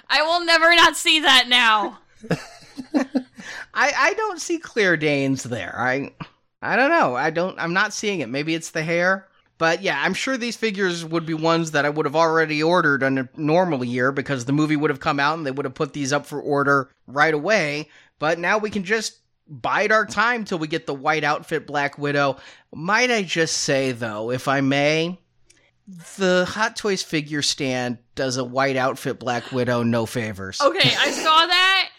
I 0.07 0.21
will 0.21 0.43
never 0.43 0.73
not 0.75 0.95
see 0.97 1.19
that 1.19 1.45
now. 1.47 1.99
I, 3.73 3.93
I 3.97 4.13
don't 4.15 4.39
see 4.39 4.57
Claire 4.57 4.97
Danes 4.97 5.43
there. 5.43 5.75
I 5.77 6.13
I 6.61 6.75
don't 6.75 6.89
know. 6.89 7.15
I 7.15 7.29
don't 7.29 7.59
I'm 7.59 7.73
not 7.73 7.93
seeing 7.93 8.21
it. 8.21 8.29
Maybe 8.29 8.55
it's 8.55 8.71
the 8.71 8.83
hair. 8.83 9.27
But 9.57 9.81
yeah, 9.81 10.01
I'm 10.01 10.13
sure 10.13 10.35
these 10.35 10.57
figures 10.57 11.05
would 11.05 11.25
be 11.25 11.33
ones 11.33 11.71
that 11.71 11.85
I 11.85 11.89
would 11.89 12.05
have 12.05 12.15
already 12.15 12.61
ordered 12.61 13.03
in 13.03 13.17
a 13.17 13.29
normal 13.37 13.85
year 13.85 14.11
because 14.11 14.45
the 14.45 14.51
movie 14.51 14.75
would 14.75 14.89
have 14.89 14.99
come 14.99 15.19
out 15.19 15.37
and 15.37 15.45
they 15.45 15.51
would 15.51 15.65
have 15.65 15.73
put 15.73 15.93
these 15.93 16.11
up 16.11 16.25
for 16.25 16.41
order 16.41 16.89
right 17.07 17.33
away. 17.33 17.89
But 18.19 18.37
now 18.37 18.57
we 18.57 18.69
can 18.69 18.83
just 18.83 19.19
bide 19.47 19.91
our 19.91 20.05
time 20.05 20.43
till 20.43 20.57
we 20.59 20.67
get 20.67 20.87
the 20.87 20.93
white 20.93 21.23
outfit 21.23 21.67
Black 21.67 21.97
Widow. 21.97 22.37
Might 22.73 23.11
I 23.11 23.23
just 23.23 23.59
say 23.59 23.93
though, 23.93 24.29
if 24.31 24.49
I 24.49 24.59
may, 24.59 25.19
the 26.17 26.45
Hot 26.49 26.75
Toys 26.75 27.03
figure 27.03 27.41
stand 27.41 27.99
does 28.15 28.37
a 28.37 28.43
white 28.43 28.75
outfit 28.75 29.19
Black 29.19 29.51
Widow 29.51 29.83
no 29.83 30.05
favors. 30.05 30.59
Okay, 30.59 30.93
I 30.97 31.11
saw 31.11 31.45
that, 31.45 31.89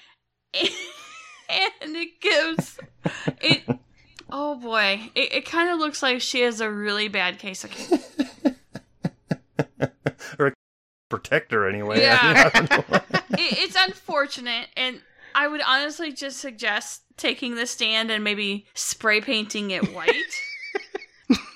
and 1.51 1.97
it 1.97 2.21
gives 2.21 2.79
it. 3.41 3.63
Oh 4.31 4.57
boy, 4.57 5.11
it, 5.15 5.35
it 5.35 5.47
kind 5.47 5.71
of 5.71 5.79
looks 5.79 6.03
like 6.03 6.21
she 6.21 6.41
has 6.41 6.61
a 6.61 6.71
really 6.71 7.09
bad 7.09 7.39
case 7.39 7.65
of. 7.65 7.71
Protector, 11.09 11.69
anyway. 11.69 12.01
Yeah. 12.01 12.51
I 12.55 12.61
don't. 12.61 12.85
It, 12.91 13.59
it's 13.59 13.77
unfortunate, 13.79 14.67
and 14.77 15.01
I 15.37 15.47
would 15.47 15.61
honestly 15.65 16.13
just 16.13 16.39
suggest 16.39 17.03
taking 17.17 17.55
the 17.55 17.67
stand 17.67 18.11
and 18.11 18.25
maybe 18.25 18.67
spray 18.75 19.21
painting 19.21 19.71
it 19.71 19.95
white. 19.95 20.11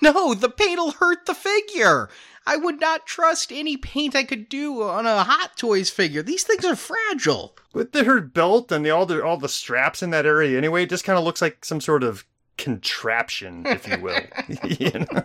No, 0.02 0.34
the 0.34 0.48
paint'll 0.48 0.92
hurt 0.92 1.26
the 1.26 1.34
figure. 1.34 2.08
I 2.46 2.56
would 2.56 2.80
not 2.80 3.06
trust 3.06 3.52
any 3.52 3.76
paint 3.76 4.16
I 4.16 4.24
could 4.24 4.48
do 4.48 4.82
on 4.82 5.06
a 5.06 5.22
Hot 5.24 5.56
Toys 5.56 5.90
figure. 5.90 6.22
These 6.22 6.44
things 6.44 6.64
are 6.64 6.76
fragile. 6.76 7.56
With 7.72 7.92
the, 7.92 8.04
her 8.04 8.20
belt 8.20 8.72
and 8.72 8.84
the, 8.84 8.90
all 8.90 9.06
the 9.06 9.22
all 9.24 9.36
the 9.36 9.48
straps 9.48 10.02
in 10.02 10.10
that 10.10 10.26
area, 10.26 10.56
anyway, 10.56 10.84
it 10.84 10.90
just 10.90 11.04
kind 11.04 11.18
of 11.18 11.24
looks 11.24 11.42
like 11.42 11.64
some 11.64 11.80
sort 11.80 12.02
of 12.02 12.24
contraption, 12.56 13.66
if 13.66 13.86
you 13.86 13.98
will. 14.00 14.20
you 14.64 14.90
know? 15.12 15.24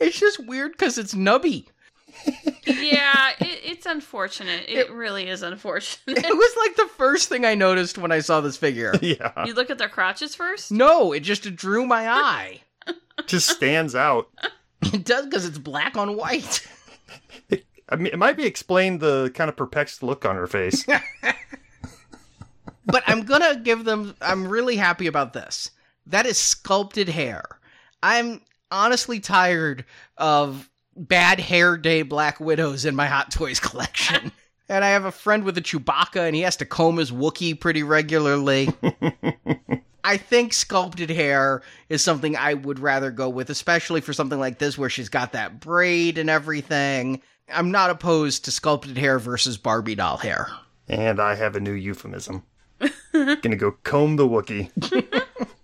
It's 0.00 0.18
just 0.18 0.44
weird 0.46 0.72
because 0.72 0.98
it's 0.98 1.14
nubby. 1.14 1.66
yeah, 2.64 3.30
it, 3.40 3.60
it's 3.64 3.86
unfortunate. 3.86 4.64
It 4.68 4.90
really 4.90 5.28
is 5.28 5.42
unfortunate. 5.42 6.18
It 6.18 6.36
was 6.36 6.56
like 6.58 6.76
the 6.76 6.92
first 6.96 7.28
thing 7.28 7.44
I 7.44 7.54
noticed 7.54 7.98
when 7.98 8.10
I 8.10 8.20
saw 8.20 8.40
this 8.40 8.56
figure. 8.56 8.94
Yeah, 9.00 9.44
You 9.44 9.54
look 9.54 9.70
at 9.70 9.78
their 9.78 9.88
crotches 9.88 10.34
first. 10.34 10.72
No, 10.72 11.12
it 11.12 11.20
just 11.20 11.54
drew 11.54 11.86
my 11.86 12.08
eye. 12.08 12.62
just 13.26 13.48
stands 13.48 13.94
out. 13.94 14.28
It 14.82 15.04
does 15.04 15.26
because 15.26 15.44
it's 15.44 15.58
black 15.58 15.96
on 15.96 16.16
white. 16.16 16.66
I 17.88 17.96
mean, 17.96 18.08
it 18.08 18.18
might 18.18 18.36
be 18.36 18.44
explained 18.44 19.00
the 19.00 19.30
kind 19.34 19.48
of 19.48 19.56
perplexed 19.56 20.02
look 20.02 20.24
on 20.24 20.36
her 20.36 20.46
face. 20.46 20.84
But 22.86 23.02
I'm 23.06 23.22
gonna 23.22 23.56
give 23.56 23.84
them. 23.84 24.14
I'm 24.20 24.46
really 24.46 24.76
happy 24.76 25.06
about 25.08 25.32
this. 25.32 25.70
That 26.06 26.24
is 26.24 26.38
sculpted 26.38 27.08
hair. 27.08 27.42
I'm 28.02 28.40
honestly 28.70 29.18
tired 29.18 29.84
of 30.16 30.70
bad 30.96 31.40
hair 31.40 31.76
day 31.76 32.02
Black 32.02 32.38
Widows 32.38 32.84
in 32.84 32.94
my 32.94 33.06
Hot 33.06 33.30
Toys 33.30 33.60
collection. 33.60 34.30
and 34.68 34.84
I 34.84 34.88
have 34.90 35.04
a 35.04 35.12
friend 35.12 35.44
with 35.44 35.58
a 35.58 35.62
Chewbacca, 35.62 36.26
and 36.26 36.34
he 36.34 36.42
has 36.42 36.56
to 36.56 36.66
comb 36.66 36.96
his 36.96 37.10
Wookiee 37.10 37.58
pretty 37.58 37.82
regularly. 37.82 38.68
I 40.04 40.16
think 40.16 40.52
sculpted 40.52 41.10
hair 41.10 41.62
is 41.88 42.02
something 42.02 42.36
I 42.36 42.54
would 42.54 42.78
rather 42.78 43.10
go 43.10 43.28
with, 43.28 43.50
especially 43.50 44.00
for 44.00 44.12
something 44.12 44.38
like 44.38 44.58
this 44.58 44.78
where 44.78 44.88
she's 44.88 45.08
got 45.08 45.32
that 45.32 45.58
braid 45.58 46.16
and 46.16 46.30
everything. 46.30 47.20
I'm 47.52 47.70
not 47.70 47.90
opposed 47.90 48.44
to 48.44 48.52
sculpted 48.52 48.96
hair 48.98 49.18
versus 49.18 49.56
Barbie 49.56 49.96
doll 49.96 50.16
hair. 50.16 50.48
And 50.88 51.20
I 51.20 51.34
have 51.34 51.56
a 51.56 51.60
new 51.60 51.72
euphemism. 51.72 52.44
Gonna 53.12 53.56
go 53.56 53.72
comb 53.82 54.14
the 54.14 54.28
Wookie. 54.28 54.70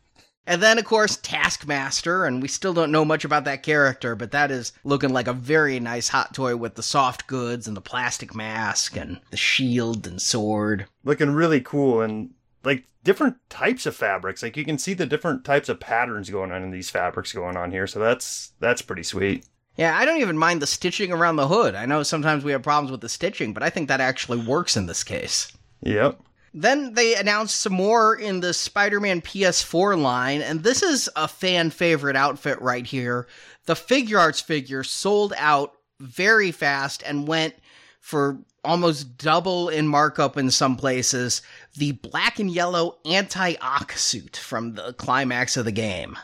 And 0.47 0.61
then, 0.61 0.79
of 0.79 0.85
course, 0.85 1.17
Taskmaster, 1.17 2.25
and 2.25 2.43
we 2.43 2.49
still 2.49 2.75
don't 2.75 2.91
know 2.91 3.05
much 3.05 3.25
about 3.25 3.45
that 3.45 3.63
character, 3.63 4.17
but 4.17 4.33
that 4.33 4.51
is 4.51 4.73
looking 4.83 5.11
like 5.11 5.29
a 5.29 5.33
very 5.33 5.79
nice 5.79 6.09
hot 6.09 6.35
toy 6.35 6.57
with 6.57 6.75
the 6.75 6.83
soft 6.83 7.29
goods 7.29 7.69
and 7.69 7.77
the 7.77 7.81
plastic 7.81 8.35
mask 8.35 8.97
and 8.97 9.21
the 9.31 9.37
shield 9.37 10.07
and 10.07 10.21
sword. 10.21 10.87
Looking 11.05 11.31
really 11.31 11.61
cool 11.61 12.01
and 12.01 12.31
like 12.65 12.85
different 13.05 13.37
types 13.51 13.87
of 13.87 13.95
fabrics. 13.95 14.43
Like 14.43 14.57
you 14.57 14.65
can 14.65 14.79
see 14.79 14.95
the 14.95 15.07
different 15.07 15.45
types 15.45 15.69
of 15.69 15.79
patterns 15.79 16.29
going 16.29 16.51
on 16.51 16.63
in 16.63 16.71
these 16.71 16.91
fabrics 16.91 17.33
going 17.33 17.57
on 17.57 17.71
here. 17.71 17.87
So 17.87 18.01
that's 18.01 18.53
that's 18.59 18.83
pretty 18.83 19.05
sweet. 19.05 19.47
Yeah, 19.77 19.97
I 19.97 20.05
don't 20.05 20.21
even 20.21 20.37
mind 20.37 20.61
the 20.61 20.67
stitching 20.67 21.13
around 21.13 21.37
the 21.37 21.49
hood. 21.49 21.75
I 21.75 21.87
know 21.87 22.03
sometimes 22.03 22.45
we 22.45 22.53
have 22.53 22.63
problems 22.63 22.91
with 22.91 23.01
the 23.01 23.09
stitching, 23.09 23.55
but 23.55 23.63
I 23.63 23.71
think 23.71 23.89
that 23.89 24.01
actually 24.01 24.45
works 24.45 24.77
in 24.77 24.87
this 24.87 25.03
case. 25.03 25.51
Yep. 25.83 26.21
Then 26.55 26.95
they 26.95 27.15
announced 27.15 27.61
some 27.61 27.73
more 27.73 28.15
in 28.15 28.41
the 28.41 28.53
Spider 28.53 29.01
Man 29.01 29.21
PS4 29.21 30.01
line, 30.01 30.43
and 30.43 30.63
this 30.63 30.83
is 30.83 31.09
a 31.17 31.27
fan 31.27 31.71
favorite 31.71 32.17
outfit 32.17 32.61
right 32.61 32.87
here. 32.87 33.27
The 33.65 33.75
Figuarts 33.75 34.43
figure 34.43 34.85
sold 34.85 35.33
out 35.37 35.73
very 35.99 36.53
fast 36.53 37.03
and 37.07 37.27
went 37.27 37.55
for 38.01 38.39
almost 38.65 39.17
double 39.17 39.69
in 39.69 39.89
markup 39.89 40.37
in 40.37 40.51
some 40.51 40.77
places. 40.77 41.43
The 41.77 41.93
black 41.93 42.39
and 42.39 42.51
yellow 42.51 42.99
anti 43.05 43.55
Ock 43.61 43.93
suit 43.93 44.37
from 44.37 44.75
the 44.75 44.93
climax 44.93 45.57
of 45.57 45.65
the 45.65 45.73
game. 45.73 46.19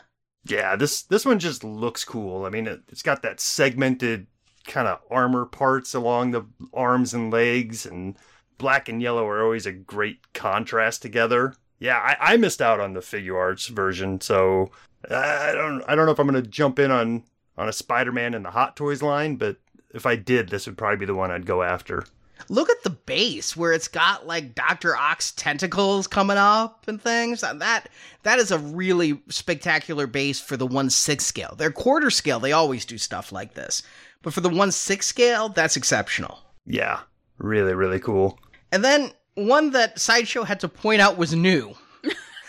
Yeah, 0.45 0.75
this 0.75 1.03
this 1.03 1.25
one 1.25 1.39
just 1.39 1.63
looks 1.63 2.03
cool. 2.05 2.45
I 2.45 2.49
mean, 2.49 2.67
it, 2.67 2.81
it's 2.89 3.01
got 3.01 3.23
that 3.23 3.39
segmented 3.39 4.27
kind 4.67 4.87
of 4.87 4.99
armor 5.09 5.45
parts 5.45 5.93
along 5.93 6.31
the 6.31 6.45
arms 6.73 7.13
and 7.13 7.31
legs, 7.31 7.85
and 7.85 8.15
black 8.59 8.87
and 8.87 9.01
yellow 9.01 9.25
are 9.27 9.43
always 9.43 9.65
a 9.65 9.71
great 9.71 10.33
contrast 10.33 11.01
together. 11.01 11.55
Yeah, 11.79 11.97
I, 11.97 12.33
I 12.33 12.37
missed 12.37 12.61
out 12.61 12.79
on 12.79 12.93
the 12.93 12.99
Figuarts 12.99 13.69
version, 13.69 14.21
so 14.21 14.69
I 15.09 15.53
don't 15.55 15.81
I 15.87 15.95
don't 15.95 16.05
know 16.05 16.11
if 16.11 16.19
I'm 16.19 16.27
gonna 16.27 16.43
jump 16.43 16.77
in 16.77 16.91
on 16.91 17.23
on 17.57 17.67
a 17.67 17.73
Spider-Man 17.73 18.35
in 18.35 18.43
the 18.43 18.51
Hot 18.51 18.75
Toys 18.75 19.01
line, 19.01 19.37
but 19.37 19.57
if 19.91 20.05
I 20.05 20.15
did, 20.15 20.49
this 20.49 20.67
would 20.67 20.77
probably 20.77 20.97
be 20.97 21.05
the 21.05 21.15
one 21.15 21.31
I'd 21.31 21.45
go 21.45 21.63
after. 21.63 22.05
Look 22.47 22.69
at 22.69 22.83
the 22.83 22.89
base 22.89 23.57
where 23.57 23.73
it's 23.73 23.89
got 23.89 24.25
like 24.25 24.55
Dr. 24.55 24.95
Ock's 24.95 25.31
tentacles 25.31 26.07
coming 26.07 26.37
up 26.37 26.87
and 26.87 27.01
things. 27.01 27.43
Uh, 27.43 27.53
that 27.55 27.89
that 28.23 28.39
is 28.39 28.51
a 28.51 28.59
really 28.59 29.21
spectacular 29.29 30.07
base 30.07 30.39
for 30.39 30.55
the 30.55 30.65
1 30.65 30.89
6 30.89 31.25
scale. 31.25 31.55
Their 31.57 31.71
quarter 31.71 32.09
scale, 32.09 32.39
they 32.39 32.53
always 32.53 32.85
do 32.85 32.97
stuff 32.97 33.31
like 33.31 33.55
this. 33.55 33.83
But 34.21 34.33
for 34.33 34.41
the 34.41 34.49
1 34.49 34.71
6 34.71 35.05
scale, 35.05 35.49
that's 35.49 35.75
exceptional. 35.77 36.39
Yeah, 36.65 37.01
really, 37.37 37.73
really 37.73 37.99
cool. 37.99 38.39
And 38.71 38.83
then 38.83 39.11
one 39.35 39.71
that 39.71 39.99
Sideshow 39.99 40.43
had 40.43 40.59
to 40.61 40.69
point 40.69 41.01
out 41.01 41.17
was 41.17 41.33
new. 41.33 41.75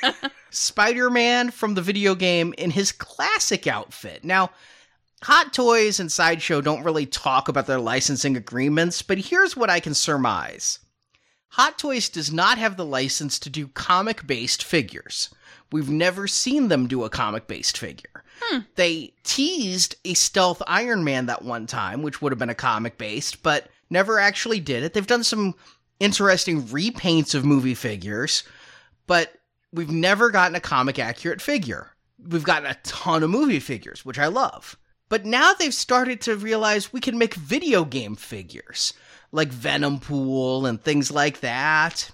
Spider 0.51 1.11
Man 1.11 1.51
from 1.51 1.75
the 1.75 1.83
video 1.83 2.15
game 2.15 2.55
in 2.59 2.71
his 2.71 2.93
classic 2.93 3.67
outfit. 3.67 4.25
Now, 4.25 4.51
Hot 5.23 5.53
Toys 5.53 6.01
and 6.01 6.11
Sideshow 6.11 6.61
don't 6.61 6.83
really 6.83 7.07
talk 7.07 7.49
about 7.49 7.67
their 7.67 7.79
licensing 7.79 8.37
agreements, 8.37 9.03
but 9.03 9.19
here's 9.19 9.57
what 9.57 9.71
I 9.71 9.79
can 9.81 9.95
surmise 9.95 10.79
Hot 11.51 11.79
Toys 11.79 12.09
does 12.09 12.33
not 12.33 12.59
have 12.59 12.77
the 12.77 12.87
license 12.87 13.39
to 13.41 13.51
do 13.51 13.69
comic 13.69 14.27
based 14.27 14.63
figures. 14.63 15.31
We've 15.73 15.91
never 15.91 16.27
seen 16.27 16.69
them 16.69 16.89
do 16.89 17.05
a 17.05 17.11
comic 17.11 17.47
based 17.47 17.77
figure. 17.77 18.25
Hmm. 18.41 18.61
They 18.77 19.13
teased 19.23 19.97
a 20.05 20.15
stealth 20.15 20.63
Iron 20.67 21.05
Man 21.05 21.27
that 21.27 21.43
one 21.43 21.67
time, 21.67 22.03
which 22.03 22.23
would 22.23 22.33
have 22.33 22.39
been 22.39 22.51
a 22.51 22.55
comic 22.55 22.99
based, 22.99 23.43
but 23.43 23.69
never 23.91 24.19
actually 24.19 24.61
did 24.61 24.83
it. 24.83 24.95
They've 24.95 25.07
done 25.07 25.25
some 25.25 25.55
interesting 26.01 26.63
repaints 26.65 27.35
of 27.35 27.45
movie 27.45 27.75
figures, 27.75 28.43
but 29.07 29.33
we've 29.73 29.91
never 29.91 30.31
gotten 30.31 30.57
a 30.57 30.61
comic 30.61 30.99
accurate 30.99 31.41
figure. 31.41 31.91
We've 32.27 32.43
gotten 32.45 32.69
a 32.71 32.75
ton 32.83 33.23
of 33.23 33.31
movie 33.31 33.61
figures, 33.61 34.05
which 34.05 34.19
I 34.19 34.27
love. 34.27 34.77
But 35.09 35.25
now 35.25 35.53
they've 35.55 35.75
started 35.75 36.21
to 36.23 36.37
realize 36.37 36.93
we 36.93 37.01
can 37.01 37.19
make 37.19 37.35
video 37.35 37.85
game 37.85 38.17
figures, 38.17 38.93
like 39.33 39.49
Venom 39.49 39.99
Pool 40.01 40.67
and 40.67 40.83
things 40.83 41.11
like 41.11 41.41
that. 41.41 42.11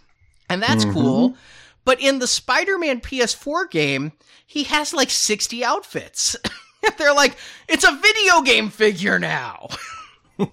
And 0.49 0.63
that's 0.63 0.85
Mhm. 0.85 0.93
cool. 0.93 1.37
But 1.85 2.01
in 2.01 2.19
the 2.19 2.27
Spider 2.27 2.79
Man 2.79 3.01
PS4 3.01 3.67
game, 3.71 4.13
he 4.47 4.65
has 4.65 4.93
like 4.95 5.11
60 5.11 5.65
outfits. 5.65 6.37
They're 6.99 7.15
like, 7.15 7.37
it's 7.69 7.85
a 7.85 7.93
video 8.01 8.43
game 8.43 8.71
figure 8.71 9.19
now. 9.19 9.69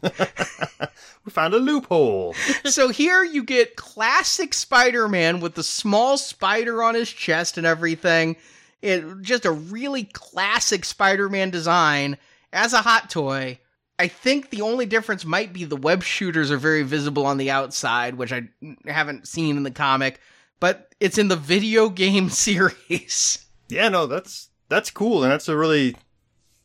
We 1.25 1.31
found 1.31 1.53
a 1.53 1.57
loophole. 1.57 2.33
so 2.65 2.89
here 2.89 3.23
you 3.23 3.43
get 3.43 3.77
classic 3.77 4.53
Spider-Man 4.53 5.39
with 5.39 5.55
the 5.55 5.63
small 5.63 6.17
spider 6.17 6.83
on 6.83 6.95
his 6.95 7.09
chest 7.09 7.57
and 7.57 7.65
everything. 7.65 8.35
It 8.81 9.21
just 9.21 9.45
a 9.45 9.51
really 9.51 10.03
classic 10.03 10.83
Spider-Man 10.83 11.49
design 11.49 12.17
as 12.51 12.73
a 12.73 12.81
hot 12.81 13.09
toy. 13.09 13.59
I 13.97 14.09
think 14.09 14.49
the 14.49 14.61
only 14.61 14.85
difference 14.85 15.23
might 15.23 15.53
be 15.53 15.63
the 15.63 15.77
web 15.77 16.03
shooters 16.03 16.51
are 16.51 16.57
very 16.57 16.83
visible 16.83 17.25
on 17.25 17.37
the 17.37 17.51
outside, 17.51 18.15
which 18.15 18.33
I 18.33 18.49
haven't 18.85 19.27
seen 19.27 19.55
in 19.55 19.63
the 19.63 19.71
comic, 19.71 20.19
but 20.59 20.93
it's 20.99 21.17
in 21.17 21.29
the 21.29 21.37
video 21.37 21.87
game 21.87 22.29
series. 22.29 23.45
Yeah, 23.69 23.87
no, 23.87 24.07
that's 24.07 24.49
that's 24.67 24.91
cool, 24.91 25.23
and 25.23 25.31
that's 25.31 25.47
a 25.47 25.55
really 25.55 25.95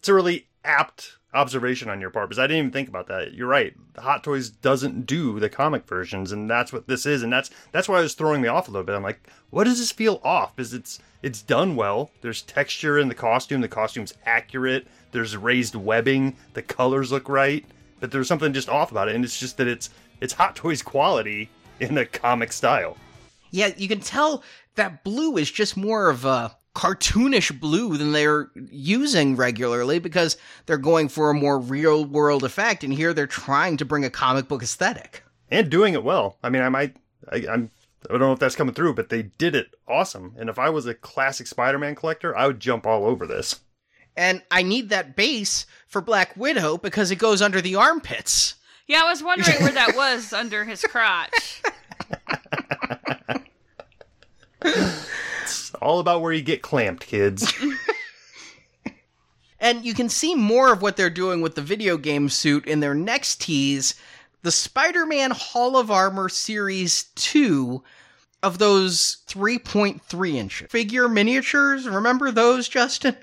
it's 0.00 0.08
a 0.08 0.14
really 0.14 0.48
apt 0.64 1.17
observation 1.38 1.88
on 1.88 2.00
your 2.00 2.10
part 2.10 2.28
because 2.28 2.40
I 2.40 2.46
didn't 2.46 2.58
even 2.58 2.70
think 2.72 2.88
about 2.88 3.06
that. 3.06 3.32
You're 3.32 3.46
right. 3.46 3.72
Hot 3.96 4.24
Toys 4.24 4.50
doesn't 4.50 5.06
do 5.06 5.38
the 5.38 5.48
comic 5.48 5.86
versions, 5.86 6.32
and 6.32 6.50
that's 6.50 6.72
what 6.72 6.88
this 6.88 7.06
is, 7.06 7.22
and 7.22 7.32
that's 7.32 7.50
that's 7.70 7.88
why 7.88 7.98
I 7.98 8.02
was 8.02 8.14
throwing 8.14 8.42
me 8.42 8.48
off 8.48 8.68
a 8.68 8.70
little 8.70 8.84
bit. 8.84 8.96
I'm 8.96 9.02
like, 9.02 9.28
what 9.50 9.64
does 9.64 9.78
this 9.78 9.92
feel 9.92 10.20
off? 10.24 10.56
Because 10.56 10.74
it's 10.74 10.98
it's 11.22 11.42
done 11.42 11.76
well. 11.76 12.10
There's 12.20 12.42
texture 12.42 12.98
in 12.98 13.08
the 13.08 13.14
costume. 13.14 13.60
The 13.60 13.68
costume's 13.68 14.14
accurate. 14.26 14.86
There's 15.12 15.36
raised 15.36 15.74
webbing. 15.74 16.36
The 16.54 16.62
colors 16.62 17.12
look 17.12 17.28
right, 17.28 17.64
but 18.00 18.10
there's 18.10 18.28
something 18.28 18.52
just 18.52 18.68
off 18.68 18.90
about 18.90 19.08
it, 19.08 19.14
and 19.14 19.24
it's 19.24 19.38
just 19.38 19.56
that 19.58 19.68
it's 19.68 19.90
it's 20.20 20.32
Hot 20.32 20.56
Toys 20.56 20.82
quality 20.82 21.48
in 21.80 21.96
a 21.98 22.06
comic 22.06 22.52
style. 22.52 22.96
Yeah, 23.50 23.70
you 23.76 23.88
can 23.88 24.00
tell 24.00 24.42
that 24.74 25.04
blue 25.04 25.36
is 25.36 25.50
just 25.50 25.76
more 25.76 26.10
of 26.10 26.24
a 26.24 26.56
cartoonish 26.78 27.58
blue 27.58 27.96
than 27.96 28.12
they're 28.12 28.50
using 28.70 29.34
regularly 29.34 29.98
because 29.98 30.36
they're 30.66 30.78
going 30.78 31.08
for 31.08 31.28
a 31.28 31.34
more 31.34 31.58
real 31.58 32.04
world 32.04 32.44
effect, 32.44 32.84
and 32.84 32.94
here 32.94 33.12
they're 33.12 33.26
trying 33.26 33.76
to 33.76 33.84
bring 33.84 34.04
a 34.04 34.10
comic 34.10 34.46
book 34.46 34.62
aesthetic. 34.62 35.24
and 35.50 35.70
doing 35.70 35.94
it 35.94 36.04
well. 36.04 36.38
I 36.40 36.50
mean, 36.50 36.62
I 36.62 36.68
might, 36.68 36.96
I, 37.32 37.44
I'm, 37.50 37.70
I 38.08 38.12
don't 38.12 38.20
know 38.20 38.32
if 38.32 38.38
that's 38.38 38.54
coming 38.54 38.74
through, 38.74 38.94
but 38.94 39.08
they 39.08 39.22
did 39.22 39.56
it 39.56 39.74
awesome. 39.88 40.34
And 40.38 40.48
if 40.48 40.56
I 40.56 40.70
was 40.70 40.86
a 40.86 40.94
classic 40.94 41.48
Spider-Man 41.48 41.96
collector, 41.96 42.36
I 42.36 42.46
would 42.46 42.60
jump 42.60 42.86
all 42.86 43.04
over 43.04 43.26
this. 43.26 43.58
And 44.16 44.42
I 44.48 44.62
need 44.62 44.90
that 44.90 45.16
base 45.16 45.66
for 45.88 46.00
Black 46.00 46.36
Widow 46.36 46.78
because 46.78 47.10
it 47.10 47.16
goes 47.16 47.42
under 47.42 47.60
the 47.60 47.74
armpits. 47.74 48.54
Yeah, 48.86 49.02
I 49.04 49.10
was 49.10 49.22
wondering 49.22 49.60
where 49.62 49.72
that 49.72 49.96
was 49.96 50.32
under 50.32 50.64
his 50.64 50.82
crotch. 50.82 51.60
It's 55.78 55.82
all 55.84 56.00
about 56.00 56.22
where 56.22 56.32
you 56.32 56.42
get 56.42 56.60
clamped, 56.60 57.06
kids. 57.06 57.52
And 59.60 59.84
you 59.84 59.92
can 59.92 60.08
see 60.08 60.34
more 60.34 60.72
of 60.72 60.82
what 60.82 60.96
they're 60.96 61.10
doing 61.10 61.40
with 61.40 61.56
the 61.56 61.62
video 61.62 61.96
game 61.96 62.28
suit 62.28 62.64
in 62.66 62.78
their 62.78 62.94
next 62.94 63.40
tease, 63.40 63.96
the 64.42 64.52
Spider 64.52 65.04
Man 65.04 65.32
Hall 65.32 65.76
of 65.76 65.90
Armor 65.90 66.28
Series 66.28 67.04
2 67.16 67.82
of 68.40 68.58
those 68.58 69.18
3.3 69.26 70.34
inch 70.34 70.62
figure 70.68 71.08
miniatures. 71.08 71.88
Remember 71.88 72.30
those, 72.30 72.68
Justin? 72.68 73.16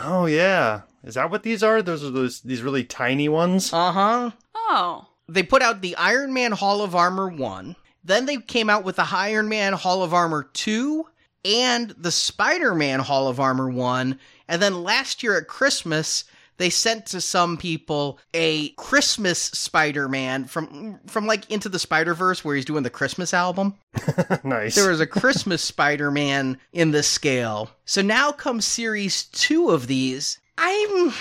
oh 0.00 0.24
yeah, 0.24 0.80
is 1.04 1.16
that 1.16 1.30
what 1.30 1.42
these 1.42 1.62
are? 1.62 1.82
Those 1.82 2.02
are 2.02 2.10
those 2.10 2.40
these 2.40 2.62
really 2.62 2.84
tiny 2.84 3.28
ones. 3.28 3.70
Uh 3.70 3.92
huh. 3.92 4.30
Oh. 4.54 5.08
They 5.28 5.42
put 5.42 5.60
out 5.60 5.82
the 5.82 5.94
Iron 5.96 6.32
Man 6.32 6.52
Hall 6.52 6.80
of 6.80 6.96
Armor 6.96 7.28
1, 7.28 7.76
then 8.04 8.26
they 8.26 8.38
came 8.38 8.68
out 8.68 8.84
with 8.84 8.96
the 8.96 9.06
Iron 9.10 9.48
Man 9.48 9.74
Hall 9.74 10.02
of 10.02 10.12
Armor 10.12 10.48
2 10.54 11.06
and 11.44 11.90
the 11.90 12.10
Spider 12.10 12.74
Man 12.74 13.00
Hall 13.00 13.28
of 13.28 13.40
Armor 13.40 13.68
1. 13.68 14.18
And 14.48 14.62
then 14.62 14.82
last 14.82 15.22
year 15.22 15.36
at 15.36 15.48
Christmas, 15.48 16.24
they 16.58 16.70
sent 16.70 17.06
to 17.06 17.20
some 17.20 17.56
people 17.56 18.18
a 18.34 18.68
Christmas 18.70 19.40
Spider 19.40 20.08
Man 20.08 20.44
from 20.44 21.00
from 21.06 21.26
like 21.26 21.50
Into 21.50 21.68
the 21.68 21.78
Spider 21.78 22.14
Verse, 22.14 22.44
where 22.44 22.54
he's 22.54 22.64
doing 22.64 22.82
the 22.82 22.90
Christmas 22.90 23.34
album. 23.34 23.74
nice. 24.44 24.74
There 24.74 24.90
was 24.90 25.00
a 25.00 25.06
Christmas 25.06 25.62
Spider 25.62 26.10
Man 26.10 26.58
in 26.72 26.90
this 26.90 27.08
scale. 27.08 27.70
So 27.84 28.02
now 28.02 28.32
comes 28.32 28.64
series 28.64 29.24
two 29.24 29.70
of 29.70 29.86
these. 29.86 30.38
I'm. 30.58 31.12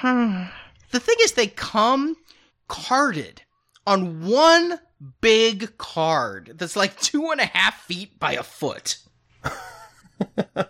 Hmm. 0.00 0.42
The 0.92 1.00
thing 1.00 1.16
is, 1.20 1.32
they 1.32 1.48
come 1.48 2.16
carded 2.68 3.42
on 3.86 4.26
one 4.26 4.78
big 5.20 5.76
card 5.78 6.52
that's 6.56 6.76
like 6.76 6.98
two 7.00 7.30
and 7.30 7.40
a 7.40 7.46
half 7.46 7.82
feet 7.82 8.18
by 8.18 8.32
a 8.32 8.42
foot. 8.42 8.98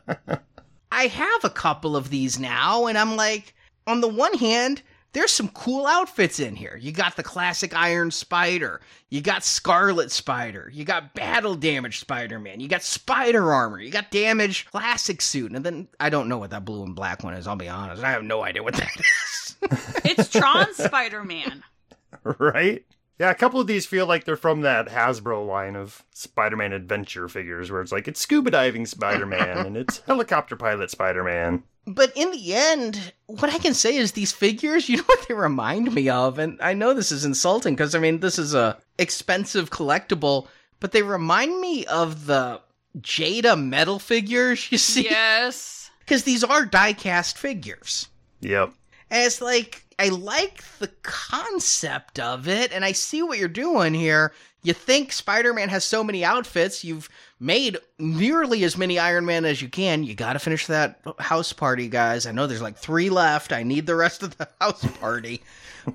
I 0.91 1.07
have 1.09 1.45
a 1.45 1.51
couple 1.51 1.97
of 1.97 2.11
these 2.11 2.39
now, 2.39 2.87
and 2.87 2.97
I'm 2.97 3.17
like, 3.17 3.55
on 3.87 4.01
the 4.01 4.09
one 4.09 4.35
hand, 4.35 4.83
there's 5.13 5.31
some 5.31 5.49
cool 5.49 5.87
outfits 5.87 6.41
in 6.41 6.57
here. 6.57 6.79
You 6.81 6.93
got 6.93 7.17
the 7.17 7.23
classic 7.23 7.75
Iron 7.75 8.11
Spider, 8.11 8.81
you 9.09 9.21
got 9.21 9.45
Scarlet 9.45 10.11
Spider, 10.11 10.71
you 10.73 10.85
got 10.85 11.15
battle 11.15 11.55
damage 11.55 12.01
Spider 12.01 12.39
Man, 12.39 12.61
you 12.61 12.69
got 12.69 12.83
Spider 12.83 13.53
Armor, 13.53 13.81
you 13.81 13.91
got 13.91 14.11
damage 14.11 14.67
classic 14.67 15.23
suit, 15.23 15.53
and 15.53 15.65
then 15.65 15.89
I 16.01 16.11
don't 16.11 16.29
know 16.29 16.39
what 16.39 16.51
that 16.51 16.65
blue 16.65 16.83
and 16.83 16.95
black 16.95 17.25
one 17.25 17.35
is, 17.35 17.47
I'll 17.47 17.57
be 17.57 17.69
honest. 17.69 18.03
I 18.03 18.11
have 18.11 18.25
no 18.25 18.43
idea 18.43 18.63
what 18.63 18.75
that 18.75 18.91
is. 18.99 19.57
It's 20.05 20.29
Tron 20.29 20.75
Spider 20.75 21.25
Man. 21.25 21.63
right? 22.39 22.85
Yeah, 23.19 23.31
a 23.31 23.35
couple 23.35 23.61
of 23.61 23.67
these 23.67 23.87
feel 23.87 24.07
like 24.07 24.25
they're 24.25 24.37
from 24.37 24.61
that 24.61 24.89
Hasbro 24.89 25.47
line 25.47 25.75
of 25.75 26.05
Spider-Man 26.13 26.73
adventure 26.73 27.29
figures, 27.29 27.71
where 27.71 27.81
it's 27.81 27.93
like 27.93 28.09
it's 28.09 28.21
scuba 28.21 28.51
diving 28.51 28.85
Spider-Man 28.85 29.67
and 29.67 29.77
it's 29.77 30.01
helicopter 30.01 30.55
pilot 30.55 30.91
Spider-Man. 30.91 31.63
But 31.87 32.13
in 32.15 32.31
the 32.33 32.55
end, 32.55 33.13
what 33.27 33.49
I 33.49 33.59
can 33.59 33.73
say 33.73 33.97
is 33.97 34.13
these 34.13 34.33
figures, 34.33 34.89
you 34.89 34.99
know 34.99 35.05
what 35.07 35.27
they 35.29 35.35
remind 35.35 35.95
me 35.95 36.09
of? 36.09 36.39
And 36.39 36.59
I 36.61 36.75
know 36.75 36.93
this 36.93 37.13
is 37.13 37.25
insulting 37.25 37.75
because 37.75 37.95
I 37.95 38.01
mean, 38.01 38.21
this 38.21 38.39
is 38.39 38.55
a 38.55 38.77
expensive 38.99 39.71
collectible, 39.71 40.49
but 40.81 40.93
they 40.93 41.03
remind 41.03 41.59
me 41.61 41.87
of 41.87 42.27
the 42.27 42.61
Jada 43.01 43.63
metal 43.63 43.99
figures, 43.99 44.71
you 44.71 44.79
see? 44.79 45.05
Yes. 45.05 45.75
Because 46.01 46.23
these 46.23 46.45
are 46.45 46.65
die 46.65 46.93
cast 46.93 47.37
figures. 47.37 48.07
Yep. 48.41 48.73
And 49.11 49.27
it's 49.27 49.41
like, 49.41 49.85
I 49.99 50.09
like 50.09 50.63
the 50.79 50.89
concept 51.03 52.19
of 52.19 52.49
it, 52.49 52.73
and 52.73 52.85
I 52.85 52.93
see 52.93 53.23
what 53.23 53.39
you're 53.39 53.49
doing 53.49 53.95
here. 53.95 54.33
You 54.63 54.73
think 54.73 55.13
Spider 55.13 55.55
Man 55.55 55.69
has 55.69 55.85
so 55.85 56.03
many 56.03 56.25
outfits, 56.25 56.85
you've 56.85 57.09
made 57.39 57.79
nearly 57.99 58.65
as 58.65 58.77
many 58.77 58.99
Iron 58.99 59.25
Man 59.25 59.45
as 59.45 59.63
you 59.63 59.69
can. 59.69 60.03
You 60.05 60.15
gotta 60.15 60.39
finish 60.39 60.67
that 60.67 61.01
house 61.19 61.53
party, 61.53 61.89
guys. 61.89 62.27
I 62.27 62.33
know 62.33 62.47
there's 62.47 62.63
like 62.63 62.77
three 62.77 63.09
left. 63.09 63.53
I 63.53 63.63
need 63.63 63.87
the 63.87 63.95
rest 63.95 64.23
of 64.23 64.37
the 64.37 64.49
house 64.61 64.85
party. 64.99 65.43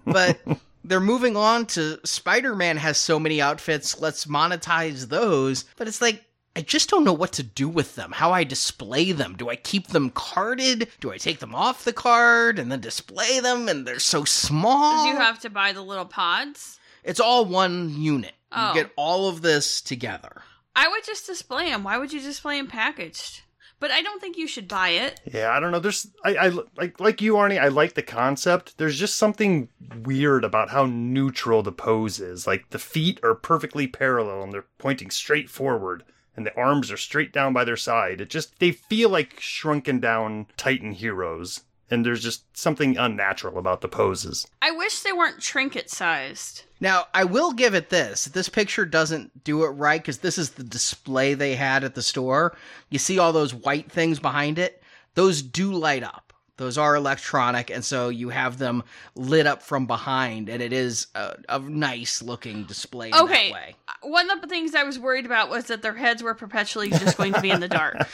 but 0.06 0.40
they're 0.84 1.00
moving 1.00 1.36
on 1.36 1.66
to 1.68 2.00
Spider 2.06 2.56
Man 2.56 2.78
has 2.78 2.98
so 2.98 3.20
many 3.20 3.42
outfits, 3.42 4.00
let's 4.00 4.26
monetize 4.26 5.10
those. 5.10 5.66
But 5.78 5.88
it's 5.88 6.02
like, 6.02 6.24
I 6.56 6.62
just 6.62 6.90
don't 6.90 7.06
know 7.06 7.14
what 7.14 7.32
to 7.34 7.44
do 7.44 7.70
with 7.70 7.96
them, 7.96 8.12
how 8.12 8.32
I 8.32 8.44
display 8.44 9.14
them. 9.14 9.36
Do 9.38 9.50
I 9.50 9.56
keep 9.56 9.88
them 9.88 10.10
carded? 10.10 10.90
Do 11.00 11.12
I 11.12 11.18
take 11.18 11.40
them 11.40 11.56
off 11.56 11.86
the 11.86 11.94
card 11.94 12.60
and 12.60 12.72
then 12.72 12.82
display 12.82 13.40
them 13.40 13.70
and 13.70 13.88
they're 13.88 14.00
so 14.00 14.26
small? 14.26 15.06
Did 15.06 15.14
you 15.14 15.20
have 15.20 15.40
to 15.40 15.50
buy 15.50 15.72
the 15.72 15.82
little 15.82 16.06
pods? 16.06 16.78
it's 17.04 17.20
all 17.20 17.46
one 17.46 17.90
unit. 18.02 18.34
Oh. 18.52 18.70
You 18.70 18.84
get 18.84 18.92
all 18.96 19.30
of 19.30 19.42
this 19.42 19.82
together. 19.82 20.42
I 20.76 20.88
would 20.88 21.04
just 21.04 21.26
display 21.26 21.70
them. 21.70 21.84
Why 21.84 21.98
would 21.98 22.14
you 22.14 22.20
display 22.20 22.58
them 22.58 22.68
packaged? 22.68 23.42
But 23.80 23.90
I 23.90 24.04
don't 24.04 24.22
think 24.22 24.38
you 24.38 24.46
should 24.48 24.68
buy 24.68 24.90
it. 24.90 25.20
Yeah, 25.26 25.50
I 25.52 25.60
don't 25.60 25.72
know. 25.72 25.80
There's 25.80 26.06
I, 26.24 26.36
I 26.36 26.48
like 26.78 27.00
like 27.00 27.20
you, 27.22 27.34
Arnie. 27.34 27.60
I 27.60 27.70
like 27.70 27.96
the 27.96 28.04
concept. 28.04 28.78
There's 28.78 29.00
just 29.00 29.18
something 29.18 29.70
weird 30.04 30.44
about 30.44 30.70
how 30.70 30.86
neutral 30.86 31.64
the 31.64 31.72
pose 31.72 32.20
is. 32.20 32.46
Like 32.46 32.70
the 32.70 32.78
feet 32.78 33.20
are 33.24 33.34
perfectly 33.34 33.88
parallel 33.88 34.44
and 34.44 34.54
they're 34.54 34.68
pointing 34.78 35.10
straight 35.10 35.50
forward, 35.50 36.04
and 36.36 36.46
the 36.46 36.56
arms 36.56 36.92
are 36.92 36.98
straight 36.98 37.34
down 37.34 37.54
by 37.54 37.64
their 37.64 37.78
side. 37.78 38.22
It 38.22 38.30
just 38.30 38.60
they 38.60 38.72
feel 38.72 39.10
like 39.10 39.40
shrunken 39.40 40.00
down 40.00 40.48
Titan 40.58 40.94
heroes, 40.94 41.62
and 41.90 42.06
there's 42.06 42.24
just 42.24 42.58
something 42.58 42.98
unnatural 42.98 43.58
about 43.58 43.82
the 43.82 43.88
poses. 43.88 44.48
I 44.62 44.72
wish 44.72 45.02
they 45.02 45.12
weren't 45.12 45.42
trinket 45.42 45.90
sized. 45.90 46.64
Now, 46.80 47.06
I 47.14 47.26
will 47.26 47.52
give 47.52 47.76
it 47.76 47.90
this. 47.90 48.26
This 48.26 48.50
picture 48.50 48.86
doesn't 48.86 49.44
do 49.44 49.64
it 49.66 49.70
right 49.70 50.02
because 50.02 50.20
this 50.20 50.38
is 50.38 50.52
the 50.52 50.64
display 50.64 51.34
they 51.34 51.56
had 51.56 51.84
at 51.84 51.96
the 51.96 52.02
store. 52.02 52.58
You 52.90 52.98
see 52.98 53.20
all 53.20 53.34
those 53.34 53.54
white 53.54 53.92
things 53.92 54.20
behind 54.20 54.58
it? 54.58 54.82
Those 55.14 55.42
do 55.42 55.72
light 55.72 56.04
up. 56.04 56.31
Those 56.62 56.78
are 56.78 56.96
electronic, 56.96 57.72
and 57.72 57.84
so 57.84 58.10
you 58.10 58.30
have 58.30 58.60
them 58.60 58.84
lit 59.16 59.48
up 59.48 59.64
from 59.64 59.88
behind, 59.88 60.48
and 60.48 60.62
it 60.62 60.72
is 60.72 61.08
a, 61.16 61.36
a 61.50 61.58
nice 61.58 62.22
looking 62.22 62.66
display 62.66 63.08
in 63.08 63.16
Okay. 63.16 63.48
that 63.48 63.54
way. 63.56 63.76
One 64.04 64.30
of 64.30 64.42
the 64.44 64.48
things 64.48 64.76
I 64.76 64.84
was 64.84 65.00
worried 65.00 65.26
about 65.26 65.50
was 65.50 65.66
that 65.66 65.82
their 65.82 65.96
heads 65.96 66.22
were 66.22 66.36
perpetually 66.36 66.92
just 66.92 67.18
going 67.18 67.34
to 67.34 67.42
be 67.42 67.50
in 67.50 67.62
the 67.62 67.68
dark. 67.68 67.96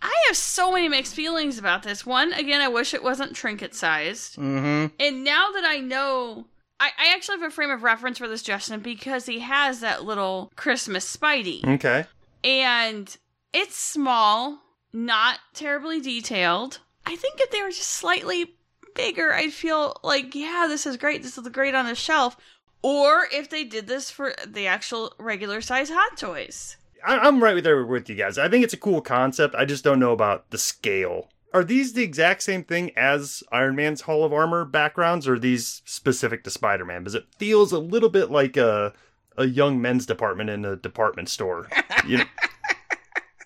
I 0.00 0.14
have 0.28 0.36
so 0.36 0.70
many 0.70 0.88
mixed 0.88 1.12
feelings 1.16 1.58
about 1.58 1.82
this. 1.82 2.06
One, 2.06 2.32
again, 2.34 2.60
I 2.60 2.68
wish 2.68 2.94
it 2.94 3.02
wasn't 3.02 3.34
trinket 3.34 3.74
sized. 3.74 4.36
Mm-hmm. 4.36 4.94
And 5.00 5.24
now 5.24 5.50
that 5.54 5.64
I 5.64 5.78
know, 5.78 6.46
I, 6.78 6.90
I 6.96 7.14
actually 7.14 7.40
have 7.40 7.50
a 7.50 7.52
frame 7.52 7.70
of 7.70 7.82
reference 7.82 8.18
for 8.18 8.28
this 8.28 8.44
Justin 8.44 8.78
because 8.78 9.26
he 9.26 9.40
has 9.40 9.80
that 9.80 10.04
little 10.04 10.52
Christmas 10.54 11.16
Spidey. 11.16 11.66
Okay. 11.66 12.04
And 12.44 13.16
it's 13.52 13.74
small, 13.74 14.60
not 14.92 15.40
terribly 15.52 16.00
detailed. 16.00 16.78
I 17.06 17.16
think 17.16 17.40
if 17.40 17.50
they 17.50 17.62
were 17.62 17.70
just 17.70 17.88
slightly 17.88 18.54
bigger, 18.94 19.32
I'd 19.32 19.52
feel 19.52 19.96
like, 20.02 20.34
yeah, 20.34 20.66
this 20.68 20.86
is 20.86 20.96
great. 20.96 21.22
This 21.22 21.38
is 21.38 21.48
great 21.48 21.74
on 21.74 21.86
the 21.86 21.94
shelf. 21.94 22.36
Or 22.82 23.26
if 23.32 23.48
they 23.48 23.64
did 23.64 23.86
this 23.86 24.10
for 24.10 24.34
the 24.46 24.66
actual 24.66 25.14
regular 25.18 25.60
size 25.60 25.90
Hot 25.90 26.16
Toys. 26.16 26.76
I'm 27.04 27.42
right 27.42 27.62
there 27.62 27.84
with 27.84 28.08
you 28.08 28.14
guys. 28.14 28.38
I 28.38 28.48
think 28.48 28.64
it's 28.64 28.74
a 28.74 28.78
cool 28.78 29.00
concept. 29.00 29.54
I 29.54 29.64
just 29.64 29.84
don't 29.84 29.98
know 29.98 30.12
about 30.12 30.50
the 30.50 30.58
scale. 30.58 31.28
Are 31.52 31.64
these 31.64 31.92
the 31.92 32.02
exact 32.02 32.42
same 32.42 32.64
thing 32.64 32.92
as 32.96 33.42
Iron 33.52 33.76
Man's 33.76 34.02
Hall 34.02 34.24
of 34.24 34.32
Armor 34.32 34.64
backgrounds, 34.64 35.28
or 35.28 35.34
are 35.34 35.38
these 35.38 35.82
specific 35.84 36.44
to 36.44 36.50
Spider 36.50 36.84
Man? 36.84 37.02
Because 37.02 37.14
it 37.14 37.26
feels 37.38 37.72
a 37.72 37.78
little 37.78 38.08
bit 38.08 38.30
like 38.30 38.56
a 38.56 38.92
a 39.36 39.46
young 39.46 39.80
men's 39.80 40.06
department 40.06 40.50
in 40.50 40.64
a 40.64 40.76
department 40.76 41.28
store. 41.28 41.68
You 42.06 42.18
know, 42.18 42.24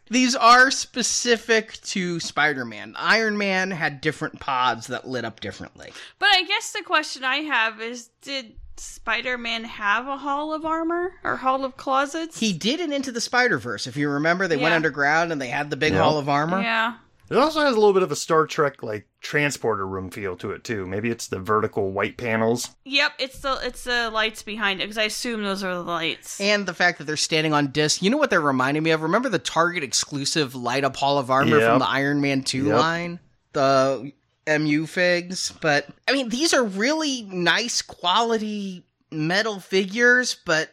These 0.08 0.36
are 0.36 0.70
specific 0.70 1.80
to 1.84 2.20
Spider 2.20 2.64
Man. 2.64 2.94
Iron 2.96 3.36
Man 3.36 3.70
had 3.72 4.00
different 4.00 4.38
pods 4.40 4.86
that 4.86 5.06
lit 5.08 5.24
up 5.24 5.40
differently. 5.40 5.92
But 6.18 6.28
I 6.32 6.44
guess 6.44 6.72
the 6.72 6.82
question 6.82 7.24
I 7.24 7.36
have 7.38 7.80
is 7.80 8.10
did 8.22 8.54
Spider 8.76 9.36
Man 9.38 9.64
have 9.64 10.06
a 10.06 10.16
Hall 10.16 10.52
of 10.52 10.64
Armor 10.64 11.14
or 11.24 11.36
Hall 11.36 11.64
of 11.64 11.76
Closets? 11.76 12.38
He 12.38 12.52
did 12.52 12.78
it 12.80 12.92
into 12.92 13.10
the 13.10 13.20
Spider 13.20 13.58
Verse. 13.58 13.86
If 13.86 13.96
you 13.96 14.08
remember, 14.08 14.46
they 14.46 14.56
went 14.56 14.74
underground 14.74 15.32
and 15.32 15.40
they 15.40 15.48
had 15.48 15.70
the 15.70 15.76
big 15.76 15.92
Yeah. 15.92 16.02
Hall 16.02 16.18
of 16.18 16.28
Armor. 16.28 16.60
Yeah. 16.60 16.94
It 17.30 17.36
also 17.36 17.60
has 17.60 17.72
a 17.74 17.78
little 17.78 17.92
bit 17.92 18.02
of 18.02 18.12
a 18.12 18.16
Star 18.16 18.46
Trek 18.46 18.82
like 18.82 19.06
transporter 19.20 19.86
room 19.86 20.10
feel 20.10 20.36
to 20.36 20.52
it 20.52 20.62
too. 20.64 20.86
Maybe 20.86 21.10
it's 21.10 21.26
the 21.26 21.38
vertical 21.40 21.90
white 21.92 22.16
panels. 22.16 22.70
Yep, 22.84 23.12
it's 23.18 23.38
the 23.40 23.58
it's 23.62 23.84
the 23.84 24.10
lights 24.10 24.42
behind 24.42 24.80
it 24.80 24.84
because 24.84 24.98
I 24.98 25.04
assume 25.04 25.42
those 25.42 25.64
are 25.64 25.74
the 25.74 25.82
lights. 25.82 26.40
And 26.40 26.66
the 26.66 26.74
fact 26.74 26.98
that 26.98 27.04
they're 27.04 27.16
standing 27.16 27.52
on 27.52 27.68
disc. 27.72 28.02
You 28.02 28.10
know 28.10 28.16
what 28.16 28.30
they're 28.30 28.40
reminding 28.40 28.82
me 28.82 28.90
of? 28.90 29.02
Remember 29.02 29.28
the 29.28 29.38
Target 29.38 29.82
exclusive 29.82 30.54
light 30.54 30.84
up 30.84 30.96
Hall 30.96 31.18
of 31.18 31.30
Armor 31.30 31.58
Yep. 31.58 31.68
from 31.70 31.78
the 31.80 31.88
Iron 31.88 32.20
Man 32.20 32.42
2 32.42 32.66
Yep. 32.66 32.74
line? 32.78 33.20
The 33.52 34.12
MU 34.46 34.86
figs. 34.86 35.52
But, 35.60 35.88
I 36.06 36.12
mean, 36.12 36.28
these 36.28 36.54
are 36.54 36.62
really 36.62 37.22
nice 37.22 37.82
quality 37.82 38.84
metal 39.10 39.58
figures, 39.60 40.36
but 40.44 40.70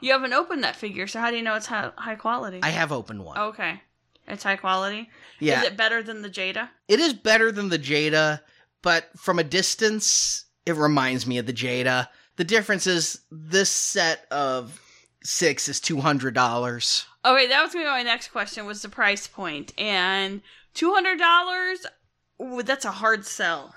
You 0.00 0.12
haven't 0.12 0.32
opened 0.32 0.62
that 0.62 0.76
figure, 0.76 1.06
so 1.08 1.18
how 1.18 1.30
do 1.30 1.36
you 1.36 1.42
know 1.42 1.56
it's 1.56 1.66
high, 1.66 1.90
high 1.96 2.14
quality? 2.14 2.60
I 2.62 2.68
have 2.70 2.92
opened 2.92 3.24
one. 3.24 3.38
okay, 3.38 3.80
it's 4.28 4.42
high 4.44 4.56
quality. 4.56 5.08
yeah. 5.40 5.60
Is 5.60 5.66
it 5.68 5.76
better 5.76 6.02
than 6.02 6.22
the 6.22 6.30
Jada? 6.30 6.68
It 6.88 7.00
is 7.00 7.12
better 7.14 7.50
than 7.52 7.68
the 7.68 7.78
Jada, 7.78 8.40
but 8.82 9.08
from 9.16 9.38
a 9.38 9.44
distance, 9.44 10.44
it 10.66 10.76
reminds 10.76 11.26
me 11.26 11.38
of 11.38 11.46
the 11.46 11.52
Jada. 11.52 12.08
The 12.36 12.44
difference 12.44 12.86
is 12.86 13.20
this 13.30 13.70
set 13.70 14.26
of 14.30 14.80
six 15.24 15.68
is 15.68 15.80
two 15.80 16.00
hundred 16.00 16.34
dollars. 16.34 17.04
Oh, 17.24 17.34
okay, 17.34 17.48
that 17.48 17.62
was 17.62 17.72
gonna 17.72 17.84
be 17.86 17.90
my 17.90 18.02
next 18.02 18.28
question. 18.28 18.64
Was 18.66 18.82
the 18.82 18.88
price 18.88 19.26
point 19.26 19.72
and 19.78 20.42
two 20.74 20.92
hundred 20.94 21.18
dollars? 21.18 21.84
That's 22.64 22.84
a 22.84 22.92
hard 22.92 23.26
sell. 23.26 23.74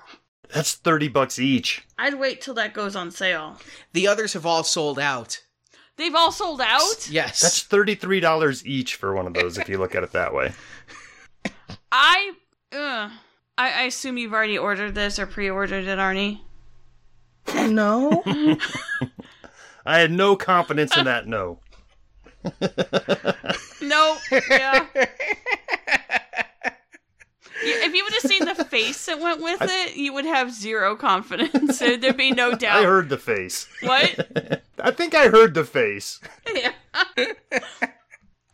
That's 0.54 0.74
thirty 0.76 1.08
bucks 1.08 1.40
each. 1.40 1.82
I'd 1.98 2.20
wait 2.20 2.42
till 2.42 2.54
that 2.56 2.74
goes 2.74 2.96
on 2.96 3.10
sale. 3.10 3.58
The 3.94 4.08
others 4.08 4.34
have 4.34 4.46
all 4.46 4.64
sold 4.64 5.00
out. 5.00 5.42
They've 5.98 6.16
all 6.16 6.32
sold 6.32 6.62
out. 6.62 7.10
Yes, 7.10 7.42
That's 7.42 7.62
thirty 7.64 7.96
three 7.96 8.20
dollars 8.20 8.66
each 8.66 8.96
for 8.96 9.14
one 9.14 9.28
of 9.28 9.34
those 9.34 9.58
if 9.58 9.70
you 9.70 9.78
look 9.78 9.94
at 9.96 10.04
it 10.04 10.12
that 10.14 10.34
way. 10.34 10.54
I, 11.92 12.32
uh, 12.72 13.10
I, 13.58 13.72
I 13.72 13.82
assume 13.84 14.18
you've 14.18 14.34
already 14.34 14.58
ordered 14.58 14.96
this 14.96 15.20
or 15.20 15.26
pre-ordered 15.28 15.86
it, 15.86 16.00
Arnie. 16.00 16.40
no. 17.54 18.24
I 19.86 20.00
had 20.00 20.12
no 20.12 20.36
confidence 20.36 20.96
in 20.96 21.06
that. 21.06 21.28
No. 21.28 21.60
No, 23.82 24.16
yeah. 24.50 24.86
You- 27.64 27.80
if 27.82 27.94
you 27.94 28.04
would 28.04 28.14
have 28.14 28.24
seen 28.24 28.46
the 28.46 28.66
face 28.66 29.06
that 29.06 29.20
went 29.20 29.42
with 29.42 29.62
it, 29.62 29.96
you 29.96 30.14
would 30.14 30.26
have 30.26 30.52
zero 30.54 30.96
confidence. 30.96 31.80
There'd 31.80 32.18
be 32.18 32.32
no 32.32 32.56
doubt. 32.56 32.80
I 32.80 32.84
heard 32.84 33.10
the 33.10 33.18
face. 33.18 33.68
What? 33.82 34.62
I 34.80 34.92
think 34.92 35.14
I 35.16 35.28
heard 35.30 35.54
the 35.54 35.64
face. 35.66 36.20
Yeah. 36.54 36.72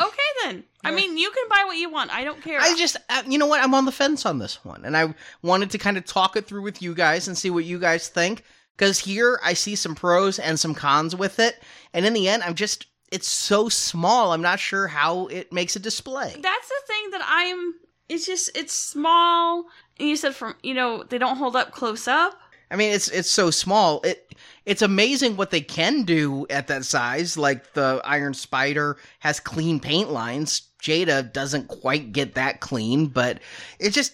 okay 0.01 0.17
then. 0.43 0.63
I 0.83 0.91
mean, 0.91 1.17
you 1.17 1.29
can 1.31 1.49
buy 1.49 1.63
what 1.65 1.77
you 1.77 1.89
want. 1.89 2.11
I 2.13 2.23
don't 2.23 2.41
care. 2.41 2.59
I 2.61 2.73
just, 2.77 2.95
uh, 3.09 3.23
you 3.27 3.37
know 3.37 3.45
what? 3.47 3.61
I'm 3.61 3.73
on 3.73 3.85
the 3.85 3.91
fence 3.91 4.25
on 4.25 4.39
this 4.39 4.63
one, 4.63 4.85
and 4.85 4.95
I 4.95 5.13
wanted 5.41 5.71
to 5.71 5.77
kind 5.77 5.97
of 5.97 6.05
talk 6.05 6.37
it 6.37 6.45
through 6.47 6.61
with 6.61 6.81
you 6.81 6.93
guys 6.95 7.27
and 7.27 7.37
see 7.37 7.49
what 7.49 7.65
you 7.65 7.77
guys 7.79 8.07
think. 8.07 8.43
Because 8.77 8.99
here 8.99 9.39
I 9.43 9.53
see 9.53 9.75
some 9.75 9.95
pros 9.95 10.37
and 10.39 10.59
some 10.59 10.75
cons 10.75 11.15
with 11.15 11.39
it, 11.39 11.61
and 11.93 12.05
in 12.05 12.13
the 12.13 12.29
end, 12.29 12.43
I'm 12.43 12.53
just, 12.55 12.85
it's 13.11 13.27
so 13.27 13.69
small. 13.69 14.31
I'm 14.31 14.41
not 14.41 14.59
sure 14.59 14.87
how 14.87 15.27
it 15.27 15.51
makes 15.51 15.75
a 15.75 15.79
display. 15.79 16.35
That's 16.39 16.67
the 16.69 16.81
thing 16.87 17.09
that 17.11 17.21
I'm. 17.25 17.73
It's 18.09 18.25
just 18.25 18.49
it's 18.55 18.73
small. 18.73 19.65
And 19.99 20.07
you 20.07 20.15
said 20.15 20.35
from 20.35 20.55
you 20.63 20.73
know 20.73 21.03
they 21.03 21.17
don't 21.17 21.37
hold 21.37 21.55
up 21.55 21.71
close 21.71 22.07
up. 22.07 22.39
I 22.69 22.75
mean, 22.75 22.91
it's 22.91 23.07
it's 23.09 23.29
so 23.29 23.51
small. 23.51 24.01
It 24.01 24.35
it's 24.65 24.81
amazing 24.81 25.37
what 25.37 25.51
they 25.51 25.61
can 25.61 26.03
do 26.03 26.45
at 26.49 26.67
that 26.67 26.85
size. 26.85 27.37
Like 27.37 27.73
the 27.73 28.01
Iron 28.03 28.33
Spider 28.33 28.97
has 29.19 29.39
clean 29.39 29.79
paint 29.79 30.11
lines. 30.11 30.63
Jada 30.81 31.31
doesn't 31.31 31.67
quite 31.69 32.11
get 32.11 32.35
that 32.35 32.59
clean, 32.59 33.07
but 33.07 33.39
it 33.79 33.91
just 33.91 34.13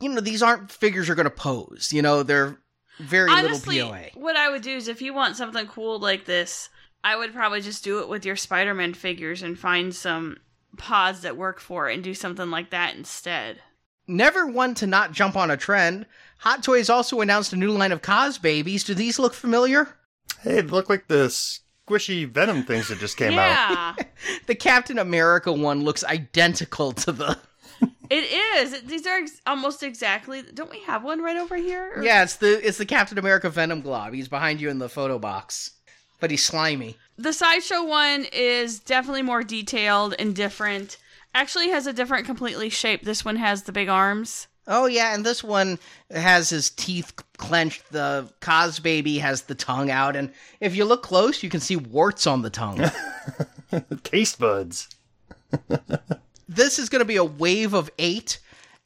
you 0.00 0.08
know 0.08 0.20
these 0.20 0.42
aren't 0.42 0.70
figures 0.70 1.08
you're 1.08 1.16
going 1.16 1.24
to 1.24 1.30
pose. 1.30 1.90
You 1.92 2.02
know 2.02 2.22
they're 2.22 2.58
very 2.98 3.30
Honestly, 3.30 3.76
little 3.76 3.92
POA. 3.92 4.10
what 4.14 4.36
I 4.36 4.50
would 4.50 4.62
do 4.62 4.76
is 4.76 4.88
if 4.88 5.02
you 5.02 5.12
want 5.12 5.36
something 5.36 5.66
cool 5.66 5.98
like 5.98 6.24
this, 6.24 6.68
I 7.02 7.16
would 7.16 7.34
probably 7.34 7.60
just 7.60 7.82
do 7.84 7.98
it 8.00 8.08
with 8.08 8.24
your 8.24 8.36
Spider-Man 8.36 8.94
figures 8.94 9.42
and 9.42 9.58
find 9.58 9.94
some 9.94 10.38
pods 10.76 11.22
that 11.22 11.36
work 11.36 11.60
for 11.60 11.88
it 11.88 11.94
and 11.94 12.02
do 12.04 12.14
something 12.14 12.50
like 12.50 12.70
that 12.70 12.94
instead. 12.96 13.60
Never 14.06 14.46
one 14.46 14.74
to 14.76 14.86
not 14.86 15.12
jump 15.12 15.34
on 15.36 15.50
a 15.50 15.56
trend. 15.56 16.06
Hot 16.40 16.62
Toys 16.62 16.90
also 16.90 17.20
announced 17.20 17.52
a 17.52 17.56
new 17.56 17.70
line 17.72 17.92
of 17.92 18.02
Cos 18.02 18.36
babies. 18.38 18.84
Do 18.84 18.94
these 18.94 19.18
look 19.18 19.32
familiar? 19.34 19.88
Hey, 20.42 20.58
it 20.58 20.70
looked 20.70 20.90
like 20.90 21.08
the 21.08 21.28
squishy 21.28 22.28
Venom 22.28 22.64
things 22.64 22.88
that 22.88 22.98
just 22.98 23.16
came 23.16 23.32
out. 23.38 23.96
yeah, 23.98 24.04
The 24.46 24.54
Captain 24.54 24.98
America 24.98 25.52
one 25.52 25.84
looks 25.84 26.04
identical 26.04 26.92
to 26.92 27.12
the. 27.12 27.38
it 28.10 28.24
is. 28.60 28.82
These 28.82 29.06
are 29.06 29.16
ex- 29.18 29.40
almost 29.46 29.82
exactly. 29.82 30.42
Don't 30.42 30.70
we 30.70 30.80
have 30.80 31.02
one 31.02 31.22
right 31.22 31.36
over 31.38 31.56
here? 31.56 31.94
Or- 31.96 32.02
Yeah, 32.04 32.22
it's 32.24 32.36
the 32.36 32.66
it's 32.66 32.78
the 32.78 32.86
Captain 32.86 33.18
America 33.18 33.48
Venom 33.48 33.80
glob. 33.80 34.12
He's 34.12 34.28
behind 34.28 34.60
you 34.60 34.68
in 34.68 34.78
the 34.78 34.88
photo 34.90 35.18
box, 35.18 35.70
but 36.24 36.30
he's 36.30 36.42
slimy. 36.42 36.96
The 37.18 37.34
sideshow 37.34 37.84
one 37.84 38.24
is 38.32 38.80
definitely 38.80 39.20
more 39.20 39.42
detailed 39.42 40.14
and 40.18 40.34
different. 40.34 40.96
Actually, 41.34 41.68
has 41.68 41.86
a 41.86 41.92
different 41.92 42.24
completely 42.24 42.70
shape. 42.70 43.02
This 43.02 43.26
one 43.26 43.36
has 43.36 43.64
the 43.64 43.72
big 43.72 43.90
arms. 43.90 44.48
Oh 44.66 44.86
yeah, 44.86 45.14
and 45.14 45.22
this 45.22 45.44
one 45.44 45.78
has 46.10 46.48
his 46.48 46.70
teeth 46.70 47.12
clenched. 47.36 47.92
The 47.92 48.32
Cos 48.40 48.78
baby 48.78 49.18
has 49.18 49.42
the 49.42 49.54
tongue 49.54 49.90
out, 49.90 50.16
and 50.16 50.32
if 50.60 50.74
you 50.74 50.86
look 50.86 51.02
close, 51.02 51.42
you 51.42 51.50
can 51.50 51.60
see 51.60 51.76
warts 51.76 52.26
on 52.26 52.40
the 52.40 52.48
tongue. 52.48 52.90
Taste 54.02 54.38
buds. 54.38 54.88
this 56.48 56.78
is 56.78 56.88
going 56.88 57.00
to 57.00 57.04
be 57.04 57.16
a 57.16 57.22
wave 57.24 57.74
of 57.74 57.90
eight, 57.98 58.38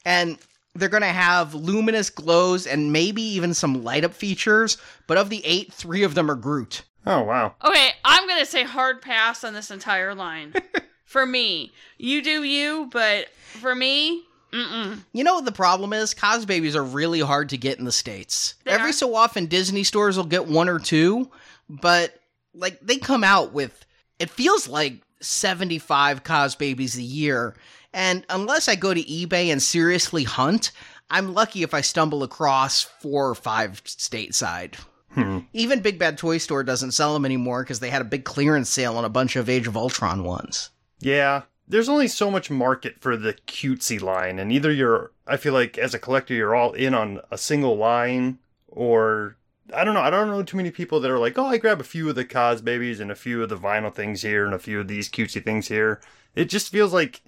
and 0.03 0.37
they're 0.75 0.89
going 0.89 1.03
to 1.03 1.07
have 1.07 1.55
luminous 1.55 2.09
glows 2.09 2.67
and 2.67 2.91
maybe 2.91 3.21
even 3.21 3.53
some 3.53 3.85
light 3.85 4.03
up 4.03 4.13
features. 4.13 4.77
But 5.07 5.17
of 5.17 5.29
the 5.29 5.41
eight, 5.45 5.71
three 5.71 6.03
of 6.03 6.15
them 6.15 6.29
are 6.29 6.35
Groot. 6.35 6.83
Oh 7.09 7.23
wow. 7.23 7.55
Okay, 7.65 7.89
I'm 8.05 8.27
gonna 8.27 8.45
say 8.45 8.63
hard 8.63 9.01
pass 9.01 9.43
on 9.43 9.53
this 9.55 9.71
entire 9.71 10.13
line. 10.13 10.53
for 11.05 11.25
me, 11.25 11.73
you 11.97 12.21
do 12.21 12.43
you, 12.43 12.87
but 12.91 13.29
for 13.35 13.73
me, 13.73 14.23
mm-mm. 14.53 14.99
You 15.11 15.23
know 15.23 15.33
what 15.33 15.45
the 15.45 15.51
problem 15.51 15.91
is? 15.91 16.13
Cos 16.13 16.45
babies 16.45 16.75
are 16.75 16.83
really 16.83 17.19
hard 17.19 17.49
to 17.49 17.57
get 17.57 17.79
in 17.79 17.85
the 17.85 17.91
states. 17.91 18.53
They 18.63 18.71
Every 18.71 18.91
are? 18.91 18.93
so 18.93 19.15
often, 19.15 19.47
Disney 19.47 19.83
stores 19.83 20.17
will 20.17 20.25
get 20.25 20.47
one 20.47 20.69
or 20.69 20.77
two, 20.77 21.31
but 21.67 22.21
like 22.53 22.79
they 22.79 22.97
come 22.97 23.23
out 23.23 23.53
with 23.53 23.85
it 24.19 24.29
feels 24.29 24.67
like 24.67 25.01
seventy 25.19 25.79
five 25.79 26.23
Cos 26.23 26.53
babies 26.53 26.95
a 26.95 27.01
year, 27.01 27.55
and 27.91 28.23
unless 28.29 28.69
I 28.69 28.75
go 28.75 28.93
to 28.93 29.03
eBay 29.03 29.51
and 29.51 29.63
seriously 29.63 30.25
hunt, 30.25 30.71
I'm 31.09 31.33
lucky 31.33 31.63
if 31.63 31.73
I 31.73 31.81
stumble 31.81 32.21
across 32.21 32.83
four 32.83 33.27
or 33.27 33.35
five 33.35 33.83
stateside. 33.85 34.75
Hmm. 35.13 35.39
Even 35.53 35.81
Big 35.81 35.97
Bad 35.97 36.17
Toy 36.17 36.37
Store 36.37 36.63
doesn't 36.63 36.91
sell 36.91 37.13
them 37.13 37.25
anymore 37.25 37.63
because 37.63 37.79
they 37.79 37.89
had 37.89 38.01
a 38.01 38.05
big 38.05 38.25
clearance 38.25 38.69
sale 38.69 38.95
on 38.95 39.05
a 39.05 39.09
bunch 39.09 39.35
of 39.35 39.49
Age 39.49 39.67
of 39.67 39.75
Ultron 39.75 40.23
ones. 40.23 40.69
Yeah. 40.99 41.43
There's 41.67 41.89
only 41.89 42.07
so 42.07 42.31
much 42.31 42.49
market 42.49 42.99
for 42.99 43.15
the 43.15 43.33
cutesy 43.45 44.01
line, 44.01 44.39
and 44.39 44.51
either 44.51 44.71
you're, 44.71 45.11
I 45.27 45.37
feel 45.37 45.53
like 45.53 45.77
as 45.77 45.93
a 45.93 45.99
collector, 45.99 46.33
you're 46.33 46.55
all 46.55 46.73
in 46.73 46.95
on 46.95 47.21
a 47.29 47.37
single 47.37 47.77
line, 47.77 48.39
or 48.67 49.37
I 49.73 49.83
don't 49.83 49.93
know. 49.93 50.01
I 50.01 50.09
don't 50.09 50.29
know 50.29 50.41
too 50.41 50.57
many 50.57 50.71
people 50.71 50.99
that 50.99 51.11
are 51.11 51.19
like, 51.19 51.37
oh, 51.37 51.45
I 51.45 51.57
grab 51.57 51.79
a 51.79 51.83
few 51.83 52.09
of 52.09 52.15
the 52.15 52.25
Cos 52.25 52.61
babies 52.61 52.99
and 52.99 53.11
a 53.11 53.15
few 53.15 53.43
of 53.43 53.49
the 53.49 53.57
vinyl 53.57 53.93
things 53.93 54.23
here 54.23 54.45
and 54.45 54.53
a 54.53 54.59
few 54.59 54.79
of 54.79 54.87
these 54.87 55.09
cutesy 55.09 55.43
things 55.43 55.67
here. 55.67 56.01
It 56.35 56.45
just 56.45 56.71
feels 56.71 56.93
like 56.93 57.21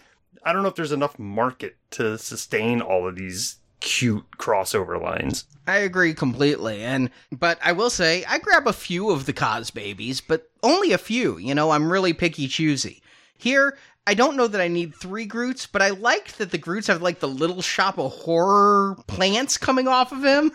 I 0.43 0.53
don't 0.53 0.63
know 0.63 0.69
if 0.69 0.75
there's 0.75 0.91
enough 0.91 1.19
market 1.19 1.77
to 1.91 2.17
sustain 2.17 2.81
all 2.81 3.07
of 3.07 3.15
these 3.15 3.57
cute 3.81 4.23
crossover 4.37 5.01
lines. 5.01 5.45
I 5.67 5.77
agree 5.77 6.13
completely. 6.13 6.81
And 6.81 7.09
but 7.31 7.59
I 7.63 7.73
will 7.73 7.89
say 7.89 8.23
I 8.25 8.39
grab 8.39 8.67
a 8.67 8.73
few 8.73 9.11
of 9.11 9.25
the 9.25 9.33
Cos 9.33 9.69
babies, 9.71 10.21
but 10.21 10.49
only 10.63 10.93
a 10.93 10.97
few. 10.97 11.37
You 11.37 11.53
know, 11.53 11.71
I'm 11.71 11.91
really 11.91 12.13
picky 12.13 12.47
choosy. 12.47 13.01
Here, 13.37 13.77
I 14.07 14.13
don't 14.13 14.37
know 14.37 14.47
that 14.47 14.61
I 14.61 14.67
need 14.67 14.95
three 14.95 15.25
Groots, 15.25 15.65
but 15.65 15.81
I 15.81 15.89
liked 15.89 16.37
that 16.37 16.51
the 16.51 16.57
Groots 16.57 16.87
have 16.87 17.01
like 17.01 17.19
the 17.19 17.27
little 17.27 17.61
shop 17.61 17.97
of 17.99 18.11
horror 18.11 18.97
plants 19.07 19.57
coming 19.57 19.87
off 19.87 20.11
of 20.11 20.23
him. 20.23 20.51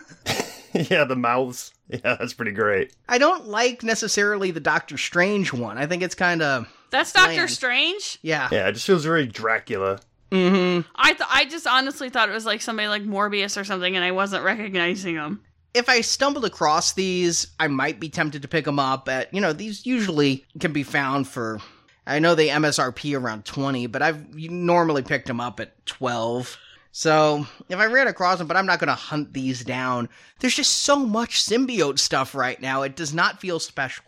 yeah, 0.73 1.03
the 1.03 1.15
mouths. 1.15 1.73
Yeah, 1.89 2.15
that's 2.17 2.33
pretty 2.33 2.51
great. 2.51 2.93
I 3.07 3.17
don't 3.17 3.47
like 3.47 3.83
necessarily 3.83 4.51
the 4.51 4.59
Doctor 4.59 4.97
Strange 4.97 5.53
one. 5.53 5.77
I 5.77 5.85
think 5.85 6.03
it's 6.03 6.15
kind 6.15 6.41
of 6.41 6.67
that's 6.89 7.13
Doctor 7.13 7.47
Strange. 7.47 8.19
yeah. 8.21 8.49
Yeah, 8.51 8.67
it 8.67 8.73
just 8.73 8.85
feels 8.85 9.03
very 9.03 9.25
Dracula. 9.25 9.99
Mm-hmm. 10.31 10.89
I 10.95 11.13
th- 11.13 11.29
I 11.31 11.45
just 11.45 11.67
honestly 11.67 12.09
thought 12.09 12.29
it 12.29 12.33
was 12.33 12.45
like 12.45 12.61
somebody 12.61 12.87
like 12.87 13.03
Morbius 13.03 13.59
or 13.59 13.63
something, 13.63 13.95
and 13.95 14.03
I 14.03 14.11
wasn't 14.11 14.43
recognizing 14.43 15.15
them. 15.15 15.41
if 15.73 15.87
I 15.89 16.01
stumbled 16.01 16.45
across 16.45 16.93
these, 16.93 17.47
I 17.59 17.67
might 17.67 17.99
be 17.99 18.09
tempted 18.09 18.41
to 18.41 18.47
pick 18.47 18.65
them 18.65 18.79
up. 18.79 19.07
At 19.07 19.33
you 19.33 19.39
know, 19.41 19.53
these 19.53 19.85
usually 19.85 20.45
can 20.59 20.73
be 20.73 20.83
found 20.83 21.27
for. 21.27 21.59
I 22.05 22.19
know 22.19 22.35
they 22.35 22.47
MSRP 22.47 23.19
around 23.19 23.45
twenty, 23.45 23.87
but 23.87 24.01
I've 24.01 24.33
normally 24.35 25.01
picked 25.01 25.27
them 25.27 25.39
up 25.41 25.59
at 25.59 25.85
twelve. 25.85 26.57
So 26.91 27.45
if 27.69 27.77
I 27.77 27.85
ran 27.85 28.07
across 28.07 28.39
them, 28.39 28.47
but 28.47 28.57
I'm 28.57 28.65
not 28.65 28.79
going 28.79 28.87
to 28.87 28.95
hunt 28.95 29.31
these 29.31 29.63
down. 29.63 30.09
There's 30.39 30.55
just 30.55 30.77
so 30.77 30.95
much 30.95 31.43
symbiote 31.43 31.99
stuff 31.99 32.33
right 32.33 32.59
now. 32.59 32.81
It 32.81 32.95
does 32.95 33.13
not 33.13 33.39
feel 33.39 33.59
special. 33.59 34.03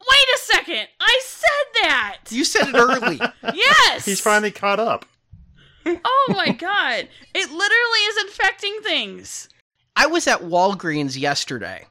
Wait 0.00 0.26
a 0.34 0.38
second! 0.38 0.88
I 1.00 1.20
said 1.24 1.82
that. 1.82 2.18
You 2.30 2.44
said 2.44 2.68
it 2.68 2.74
early. 2.74 3.20
yes. 3.54 4.04
He's 4.04 4.20
finally 4.20 4.50
caught 4.50 4.80
up. 4.80 5.06
Oh 5.86 6.34
my 6.36 6.48
god! 6.58 7.08
It 7.34 7.50
literally 7.50 7.98
is 8.08 8.24
infecting 8.24 8.78
things. 8.82 9.48
I 9.96 10.06
was 10.06 10.26
at 10.26 10.40
Walgreens 10.42 11.18
yesterday 11.18 11.86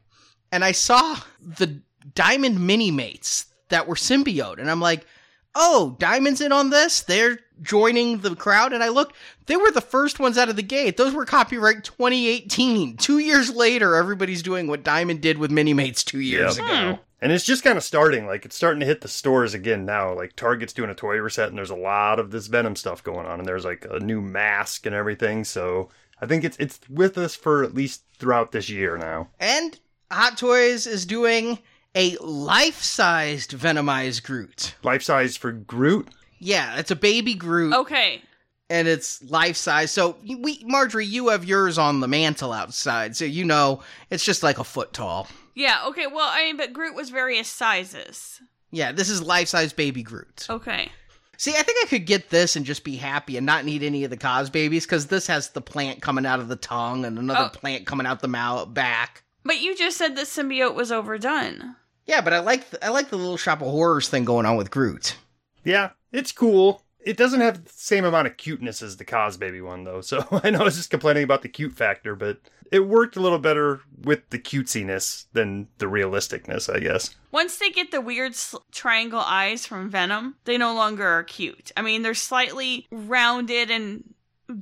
and 0.52 0.64
I 0.66 0.72
saw 0.72 1.18
the 1.40 1.82
Diamond 2.16 2.58
Minimates 2.58 3.46
that 3.70 3.88
were 3.88 3.96
symbiote. 3.96 4.58
And 4.60 4.72
I'm 4.72 4.82
like, 4.82 5.06
oh, 5.54 5.96
Diamond's 6.00 6.42
in 6.42 6.52
on 6.52 6.72
this? 6.72 7.02
They're 7.02 7.40
joining 7.62 8.18
the 8.20 8.36
crowd. 8.36 8.74
And 8.74 8.84
I 8.84 8.90
looked, 8.90 9.16
they 9.46 9.56
were 9.56 9.70
the 9.72 9.82
first 9.82 10.20
ones 10.20 10.38
out 10.38 10.50
of 10.50 10.56
the 10.56 10.64
gate. 10.64 10.98
Those 10.98 11.14
were 11.14 11.26
copyright 11.26 11.84
2018. 11.84 12.98
Two 12.98 13.20
years 13.20 13.54
later, 13.54 13.96
everybody's 13.96 14.42
doing 14.42 14.66
what 14.68 14.84
Diamond 14.84 15.22
did 15.22 15.38
with 15.38 15.52
Minimates 15.52 16.04
two 16.04 16.20
years 16.22 16.58
Yep. 16.58 16.66
ago. 16.66 16.94
Hmm. 16.96 17.02
And 17.22 17.32
it's 17.32 17.46
just 17.46 17.64
kind 17.64 17.78
of 17.78 17.84
starting. 17.84 18.26
Like 18.26 18.46
it's 18.46 18.56
starting 18.56 18.80
to 18.80 18.86
hit 18.86 19.02
the 19.02 19.08
stores 19.08 19.54
again 19.54 19.86
now. 19.86 20.14
Like 20.14 20.36
Target's 20.36 20.74
doing 20.74 20.90
a 20.90 20.96
toy 20.96 21.18
reset, 21.18 21.50
and 21.50 21.58
there's 21.58 21.70
a 21.70 21.76
lot 21.76 22.20
of 22.20 22.32
this 22.32 22.48
Venom 22.48 22.76
stuff 22.76 23.04
going 23.04 23.28
on. 23.28 23.40
And 23.40 23.48
there's 23.48 23.66
like 23.66 23.86
a 23.90 24.00
new 24.00 24.22
mask 24.22 24.86
and 24.86 24.96
everything. 24.96 25.44
So 25.44 25.90
I 26.20 26.26
think 26.26 26.44
it's 26.44 26.58
it's 26.58 26.80
with 26.90 27.18
us 27.18 27.36
for 27.36 27.64
at 27.64 27.76
least 27.76 28.04
throughout 28.18 28.52
this 28.52 28.70
year 28.70 28.98
now. 28.98 29.30
And 29.40 29.80
Hot 30.12 30.38
Toys 30.38 30.88
is 30.88 31.06
doing 31.06 31.60
a 31.94 32.16
life-sized 32.18 33.52
Venomized 33.52 34.24
Groot. 34.24 34.76
Life-sized 34.84 35.38
for 35.38 35.52
Groot. 35.52 36.08
Yeah, 36.40 36.78
it's 36.80 36.92
a 36.92 36.96
baby 36.96 37.34
Groot. 37.36 37.74
Okay. 37.74 38.22
and 38.70 38.88
it's 38.88 39.22
life 39.30 39.58
size. 39.58 39.92
So 39.92 40.16
we, 40.26 40.64
Marjorie, 40.66 41.06
you 41.06 41.28
have 41.30 41.44
yours 41.46 41.78
on 41.78 42.00
the 42.00 42.08
mantle 42.08 42.54
outside, 42.54 43.16
so 43.16 43.26
you 43.26 43.44
know 43.46 43.84
it's 44.10 44.24
just 44.24 44.42
like 44.42 44.58
a 44.58 44.64
foot 44.64 44.94
tall. 44.94 45.28
Yeah. 45.56 45.86
Okay. 45.88 46.08
Well, 46.08 46.30
I 46.32 46.44
mean, 46.46 46.58
but 46.58 46.74
Groot 46.74 46.96
was 46.96 47.10
various 47.10 47.48
sizes. 47.48 48.42
Yeah, 48.72 48.92
this 48.92 49.10
is 49.10 49.22
life 49.22 49.48
size 49.50 49.74
baby 49.74 50.04
Groot. 50.04 50.48
Okay. 50.50 50.90
See, 51.38 51.52
I 51.56 51.64
think 51.64 51.84
I 51.84 51.88
could 51.88 52.06
get 52.06 52.30
this 52.30 52.56
and 52.56 52.66
just 52.66 52.84
be 52.84 52.96
happy 52.98 53.36
and 53.36 53.46
not 53.46 53.66
need 53.66 53.82
any 53.84 54.04
of 54.04 54.12
the 54.12 54.18
cos 54.18 54.50
babies 54.52 54.86
because 54.86 55.08
this 55.08 55.26
has 55.28 55.50
the 55.50 55.62
plant 55.62 56.02
coming 56.02 56.26
out 56.26 56.40
of 56.40 56.48
the 56.50 56.56
tongue 56.56 57.04
and 57.04 57.18
another 57.18 57.50
Oh. 57.54 57.58
plant 57.58 57.88
coming 57.88 58.06
out 58.06 58.20
the 58.22 58.28
mouth 58.28 58.72
back. 58.74 59.24
But 59.44 59.60
you 59.60 59.76
just 59.76 59.98
said 59.98 60.16
the 60.16 60.22
symbiote 60.22 60.76
was 60.76 60.92
overdone. 60.92 61.76
Yeah, 62.06 62.22
but 62.22 62.34
I 62.34 62.40
like 62.40 62.70
the, 62.70 62.86
I 62.86 62.90
like 62.90 63.10
the 63.10 63.18
little 63.18 63.38
shop 63.38 63.62
of 63.62 63.68
horrors 63.68 64.08
thing 64.08 64.24
going 64.24 64.46
on 64.46 64.56
with 64.56 64.70
Groot. 64.70 65.16
Yeah, 65.64 65.90
it's 66.12 66.32
cool. 66.32 66.84
It 67.04 67.18
doesn't 67.18 67.42
have 67.42 67.64
the 67.64 67.72
same 67.74 68.06
amount 68.06 68.28
of 68.28 68.38
cuteness 68.38 68.82
as 68.82 68.98
the 68.98 69.06
Cos 69.06 69.38
Baby 69.38 69.62
one, 69.62 69.84
though. 69.84 70.02
So 70.02 70.26
I 70.44 70.50
know 70.50 70.60
I 70.60 70.64
was 70.64 70.78
just 70.78 70.90
complaining 70.90 71.24
about 71.24 71.42
the 71.42 71.50
cute 71.50 71.74
factor, 71.74 72.16
but 72.16 72.40
it 72.72 72.88
worked 72.88 73.18
a 73.18 73.20
little 73.22 73.40
better 73.40 73.82
with 74.04 74.30
the 74.30 74.40
cutesiness 74.40 75.26
than 75.34 75.68
the 75.78 75.88
realisticness, 75.88 76.74
I 76.74 76.80
guess. 76.80 77.16
Once 77.32 77.58
they 77.58 77.70
get 77.70 77.92
the 77.92 78.02
weird 78.02 78.36
sl- 78.36 78.58
triangle 78.72 79.20
eyes 79.20 79.66
from 79.66 79.90
Venom, 79.90 80.36
they 80.46 80.58
no 80.58 80.74
longer 80.74 81.06
are 81.06 81.24
cute. 81.24 81.72
I 81.76 81.82
mean, 81.82 82.02
they're 82.02 82.14
slightly 82.14 82.88
rounded, 82.92 83.70
and 83.70 84.14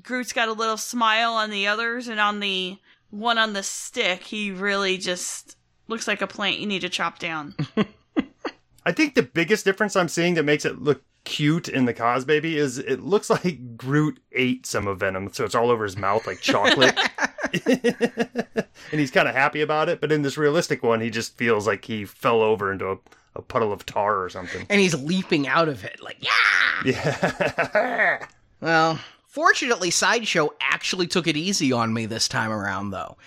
Groot's 0.02 0.34
got 0.34 0.49
a 0.49 0.53
little 0.53 0.78
smile 0.78 1.34
on 1.34 1.52
the 1.52 1.68
others, 1.68 2.07
and 2.07 2.20
on 2.20 2.40
the 2.40 2.78
one 3.11 3.38
on 3.38 3.53
the 3.53 3.64
stick, 3.64 4.24
he 4.24 4.52
really 4.52 4.98
just 4.98 5.56
looks 5.88 6.07
like 6.07 6.22
a 6.22 6.28
plant 6.28 6.60
you 6.60 6.68
need 6.68 6.82
to 6.82 6.90
chop 6.90 7.20
down. 7.20 7.56
I 8.86 8.91
think 8.91 9.14
the 9.14 9.24
biggest 9.24 9.66
difference 9.66 9.95
I'm 9.95 10.07
seeing 10.07 10.36
that 10.36 10.44
makes 10.44 10.66
it 10.66 10.82
look 10.82 11.03
cute 11.24 11.68
in 11.68 11.86
the 11.86 11.94
Cos 11.94 12.26
Baby 12.26 12.58
is 12.58 12.78
it 12.78 13.02
looks 13.02 13.30
like 13.30 13.78
Groot 13.78 14.20
ate 14.32 14.66
some 14.66 14.88
of 14.88 15.00
Venom, 15.00 15.32
so 15.32 15.46
it's 15.46 15.56
all 15.56 15.70
over 15.70 15.84
his 15.84 15.98
mouth 15.98 16.26
like 16.28 16.41
chocolate. 16.41 16.98
and 17.66 18.68
he's 18.91 19.12
kind 19.12 19.28
of 19.28 19.36
happy 19.36 19.62
about 19.62 19.90
it, 19.90 20.02
but 20.02 20.12
in 20.12 20.22
this 20.22 20.38
realistic 20.38 20.84
one, 20.84 21.02
he 21.02 21.10
just 21.10 21.38
feels 21.38 21.66
like 21.66 21.86
he 21.86 22.06
fell 22.06 22.41
over 22.41 22.72
into 22.72 22.91
a, 22.91 22.98
a 23.36 23.41
puddle 23.41 23.74
of 23.74 23.86
tar 23.86 24.22
or 24.24 24.30
something. 24.30 24.66
And 24.70 24.80
he's 24.80 24.96
leaping 24.96 25.48
out 25.48 25.68
of 25.68 25.84
it, 25.84 26.02
like, 26.02 26.18
yeah! 26.20 26.30
Yeah. 26.86 28.26
Well, 28.62 29.00
fortunately, 29.28 29.90
Sideshow 29.90 30.50
actually 30.60 31.08
took 31.08 31.28
it 31.28 31.38
easy 31.38 31.72
on 31.72 31.94
me 31.94 32.06
this 32.06 32.28
time 32.28 32.52
around, 32.52 32.91
though. 32.91 33.18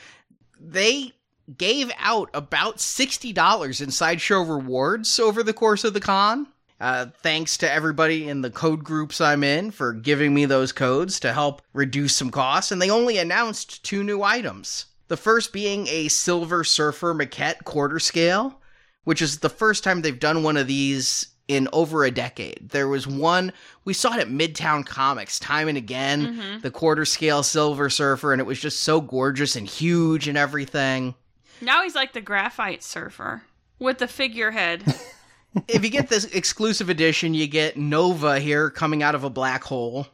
They 0.60 1.12
gave 1.56 1.90
out 1.98 2.31
about 2.35 2.77
$60 2.77 3.82
in 3.82 3.90
Sideshow 3.90 4.43
rewards 4.43 5.19
over 5.19 5.43
the 5.43 5.52
course 5.52 5.85
of 5.85 5.94
the 5.94 6.01
con. 6.01 6.47
Uh, 6.82 7.06
thanks 7.22 7.56
to 7.59 7.72
everybody 7.72 8.28
in 8.28 8.40
the 8.40 8.50
code 8.50 8.82
groups 8.82 9.20
I'm 9.20 9.44
in 9.44 9.70
for 9.70 9.92
giving 9.92 10.34
me 10.34 10.46
those 10.46 10.72
codes 10.72 11.20
to 11.20 11.32
help 11.32 11.62
reduce 11.72 12.16
some 12.16 12.30
costs, 12.32 12.72
and 12.72 12.82
they 12.82 12.90
only 12.90 13.18
announced 13.18 13.84
two 13.84 14.02
new 14.02 14.24
items. 14.24 14.86
The 15.06 15.16
first 15.16 15.52
being 15.52 15.86
a 15.86 16.09
Silver 16.09 16.64
Surfer 16.64 17.14
maquette 17.14 17.62
quarter 17.62 18.00
scale, 18.00 18.59
which 19.04 19.22
is 19.22 19.38
the 19.38 19.48
first 19.48 19.84
time 19.84 20.02
they've 20.02 20.18
done 20.18 20.42
one 20.42 20.56
of 20.56 20.66
these 20.66 21.28
in 21.46 21.68
over 21.72 22.02
a 22.04 22.10
decade. 22.10 22.70
There 22.70 22.88
was 22.88 23.06
one, 23.06 23.52
we 23.84 23.94
saw 23.94 24.14
it 24.14 24.20
at 24.20 24.28
Midtown 24.28 24.84
Comics 24.84 25.38
time 25.38 25.68
and 25.68 25.78
again, 25.78 26.59
the 26.62 26.70
quarter 26.72 27.04
scale 27.04 27.44
Silver 27.44 27.90
Surfer, 27.90 28.32
and 28.32 28.40
it 28.40 28.44
was 28.44 28.59
just 28.59 28.80
so 28.82 29.00
gorgeous 29.00 29.54
and 29.54 29.68
huge 29.68 30.26
and 30.26 30.36
everything. 30.36 31.14
now 31.60 31.84
he's 31.84 31.94
like 31.94 32.12
the 32.12 32.20
graphite 32.20 32.82
surfer 32.82 33.42
with 33.78 33.98
the 33.98 34.09
figurehead. 34.09 34.82
if 35.68 35.84
you 35.84 35.90
get 35.90 36.08
this 36.08 36.24
exclusive 36.26 36.88
edition, 36.88 37.34
you 37.34 37.46
get 37.46 37.76
Nova 37.76 38.40
here 38.40 38.70
coming 38.70 39.02
out 39.02 39.14
of 39.14 39.24
a 39.24 39.30
black 39.30 39.64
hole. 39.64 40.06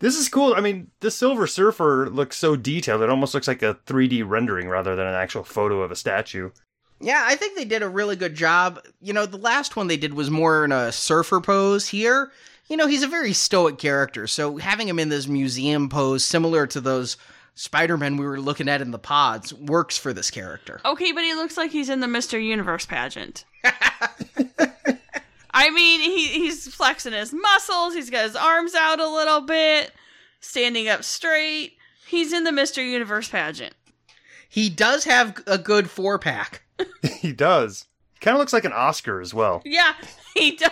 This 0.00 0.16
is 0.16 0.28
cool. 0.28 0.54
I 0.54 0.60
mean, 0.60 0.90
the 1.00 1.10
Silver 1.10 1.46
Surfer 1.46 2.10
looks 2.10 2.36
so 2.36 2.56
detailed. 2.56 3.02
It 3.02 3.10
almost 3.10 3.32
looks 3.32 3.48
like 3.48 3.62
a 3.62 3.78
3D 3.86 4.22
rendering 4.26 4.68
rather 4.68 4.94
than 4.96 5.06
an 5.06 5.14
actual 5.14 5.44
photo 5.44 5.82
of 5.82 5.90
a 5.90 5.96
statue. 5.96 6.50
Yeah, 7.00 7.22
I 7.26 7.36
think 7.36 7.56
they 7.56 7.64
did 7.64 7.82
a 7.82 7.88
really 7.88 8.16
good 8.16 8.34
job. 8.34 8.80
You 9.00 9.12
know, 9.12 9.26
the 9.26 9.36
last 9.36 9.76
one 9.76 9.86
they 9.86 9.96
did 9.96 10.14
was 10.14 10.30
more 10.30 10.64
in 10.64 10.72
a 10.72 10.92
surfer 10.92 11.40
pose. 11.40 11.88
Here, 11.88 12.30
you 12.68 12.76
know, 12.76 12.86
he's 12.86 13.02
a 13.02 13.08
very 13.08 13.32
stoic 13.32 13.78
character, 13.78 14.26
so 14.26 14.56
having 14.56 14.88
him 14.88 14.98
in 14.98 15.08
this 15.08 15.26
museum 15.26 15.88
pose, 15.88 16.24
similar 16.24 16.66
to 16.68 16.80
those 16.80 17.16
Spider 17.54 17.96
Men 17.96 18.16
we 18.16 18.26
were 18.26 18.40
looking 18.40 18.68
at 18.68 18.80
in 18.80 18.90
the 18.90 18.98
pods, 18.98 19.54
works 19.54 19.96
for 19.96 20.12
this 20.12 20.30
character. 20.30 20.80
Okay, 20.84 21.12
but 21.12 21.22
he 21.22 21.34
looks 21.34 21.56
like 21.56 21.70
he's 21.70 21.88
in 21.88 22.00
the 22.00 22.06
Mr. 22.06 22.42
Universe 22.42 22.86
pageant. 22.86 23.44
I 25.50 25.70
mean, 25.70 26.00
he 26.00 26.28
he's 26.28 26.72
flexing 26.74 27.12
his 27.12 27.32
muscles, 27.32 27.94
he's 27.94 28.10
got 28.10 28.24
his 28.24 28.36
arms 28.36 28.74
out 28.74 29.00
a 29.00 29.08
little 29.08 29.40
bit, 29.40 29.92
standing 30.40 30.88
up 30.88 31.04
straight. 31.04 31.76
He's 32.06 32.32
in 32.32 32.44
the 32.44 32.50
Mr. 32.50 32.86
Universe 32.86 33.28
pageant. 33.28 33.74
He 34.48 34.68
does 34.68 35.04
have 35.04 35.42
a 35.46 35.58
good 35.58 35.90
four 35.90 36.18
pack. 36.18 36.62
he 37.20 37.32
does. 37.32 37.86
Kind 38.20 38.36
of 38.36 38.38
looks 38.38 38.52
like 38.52 38.64
an 38.64 38.72
Oscar 38.72 39.20
as 39.20 39.32
well. 39.32 39.62
Yeah, 39.64 39.94
he 40.34 40.56
does. 40.56 40.70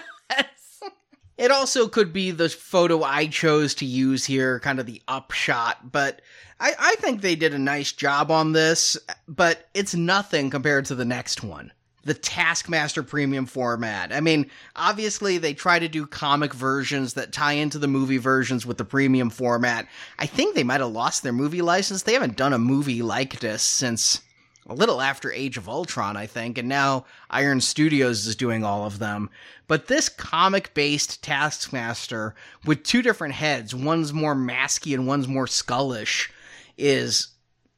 It 1.39 1.51
also 1.51 1.89
could 1.89 2.13
be 2.13 2.31
the 2.31 2.49
photo 2.49 3.03
I 3.03 3.27
chose 3.27 3.75
to 3.77 3.87
use 3.87 4.25
here, 4.25 4.61
kind 4.61 4.79
of 4.79 4.87
the 4.87 5.03
upshot, 5.09 5.91
but 5.91 6.21
I, 6.61 6.73
I 6.79 6.95
think 6.97 7.21
they 7.21 7.35
did 7.35 7.55
a 7.55 7.59
nice 7.59 7.91
job 7.91 8.31
on 8.31 8.53
this, 8.53 8.97
but 9.27 9.69
it's 9.75 9.95
nothing 9.95 10.51
compared 10.51 10.85
to 10.87 10.95
the 10.95 11.05
next 11.05 11.43
one. 11.43 11.73
The 12.05 12.15
Taskmaster 12.15 13.03
Premium 13.03 13.47
format. 13.47 14.13
I 14.13 14.21
mean, 14.21 14.51
obviously 14.75 15.39
they 15.39 15.55
try 15.55 15.79
to 15.79 15.89
do 15.89 16.07
comic 16.07 16.53
versions 16.53 17.15
that 17.15 17.33
tie 17.33 17.53
into 17.53 17.79
the 17.79 17.87
movie 17.89 18.19
versions 18.19 18.67
with 18.67 18.79
the 18.79 18.85
premium 18.85 19.31
format. 19.31 19.87
I 20.19 20.27
think 20.27 20.55
they 20.55 20.65
might 20.65 20.81
have 20.81 20.91
lost 20.91 21.23
their 21.23 21.33
movie 21.33 21.63
license. 21.63 22.03
They 22.03 22.15
haven't 22.15 22.37
done 22.37 22.53
a 22.53 22.59
movie 22.59 23.03
like 23.03 23.39
this 23.39 23.63
since 23.63 24.21
a 24.67 24.75
little 24.75 25.01
after 25.01 25.33
Age 25.33 25.57
of 25.57 25.69
Ultron, 25.69 26.17
I 26.17 26.27
think, 26.27 26.59
and 26.59 26.69
now 26.69 27.05
Iron 27.31 27.61
Studios 27.61 28.27
is 28.27 28.37
doing 28.37 28.65
all 28.65 28.85
of 28.85 28.99
them. 28.99 29.29
But 29.67 29.89
this 29.89 30.09
comic 30.09 30.73
based 30.75 31.23
Taskmaster 31.23 32.35
with 32.65 32.85
two 32.85 33.03
different 33.03 33.35
heads, 33.35 33.75
one's 33.75 34.13
more 34.13 34.35
masky 34.35 34.95
and 34.95 35.07
one's 35.07 35.27
more 35.27 35.47
skullish, 35.47 36.31
is 36.79 37.29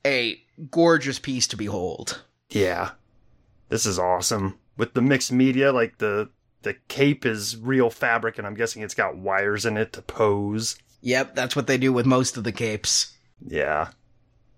a 0.07 0.41
gorgeous 0.71 1.19
piece 1.19 1.47
to 1.49 1.57
behold. 1.57 2.23
Yeah. 2.51 2.91
This 3.69 3.87
is 3.87 3.99
awesome. 3.99 4.59
With 4.77 4.95
the 4.95 5.03
mixed 5.03 5.33
media, 5.33 5.73
like 5.73 5.99
the 5.99 6.31
the 6.63 6.75
cape 6.89 7.27
is 7.27 7.57
real 7.59 7.91
fabric 7.91 8.39
and 8.39 8.47
I'm 8.47 8.55
guessing 8.55 8.83
it's 8.83 8.95
got 8.95 9.17
wires 9.17 9.67
in 9.67 9.77
it 9.77 9.93
to 9.93 10.03
pose. 10.03 10.77
Yep, 11.03 11.35
that's 11.35 11.55
what 11.55 11.67
they 11.67 11.77
do 11.77 11.93
with 11.93 12.07
most 12.07 12.37
of 12.37 12.45
the 12.45 12.53
capes. 12.53 13.13
Yeah. 13.47 13.89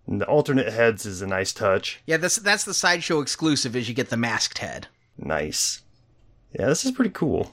And 0.07 0.21
the 0.21 0.27
alternate 0.27 0.73
heads 0.73 1.05
is 1.05 1.21
a 1.21 1.27
nice 1.27 1.53
touch. 1.53 2.01
Yeah, 2.07 2.19
that's 2.19 2.37
that's 2.37 2.65
the 2.65 2.75
sideshow 2.75 3.21
exclusive 3.21 3.75
is 3.75 3.89
you 3.89 3.95
get 3.95 4.11
the 4.11 4.17
masked 4.17 4.59
head. 4.59 4.87
Nice. 5.19 5.83
Yeah, 6.53 6.67
this 6.67 6.85
is 6.85 6.93
pretty 6.93 7.11
cool. 7.11 7.53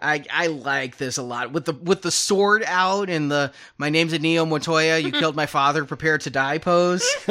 I 0.00 0.24
I 0.32 0.48
like 0.48 0.96
this 0.96 1.16
a 1.16 1.22
lot 1.22 1.52
with 1.52 1.66
the 1.66 1.74
with 1.74 2.02
the 2.02 2.10
sword 2.10 2.64
out 2.66 3.08
and 3.08 3.30
the 3.30 3.52
my 3.78 3.90
name's 3.90 4.18
Neo 4.18 4.44
Montoya. 4.44 4.98
You 4.98 5.12
killed 5.20 5.36
my 5.36 5.46
father. 5.46 5.84
Prepare 5.84 6.18
to 6.18 6.30
die 6.30 6.58
pose. 6.58 7.08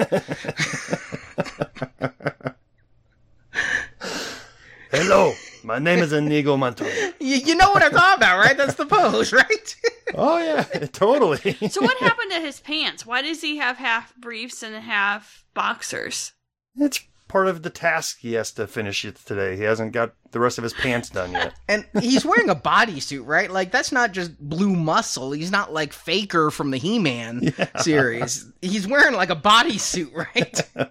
Hello, 4.92 5.36
my 5.64 5.78
name 5.78 6.00
is 6.00 6.14
Inigo 6.14 6.58
Montoya. 6.58 7.14
you, 7.20 7.36
you 7.36 7.56
know 7.56 7.70
what 7.70 7.84
I'm 7.84 7.92
talking 7.92 8.18
about, 8.24 8.40
right? 8.40 8.58
That's 8.58 8.74
the 8.74 8.88
pose, 8.88 9.32
right? 9.34 9.76
Oh 10.16 10.40
yeah, 10.40 10.64
totally. 10.92 11.54
So 11.70 11.82
what 11.82 11.98
happened 11.98 12.32
to 12.32 12.40
his 12.40 12.60
pants? 12.60 13.06
Why 13.06 13.22
does 13.22 13.42
he 13.42 13.58
have 13.58 13.78
half 13.78 14.16
briefs 14.16 14.64
and 14.64 14.76
half 14.76 15.46
boxers? 15.54 16.34
it's 16.76 17.02
part 17.28 17.48
of 17.48 17.62
the 17.62 17.70
task 17.70 18.18
he 18.22 18.34
has 18.34 18.52
to 18.54 18.66
finish 18.66 19.06
it 19.06 19.18
today. 19.18 19.56
He 19.56 19.62
hasn't 19.62 19.92
got 19.92 20.14
the 20.32 20.40
rest 20.40 20.58
of 20.58 20.64
his 20.64 20.74
pants 20.74 21.10
done 21.10 21.34
yet. 21.34 21.54
and 21.68 21.86
he's 22.00 22.26
wearing 22.26 22.50
a 22.50 22.56
bodysuit, 22.56 23.28
right? 23.28 23.52
Like 23.52 23.70
that's 23.72 23.92
not 23.92 24.12
just 24.12 24.40
blue 24.40 24.76
muscle. 24.76 25.34
He's 25.34 25.52
not 25.52 25.72
like 25.72 25.94
Faker 25.94 26.50
from 26.50 26.72
the 26.72 26.78
He-Man 26.78 27.54
series. 27.78 28.52
He's 28.64 28.88
wearing 28.88 29.14
like 29.14 29.30
a 29.30 29.36
bodysuit, 29.36 30.16
right? 30.16 30.90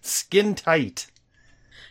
Skin 0.00 0.56
tight. 0.56 1.06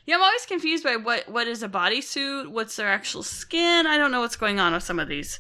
Yeah, 0.08 0.16
I'm 0.16 0.24
always 0.24 0.46
confused 0.46 0.84
by 0.84 0.96
what 0.96 1.30
what 1.30 1.48
is 1.48 1.62
a 1.62 1.70
bodysuit, 1.70 2.48
what's 2.48 2.76
their 2.78 2.88
actual 2.88 3.24
skin. 3.24 3.86
I 3.86 3.98
don't 3.98 4.12
know 4.12 4.22
what's 4.22 4.38
going 4.38 4.60
on 4.60 4.74
with 4.74 4.84
some 4.84 5.00
of 5.00 5.08
these. 5.08 5.40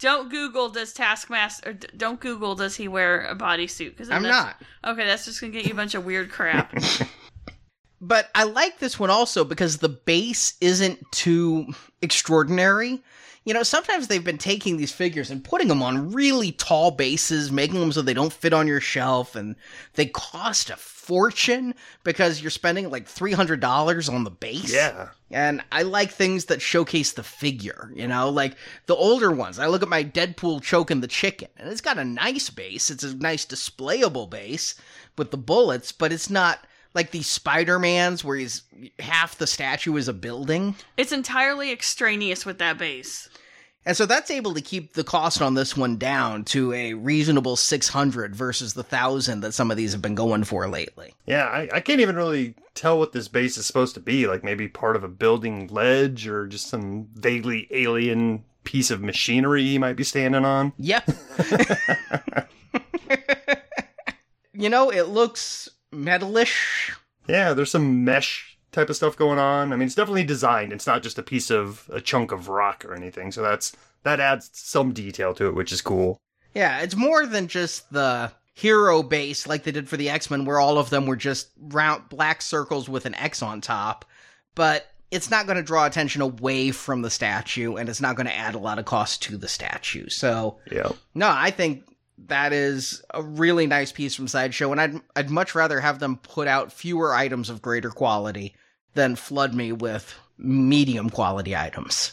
Don't 0.00 0.30
Google 0.30 0.70
does 0.70 0.92
Taskmaster. 0.92 1.70
Or 1.70 1.72
d- 1.74 1.88
don't 1.96 2.18
Google 2.18 2.54
does 2.54 2.76
he 2.76 2.88
wear 2.88 3.26
a 3.26 3.36
bodysuit? 3.36 3.90
Because 3.90 4.10
I'm 4.10 4.22
not. 4.22 4.56
Okay, 4.84 5.04
that's 5.04 5.26
just 5.26 5.40
gonna 5.40 5.52
get 5.52 5.66
you 5.66 5.72
a 5.72 5.76
bunch 5.76 5.94
of 5.94 6.04
weird 6.04 6.30
crap. 6.30 6.74
But 8.00 8.30
I 8.34 8.44
like 8.44 8.78
this 8.78 8.98
one 8.98 9.10
also 9.10 9.44
because 9.44 9.78
the 9.78 9.88
base 9.88 10.54
isn't 10.60 11.00
too 11.10 11.66
extraordinary. 12.00 13.02
You 13.44 13.54
know, 13.54 13.62
sometimes 13.62 14.06
they've 14.06 14.22
been 14.22 14.38
taking 14.38 14.76
these 14.76 14.92
figures 14.92 15.30
and 15.30 15.42
putting 15.42 15.68
them 15.68 15.82
on 15.82 16.12
really 16.12 16.52
tall 16.52 16.90
bases, 16.90 17.50
making 17.50 17.80
them 17.80 17.92
so 17.92 18.02
they 18.02 18.14
don't 18.14 18.32
fit 18.32 18.52
on 18.52 18.68
your 18.68 18.80
shelf, 18.80 19.34
and 19.34 19.56
they 19.94 20.06
cost 20.06 20.70
a 20.70 20.76
fortune 21.08 21.74
because 22.04 22.42
you're 22.42 22.50
spending 22.50 22.90
like 22.90 23.06
$300 23.06 24.12
on 24.12 24.24
the 24.24 24.30
base. 24.30 24.70
Yeah. 24.70 25.08
And 25.30 25.62
I 25.72 25.80
like 25.80 26.10
things 26.10 26.44
that 26.46 26.60
showcase 26.60 27.12
the 27.12 27.22
figure, 27.22 27.90
you 27.94 28.06
know, 28.06 28.28
like 28.28 28.56
the 28.84 28.94
older 28.94 29.32
ones. 29.32 29.58
I 29.58 29.68
look 29.68 29.82
at 29.82 29.88
my 29.88 30.04
Deadpool 30.04 30.62
choking 30.62 31.00
the 31.00 31.06
chicken, 31.06 31.48
and 31.56 31.70
it's 31.70 31.80
got 31.80 31.96
a 31.96 32.04
nice 32.04 32.50
base. 32.50 32.90
It's 32.90 33.04
a 33.04 33.16
nice 33.16 33.46
displayable 33.46 34.28
base 34.28 34.74
with 35.16 35.30
the 35.30 35.38
bullets, 35.38 35.92
but 35.92 36.12
it's 36.12 36.28
not 36.28 36.58
like 36.92 37.10
these 37.10 37.26
Spider-Mans 37.26 38.22
where 38.22 38.36
he's 38.36 38.64
half 38.98 39.38
the 39.38 39.46
statue 39.46 39.96
is 39.96 40.08
a 40.08 40.12
building. 40.12 40.74
it's 40.98 41.12
entirely 41.12 41.72
extraneous 41.72 42.44
with 42.44 42.58
that 42.58 42.76
base. 42.76 43.30
And 43.88 43.96
so 43.96 44.04
that's 44.04 44.30
able 44.30 44.52
to 44.52 44.60
keep 44.60 44.92
the 44.92 45.02
cost 45.02 45.40
on 45.40 45.54
this 45.54 45.74
one 45.74 45.96
down 45.96 46.44
to 46.44 46.74
a 46.74 46.92
reasonable 46.92 47.56
600 47.56 48.36
versus 48.36 48.74
the 48.74 48.82
1000 48.82 49.40
that 49.40 49.52
some 49.52 49.70
of 49.70 49.78
these 49.78 49.92
have 49.92 50.02
been 50.02 50.14
going 50.14 50.44
for 50.44 50.68
lately. 50.68 51.14
Yeah, 51.24 51.46
I, 51.46 51.70
I 51.72 51.80
can't 51.80 52.02
even 52.02 52.14
really 52.14 52.54
tell 52.74 52.98
what 52.98 53.12
this 53.12 53.28
base 53.28 53.56
is 53.56 53.64
supposed 53.64 53.94
to 53.94 54.00
be. 54.00 54.26
Like 54.26 54.44
maybe 54.44 54.68
part 54.68 54.94
of 54.94 55.04
a 55.04 55.08
building 55.08 55.68
ledge 55.68 56.28
or 56.28 56.46
just 56.46 56.68
some 56.68 57.08
vaguely 57.14 57.66
alien 57.70 58.44
piece 58.62 58.90
of 58.90 59.00
machinery 59.00 59.62
he 59.62 59.78
might 59.78 59.96
be 59.96 60.04
standing 60.04 60.44
on. 60.44 60.74
Yep. 60.76 61.08
you 64.52 64.68
know, 64.68 64.90
it 64.90 65.04
looks 65.04 65.70
metalish. 65.94 66.92
Yeah, 67.26 67.54
there's 67.54 67.70
some 67.70 68.04
mesh 68.04 68.57
type 68.78 68.90
of 68.90 68.96
stuff 68.96 69.16
going 69.16 69.38
on. 69.38 69.72
I 69.72 69.76
mean, 69.76 69.86
it's 69.86 69.94
definitely 69.94 70.24
designed. 70.24 70.72
It's 70.72 70.86
not 70.86 71.02
just 71.02 71.18
a 71.18 71.22
piece 71.22 71.50
of 71.50 71.88
a 71.92 72.00
chunk 72.00 72.30
of 72.32 72.48
rock 72.48 72.84
or 72.84 72.94
anything. 72.94 73.32
So 73.32 73.42
that's 73.42 73.72
that 74.04 74.20
adds 74.20 74.50
some 74.52 74.92
detail 74.92 75.34
to 75.34 75.46
it, 75.48 75.54
which 75.54 75.72
is 75.72 75.80
cool. 75.82 76.18
Yeah, 76.54 76.80
it's 76.80 76.96
more 76.96 77.26
than 77.26 77.48
just 77.48 77.92
the 77.92 78.32
hero 78.54 79.02
base 79.02 79.46
like 79.46 79.64
they 79.64 79.72
did 79.72 79.88
for 79.88 79.96
the 79.96 80.10
X 80.10 80.30
Men, 80.30 80.44
where 80.44 80.60
all 80.60 80.78
of 80.78 80.90
them 80.90 81.06
were 81.06 81.16
just 81.16 81.48
round 81.58 82.08
black 82.08 82.40
circles 82.42 82.88
with 82.88 83.04
an 83.06 83.14
X 83.16 83.42
on 83.42 83.60
top. 83.60 84.04
But 84.54 84.86
it's 85.10 85.30
not 85.30 85.46
going 85.46 85.56
to 85.56 85.62
draw 85.62 85.86
attention 85.86 86.20
away 86.22 86.70
from 86.70 87.02
the 87.02 87.10
statue, 87.10 87.76
and 87.76 87.88
it's 87.88 88.00
not 88.00 88.14
going 88.16 88.26
to 88.26 88.36
add 88.36 88.54
a 88.54 88.58
lot 88.58 88.78
of 88.78 88.84
cost 88.84 89.22
to 89.22 89.36
the 89.38 89.48
statue. 89.48 90.08
So, 90.08 90.58
Yeah. 90.70 90.90
no, 91.14 91.28
I 91.30 91.50
think 91.50 91.84
that 92.26 92.52
is 92.52 93.02
a 93.14 93.22
really 93.22 93.66
nice 93.66 93.90
piece 93.92 94.14
from 94.14 94.28
Sideshow, 94.28 94.70
and 94.72 94.80
I'd 94.80 95.00
I'd 95.16 95.30
much 95.30 95.54
rather 95.54 95.80
have 95.80 95.98
them 95.98 96.16
put 96.16 96.46
out 96.48 96.72
fewer 96.72 97.14
items 97.14 97.48
of 97.50 97.62
greater 97.62 97.90
quality 97.90 98.54
than 98.98 99.14
flood 99.14 99.54
me 99.54 99.70
with 99.72 100.12
medium 100.36 101.08
quality 101.08 101.56
items. 101.56 102.12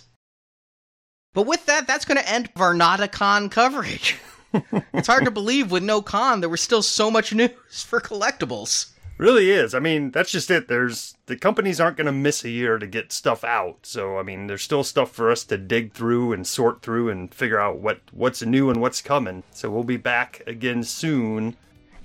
But 1.33 1.47
with 1.47 1.65
that, 1.65 1.87
that's 1.87 2.05
going 2.05 2.19
to 2.19 2.29
end 2.29 2.49
our 2.55 2.73
not 2.73 3.01
a 3.01 3.07
con 3.07 3.49
coverage. 3.49 4.17
it's 4.93 5.07
hard 5.07 5.25
to 5.25 5.31
believe 5.31 5.71
with 5.71 5.83
no 5.83 6.01
con 6.01 6.39
there 6.39 6.49
was 6.49 6.61
still 6.61 6.83
so 6.83 7.11
much 7.11 7.33
news 7.33 7.49
for 7.71 7.99
collectibles. 7.99 8.91
Really 9.17 9.49
is. 9.49 9.73
I 9.73 9.79
mean, 9.79 10.11
that's 10.11 10.31
just 10.31 10.51
it. 10.51 10.67
There's 10.67 11.15
the 11.25 11.37
companies 11.37 11.79
aren't 11.79 11.97
going 11.97 12.05
to 12.05 12.11
miss 12.11 12.43
a 12.43 12.49
year 12.49 12.77
to 12.77 12.85
get 12.85 13.11
stuff 13.11 13.43
out. 13.43 13.79
So, 13.83 14.19
I 14.19 14.23
mean, 14.23 14.47
there's 14.47 14.61
still 14.61 14.83
stuff 14.83 15.11
for 15.11 15.31
us 15.31 15.43
to 15.45 15.57
dig 15.57 15.93
through 15.93 16.33
and 16.33 16.45
sort 16.45 16.81
through 16.81 17.09
and 17.09 17.33
figure 17.33 17.59
out 17.59 17.79
what 17.79 18.01
what's 18.11 18.43
new 18.43 18.69
and 18.69 18.81
what's 18.81 19.01
coming. 19.01 19.43
So, 19.51 19.71
we'll 19.71 19.85
be 19.85 19.97
back 19.97 20.41
again 20.45 20.83
soon. 20.83 21.55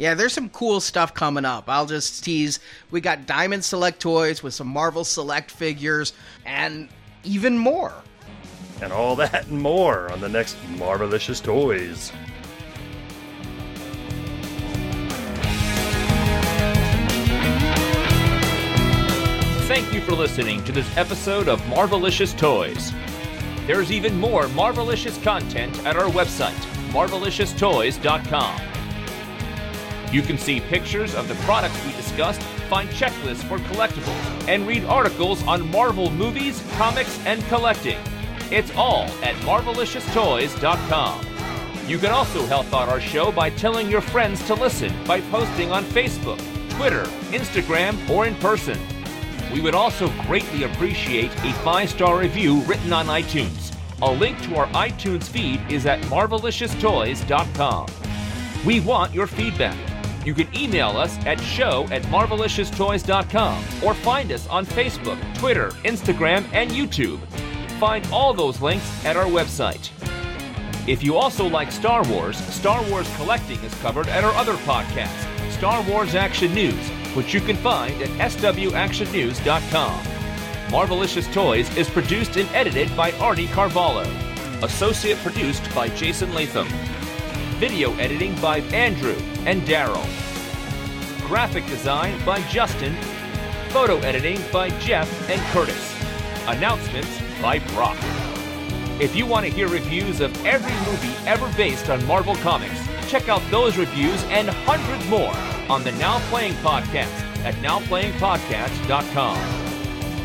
Yeah, 0.00 0.14
there's 0.14 0.32
some 0.32 0.48
cool 0.48 0.80
stuff 0.80 1.12
coming 1.12 1.44
up. 1.44 1.68
I'll 1.68 1.84
just 1.84 2.24
tease. 2.24 2.58
We 2.90 3.02
got 3.02 3.26
Diamond 3.26 3.62
Select 3.62 4.00
toys 4.00 4.42
with 4.42 4.54
some 4.54 4.66
Marvel 4.66 5.04
Select 5.04 5.50
figures 5.50 6.14
and 6.46 6.88
even 7.22 7.58
more. 7.58 7.92
And 8.80 8.94
all 8.94 9.14
that 9.16 9.48
and 9.48 9.60
more 9.60 10.10
on 10.10 10.22
the 10.22 10.28
next 10.30 10.56
Marvelicious 10.76 11.42
Toys. 11.42 12.12
Thank 19.68 19.92
you 19.92 20.00
for 20.00 20.12
listening 20.12 20.64
to 20.64 20.72
this 20.72 20.96
episode 20.96 21.46
of 21.46 21.60
Marvelicious 21.64 22.34
Toys. 22.38 22.90
There's 23.66 23.92
even 23.92 24.18
more 24.18 24.44
Marvelicious 24.44 25.22
content 25.22 25.78
at 25.84 25.96
our 25.96 26.08
website, 26.08 26.56
marvelicioustoys.com. 26.92 28.69
You 30.12 30.22
can 30.22 30.38
see 30.38 30.60
pictures 30.60 31.14
of 31.14 31.28
the 31.28 31.36
products 31.46 31.84
we 31.86 31.92
discussed, 31.92 32.42
find 32.68 32.88
checklists 32.90 33.44
for 33.44 33.58
collectibles, 33.58 34.48
and 34.48 34.66
read 34.66 34.84
articles 34.84 35.46
on 35.46 35.70
Marvel 35.70 36.10
movies, 36.10 36.64
comics, 36.76 37.18
and 37.26 37.44
collecting. 37.44 37.98
It's 38.50 38.74
all 38.74 39.04
at 39.22 39.36
marvelicioustoys.com. 39.36 41.26
You 41.86 41.98
can 41.98 42.10
also 42.10 42.44
help 42.46 42.72
out 42.72 42.88
our 42.88 43.00
show 43.00 43.30
by 43.30 43.50
telling 43.50 43.88
your 43.88 44.00
friends 44.00 44.44
to 44.46 44.54
listen 44.54 44.92
by 45.06 45.20
posting 45.22 45.70
on 45.70 45.84
Facebook, 45.84 46.40
Twitter, 46.70 47.04
Instagram, 47.30 48.08
or 48.10 48.26
in 48.26 48.34
person. 48.36 48.78
We 49.52 49.60
would 49.60 49.74
also 49.74 50.08
greatly 50.26 50.64
appreciate 50.64 51.32
a 51.44 51.52
five 51.64 51.90
star 51.90 52.18
review 52.18 52.62
written 52.62 52.92
on 52.92 53.06
iTunes. 53.06 53.76
A 54.02 54.10
link 54.10 54.40
to 54.42 54.56
our 54.56 54.66
iTunes 54.68 55.24
feed 55.24 55.60
is 55.70 55.86
at 55.86 56.00
marvelicioustoys.com. 56.02 57.86
We 58.64 58.80
want 58.80 59.14
your 59.14 59.26
feedback. 59.26 59.89
You 60.24 60.34
can 60.34 60.54
email 60.54 60.90
us 60.90 61.16
at 61.26 61.40
show 61.40 61.86
at 61.90 62.02
marvelicioustoys.com 62.04 63.64
or 63.84 63.94
find 63.94 64.32
us 64.32 64.46
on 64.48 64.66
Facebook, 64.66 65.18
Twitter, 65.38 65.70
Instagram, 65.84 66.44
and 66.52 66.70
YouTube. 66.70 67.18
Find 67.78 68.06
all 68.12 68.34
those 68.34 68.60
links 68.60 69.04
at 69.04 69.16
our 69.16 69.24
website. 69.24 69.90
If 70.86 71.02
you 71.02 71.16
also 71.16 71.46
like 71.46 71.72
Star 71.72 72.02
Wars, 72.08 72.36
Star 72.36 72.82
Wars 72.90 73.08
Collecting 73.16 73.58
is 73.60 73.74
covered 73.76 74.08
at 74.08 74.24
our 74.24 74.32
other 74.34 74.54
podcast, 74.54 75.50
Star 75.52 75.82
Wars 75.88 76.14
Action 76.14 76.52
News, 76.54 76.88
which 77.14 77.32
you 77.32 77.40
can 77.40 77.56
find 77.56 78.00
at 78.02 78.08
swactionnews.com. 78.30 80.00
Marvelicious 80.70 81.32
Toys 81.32 81.76
is 81.76 81.88
produced 81.90 82.36
and 82.36 82.48
edited 82.54 82.94
by 82.96 83.10
Arnie 83.12 83.50
Carvalho. 83.50 84.08
Associate 84.62 85.18
produced 85.18 85.62
by 85.74 85.88
Jason 85.88 86.32
Latham. 86.34 86.68
Video 87.60 87.94
editing 87.96 88.34
by 88.40 88.60
Andrew 88.72 89.16
and 89.44 89.60
Daryl. 89.64 90.02
Graphic 91.26 91.66
design 91.66 92.18
by 92.24 92.40
Justin. 92.48 92.96
Photo 93.68 93.98
editing 93.98 94.40
by 94.50 94.70
Jeff 94.78 95.28
and 95.28 95.38
Curtis. 95.52 95.94
Announcements 96.46 97.20
by 97.42 97.58
Brock. 97.74 97.98
If 98.98 99.14
you 99.14 99.26
want 99.26 99.44
to 99.44 99.52
hear 99.52 99.68
reviews 99.68 100.22
of 100.22 100.34
every 100.46 100.72
movie 100.90 101.14
ever 101.28 101.52
based 101.54 101.90
on 101.90 102.02
Marvel 102.06 102.36
Comics, 102.36 102.80
check 103.08 103.28
out 103.28 103.42
those 103.50 103.76
reviews 103.76 104.24
and 104.30 104.48
hundreds 104.48 105.06
more 105.10 105.36
on 105.68 105.84
the 105.84 105.92
Now 105.92 106.18
Playing 106.30 106.54
Podcast 106.54 107.12
at 107.44 107.52
nowplayingpodcast.com. 107.56 109.69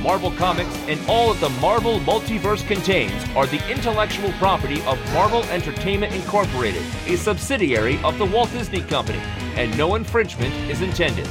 Marvel 0.06 0.30
Comics 0.30 0.69
and 0.88 0.99
all 1.10 1.34
that 1.34 1.41
the 1.41 1.49
Marvel 1.60 1.99
multiverse 2.02 2.65
contains 2.68 3.11
are 3.36 3.48
the 3.48 3.60
intellectual 3.72 4.32
property 4.34 4.80
of 4.84 4.99
Marvel 5.14 5.44
Entertainment 5.45 6.14
Incorporated, 6.14 6.84
a 7.07 7.18
subsidiary 7.18 7.99
of 8.03 8.15
the 8.19 8.26
Walt 8.26 8.52
Disney 8.52 8.82
Company, 8.82 9.18
and 9.56 9.76
no 9.80 9.95
infringement 9.95 10.53
is 10.69 10.84
intended. 10.84 11.26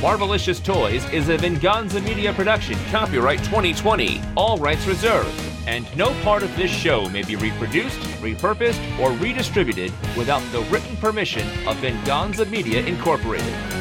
Marvelicious 0.00 0.60
Toys 0.62 1.08
is 1.12 1.28
a 1.28 1.36
Venganza 1.36 2.00
Media 2.00 2.32
production, 2.32 2.76
copyright 2.90 3.38
2020, 3.44 4.20
all 4.36 4.58
rights 4.58 4.84
reserved, 4.88 5.30
and 5.68 5.86
no 5.96 6.12
part 6.24 6.42
of 6.42 6.54
this 6.56 6.72
show 6.72 7.08
may 7.10 7.22
be 7.22 7.36
reproduced, 7.36 8.00
repurposed, 8.20 8.80
or 8.98 9.12
redistributed 9.12 9.92
without 10.16 10.42
the 10.50 10.62
written 10.72 10.96
permission 10.96 11.46
of 11.68 11.76
Venganza 11.76 12.46
Media 12.46 12.84
Incorporated. 12.84 13.79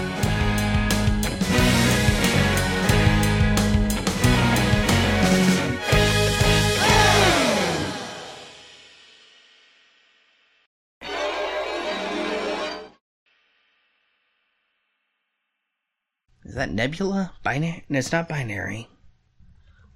That 16.60 16.72
Nebula? 16.72 17.34
Binary? 17.44 17.84
No, 17.90 17.98
it's 18.00 18.12
not 18.12 18.30
binary. 18.30 18.88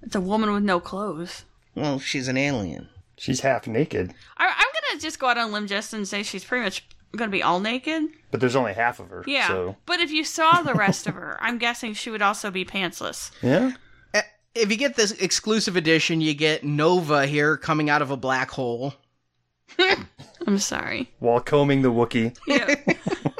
It's 0.02 0.14
a 0.16 0.20
woman 0.20 0.52
with 0.52 0.62
no 0.64 0.80
clothes. 0.80 1.44
Well, 1.74 1.98
she's 1.98 2.28
an 2.28 2.36
alien. 2.36 2.88
She's 3.16 3.40
half 3.40 3.66
naked, 3.68 4.12
I, 4.38 4.46
I'm 4.46 4.90
gonna 4.90 5.00
just 5.00 5.18
go 5.20 5.28
out 5.28 5.38
on 5.38 5.50
a 5.50 5.52
limb 5.52 5.68
just 5.68 5.92
and 5.94 6.06
say 6.06 6.22
she's 6.24 6.44
pretty 6.44 6.64
much 6.64 6.84
gonna 7.16 7.30
be 7.30 7.44
all 7.44 7.60
naked. 7.60 8.02
but 8.32 8.40
there's 8.40 8.56
only 8.56 8.72
half 8.74 8.98
of 8.98 9.08
her. 9.10 9.22
Yeah, 9.26 9.46
So, 9.46 9.76
but 9.86 10.00
if 10.00 10.10
you 10.10 10.24
saw 10.24 10.62
the 10.62 10.74
rest 10.74 11.06
of 11.06 11.14
her, 11.14 11.38
I'm 11.42 11.58
guessing 11.58 11.94
she 11.94 12.10
would 12.10 12.22
also 12.22 12.50
be 12.50 12.64
pantsless. 12.64 13.30
yeah. 13.40 13.70
Eh, 14.14 14.22
If 14.56 14.70
you 14.70 14.76
get 14.76 14.96
this 14.96 15.12
exclusive 15.12 15.76
edition, 15.76 16.20
you 16.20 16.34
get 16.34 16.64
Nova 16.64 17.24
here 17.26 17.56
coming 17.56 17.88
out 17.88 18.02
of 18.02 18.10
a 18.10 18.16
black 18.16 18.50
hole. 18.50 18.94
I'm 20.46 20.58
sorry. 20.58 21.10
While 21.20 21.40
combing 21.40 21.82
the 21.82 21.92
Wookiee. 21.92 22.36
Yeah. 22.48 22.74